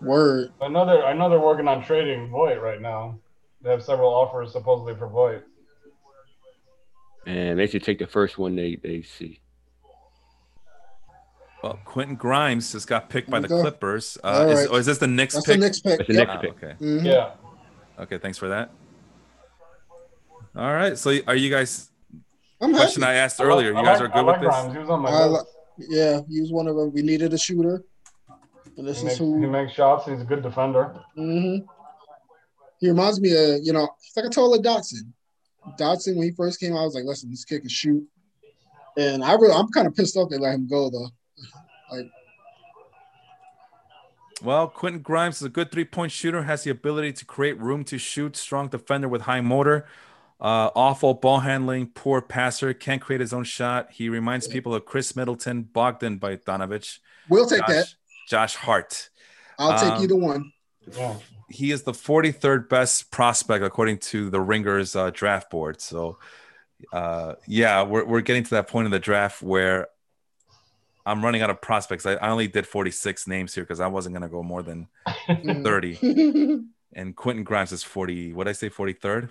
[0.00, 0.50] Word.
[0.60, 3.18] I know they're I know they're working on trading Voight right now.
[3.62, 5.42] They have several offers supposedly for Voight.
[7.26, 9.40] And they should take the first one they, they see.
[11.62, 13.60] well, Quentin Grimes just got picked by the Okay.
[13.62, 14.18] Clippers.
[14.24, 14.68] Uh, All is, right.
[14.68, 15.54] or is this the Knicks That's pick?
[15.54, 15.98] the next pick.
[15.98, 16.26] That's the Yep.
[16.28, 16.50] next pick.
[16.56, 16.74] okay.
[16.80, 17.04] Mhm.
[17.04, 17.30] Yeah.
[18.00, 18.18] Okay.
[18.18, 18.70] Thanks for that.
[20.56, 20.98] All right.
[20.98, 21.90] So are you guys?
[22.60, 23.12] I'm Question happy.
[23.12, 23.72] I asked I earlier.
[23.72, 24.56] like- You guys are good I like with this?
[24.58, 24.72] Grimes.
[24.72, 25.46] He was on my I list.
[25.78, 26.92] Yeah, he was one of them.
[26.92, 27.82] We needed a shooter.
[28.76, 30.06] And this He is makes, he makes shots.
[30.06, 30.94] He's a good defender.
[31.14, 31.56] hmm
[32.78, 35.12] He reminds me of, you know, it's like I told Dotson.
[35.78, 38.06] Dotson, when he first came out, I was like, listen, this kid can shoot.
[38.96, 41.08] And I really, I'm kind of pissed off they let him go, though.
[44.42, 47.84] Well, Quentin Grimes is a good three point shooter, has the ability to create room
[47.84, 49.86] to shoot, strong defender with high motor,
[50.42, 53.90] uh, awful ball handling, poor passer, can't create his own shot.
[53.92, 56.98] He reminds people of Khris Middleton, Bogdan Bogdanovich,
[57.28, 57.94] We'll take Josh, that.
[58.28, 59.08] Josh Hart.
[59.58, 60.52] I'll take um, either one.
[60.96, 61.14] Yeah.
[61.48, 65.80] He is the 43rd best prospect according to the Ringers uh, draft board.
[65.80, 66.18] So,
[66.92, 69.86] uh, yeah, we're, we're getting to that point in the draft where
[71.06, 72.04] I'm running out of prospects.
[72.06, 74.88] I, I only did 46 names here because I wasn't going to go more than
[75.28, 75.62] Mhm.
[75.64, 76.64] 30.
[76.94, 78.32] and Quentin Grimes is 40.
[78.32, 78.70] What did I say?
[78.70, 79.28] 43rd,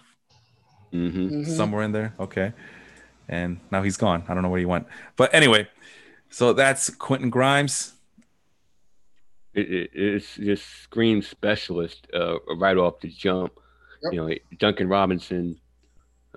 [0.91, 1.45] hmm Mhm.
[1.47, 2.13] somewhere in there.
[2.19, 2.53] Okay,
[3.27, 4.23] and now he's gone.
[4.27, 4.87] I don't know where he went.
[5.15, 5.67] But anyway,
[6.29, 7.93] so that's Quentin Grimes.
[9.53, 13.53] It, it, it's just scream specialist uh, right off the jump.
[14.03, 14.13] Yep.
[14.13, 15.59] You know, Duncan Robinson,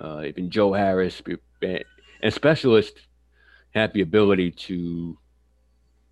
[0.00, 1.23] uh, even Joe Harris,
[1.62, 1.84] and
[2.23, 3.00] and specialists
[3.74, 5.16] have the ability to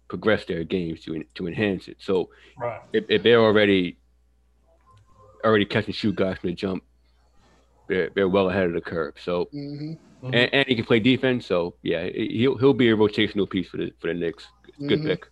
[0.08, 1.96] progress their games to to enhance it.
[2.00, 2.80] So Right.
[2.92, 3.98] if, if they're already
[5.44, 6.84] already catch and shoot guys from the jump,
[7.88, 9.14] they're, they're well ahead of the curve.
[9.22, 9.98] So Mhm.
[10.22, 10.26] Mhm.
[10.34, 11.46] and, and he can play defense.
[11.46, 14.46] So yeah, he'll he'll be a rotational piece for the for the Knicks.
[14.78, 15.06] Good Mhm.
[15.06, 15.28] pick.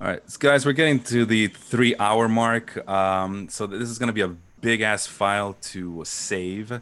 [0.00, 2.86] All right, so guys, we're getting to the three hour mark.
[2.88, 4.28] Um, so this is going to be a
[4.60, 6.80] big ass file to save.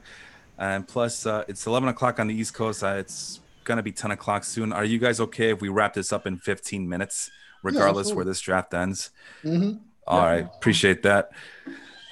[0.59, 2.83] And plus, uh, it's 11 o'clock on the East Coast.
[2.83, 4.73] Uh, it's going to be 10 o'clock soon.
[4.73, 7.31] Are you guys okay if we wrap this up in 15 minutes,
[7.63, 9.11] regardless where this draft ends?
[9.45, 9.79] Mhm.
[10.09, 11.31] All right, appreciate that.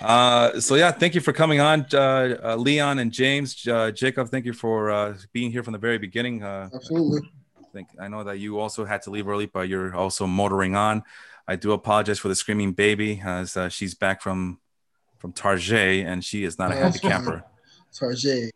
[0.03, 3.67] Uh, so yeah, thank you for coming on, uh, uh, Leon and James.
[3.67, 6.43] Uh, Jacob, thank you for uh, being here from the very beginning.
[6.43, 7.31] Uh, Absolutely.
[7.57, 10.75] I think I know that you also had to leave early, but you're also motoring
[10.75, 11.05] on.
[11.47, 14.59] I do apologize for the screaming baby, as uh, she's back from
[15.19, 17.45] from Tarjay, and she is not a Yeah, happy camper.
[17.95, 18.51] Tarjay.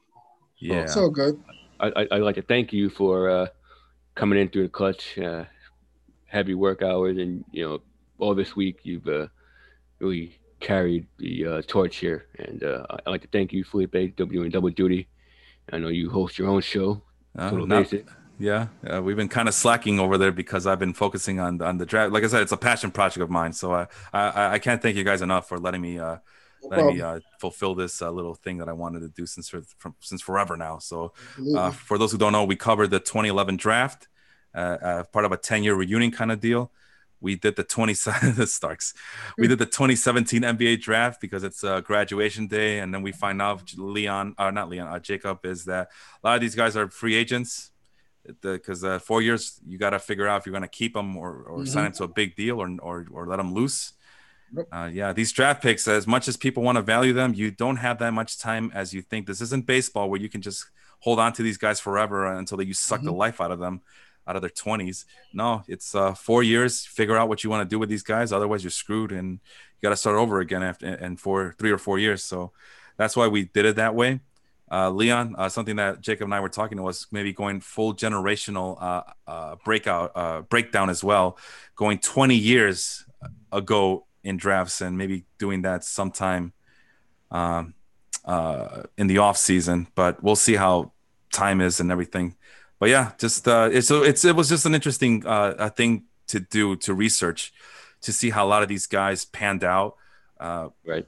[0.58, 1.41] Yeah, So good.
[1.78, 3.47] I, I, I'd like to thank you for uh,
[4.15, 5.44] coming in through the clutch, uh,
[6.26, 7.81] heavy work hours, and you know
[8.18, 9.28] all this week you've uh,
[10.00, 12.26] really carried the uh, torch here.
[12.39, 15.09] And uh, I- I'd like to thank you, Felipe, doing double duty.
[15.73, 17.02] I know you host your own show,
[17.36, 18.07] Uh, Total not, Basic.
[18.39, 21.78] Yeah, uh, we've been kind of slacking over there because I've been focusing on on
[21.78, 22.12] the draft.
[22.12, 23.52] Like I said, it's a passion project of mine.
[23.55, 26.17] So I I, I can't thank you guys enough for letting me uh,
[26.62, 29.49] No letting me uh, fulfill this uh, little thing that I wanted to do since
[29.49, 30.78] for, from since forever now.
[30.78, 31.15] So
[31.57, 34.07] uh, for those who don't know, we covered the 2011 draft,
[34.55, 36.70] uh, uh, part of a 10 year reunion kind of deal.
[37.26, 37.92] We did the 20
[38.36, 38.94] the Starks.
[39.36, 43.42] We did the 2017 NBA draft because it's uh, graduation day, and then we find
[43.42, 45.88] out Leon, uh, not Leon, uh, Jacob, is that
[46.22, 47.72] a lot of these guys are free agents.
[48.40, 51.16] Because uh, four years, you got to figure out if you're going to keep them
[51.16, 53.92] or, or sign them to a big deal or, or, or let them loose.
[54.72, 57.76] Uh, yeah, these draft picks, as much as people want to value them, you don't
[57.76, 59.26] have that much time as you think.
[59.26, 60.66] This isn't baseball where you can just
[61.00, 63.80] hold on to these guys forever until you suck the life out of them,
[64.26, 65.05] out of their 20s.
[65.32, 66.84] No, it's uh, four years.
[66.84, 68.32] Figure out what you want to do with these guys.
[68.32, 71.78] Otherwise, you're screwed and you got to start over again after in four, three or
[71.78, 72.22] four years.
[72.22, 72.52] So
[72.96, 74.20] that's why we did it that way.
[74.70, 77.94] Uh, Leon, uh, something that Jacob and I were talking to was maybe going full
[77.94, 81.38] generational uh, uh, breakout uh, breakdown as well,
[81.76, 83.05] going 20 years
[83.52, 86.52] ago in drafts and maybe doing that sometime
[87.30, 87.74] um,
[88.96, 89.86] in the off season.
[89.94, 90.92] But we'll see how
[91.30, 92.34] time is and everything.
[92.78, 96.40] But yeah, just uh, it's it's it was just an interesting uh, a thing to
[96.40, 97.52] do to research
[98.02, 99.96] to see how a lot of these guys panned out.
[100.38, 101.06] Uh, Right.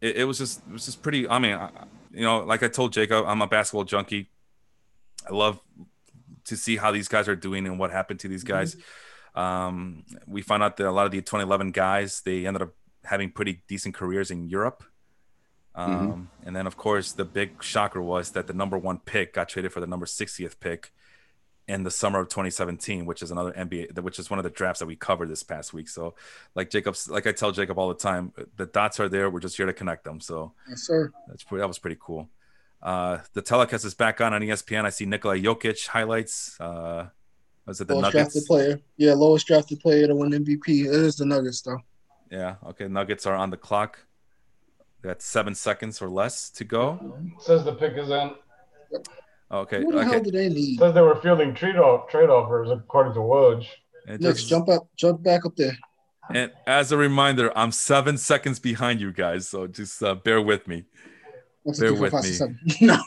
[0.00, 1.28] it, it was just it was just pretty.
[1.28, 1.70] I mean, I,
[2.12, 4.30] you know, like I told Jacob, I'm a basketball junkie.
[5.28, 5.60] I love
[6.46, 8.76] to see how these guys are doing and what happened to these guys.
[9.34, 12.72] Um, we found out that a lot of the 2011 guys they ended up
[13.04, 14.82] having pretty decent careers in Europe.
[15.78, 19.48] Um, And then, of course, the big shocker was that the number one pick got
[19.48, 20.92] traded for the number 60th pick
[21.68, 24.80] in the summer of 2017, which is another NBA, which is one of the drafts
[24.80, 25.88] that we covered this past week.
[25.88, 26.14] So,
[26.54, 29.28] like Jacob's, like I tell Jacob all the time, the dots are there.
[29.30, 30.20] We're just here to connect them.
[30.20, 31.12] So yes, sir.
[31.28, 32.28] that's pretty, that was pretty cool.
[32.82, 34.84] Uh, the telecast is back on on ESPN.
[34.84, 36.58] I see Nikola Jokic highlights.
[36.58, 37.08] Uh,
[37.66, 38.80] was it the Lowest drafted player.
[38.96, 40.86] Yeah, lowest drafted player to win MVP.
[40.86, 41.80] It is the Nuggets, though.
[42.30, 42.54] Yeah.
[42.66, 42.88] Okay.
[42.88, 43.98] Nuggets are on the clock.
[45.02, 47.16] They got seven seconds or less to go.
[47.40, 48.32] Says the pick is in.
[49.50, 49.82] Okay.
[49.82, 50.24] Who the hell Okay.
[50.24, 50.78] do they need?
[50.78, 53.66] Says they were fielding trade off trade offers according to Woj.
[54.06, 55.76] And, Next, just- jump up, jump back up there.
[56.34, 60.66] and as a reminder, I'm seven seconds behind you guys, so just uh, bear with
[60.66, 60.84] me.
[61.62, 62.86] What's Bear the two, four, with me.
[62.86, 62.98] no.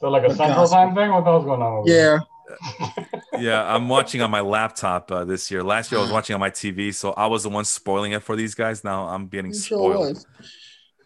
[0.00, 1.10] So like a The central time thing?
[1.10, 2.22] What the hell's going on over there?
[2.48, 3.04] Yeah.
[3.38, 5.62] Yeah, I'm watching on my laptop uh, this year.
[5.62, 8.22] Last year I was watching on my TV, so I was the one spoiling it
[8.22, 8.82] for these guys.
[8.84, 10.08] Now I'm getting You spoiled.
[10.16, 10.26] was.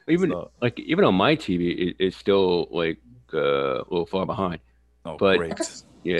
[0.08, 2.98] Even So- like even on my TV, it, it's still like
[3.34, 3.38] uh,
[3.80, 4.60] a little far behind.
[5.04, 5.56] Oh, But- I great.
[5.56, 5.66] can,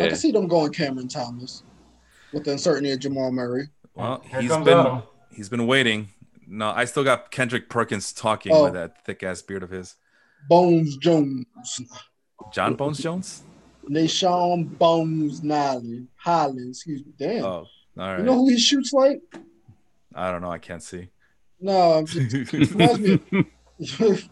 [0.04, 1.62] I can see them going Cameron Thomas
[2.32, 3.68] with the uncertainty of Jamal Murray.
[3.94, 5.02] Well, Here he's comes been Adam.
[5.34, 6.08] he's been waiting.
[6.46, 8.64] No, I still got Kendrick Perkins talking Oh.
[8.64, 9.96] with that thick ass beard of his.
[10.48, 11.46] Bones Jones.
[12.52, 13.42] John Bones Jones.
[13.88, 16.06] Nashawn Bones Nolly.
[16.16, 16.70] Holland.
[16.70, 17.12] Excuse me.
[17.18, 17.44] Damn.
[17.44, 18.18] Oh, all right.
[18.18, 19.20] You know who he shoots like?
[20.14, 20.50] I don't know.
[20.50, 21.08] I can't see.
[21.60, 23.20] No, I'm just reminds me.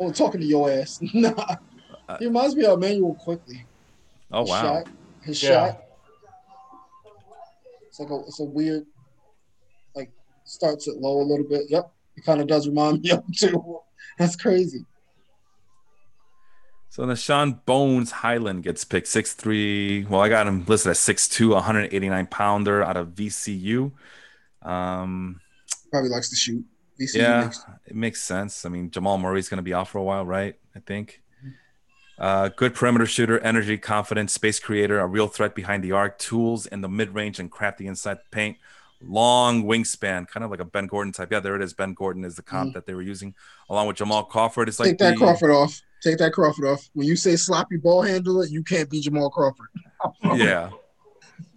[0.00, 0.98] oh, talking to your ass.
[1.14, 1.30] nah.
[2.08, 3.64] Uh, he reminds me of Immanuel Quickley.
[4.32, 4.62] oh His wow.
[4.62, 4.88] Shot,
[5.22, 5.48] his Yeah.
[5.48, 5.80] shot.
[7.88, 8.84] It's like a it's a weird
[9.94, 10.10] like
[10.44, 11.62] starts it low a little bit.
[11.68, 11.90] Yep.
[12.16, 13.80] It kind of does remind me of him too.
[14.18, 14.84] That's crazy.
[16.94, 20.04] So Nah'Shon Bones Hyland gets picked six three.
[20.04, 23.90] Well, I got him listed as 6'2", 189 pounder out of VCU.
[24.62, 25.40] Um,
[25.90, 26.64] Probably likes to shoot.
[27.00, 28.64] VCU yeah, makes- it makes sense.
[28.64, 30.54] I mean, Jamal Murray's going to be out for a while, right?
[30.76, 31.20] I think.
[32.16, 36.64] Uh, good perimeter shooter, energy, confidence, space creator, a real threat behind the arc, tools
[36.64, 38.56] in the mid range and crafty inside the paint.
[39.02, 41.32] Long wingspan, kind of like a Ben Gordon type.
[41.32, 41.72] Yeah, there it is.
[41.72, 43.34] Ben Gordon is the comp that they were using,
[43.68, 44.68] along with Jamal Crawford.
[44.68, 45.82] It's like Take that the- Crawford off.
[46.04, 46.88] Take that Crawford off.
[46.92, 49.68] When you say sloppy ball handler, you can't be Jamal Crawford.
[50.34, 50.70] yeah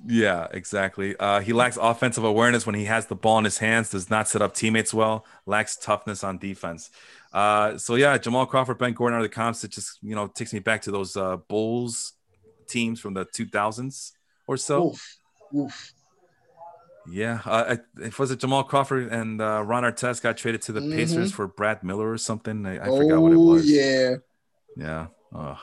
[0.08, 3.90] yeah exactly uh, he lacks offensive awareness when he has the ball in his hands
[3.90, 6.90] does not set up teammates well lacks toughness on defense
[7.34, 10.53] uh, so yeah jamal crawford ben gordon are the comps that just you know takes
[10.53, 12.14] me back to those uh, bulls
[12.69, 14.14] teams from the 2000s
[14.48, 15.17] or so Oof.
[15.53, 15.93] Oof.
[17.11, 20.72] yeah uh, I, it was it jamal crawford and uh, ron artest got traded to
[20.72, 20.95] the Mhm.
[20.95, 24.16] pacers for brad miller or something i, I oh, forgot what it was yeah.
[24.78, 25.60] Yeah oh, All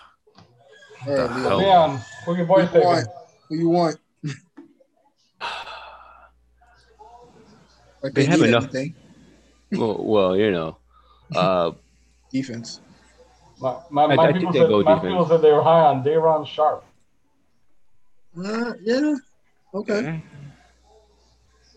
[1.06, 1.28] The?
[1.28, 1.58] Leon.
[1.58, 3.08] Leon, who your boy Who you want?
[3.48, 3.96] Who you want?
[8.02, 8.94] like They they, have need enough- anything.
[9.72, 10.76] well, well, you know,
[11.34, 11.70] uh,
[12.32, 12.80] Defense.
[13.60, 15.10] My, my, I- my I think people they said, go my defense.
[15.12, 16.84] people said they were high on Day'Ron Sharpe.
[18.36, 19.14] Uh, yeah.
[19.72, 20.20] Okay.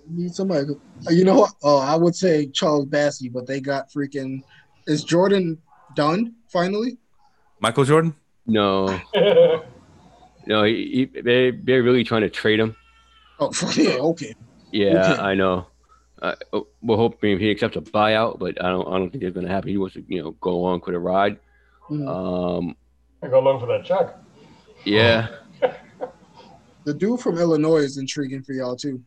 [0.10, 0.66] Need somebody.
[1.08, 1.52] Uh, You know what?
[1.64, 4.42] Oh, I would say Charles Bassey, but they got freaking.
[4.88, 5.60] Is Jordan
[5.96, 6.98] done finally?
[7.60, 8.88] Michael jordan no,
[10.48, 12.74] No, he, he, they they're really trying to trade him.
[13.38, 14.34] Oh, yeah, okay.
[14.72, 15.22] Yeah, Okay.
[15.22, 15.68] I know.
[16.22, 16.36] Uh,
[16.82, 18.88] we're hoping he accepts a buyout, but I don't.
[18.88, 19.69] I don't think it's gonna happen.
[19.69, 21.38] He wants to, you know, go along for the ride.
[21.90, 22.08] Mhm.
[22.08, 22.76] Um,
[23.22, 24.16] I go look for that check.
[24.86, 25.27] yeah,
[26.86, 29.03] The dude from Illinois is intriguing for y'all too.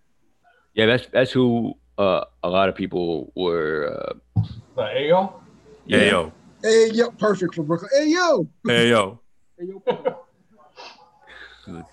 [0.75, 0.85] yeah.
[0.85, 4.13] That's that's who uh, a lot of people were.
[4.37, 4.43] Uh,
[4.77, 5.41] The AO.
[5.89, 6.33] Hey yo,
[6.63, 7.91] Hey, yo, perfect for Brooklyn.
[7.95, 8.49] Hey, yo.
[8.67, 9.21] hey yo.
[9.59, 9.83] Hey, yo.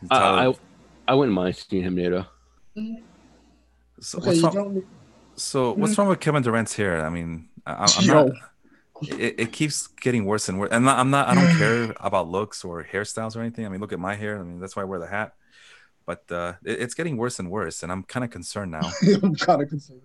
[0.09, 0.53] I, I
[1.07, 2.25] I wouldn't mind seeing him there though.
[3.99, 4.85] so, Okay, what's wrong, don't.
[5.37, 7.05] so what's wrong with Kevin Durant's hair?
[7.05, 8.27] I mean, I, I'm Yo.
[8.27, 8.37] not.
[9.19, 10.69] It, it keeps getting worse and worse.
[10.71, 11.27] And I'm not.
[11.27, 13.65] I don't care about looks or hairstyles or anything.
[13.65, 14.39] I mean, look at my hair.
[14.39, 15.33] I mean, that's why I wear the hat.
[16.05, 18.91] But uh, it, it's getting worse and worse, and I'm kind of concerned now.
[19.23, 20.01] I'm kind of concerned.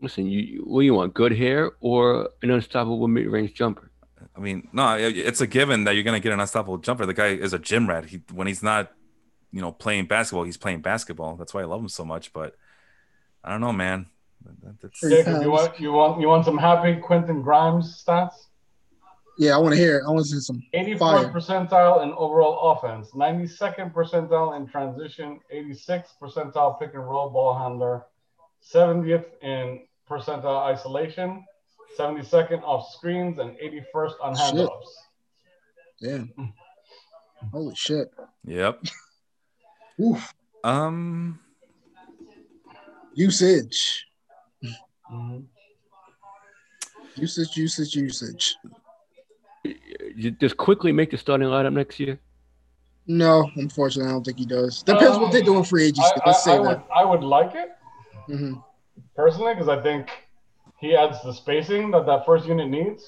[0.00, 1.14] Listen, you, you what do you want?
[1.14, 3.90] Good hair or an unstoppable mid-range jumper?
[4.36, 7.06] I mean, no, it's a given that you're gonna get an unstoppable jumper.
[7.06, 8.06] The guy is a gym rat.
[8.06, 8.92] He when he's not,
[9.52, 11.36] you know, playing basketball, he's playing basketball.
[11.36, 12.32] That's why I love him so much.
[12.32, 12.54] But
[13.42, 14.06] I don't know, man.
[14.62, 18.34] That's- Three Jacob, you want you want you want some happy Quentin Grimes stats?
[19.36, 19.98] Yeah, I want to hear.
[19.98, 20.04] it.
[20.04, 21.28] I want to see some 84th fire.
[21.32, 28.06] percentile in overall offense, 92nd percentile in transition, 86th percentile pick and roll ball handler,
[28.62, 31.44] 70th in percentile isolation,
[31.98, 34.54] 72nd off screens, and 81st on Shit.
[34.54, 34.86] handoffs.
[36.00, 36.54] Damn.
[37.52, 38.08] Holy shit.
[38.44, 38.82] Yep.
[40.00, 40.32] Oof.
[40.64, 41.40] Um.
[43.14, 44.06] Usage.
[45.10, 45.44] Mhm.
[47.16, 48.56] Usage, usage, usage.
[49.64, 52.18] You just quickly make the starting lineup next year.
[53.06, 54.82] No, unfortunately, I don't think he does.
[54.82, 56.02] Depends what they do in free agency.
[56.02, 56.86] I, I, Let's say I would that.
[56.94, 57.70] I would like it
[58.28, 58.54] Mm hmm
[59.18, 60.08] personally because I think
[60.80, 63.02] he adds the spacing that that first unit needs,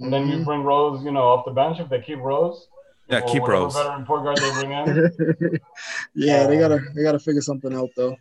[0.00, 0.44] and then you Mhm.
[0.44, 2.68] bring Rose, you know, off the bench if they keep Rose.
[3.08, 3.74] Yeah, keep whatever Rose.
[3.74, 4.86] Veteran point guard they bring in.
[6.14, 8.16] yeah, they gotta they gotta figure something out though.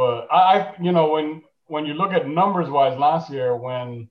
[0.00, 4.08] But I, I, you know, when when you look at numbers wise, last year when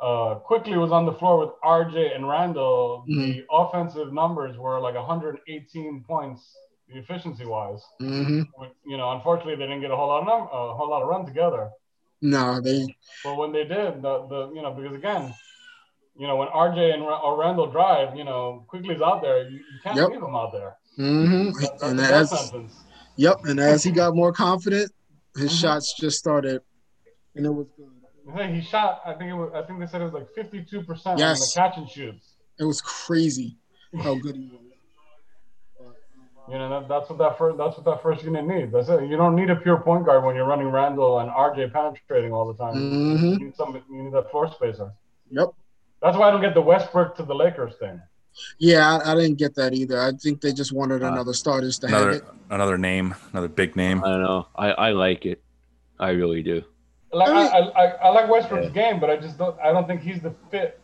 [0.00, 4.94] uh, Quickley was on the floor with RJ and Randle, the offensive numbers were like
[4.94, 6.42] 118 points
[6.88, 7.82] efficiency wise.
[7.98, 8.42] hmm
[8.84, 11.08] You know, unfortunately, they didn't get a whole lot of num- a whole lot of
[11.08, 11.70] run together.
[12.22, 12.86] No, they
[13.24, 15.34] But when they did, the, the you know, because again,
[16.18, 19.78] you know, when RJ and or Randle drive, you know, Quickley's out there, you, you
[19.82, 20.08] can't Yep.
[20.10, 20.76] leave him out there.
[20.96, 22.84] hmm That- and as sentence.
[23.16, 24.90] yep, and as he got more confident,
[25.36, 25.60] his Mhm.
[25.60, 26.62] shots just started,
[27.34, 27.92] and it was good.
[28.54, 29.02] He shot.
[29.04, 29.52] I think it was.
[29.54, 32.34] I think they said it was like 52 percent on the catch and shoots.
[32.58, 33.56] It was crazy
[34.02, 34.65] how good he was.
[36.48, 38.72] You know, that, that's what that first that's what that first unit needs.
[38.72, 39.08] That's it.
[39.08, 42.46] You don't need a pure point guard when you're running Randle and RJ penetrating all
[42.52, 42.74] the time.
[42.74, 43.82] hmm You need some.
[43.90, 44.92] You need that floor spacer.
[45.30, 45.48] Yep.
[46.02, 48.00] That's why I don't get the Westbrook to the Lakers thing.
[48.58, 49.98] Yeah, I, I didn't get that either.
[50.00, 52.24] I think they just wanted Uh, another starters to have Another it.
[52.50, 54.04] another name, another big name.
[54.04, 54.46] I don't know.
[54.54, 55.42] I, I like it.
[55.98, 56.62] I really do.
[57.12, 59.58] Like I I, mean- I, I, I like Westbrook's game, but I just don't.
[59.60, 60.78] I don't think he's the fit.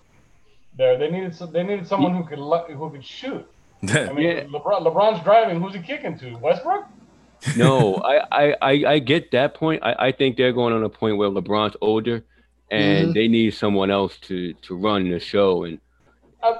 [0.77, 1.37] There, they needed.
[1.37, 2.39] some- They needed someone who could
[2.75, 3.47] who could shoot.
[3.89, 4.43] I mean, Yeah.
[4.45, 5.61] LeBron, LeBron's driving.
[5.61, 6.37] Who's he kicking to?
[6.37, 6.85] Westbrook?
[7.57, 9.83] No, I, I, I, I get that point.
[9.83, 12.23] I, I think they're going on a point where LeBron's older
[12.71, 13.15] and Mhm.
[13.15, 15.65] they need someone else to, to run the show.
[15.65, 15.79] And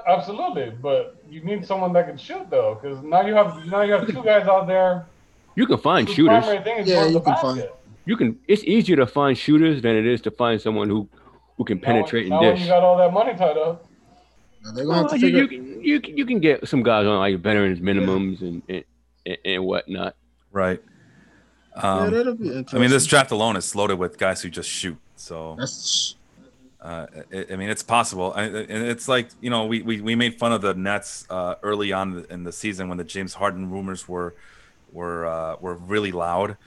[0.07, 3.91] Absolutely, but you need someone that can shoot though, because now you have now you
[3.93, 5.05] have two guys out there.
[5.55, 6.43] you can find whose shooters.
[6.45, 7.75] primary thing is Yeah, you can find- basket.
[8.05, 8.37] You can.
[8.47, 11.07] It's easier to find shooters than it is to find someone who,
[11.57, 12.63] who can Now penetrate now and when dish.
[12.63, 13.85] you got all that money tied up.
[14.73, 17.17] They're gonna have to you, you, can- you, can- you can get some guys on
[17.19, 18.83] like veterans minimums and, and,
[19.25, 20.15] and, and whatnot.
[20.51, 20.81] Right.
[21.75, 22.77] yeah, Um, that'll be interesting.
[22.77, 24.97] I mean, this draft alone is loaded with guys who just shoot.
[25.15, 26.15] So That's
[26.81, 30.15] Uh, I, I mean, it's possible, I, and it's like you know, we, we, we
[30.15, 33.69] made fun of the Nets uh, early on in the season when the James Harden
[33.71, 34.35] rumors were
[34.91, 36.57] were uh, were really loud,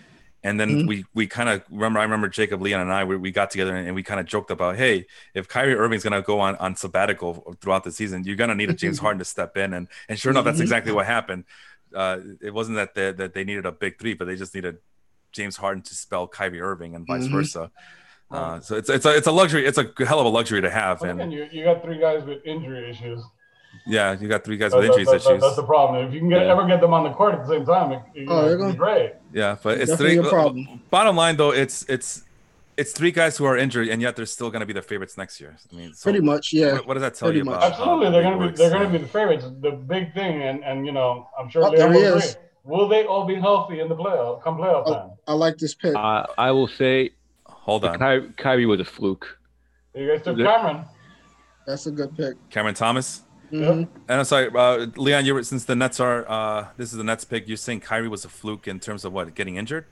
[0.47, 0.89] and then Mhm.
[0.89, 1.99] we we kind of remember.
[1.99, 4.51] I remember Jacob Leon and I we, we got together and we kind of joked
[4.51, 8.55] about, hey, if Kyrie Irving's gonna go on on sabbatical throughout the season, you're gonna
[8.55, 10.63] need a James Harden to step in, and and sure enough, that's Mhm.
[10.69, 11.45] exactly what happened.
[11.95, 14.79] Uh, it wasn't that they, that they needed a big three, but they just needed
[15.33, 17.33] James Harden to spell Kyrie Irving and vice Mhm.
[17.33, 17.71] versa.
[18.31, 19.65] Uh, so it's it's a it's a luxury.
[19.67, 21.99] It's a hell of a luxury to have, But again, and you, you got three
[21.99, 23.23] guys with injury issues.
[23.87, 25.43] Yeah, you got three guys That- with that- injuries that- that- issues.
[25.43, 26.07] That's the problem.
[26.07, 26.53] If you can get Yeah.
[26.53, 28.59] ever get them on the court at the same time, it, it, Oh, they're it'd
[28.59, 29.13] be gonna- great.
[29.33, 30.29] Yeah, but it's Definitely three.
[30.31, 30.81] problem.
[30.91, 32.23] Bottom line, though, it's it's
[32.77, 35.17] it's three guys who are injured, and yet they're still going to be the favorites
[35.17, 35.57] next year.
[35.73, 36.53] I mean, so pretty much.
[36.53, 36.73] Yeah.
[36.75, 37.57] What, what does that tell pretty you much.
[37.57, 37.73] about?
[37.73, 38.91] Absolutely, they're gonna be they're gonna Yeah.
[38.91, 39.47] be the favorites.
[39.61, 42.31] The big thing, and and you know, I'm sure Oh, Leon there he will agree.
[42.65, 44.93] Will they all be healthy in the playoff come playoff Oh.
[44.95, 45.11] time?
[45.29, 45.95] I like this pick.
[45.97, 47.11] I, I will say
[47.49, 49.39] Hold on, Kyrie, Kyrie was a fluke.
[49.95, 50.85] You guys took The- Cameron.
[51.67, 52.35] That's a good pick.
[52.51, 53.23] Cameron Thomas.
[53.53, 53.89] Mhm.
[54.09, 55.25] And I'm sorry, uh, Leon.
[55.25, 57.47] You were since the Nets are uh, this is the Nets pick.
[57.47, 59.87] You're saying Kyrie was a fluke in terms of what getting injured?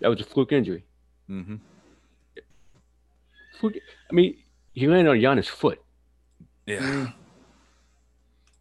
[0.00, 0.84] That was a fluke injury.
[1.30, 1.56] Mm-hmm.
[3.60, 3.74] Fluke,
[4.10, 4.36] I mean,
[4.72, 5.80] he landed on Giannis' foot.
[6.66, 6.78] Yeah.
[6.80, 7.12] Mm.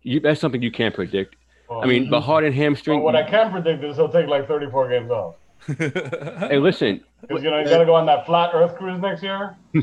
[0.04, 1.36] You, that's something you can't predict.
[1.70, 3.02] Well, I mean, but Harden and hamstring.
[3.02, 5.36] what I can predict is he'll take like 34 games off.
[5.68, 9.24] Hey, listen, Because you know he's got to go on that flat Earth cruise next
[9.24, 9.56] year.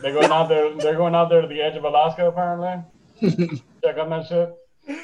[0.00, 0.74] they're going out there.
[0.76, 2.82] They're going out there to the edge of Alaska apparently.
[3.20, 4.98] Check on that shit.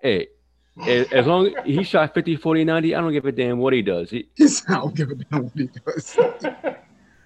[0.00, 0.28] hey,
[0.86, 3.82] as, as long he shot 50, 40, 90, I don't give a damn what he
[3.82, 4.10] does.
[4.10, 4.28] He,
[4.68, 6.18] I don't give a damn what he does.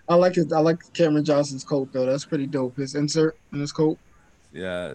[0.08, 0.52] I like it.
[0.52, 2.06] I like Cameron Johnson's coat though.
[2.06, 2.76] That's pretty dope.
[2.76, 3.98] His insert in his coat.
[4.52, 4.94] Yeah.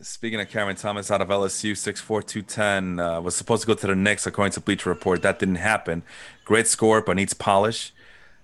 [0.00, 3.86] Speaking of Cameron Thomas out of LSU, 6'4", 210, uh, was supposed to go to
[3.86, 5.22] the Knicks according to Bleacher Report.
[5.22, 6.02] That didn't happen.
[6.44, 7.94] Great score, but needs polish.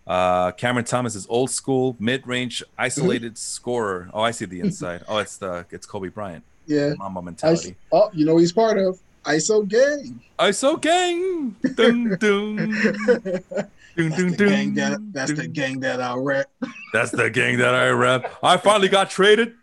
[0.07, 4.11] Uh, Cameron Thomas is old school, mid-range, isolated scorer.
[4.13, 5.05] Oh, I see the inside.
[5.07, 6.43] Oh, it's the it's Kobe Bryant.
[6.67, 6.95] Yeah.
[6.99, 7.77] Mamba Ice, mentality.
[7.93, 10.21] oh, you know he's part of ISO gang.
[10.39, 11.55] ISO gang.
[11.75, 12.75] Dun, dun.
[13.97, 16.49] Dun, That's the gang that that's the gang that I rep.
[16.93, 18.33] That's the gang that I rep.
[18.43, 19.55] I finally got traded.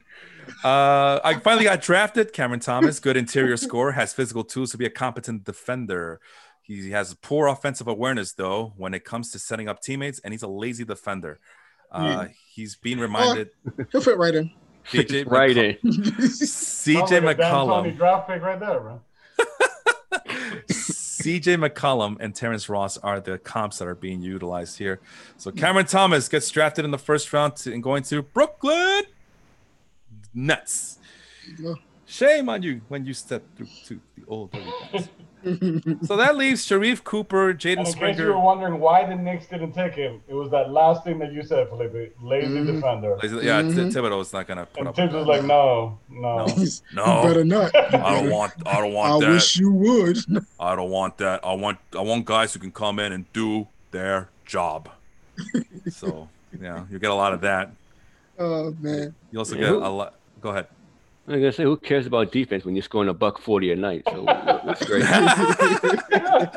[0.64, 2.34] Uh, I finally got drafted.
[2.34, 6.20] Cameron Thomas, good interior scorer, has physical tools to be a competent defender.
[6.68, 10.44] He has poor offensive awareness, though, when it comes to setting up teammates, and he's
[10.44, 11.40] a lazy defender.
[11.90, 13.52] Uh, he's being reminded.
[13.92, 14.52] He'll fit right in.
[14.92, 15.92] CJ right McCollum, in.
[15.92, 19.02] CJ Sounds like a D'Antoni McCollum, draft pick right there, bro.
[20.68, 25.00] CJ McCollum, and Terrence Ross are the comps that are being utilized here.
[25.38, 29.04] So Cameron Thomas gets drafted in the first round to, and going to Brooklyn
[30.34, 31.00] Nets.
[32.06, 35.10] Shame on you when you step through to the old dirty guys.
[35.44, 39.46] So that leaves Sharife Cooper, And Jaden in case you were wondering why the Knicks
[39.48, 42.16] didn't take him, it was that last thing that you said, Felipe.
[42.22, 42.66] Lazy Mhm.
[42.66, 43.18] defender.
[43.24, 43.92] Yeah, T- Mhm.
[43.94, 44.96] Thibodeau's not gonna put And up.
[44.96, 46.38] Thibs with was like, no, no.
[46.38, 46.46] No.
[46.56, 47.22] He's- No.
[47.22, 47.76] You better not.
[47.76, 48.54] I don't want.
[48.66, 49.30] I don't I want that.
[49.30, 50.18] I wish you would.
[50.60, 51.46] I don't want that.
[51.46, 51.78] I want.
[51.98, 54.90] I want guys who can come in and do their job.
[55.90, 56.28] so
[56.60, 57.72] yeah, you get a lot of that.
[58.40, 59.16] Oh man.
[59.32, 59.62] You also Yeah.
[59.62, 60.14] get a lot.
[60.42, 60.68] Go ahead.
[61.30, 64.04] I'm gonna say, who cares about defense when you're scoring a buck forty a night?
[64.10, 65.04] So that's great.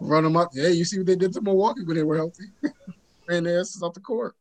[0.00, 0.50] Run them up.
[0.52, 2.44] Yeah, you see what they did to Milwaukee when they were healthy.
[3.28, 4.34] Ran their asses off the court.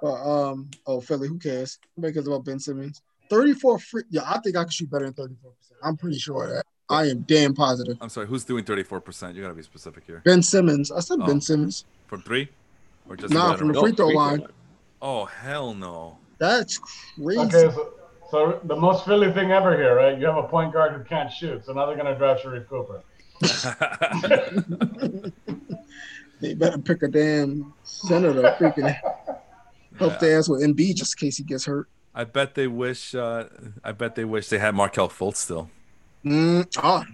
[0.00, 1.78] But um, oh Philly, who cares?
[1.96, 3.02] Nobody cares about Ben Simmons.
[3.28, 4.02] 34 free.
[4.10, 5.28] Yeah, I think I can shoot better than 34%.
[5.82, 6.64] I'm pretty sure of that.
[6.88, 7.98] I am damn positive.
[8.00, 8.28] I'm sorry.
[8.28, 9.34] Who's doing 34 percent?
[9.36, 10.22] You gotta be specific here.
[10.24, 10.90] Ben Simmons.
[10.92, 11.26] I said Oh.
[11.26, 11.84] Ben Simmons.
[12.06, 12.48] From three,
[13.08, 13.82] or just Nah, from the general?
[13.82, 14.46] free throw line.
[15.02, 16.16] Oh hell no.
[16.38, 17.40] That's crazy.
[17.40, 17.92] Okay, so,
[18.30, 20.18] so the most Philly thing ever here, right?
[20.18, 23.02] You have a point guard who can't shoot, so now they're gonna draft Sharife Cooper.
[26.40, 28.42] They better pick a damn senator.
[28.42, 28.94] to freaking
[29.98, 31.88] help their ass with MB just in case he gets hurt.
[32.14, 33.14] I bet they wish.
[33.14, 33.44] Uh,
[33.82, 35.70] I bet they wish they had Markelle Fultz still.
[36.24, 37.04] Mm, oh,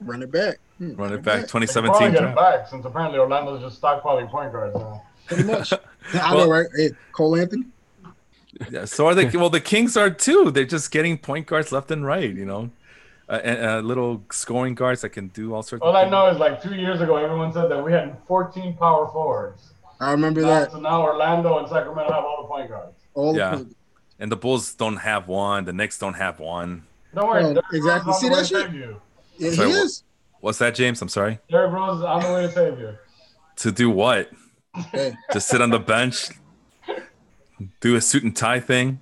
[0.00, 0.58] run it back.
[0.78, 1.42] Hmm, Run it back.
[1.42, 5.02] They 2017 probably get him back since apparently Orlando's just stockpiling point guards now.
[5.26, 5.72] Pretty much.
[6.14, 6.66] I know, right?
[6.76, 7.64] Hey, Cole Anthony.
[8.70, 9.26] Yeah, so are they?
[9.38, 10.50] Well, the Kings are too.
[10.50, 12.30] They're just getting point guards left and right.
[12.34, 12.70] You know,
[13.28, 15.82] uh, and, uh, little scoring guards that can do all sorts.
[15.82, 16.10] All of I things.
[16.12, 19.72] know is like two years ago, everyone said that we had 14 power forwards.
[20.00, 20.72] I remember Now, that.
[20.72, 22.96] so now Orlando and Sacramento have all the point guards.
[23.14, 23.56] All Yeah.
[23.56, 23.68] the
[24.18, 25.64] And the Bulls don't have one.
[25.64, 26.82] The Knicks don't have one.
[27.14, 28.12] Don't worry, Oh, exactly.
[28.14, 28.62] See on the way that shit?
[28.66, 29.00] save you.
[29.38, 29.76] yeah, he Sorry, what?
[29.84, 30.02] is.
[30.40, 31.02] What's that, James?
[31.02, 31.38] I'm sorry.
[31.50, 32.96] Derrick Rose is on the way to save you.
[33.56, 34.30] To do what?
[34.92, 36.28] Hey, Just sit on the bench,
[37.80, 39.00] do a suit and tie thing.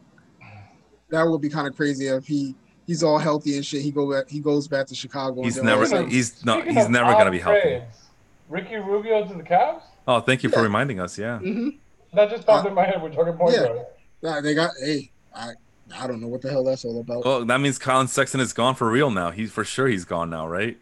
[1.11, 2.55] that would be kind of crazy if he
[2.87, 3.83] he's all healthy and shit.
[3.83, 4.29] He go back.
[4.29, 5.43] He goes back to Chicago.
[5.43, 5.87] He's and then all never.
[5.87, 7.61] of a sudden- He's not He's never gonna be healthy.
[7.61, 8.09] trades,
[8.49, 9.83] Ricky Rubio to the Cavs?
[10.07, 10.63] Oh, thank you for Yeah.
[10.63, 11.19] reminding us.
[11.19, 11.39] Yeah.
[11.39, 11.79] Mhm.
[12.15, 13.03] That just popped in my head.
[13.03, 13.65] We're talking point Yeah.
[13.67, 13.87] guard.
[14.23, 14.71] Nah, they got.
[14.83, 15.51] Hey, I
[15.95, 17.25] I don't know what the hell that's all about.
[17.25, 19.31] Well, that means Collin Sexton is gone for real now.
[19.31, 20.77] He's for sure he's gone now, right?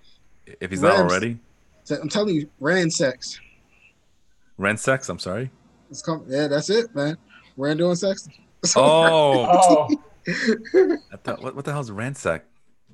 [0.61, 1.39] If he's not already.
[1.91, 3.39] I'm telling you, Ransex.
[4.59, 5.51] Rensex, I'm sorry.
[5.91, 6.25] It's come.
[6.29, 7.17] Yeah, that's it, man.
[7.57, 8.33] Randle and Sexton.
[8.75, 9.99] Oh, Oh,
[11.13, 12.43] I thought- what, what the hell is Ransec?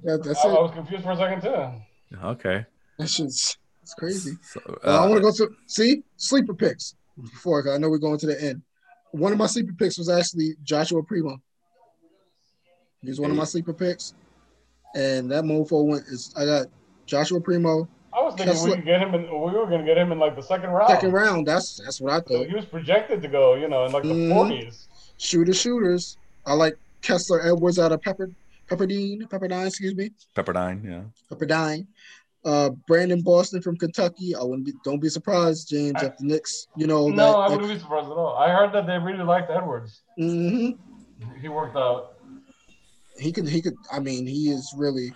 [0.04, 0.52] Yeah, I, that's I it.
[0.52, 2.16] was confused for a second too.
[2.24, 2.66] Okay.
[2.98, 4.32] That shit's it's crazy.
[4.42, 7.88] So, Well, I uh, want to go to see sleeper picks before 'cause I know
[7.90, 8.62] we're going to the end.
[9.12, 11.40] One of my sleeper picks was actually Joshua Primo.
[13.02, 14.14] He's one of my sleeper picks,
[14.94, 16.06] and that mofo went.
[16.06, 16.66] Is I got
[17.06, 19.22] Joshua Primo I was thinking we Kessler- could get him in.
[19.22, 20.90] We were going to get him in like the second round.
[20.90, 21.46] second round.
[21.46, 22.46] That's that's what I So thought.
[22.48, 24.32] he was projected to go, you know, in like the Mhm.
[24.32, 24.86] 40s.
[25.18, 26.18] Shooter shooters.
[26.44, 28.30] I like Kessler Edwards out of Pepper
[28.68, 29.66] Pepperdine Pepperdine.
[29.66, 31.02] Excuse me, Pepperdine, yeah.
[31.30, 31.86] Pepperdine.
[32.44, 34.34] Uh, Brandon Boston from Kentucky.
[34.34, 34.72] I wouldn't be.
[34.84, 36.66] Don't be surprised, James, if the Knicks.
[36.76, 37.38] You know No, that.
[37.38, 38.36] I wouldn't be surprised at all.
[38.36, 40.00] I heard that they really liked Edwards.
[40.18, 41.40] Mm-hmm.
[41.40, 42.14] He worked out.
[43.16, 43.48] he could.
[43.48, 43.76] He could.
[43.92, 45.12] I mean, he is really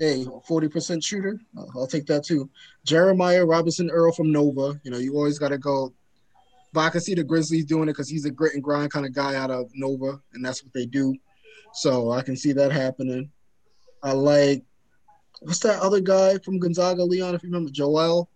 [0.00, 1.40] a forty percent shooter.
[1.56, 2.50] I'll, I'll take that too.
[2.84, 4.80] Jeremiah Robinson Earl from Nova.
[4.82, 5.92] You know, you always got to go.
[6.72, 9.06] But I can see the Grizzlies doing it because he's a grit and grind kind
[9.06, 11.14] of guy out of Nova, and that's what they do.
[11.72, 13.30] So I can see that happening.
[14.02, 14.64] I like
[15.40, 17.34] what's that other guy from Gonzaga, Leon?
[17.34, 18.28] If you remember, Joel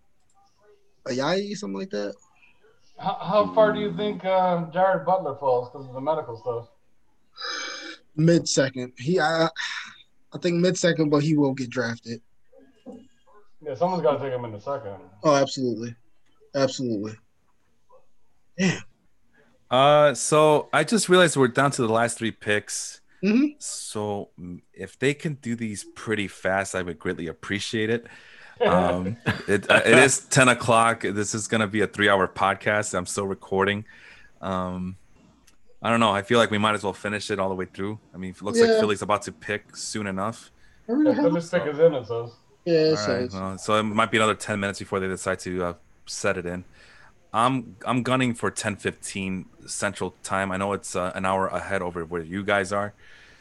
[1.07, 2.15] Ayayi, something like that.
[2.99, 6.69] How, how far do you think uh, Jared Butler falls because of the medical stuff?
[8.17, 8.93] Mid second.
[8.99, 9.49] He, I,
[10.33, 12.21] I think mid second, but he will get drafted.
[13.61, 14.97] Yeah, someone's got to take him in the second.
[15.25, 15.95] Oh, absolutely,
[16.55, 17.15] absolutely.
[18.57, 18.81] Yeah.
[19.71, 23.01] Uh, so I just realized we're down to the last three picks.
[23.23, 23.55] Mhm.
[23.59, 28.07] So mm, if they can do these pretty fast, I would greatly appreciate it.
[28.61, 29.17] Um,
[29.47, 31.03] it, uh, it is 10 o'clock.
[31.03, 32.93] This is going to be a three hour podcast.
[32.93, 33.85] I'm still recording.
[34.41, 34.97] Um,
[35.83, 36.11] I don't know.
[36.11, 37.99] I feel like we might as well finish it all the way through.
[38.13, 40.51] I mean, it looks like Philly's about to pick soon enough.
[40.89, 42.31] I really yeah, have- Philly's pick is in, it says.
[42.65, 43.23] yeah, so right.
[43.25, 45.75] it's- Well, so it might be another 10 minutes before they decide to uh,
[46.07, 46.65] set it in.
[47.33, 50.51] I'm I'm gunning for 10:15 Central Time.
[50.51, 52.95] I know it's uh, an hour ahead over where you guys are.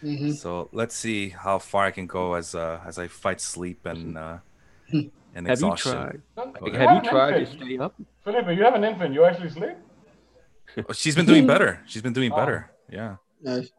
[0.03, 0.35] mhm.
[0.35, 4.17] So let's see how far I can go as uh, as I fight sleep and
[4.17, 4.37] uh,
[4.91, 5.91] and Have you exhaustion.
[5.93, 6.21] tried?
[6.35, 7.93] Don't- Have you tried to stay up?
[8.25, 9.13] Felipe, you have an infant.
[9.13, 9.77] You actually sleep?
[10.77, 11.81] Oh, She's been doing better.
[11.87, 12.71] She's been doing better.
[12.89, 13.15] Yeah.
[13.41, 13.69] Nice.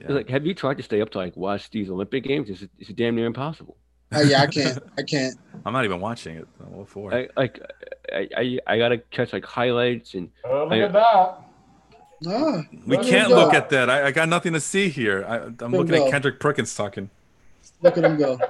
[0.00, 0.12] yeah.
[0.12, 2.48] Like, have you tried to stay up to like watch these Olympic games?
[2.50, 3.76] It's, it's damn near impossible.
[4.12, 4.78] Uh, yeah, I can't.
[4.98, 5.36] I can't.
[5.64, 6.48] I'm not even watching it.
[6.58, 7.14] What for?
[7.14, 7.60] I like,
[8.12, 11.38] I, I, I gotta catch like highlights and Oh, look I- at that.
[12.26, 13.88] Ah, we can't look at that.
[13.88, 15.24] I, I got nothing to see here.
[15.26, 16.10] I, I'm him looking at.
[16.10, 17.08] Kendrick Perkins talking.
[17.82, 18.38] Look at him go.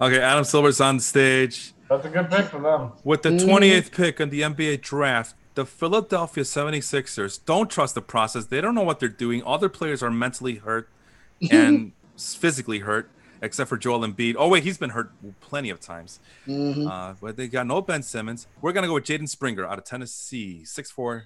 [0.00, 1.74] Okay, Adam Silver's on stage.
[1.88, 2.90] That's a good pick for them.
[3.04, 3.46] With the Mhm.
[3.46, 8.46] 28th pick in the NBA draft, the Philadelphia 76ers don't trust the process.
[8.46, 9.42] They don't know what they're doing.
[9.42, 10.88] All their players are mentally hurt
[11.50, 13.10] and physically hurt,
[13.42, 14.36] except for Joel Embiid.
[14.38, 16.20] Oh, wait, he's been hurt plenty of times.
[16.46, 16.88] Mhm.
[16.88, 18.46] Uh, but they got no Ben Simmons.
[18.60, 21.24] We're going to go with Jaden Springer out of Tennessee, 6'4,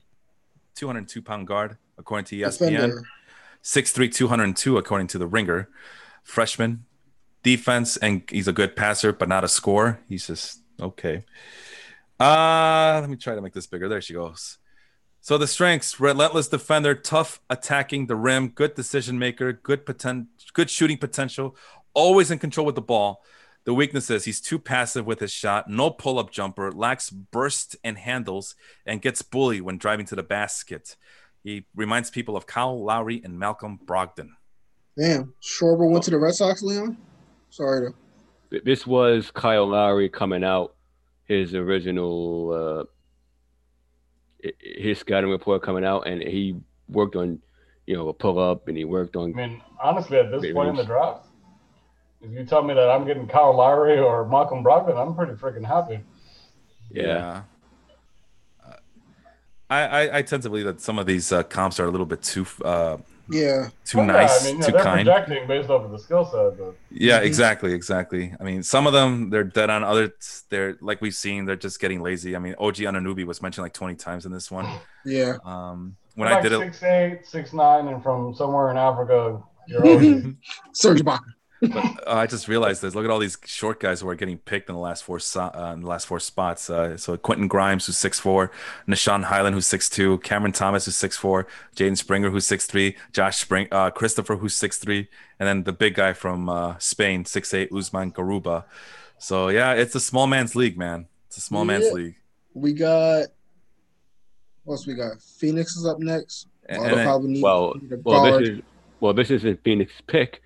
[0.74, 2.70] 202 pound guard, according to ESPN.
[2.70, 3.02] Defender.
[3.62, 5.68] 6'3, 202, according to the Ringer.
[6.22, 6.84] Freshman,
[7.42, 10.00] defense, and he's a good passer, but not a scorer.
[10.08, 11.24] He's just okay.
[12.18, 13.88] Uh, let me try to make this bigger.
[13.88, 14.58] There she goes.
[15.20, 20.70] So the strengths: relentless defender, tough attacking the rim, good decision maker, good poten- good
[20.70, 21.56] shooting potential,
[21.94, 23.22] always in control with the ball.
[23.64, 28.54] The weaknesses: he's too passive with his shot, no pull-up jumper, lacks burst and handles,
[28.86, 30.96] and gets bullied when driving to the basket.
[31.42, 34.30] He reminds people of Kyle Lowry and Malcolm Brogdon.
[34.96, 35.34] Damn.
[35.42, 36.96] Schwarber went to the Red Sox, Leon.
[37.50, 37.92] Sorry
[38.50, 38.60] to.
[38.64, 40.75] this was Kyle Lowry coming out
[41.26, 42.84] his original uh
[44.48, 46.56] i- his scouting report coming out and he
[46.88, 47.40] worked on
[47.86, 50.54] you know a pull up and he worked on I mean, honestly, at this Wait,
[50.54, 51.26] point in the who's- draft,
[52.22, 55.64] if you tell me that I'm getting Kyle Lowry or Malcolm Brogdon, I'm pretty freaking
[55.66, 56.00] happy.
[56.90, 57.42] yeah.
[58.64, 58.72] Uh,
[59.68, 62.06] I, I I tend to believe that some of these uh, comps are a little
[62.06, 62.98] bit too uh,
[63.28, 63.70] Yeah.
[63.84, 65.06] too Well, yeah, nice, I mean, yeah, too kind.
[65.06, 68.32] projecting based off of the skill set, but Yeah, exactly, exactly.
[68.38, 69.82] I mean, some of them they're dead on.
[69.82, 72.36] Others they're like we've seen, they're just getting lazy.
[72.36, 74.66] I mean, OG Anunoby was mentioned like 20 times in this one.
[75.08, 75.36] Yeah.
[75.44, 79.40] Um, when like I did it, six eight, six nine, and from somewhere in Africa,
[79.68, 80.24] you're always
[80.72, 81.20] Serge Ibaka.
[81.60, 82.94] But, uh, I just realized this.
[82.94, 85.40] Look at all these short guys who are getting picked in the last four so-
[85.54, 86.68] uh, in the last four spots.
[86.68, 88.50] Uh, so Quentin Grimes, who's six four,
[88.86, 92.96] Nah'Shon Hyland, who's six two, Cameron Thomas, who's six four, Jaden Springer, who's six three,
[93.12, 95.08] Josh Spring, uh, Christopher, who's six three,
[95.40, 98.64] and then the big guy from uh, Spain, 6'8", Usman Garuba.
[99.18, 101.06] So yeah, it's a small man's league, man.
[101.28, 102.16] It's a small man's league.
[102.52, 103.28] We got.
[104.64, 105.22] What else we got?
[105.22, 106.48] Phoenix is up next.
[106.68, 108.60] And, and then- probably need, well need well this is
[109.00, 110.42] well this isn't Phoenix pick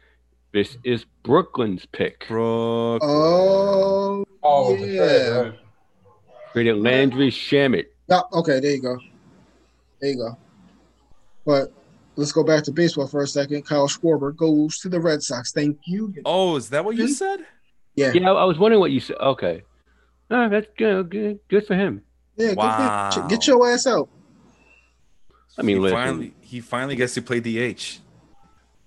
[0.52, 4.24] this is Brooklyn's pick Brooke, Oh.
[4.42, 5.42] oh, with Yeah.
[5.42, 5.54] trade,
[6.52, 8.22] created Landry Shamet Yeah.
[8.32, 8.58] Okay.
[8.60, 8.98] There you go.
[10.00, 10.36] There you go.
[11.46, 11.72] But
[12.16, 13.64] let's go back to baseball for a second.
[13.66, 15.52] Kyle Schwarber goes to the Red Sox.
[15.52, 16.12] Thank you.
[16.24, 17.46] oh, is that what you said?
[17.94, 18.12] Yeah.
[18.14, 19.62] yeah I was wondering what you said okay
[20.30, 22.02] oh, that's good good good for him
[22.36, 22.48] Yeah.
[22.48, 23.26] good for- Wow.
[23.28, 24.08] Get your ass out.
[25.58, 28.00] I mean he listen finally he finally gets to play DH.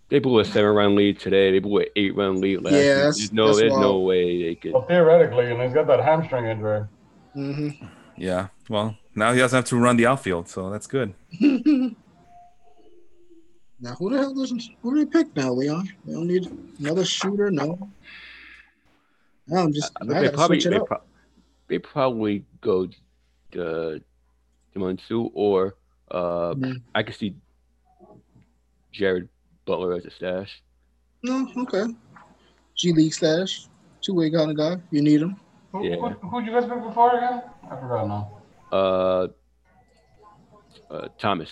[0.10, 2.80] They blew a seven run lead today they blew an eight run lead last Yeah,
[2.80, 2.88] week.
[2.96, 6.00] that's- there's no that's there's no way they could Well, theoretically, and he's got that
[6.02, 6.86] hamstring injury.
[7.36, 7.86] Mm-hmm.
[8.18, 8.48] Yeah.
[8.70, 11.14] Well, now he doesn't have to run the outfield, so that's good.
[13.80, 14.64] now, who the hell doesn't?
[14.82, 15.90] Who do they pick now, Leon?
[16.06, 16.48] They don't need
[16.80, 17.50] another shooter.
[17.52, 17.90] No.
[19.48, 19.92] No, I'm just.
[20.02, 21.02] I, I they probably they, pro-
[21.68, 22.88] they probably go
[23.56, 23.98] uh
[24.76, 25.76] Demonsu or
[26.12, 26.82] uh Mhm.
[26.96, 27.36] I could see
[28.92, 29.28] Jared
[29.66, 30.62] Butler as a stash.
[31.24, 31.86] No, okay.
[32.76, 33.68] G League slash
[34.02, 34.82] two way kind of guy.
[34.92, 35.38] You need him.
[35.72, 35.96] Who, Yeah.
[35.96, 37.42] who, who'd you guys pick before again?
[37.70, 38.42] I forgot now.
[38.72, 39.28] Uh,
[40.92, 41.50] uh Thomas.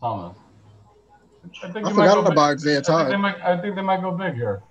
[0.00, 0.36] Thomas.
[1.62, 3.82] I think I forgot go big- about Isaiah I think, they might, I think they
[3.82, 4.62] might go big here.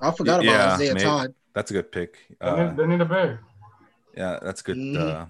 [0.00, 1.04] I forgot about Yeah, Isaiah maybe.
[1.04, 1.34] Todd.
[1.54, 2.18] That's a good pick.
[2.40, 3.38] They, Uh, need, they need a big.
[4.16, 4.76] yeah, that's good.
[4.76, 4.96] Mhm.
[4.98, 5.26] Uh,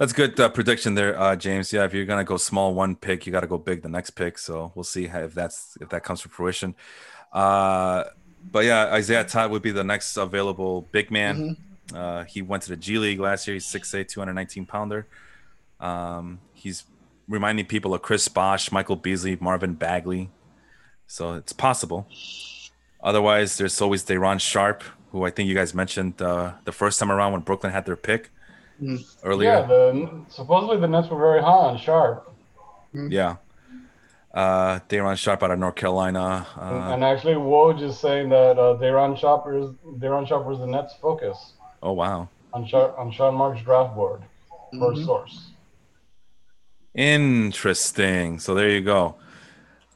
[0.00, 1.72] that's good uh, prediction there, uh, James.
[1.74, 4.10] Yeah, if you're gonna go small one pick, you got to go big the next
[4.12, 4.38] pick.
[4.38, 6.74] So we'll see how, if that's if that comes to fruition.
[7.32, 8.04] Uh,
[8.50, 11.56] but yeah, Isaiah Todd would be the next available big man.
[11.92, 11.96] Mhm.
[11.96, 13.54] Uh, he went to the G League last year.
[13.54, 15.06] He's 6'8", 219 pounder.
[15.80, 16.84] Um, he's
[17.28, 20.30] reminding people of Chris Bosh, Michael Beasley, Marvin Bagley.
[21.06, 22.08] So it's possible.
[23.02, 27.12] Otherwise, there's always Day'Ron Sharpe, who I think you guys mentioned uh, the first time
[27.12, 28.30] around when Brooklyn had their pick.
[29.24, 29.50] Earlier.
[29.50, 32.32] Yeah, the, supposedly the Nets were very high on Sharpe.
[32.94, 33.36] Yeah.
[34.32, 36.46] Uh, Day'Ron Sharpe out of North Carolina.
[36.56, 40.66] Uh, and actually, Woj is saying that uh, Day'Ron Sharpe is Day'Ron Sharpe was the
[40.66, 44.22] Nets' focus oh wow, on Sharpe, on Sean Marks' draft board
[44.78, 45.04] for Mhm.
[45.04, 45.50] source.
[46.94, 48.38] interesting.
[48.38, 49.16] So there you go.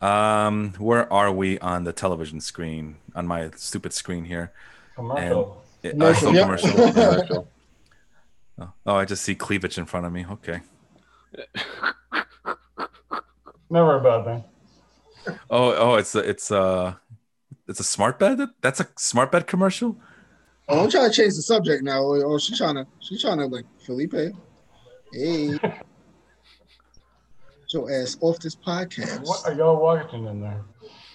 [0.00, 2.96] Um, where are we on the television screen?
[3.14, 4.52] On my stupid screen here.
[4.96, 5.62] Commercial.
[5.84, 6.42] Uh, Commercial, yeah.
[6.42, 7.48] commercial.
[8.56, 8.74] Commercial.
[8.86, 10.26] Oh, oh, I just see cleavage in front of me.
[10.30, 10.60] Okay.
[13.70, 14.44] Never a bad thing.
[15.50, 17.00] Oh, oh, it's a, it's a,
[17.66, 18.40] it's a smart bed.
[18.60, 19.96] That's a smart bed commercial.
[20.68, 22.02] Oh, I'm trying to change the subject now.
[22.02, 24.34] Oh, oh she's trying to, she's trying to like Felipe.
[25.12, 25.58] Hey,
[27.64, 29.26] Get your ass off this podcast.
[29.26, 30.60] What are y'all watching in there?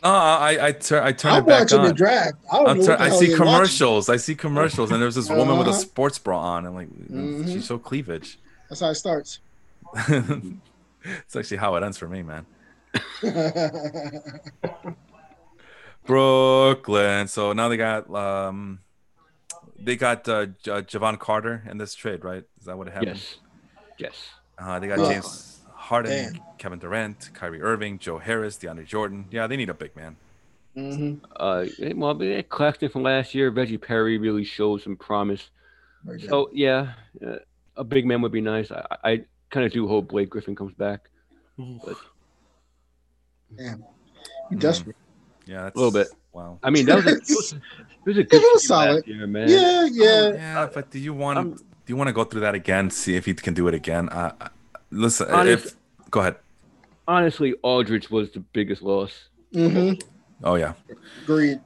[0.03, 1.95] No, I I turn I turn I'm it back watching the on.
[1.95, 2.33] draft.
[2.51, 2.83] I don't I'm know.
[2.85, 3.53] turn- what the I hell see you're watching.
[3.53, 4.09] commercials.
[4.09, 5.79] I see commercials, and there's this woman with a Uh-huh.
[5.79, 7.47] sports bra on, and like Mhm.
[7.51, 8.39] she showed cleavage.
[8.69, 9.39] That's how it starts.
[10.07, 12.45] it's actually how it ends for me, man.
[16.05, 17.27] Brooklyn.
[17.27, 18.79] So now they got um,
[19.77, 22.43] they got uh, J- uh, Jevon Carter in this trade, right?
[22.59, 23.17] Is that what it happened?
[23.17, 23.37] Yes.
[23.97, 24.29] Yes.
[24.57, 25.58] Uh, they got Oh, James
[25.89, 26.43] Harden, damn.
[26.57, 29.25] Kevin Durant, Kyrie Irving, Joe Harris, DeAndre Jordan.
[29.31, 30.15] Yeah, they need a big man.
[30.75, 35.49] hmm Uh, well, eh, Claxton from last year, Reggie Perry really showed some promise.
[36.27, 36.93] So yeah,
[37.25, 37.37] uh,
[37.75, 38.71] a big man would be nice.
[38.71, 41.09] I, I kind of do hope Blake Griffin comes back.
[43.57, 43.83] Damn.
[44.51, 44.95] You desperate.
[45.45, 46.07] Yeah, that's A little bit.
[46.33, 46.59] Wow.
[46.63, 47.59] I mean, that was a, it was, it
[48.05, 49.07] was a good It was team last solid.
[49.07, 49.49] year, man.
[49.49, 50.33] Yeah, yeah.
[50.33, 52.91] Yeah, but do you want I'm- do you want to go through that again?
[52.91, 54.09] See if he can do it again.
[54.09, 54.49] Uh, uh,
[54.91, 55.75] listen, Honest- if
[56.09, 56.35] go ahead.
[57.07, 59.29] Honestly, Aldridge was the biggest loss.
[59.53, 59.93] hmm
[60.43, 60.73] Oh yeah.
[61.23, 61.59] Agreed.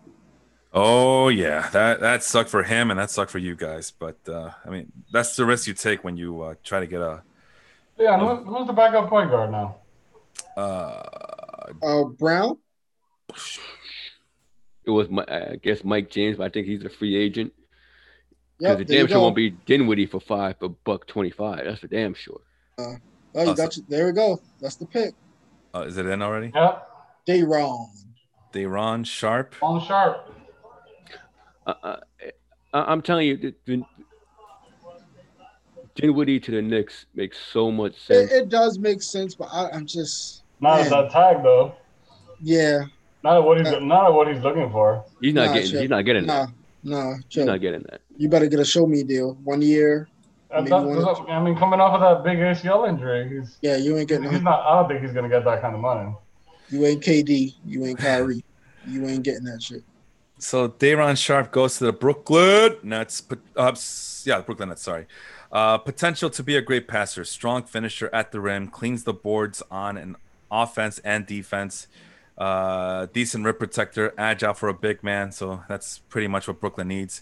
[0.73, 3.91] Oh yeah, that that sucked for him and that sucked for you guys.
[3.91, 7.01] But uh, I mean, that's the risk you take when you uh, try to get
[7.01, 7.21] a.
[7.99, 9.75] Yeah, and who, who's the backup point guard now?
[10.57, 12.57] Uh, Uh, Brown.
[14.85, 17.53] It was, my, I guess, Mike James, but I think he's a free agent.
[18.57, 19.21] Because Yep, the damn sure go.
[19.23, 21.65] won't be Dinwiddie for five for buck twenty five.
[21.65, 22.41] That's for damn sure.
[23.35, 23.83] Oh, you got you.
[23.89, 24.39] There we go.
[24.61, 25.13] That's the pick.
[25.75, 26.51] uh, is it in already?
[26.53, 26.79] Yeah,
[27.25, 27.87] Day'Ron.
[28.51, 29.55] Day'Ron Sharpe.
[29.61, 30.29] on Sharpe.
[31.65, 31.97] Uh, uh,
[32.73, 33.83] I, I'm telling you, the, the,
[35.95, 38.31] Dinwiddie to the Knicks makes so much sense.
[38.31, 40.85] It, it does make sense, but I, I'm just Not Man.
[40.85, 41.75] at that tag though.
[42.41, 42.85] yeah.
[43.23, 45.05] Not what he's Uh, not what he's looking for.
[45.21, 45.71] he's not Nah, getting.
[45.71, 45.81] chill.
[45.81, 46.53] He's not getting Nah, that.
[46.83, 47.13] nah.
[47.29, 48.01] He's not getting that.
[48.17, 49.35] You better get a show me deal.
[49.45, 50.09] One year.
[50.53, 53.27] And Maybe that- one or 'cause, I mean, coming off of that big ACL injury,
[53.29, 54.29] he's Yeah, you ain't getting.
[54.29, 54.61] he's not.
[54.61, 56.13] I don't think he's gonna get that kind of money.
[56.69, 57.55] You ain't KD.
[57.65, 58.43] You ain't Kyrie.
[58.87, 59.83] You ain't getting that shit.
[60.37, 63.21] So Day'Ron Sharpe goes to the Brooklyn Nets.
[63.21, 63.73] Pot- Uh,
[64.25, 64.81] yeah, Brooklyn Nets.
[64.83, 65.05] Sorry.
[65.51, 69.61] Uh, potential to be a great passer, strong finisher at the rim, cleans the boards
[69.71, 70.15] on an
[70.51, 71.87] offense and defense.
[72.37, 75.31] Uh, decent rip protector, agile for a big man.
[75.31, 77.21] So that's pretty much what Brooklyn needs.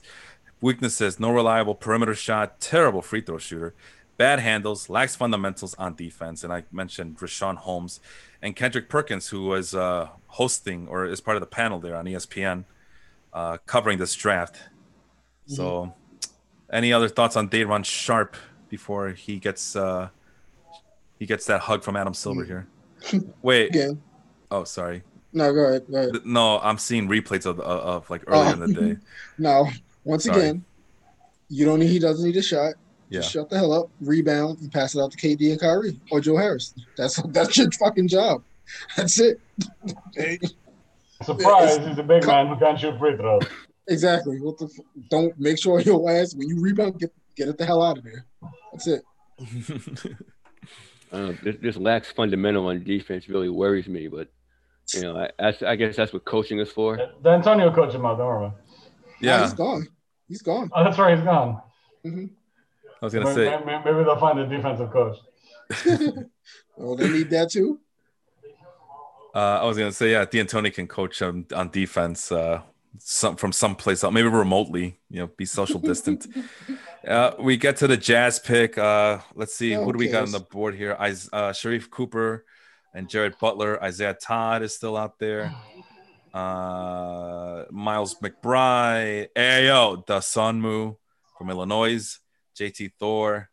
[0.62, 3.74] Weaknesses: no reliable perimeter shot, terrible free throw shooter,
[4.18, 6.44] bad handles, lacks fundamentals on defense.
[6.44, 8.00] And I mentioned Richaun Holmes
[8.42, 12.06] and Kendrick Perkins, who was uh, hosting or is part of the panel there on
[12.06, 12.66] ESPN
[13.34, 14.58] uh, covering this draft.
[15.48, 15.94] So,
[16.72, 18.38] any other thoughts on Day'Ron Sharpe
[18.70, 20.10] before he gets uh,
[21.20, 22.68] he gets that hug from Adam Silver here?
[23.42, 24.02] Wait, Again.
[24.52, 25.02] oh sorry,
[25.34, 25.86] No, go ahead.
[25.92, 26.26] Go ahead.
[26.26, 28.98] no, I'm seeing replays of of, of like earlier in the day.
[29.38, 29.68] No.
[30.04, 30.40] Once Sorry.
[30.40, 30.66] again,
[31.50, 31.90] you don't need.
[31.90, 32.74] He doesn't need a shot.
[33.10, 36.00] Yeah, Just shut the hell up, rebound, and pass it out to KD and Kyrie
[36.12, 36.74] or Joe Harris.
[36.96, 38.42] That's that's your fucking job.
[38.96, 39.40] That's it.
[41.22, 41.76] Surprise!
[41.76, 43.44] It's- He's a big man who can't shoot free throws.
[43.88, 44.40] exactly.
[44.40, 44.66] What the?
[44.66, 47.98] F- don't make sure your ass when you rebound, get get it the hell out
[47.98, 48.26] of there.
[48.72, 49.04] That's it.
[51.12, 54.08] I um, this, this lacks fundamental on defense really worries me.
[54.08, 54.30] But
[54.94, 56.98] You know, I, that's, I guess that's what coaching is for.
[57.24, 58.52] D'Antonio coach him out, don't worry.
[59.22, 59.88] Nah, Yeah, he's gone.
[60.28, 60.70] He's gone.
[60.74, 61.62] Oh, that's right, he's gone.
[62.04, 62.26] hmm
[63.02, 63.60] I was gonna Maybe, say.
[63.66, 65.18] maybe- maybe they'll find a defensive coach.
[66.78, 67.80] well, they need that too.
[69.34, 72.62] Uh, I was gonna say, yeah, D'Antoni can coach um, on defense, uh,
[73.00, 75.00] some from someplace else, maybe remotely.
[75.10, 76.28] You know, be social distant.
[77.08, 78.78] uh, we get to the Jazz pick.
[78.78, 80.98] Uh, let's see, Yeah, who who do we got on the board here?
[81.02, 82.46] Is- uh, Sharife Cooper
[82.94, 83.82] and Jared Butler.
[83.82, 85.52] Isaiah Todd is still out there.
[86.34, 89.28] Uh, Miles McBride.
[89.36, 90.98] Ayo, Dosunmu
[91.38, 92.20] from Illinois.
[92.58, 93.50] JT Thor.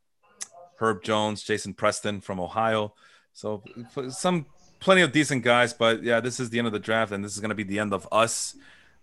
[0.79, 2.95] Herb Jones, Jason Preston from Ohio.
[3.33, 3.63] So
[4.11, 4.47] some
[4.81, 7.33] plenty of decent guys, but yeah, this is the end of the draft, and this
[7.35, 8.57] is going to be the end of us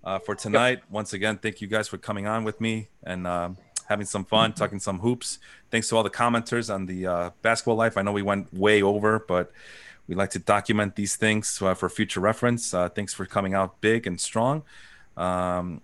[0.04, 0.82] uh, for tonight.
[0.90, 4.54] Once again, thank you guys for coming on with me and um, having some fun,
[4.54, 5.40] talking some hoops.
[5.70, 7.98] Thanks to all the commenters on the uh, basketball life.
[7.98, 9.52] I know we went way over, but
[10.08, 12.74] we like to document these things uh, for future reference.
[12.74, 14.64] Uh, thanks for coming out big and strong.
[15.18, 15.82] Um,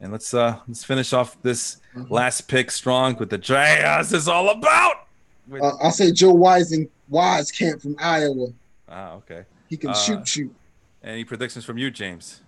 [0.00, 4.50] and let's uh, let's finish off this last pick strong with the Jazz is all
[4.50, 5.06] about.
[5.48, 8.48] With- Uh, I say Joe Wise and Wieskamp from Iowa.
[8.88, 9.44] ah, okay.
[9.68, 10.54] He can Uh, shoot, shoot.
[11.02, 12.40] Any predictions from you, James?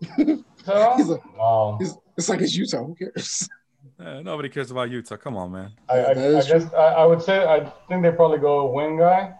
[0.16, 0.28] He's
[0.66, 1.78] a- wow.
[1.80, 2.84] It's, it's like it's Utah.
[2.84, 3.48] Who cares?
[4.04, 5.16] Uh, nobody cares about Utah.
[5.16, 5.72] Come on, man.
[5.88, 9.34] I, I, I guess I, I would say I think they probably go wing guy.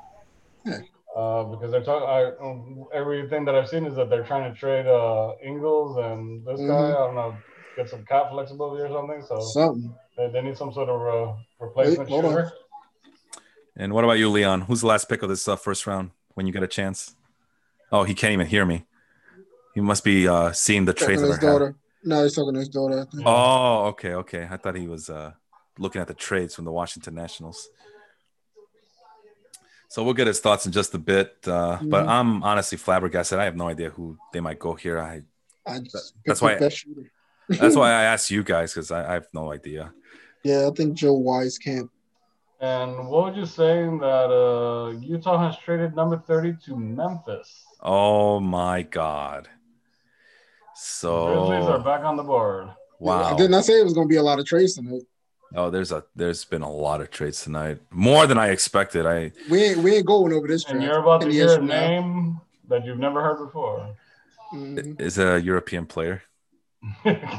[0.65, 0.79] Yeah.
[1.17, 2.09] Uh, because they're talking.
[2.09, 6.47] I um, everything that I've seen is that they're trying to trade uh Ingles and
[6.47, 6.67] this guy.
[6.67, 6.95] Mhm.
[6.95, 7.37] I don't know,
[7.77, 9.23] get some cap flexibility or something.
[9.29, 9.95] So Something.
[10.17, 12.51] they, they need some sort of uh, replacement Wait, hold on.
[13.77, 14.63] And what about you, Leon?
[14.63, 17.17] Who's the last pick of this uh, first round when you get a chance?
[17.91, 18.85] Oh, he can't even hear me.
[19.75, 21.69] He must be uh, seeing the Talking trades to that his are happening.
[21.73, 21.77] daughter.
[22.05, 23.07] No, he's talking to his daughter.
[23.25, 24.49] Oh, okay, okay.
[24.51, 25.33] I thought he was uh,
[25.79, 27.69] looking at the trades from the Washington Nationals.
[29.89, 31.37] So we'll get his thoughts in just a bit.
[31.47, 32.09] Uh, But Mhm.
[32.09, 33.39] I'm honestly flabbergasted.
[33.39, 34.99] I have no idea who they might go here.
[34.99, 35.23] I
[35.67, 36.87] I just That's why- best
[37.49, 39.93] that's why I asked you guys because I, I have no idea.
[40.43, 41.89] Yeah, I think Joe Wieskamp.
[42.61, 47.65] And what would you say that uh, Utah has traded number 30 to Memphis?
[47.81, 49.49] Oh my god.
[50.75, 52.69] Grizzlies are So back on the board.
[52.99, 53.35] wow.
[53.37, 55.03] Didn't I say it was going to be a lot of trades tonight?
[55.55, 57.79] Oh, there's a there's been a lot of trades tonight.
[57.91, 59.05] More than I expected.
[59.07, 60.87] I We ain't we ain't going over this And draft.
[60.93, 61.87] you're about to hear a from now.
[61.89, 63.95] name that you've never heard before.
[64.55, 64.99] Mhm.
[65.01, 66.23] is a European player.
[67.05, 67.33] yeah,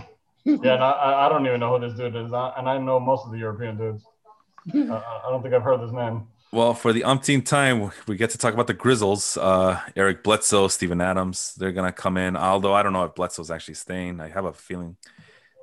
[0.46, 3.26] and I, I don't even know who this dude is, I- and I know most
[3.26, 4.04] of the European dudes.
[4.74, 6.28] I, I- I don't think I've heard this name.
[6.54, 9.38] Well, for the umpteenth time, we get to talk about the Grizzlies.
[9.38, 12.38] Uh, Eric Bledsoe, Steven Adams, they're gonna come in.
[12.38, 14.22] Although I don't know if Bledsoe's actually staying.
[14.22, 14.96] I have a feeling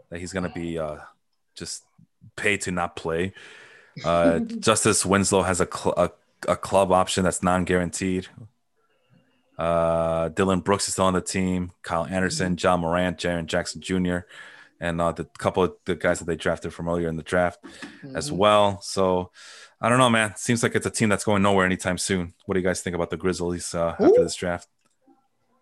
[0.09, 0.97] that he's gonna be uh,
[1.55, 1.85] just
[2.35, 3.35] paid to not play.
[4.05, 6.11] Uh, Justice Winslow has a, cl- a
[6.49, 8.27] a club option that's non-guaranteed.
[9.59, 11.71] Uh, Dillon Brooks is still on the team.
[11.83, 14.21] Kyle Anderson, Ja Morant, Jaren Jackson Jr.,
[14.81, 17.63] and uh, the couple of the guys that they drafted from earlier in the draft
[18.15, 18.37] as Mhm.
[18.39, 18.81] well.
[18.81, 19.31] So
[19.81, 20.35] I don't know, man.
[20.37, 22.35] Seems like it's a team that's going nowhere anytime soon.
[22.45, 24.69] What do you guys think about the Grizzlies uh, after this draft?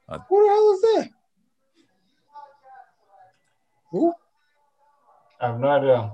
[0.08, 1.08] Who the hell is that?
[3.90, 4.12] Who?
[5.40, 6.12] I have no idea.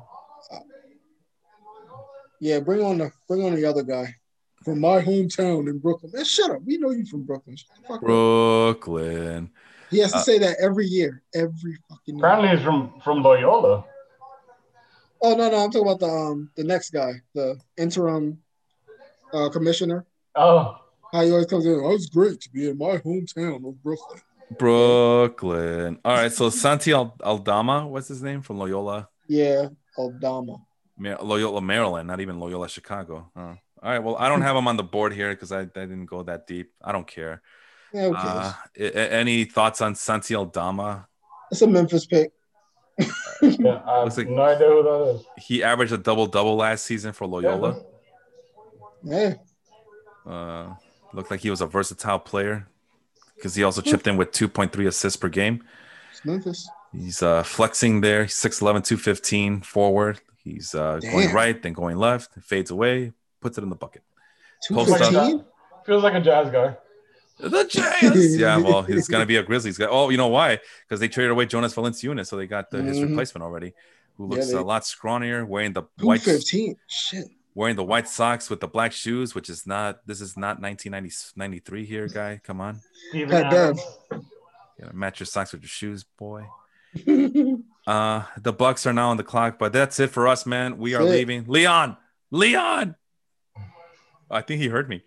[2.41, 4.15] Yeah, bring on the bring on the other guy
[4.65, 6.13] from my hometown in Brooklyn.
[6.15, 6.63] Man, shut up.
[6.65, 7.57] We know you from Brooklyn.
[7.57, 8.01] Shut fuck up.
[8.03, 9.51] Brooklyn.
[9.91, 12.27] He has to Uh, say that every year, every fucking year.
[12.27, 13.85] Apparently, he's from from Loyola.
[15.23, 18.39] Oh no, no, I'm talking about the um the next guy, the interim
[19.33, 20.05] uh commissioner.
[20.37, 20.77] Oh,
[21.13, 21.81] How he always comes in.
[21.83, 24.21] Oh, it's great to be in my hometown of Brooklyn.
[24.59, 25.99] Brooklyn.
[26.05, 26.33] All right.
[26.33, 29.09] So Santi Al- Aldama, what's his name from Loyola?
[29.29, 30.57] Yeah, Aldama.
[30.99, 33.31] Ma- Loyola, Maryland, not even Loyola, Chicago.
[33.37, 33.55] Huh.
[33.83, 33.99] All right.
[34.01, 36.47] Well, I don't have him on the board here because I, I didn't go that
[36.47, 36.73] deep.
[36.83, 37.43] I don't care.
[37.93, 38.15] Yeah, who?
[38.15, 41.07] Uh, a- a- any thoughts on Santi Aldama?
[41.51, 42.33] it's a Memphis pick.
[42.99, 45.27] Yeah, I have Looks like- no idea who that is.
[45.45, 47.81] He averaged a double double last season for Loyola.
[49.03, 49.35] Yeah,
[50.27, 50.75] Uh,
[51.13, 52.67] looked like he was a versatile player
[53.37, 55.63] because he also chipped in with 2.3 assists per game.
[56.11, 56.69] it's Memphis.
[56.93, 58.23] He's uh, flexing there.
[58.25, 60.21] He's 6'11, 215 forward.
[60.43, 64.03] He's uh, going right, then going left, fades away, puts it in the bucket.
[64.63, 64.99] Two Post up.
[65.01, 65.45] fifteen.
[65.85, 66.77] Feels like a jazz guy.
[67.39, 68.37] The Jazz.
[68.37, 69.87] yeah, well, he's going to be a Grizzlies guy.
[69.91, 70.61] Oh, you know why?
[70.89, 73.09] Because they traded away Jonas Valanciunas, so they got the, his Mhm.
[73.11, 73.75] replacement already,
[74.17, 76.77] who Yeah, looks they- a lot scrawnier, wearing the white fifteen.
[76.89, 77.27] Shit.
[77.57, 80.05] wearing the white socks with the black shoes, which is not.
[80.07, 82.41] This is not 1993 here, guy.
[82.45, 82.81] Come on,
[83.11, 83.81] Steven Pat Adams.
[84.11, 84.25] you
[84.85, 86.47] gotta match your socks with your shoes, boy.
[87.87, 90.79] Uh, the Bucks are now on the clock, but that's it for us, man.
[90.79, 91.17] We are That's it.
[91.19, 91.45] leaving.
[91.47, 91.99] Leon,
[92.31, 92.95] Leon.
[94.31, 95.03] I think he heard me.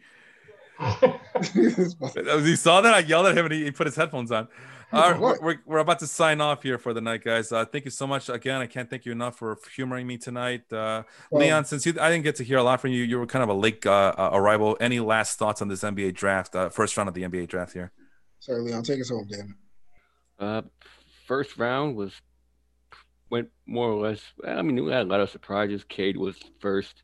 [1.56, 2.94] you saw that?
[2.94, 4.48] I yelled at him and he, he put his headphones on.
[4.94, 7.52] All right, we're, we're, we're about to sign off here for the night, guys.
[7.52, 8.62] Uh, thank you so much again.
[8.62, 11.66] I can't thank you enough for humoring me tonight, uh, Well- Leon.
[11.66, 13.50] Since you, I didn't get to hear a lot from you, you were kind of
[13.50, 14.78] a late uh, uh, arrival.
[14.80, 17.92] Any last thoughts on this NBA draft, uh, first round of the NBA draft here?
[18.40, 19.56] Sorry, Leon, take us home, damn it.
[20.40, 20.62] Uh,
[21.26, 22.14] first round was
[23.30, 24.22] went more or less.
[24.48, 25.84] I mean, we had a lot of surprises.
[25.84, 27.04] Cade was first.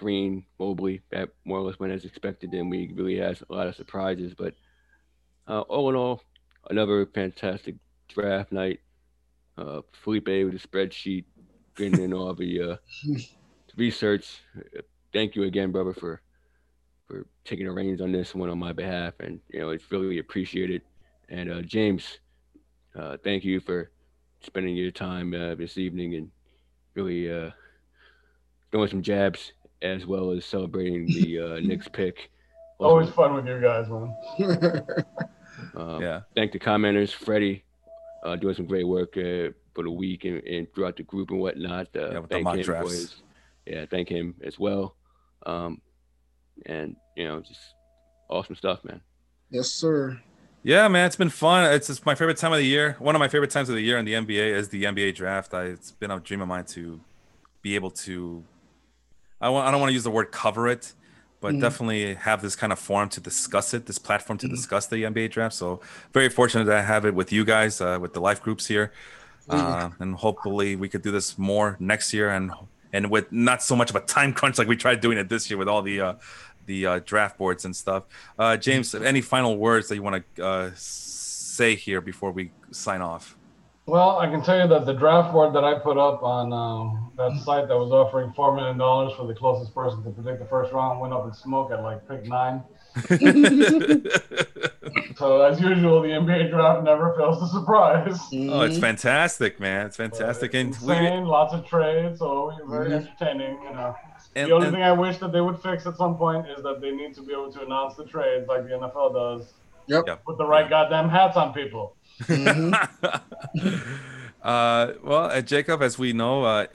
[0.00, 2.50] Green, Mobley, that more or less went as expected.
[2.50, 4.54] Then we really had a lot of surprises, but
[5.46, 6.22] uh, all in all,
[6.70, 7.76] another fantastic
[8.08, 8.80] draft night.
[9.58, 11.26] Uh, Felipe with the spreadsheet,
[11.76, 12.76] getting in all the uh,
[13.76, 14.40] research.
[15.12, 16.22] Thank you again, brother, for
[17.06, 20.18] for taking the reins on this one on my behalf, and you know it's really
[20.18, 20.82] appreciated.
[21.28, 22.20] And uh, James,
[22.98, 23.90] uh, thank you for
[24.40, 26.30] spending your time uh, this evening and
[26.94, 27.50] really uh,
[28.70, 29.52] throwing some jabs
[29.82, 32.30] as well as celebrating the uh, Knicks pick.
[32.78, 34.14] Always fun with you guys, man.
[35.76, 36.20] Um, Yeah.
[36.34, 37.64] Thank the commenters, Freddie,
[38.24, 41.38] uh, doing some great work uh, for the week and, and throughout the group and
[41.38, 41.88] whatnot.
[41.94, 42.92] Uh, Yeah, with the thank mock him drafts.
[42.92, 43.14] his-
[43.66, 44.96] yeah, thank him as well.
[45.44, 45.80] Um,
[46.66, 47.60] and you know, just
[48.30, 49.00] awesome stuff, man.
[49.50, 50.18] yes, sir.
[50.62, 51.70] Yeah, man, it's been fun.
[51.72, 52.96] It's just my favorite time of the year.
[52.98, 55.52] One of my favorite times of the year in the NBA is the NBA draft.
[55.54, 57.00] I, it's been a dream of mine to
[57.62, 58.44] be able to.
[59.40, 59.66] I want.
[59.66, 60.92] I don't want to use the word cover it,
[61.40, 61.60] but Mhm.
[61.60, 63.86] definitely have this kind of forum to discuss it.
[63.86, 64.50] This platform to Mhm.
[64.50, 65.54] discuss the NBA draft.
[65.54, 65.80] So
[66.12, 68.92] very fortunate that I have it with you guys, uh, with the life groups here,
[69.48, 72.52] uh, and hopefully we could do this more next year and
[72.92, 75.48] and with not so much of a time crunch like we tried doing it this
[75.48, 76.14] year with all the uh,
[76.66, 78.04] the uh, draft boards and stuff.
[78.38, 83.00] Uh, James, any final words that you want to uh, say here before we sign
[83.00, 83.36] off?
[83.90, 87.10] Well, I can tell you that the draft board that I put up on um,
[87.16, 90.44] that site that was offering four million dollars for the closest person to predict the
[90.46, 92.62] first round went up in smoke at like pick nine.
[95.16, 98.18] So as usual, the NBA draft never fails to surprise.
[98.32, 99.86] oh, it's fantastic, man!
[99.86, 102.92] It's fantastic, and we insane, lots of trades, so very Mhm.
[103.06, 103.62] entertaining.
[103.62, 103.94] You know,
[104.34, 106.62] and, the only and- thing I wish that they would fix at some point is
[106.62, 109.52] that they need to be able to announce the trades like the NFL does.
[109.88, 110.04] Yep.
[110.06, 110.24] Yep.
[110.24, 111.96] Put the right goddamn hats on people.
[112.20, 112.72] Mhm.
[114.42, 116.66] uh, well, uh, Jacob, as we know, uh,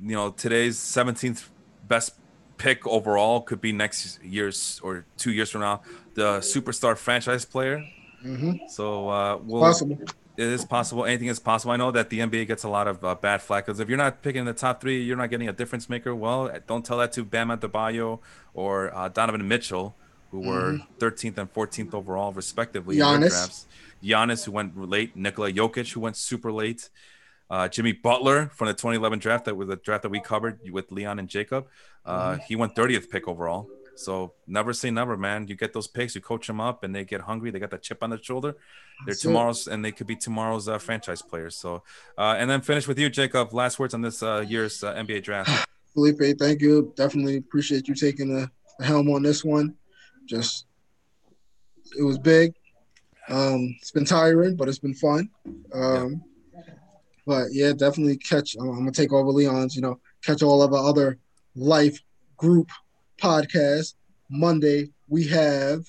[0.00, 1.48] you know today's 17th
[1.86, 2.14] best
[2.56, 5.80] pick overall could be next year's or two years from now
[6.14, 7.84] the superstar franchise player.
[8.24, 8.68] Mhm.
[8.68, 9.98] So uh, we'll, Possible.
[10.36, 11.04] it is possible.
[11.04, 11.72] Anything is possible.
[11.72, 13.98] I know that the NBA gets a lot of uh, bad flack because if you're
[13.98, 16.14] not picking the top three, you're not getting a difference maker.
[16.14, 18.18] Well, don't tell that to Bam Adebayo
[18.54, 19.94] or uh, Donovan Mitchell,
[20.32, 22.98] who were 13th and 14th overall, respectively.
[22.98, 23.66] in their drafts.
[24.02, 25.16] Giannis, who went late.
[25.16, 26.88] Nikola Jokic, who went super late.
[27.50, 30.92] Uh, Jimmy Butler from the 2011 draft, that was the draft that we covered with
[30.92, 31.66] Leon and Jacob.
[32.04, 33.68] Uh, He went 30th pick overall.
[33.96, 35.48] So never say never, man.
[35.48, 37.50] You get those picks, you coach them up, and they get hungry.
[37.50, 38.52] They got that chip on their shoulder.
[38.52, 39.28] They're That's it.
[39.28, 41.56] tomorrow's, and they could be tomorrow's uh, franchise players.
[41.56, 41.82] So,
[42.16, 43.52] uh, and then finish with you, Jacob.
[43.52, 45.66] Last words on this uh, year's uh, NBA draft.
[45.94, 46.92] Felipe, thank you.
[46.96, 48.48] Definitely appreciate you taking the
[48.84, 49.74] helm on this one.
[50.26, 50.66] Just
[51.98, 52.54] it was big.
[53.28, 55.28] Um, it's been tiring, but it's been fun.
[55.74, 56.22] Um,
[57.26, 58.56] but yeah, definitely catch.
[58.58, 59.76] I'm, I'm gonna take over Leon's.
[59.76, 61.18] You know, catch all of our other
[61.54, 61.98] life
[62.36, 62.70] group
[63.20, 63.94] podcasts.
[64.30, 65.84] Monday we have.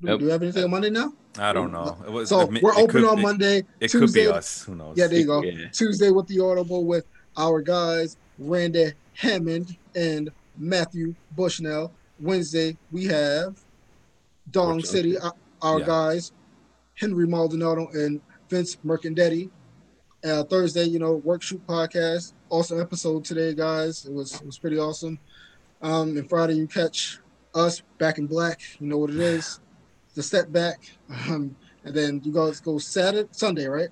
[0.00, 0.20] Do, Nope.
[0.20, 1.12] do we have anything on Monday now?
[1.38, 1.96] I don't know.
[2.04, 3.58] It was, So it, we're it open could- on Monday.
[3.80, 4.64] It, Tuesday, could be us.
[4.64, 4.96] Who knows?
[4.96, 5.42] Yeah, there you go.
[5.42, 5.68] Yeah.
[5.72, 11.92] Tuesday with the Audible with our guys Randy Hammond and Matthew Bushnell.
[12.20, 13.58] Wednesday we have
[14.50, 15.86] Dong City, our, our Yeah.
[15.86, 16.32] guys
[16.94, 19.50] Henry Maldonado and Vince Mercandetti.
[20.24, 22.32] Uh, Thursday, you know, work shoot podcast.
[22.50, 24.04] Awesome episode today, guys.
[24.04, 25.18] It was it was pretty awesome.
[25.80, 27.18] Um, and Friday you catch
[27.54, 28.60] us back in black.
[28.78, 29.58] You know what it is.
[30.14, 30.78] The step back.
[31.26, 33.88] Um, and then you guys go Saturday, Sunday, right?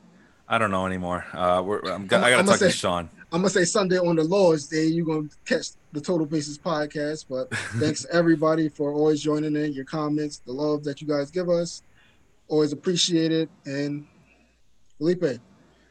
[0.46, 1.24] I don't know anymore.
[1.32, 3.08] Uh, we're, I'm, I'm- I gotta I'm gonna talk to say- Sean.
[3.32, 7.26] I'm gonna say Sunday on the Lord's Day, you're gonna catch the Total Basis podcast.
[7.28, 11.48] But thanks everybody for always joining in, your comments, the love that you guys give
[11.48, 11.82] us.
[12.48, 13.48] Always appreciate it.
[13.64, 14.06] And
[14.98, 15.40] Felipe,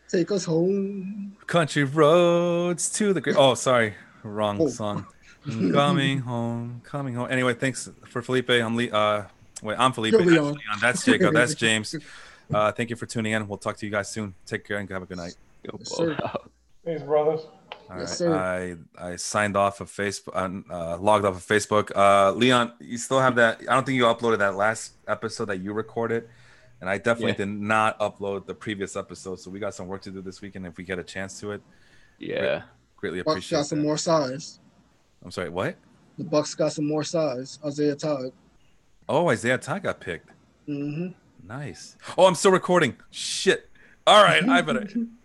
[0.10, 1.36] take us home.
[1.48, 3.36] Country roads to the great.
[3.38, 4.68] Oh, sorry, wrong Oh.
[4.70, 5.06] song.
[5.74, 7.28] coming home, coming home.
[7.32, 8.50] Anyway, thanks for Felipe.
[8.50, 9.26] I'm Le- uh,
[9.64, 10.12] wait, I'm Felipe.
[10.14, 10.46] You're That's, Leon.
[10.54, 10.78] Leon.
[10.82, 11.34] That's Jacob.
[11.34, 11.96] That's James.
[12.54, 13.48] Uh, thank you for tuning in.
[13.48, 14.34] We'll talk to you guys soon.
[14.46, 15.36] Take care and have a good night.
[15.66, 16.18] Go Yes, ball sir.
[16.24, 16.52] out.
[16.86, 17.42] Peace, brothers.
[17.90, 18.18] All Yes, right.
[18.18, 18.78] sir.
[19.00, 21.92] I I signed off of Facebook, uh, uh, logged off of Facebook.
[21.96, 23.62] Uh, Leon, you still have that?
[23.68, 26.30] I don't think you uploaded that last episode that you recorded,
[26.82, 27.38] and I definitely Yeah.
[27.38, 29.40] did not upload the previous episode.
[29.40, 30.68] So we got some work to do this weekend.
[30.68, 31.62] If we get a chance to it,
[32.20, 32.64] Yeah.
[32.96, 33.86] greatly Well, appreciate got some that.
[33.86, 34.60] more size.
[35.26, 35.76] I'm sorry, what?
[36.20, 37.58] The Bucks got some more size.
[37.66, 38.32] Isaiah Todd.
[39.08, 40.30] Oh, Isaiah Todd got picked.
[40.68, 41.08] Mm-hmm.
[41.48, 41.96] Nice.
[42.18, 42.98] Oh, I'm still recording.
[43.10, 43.68] Shit.
[44.06, 44.88] All right, I better.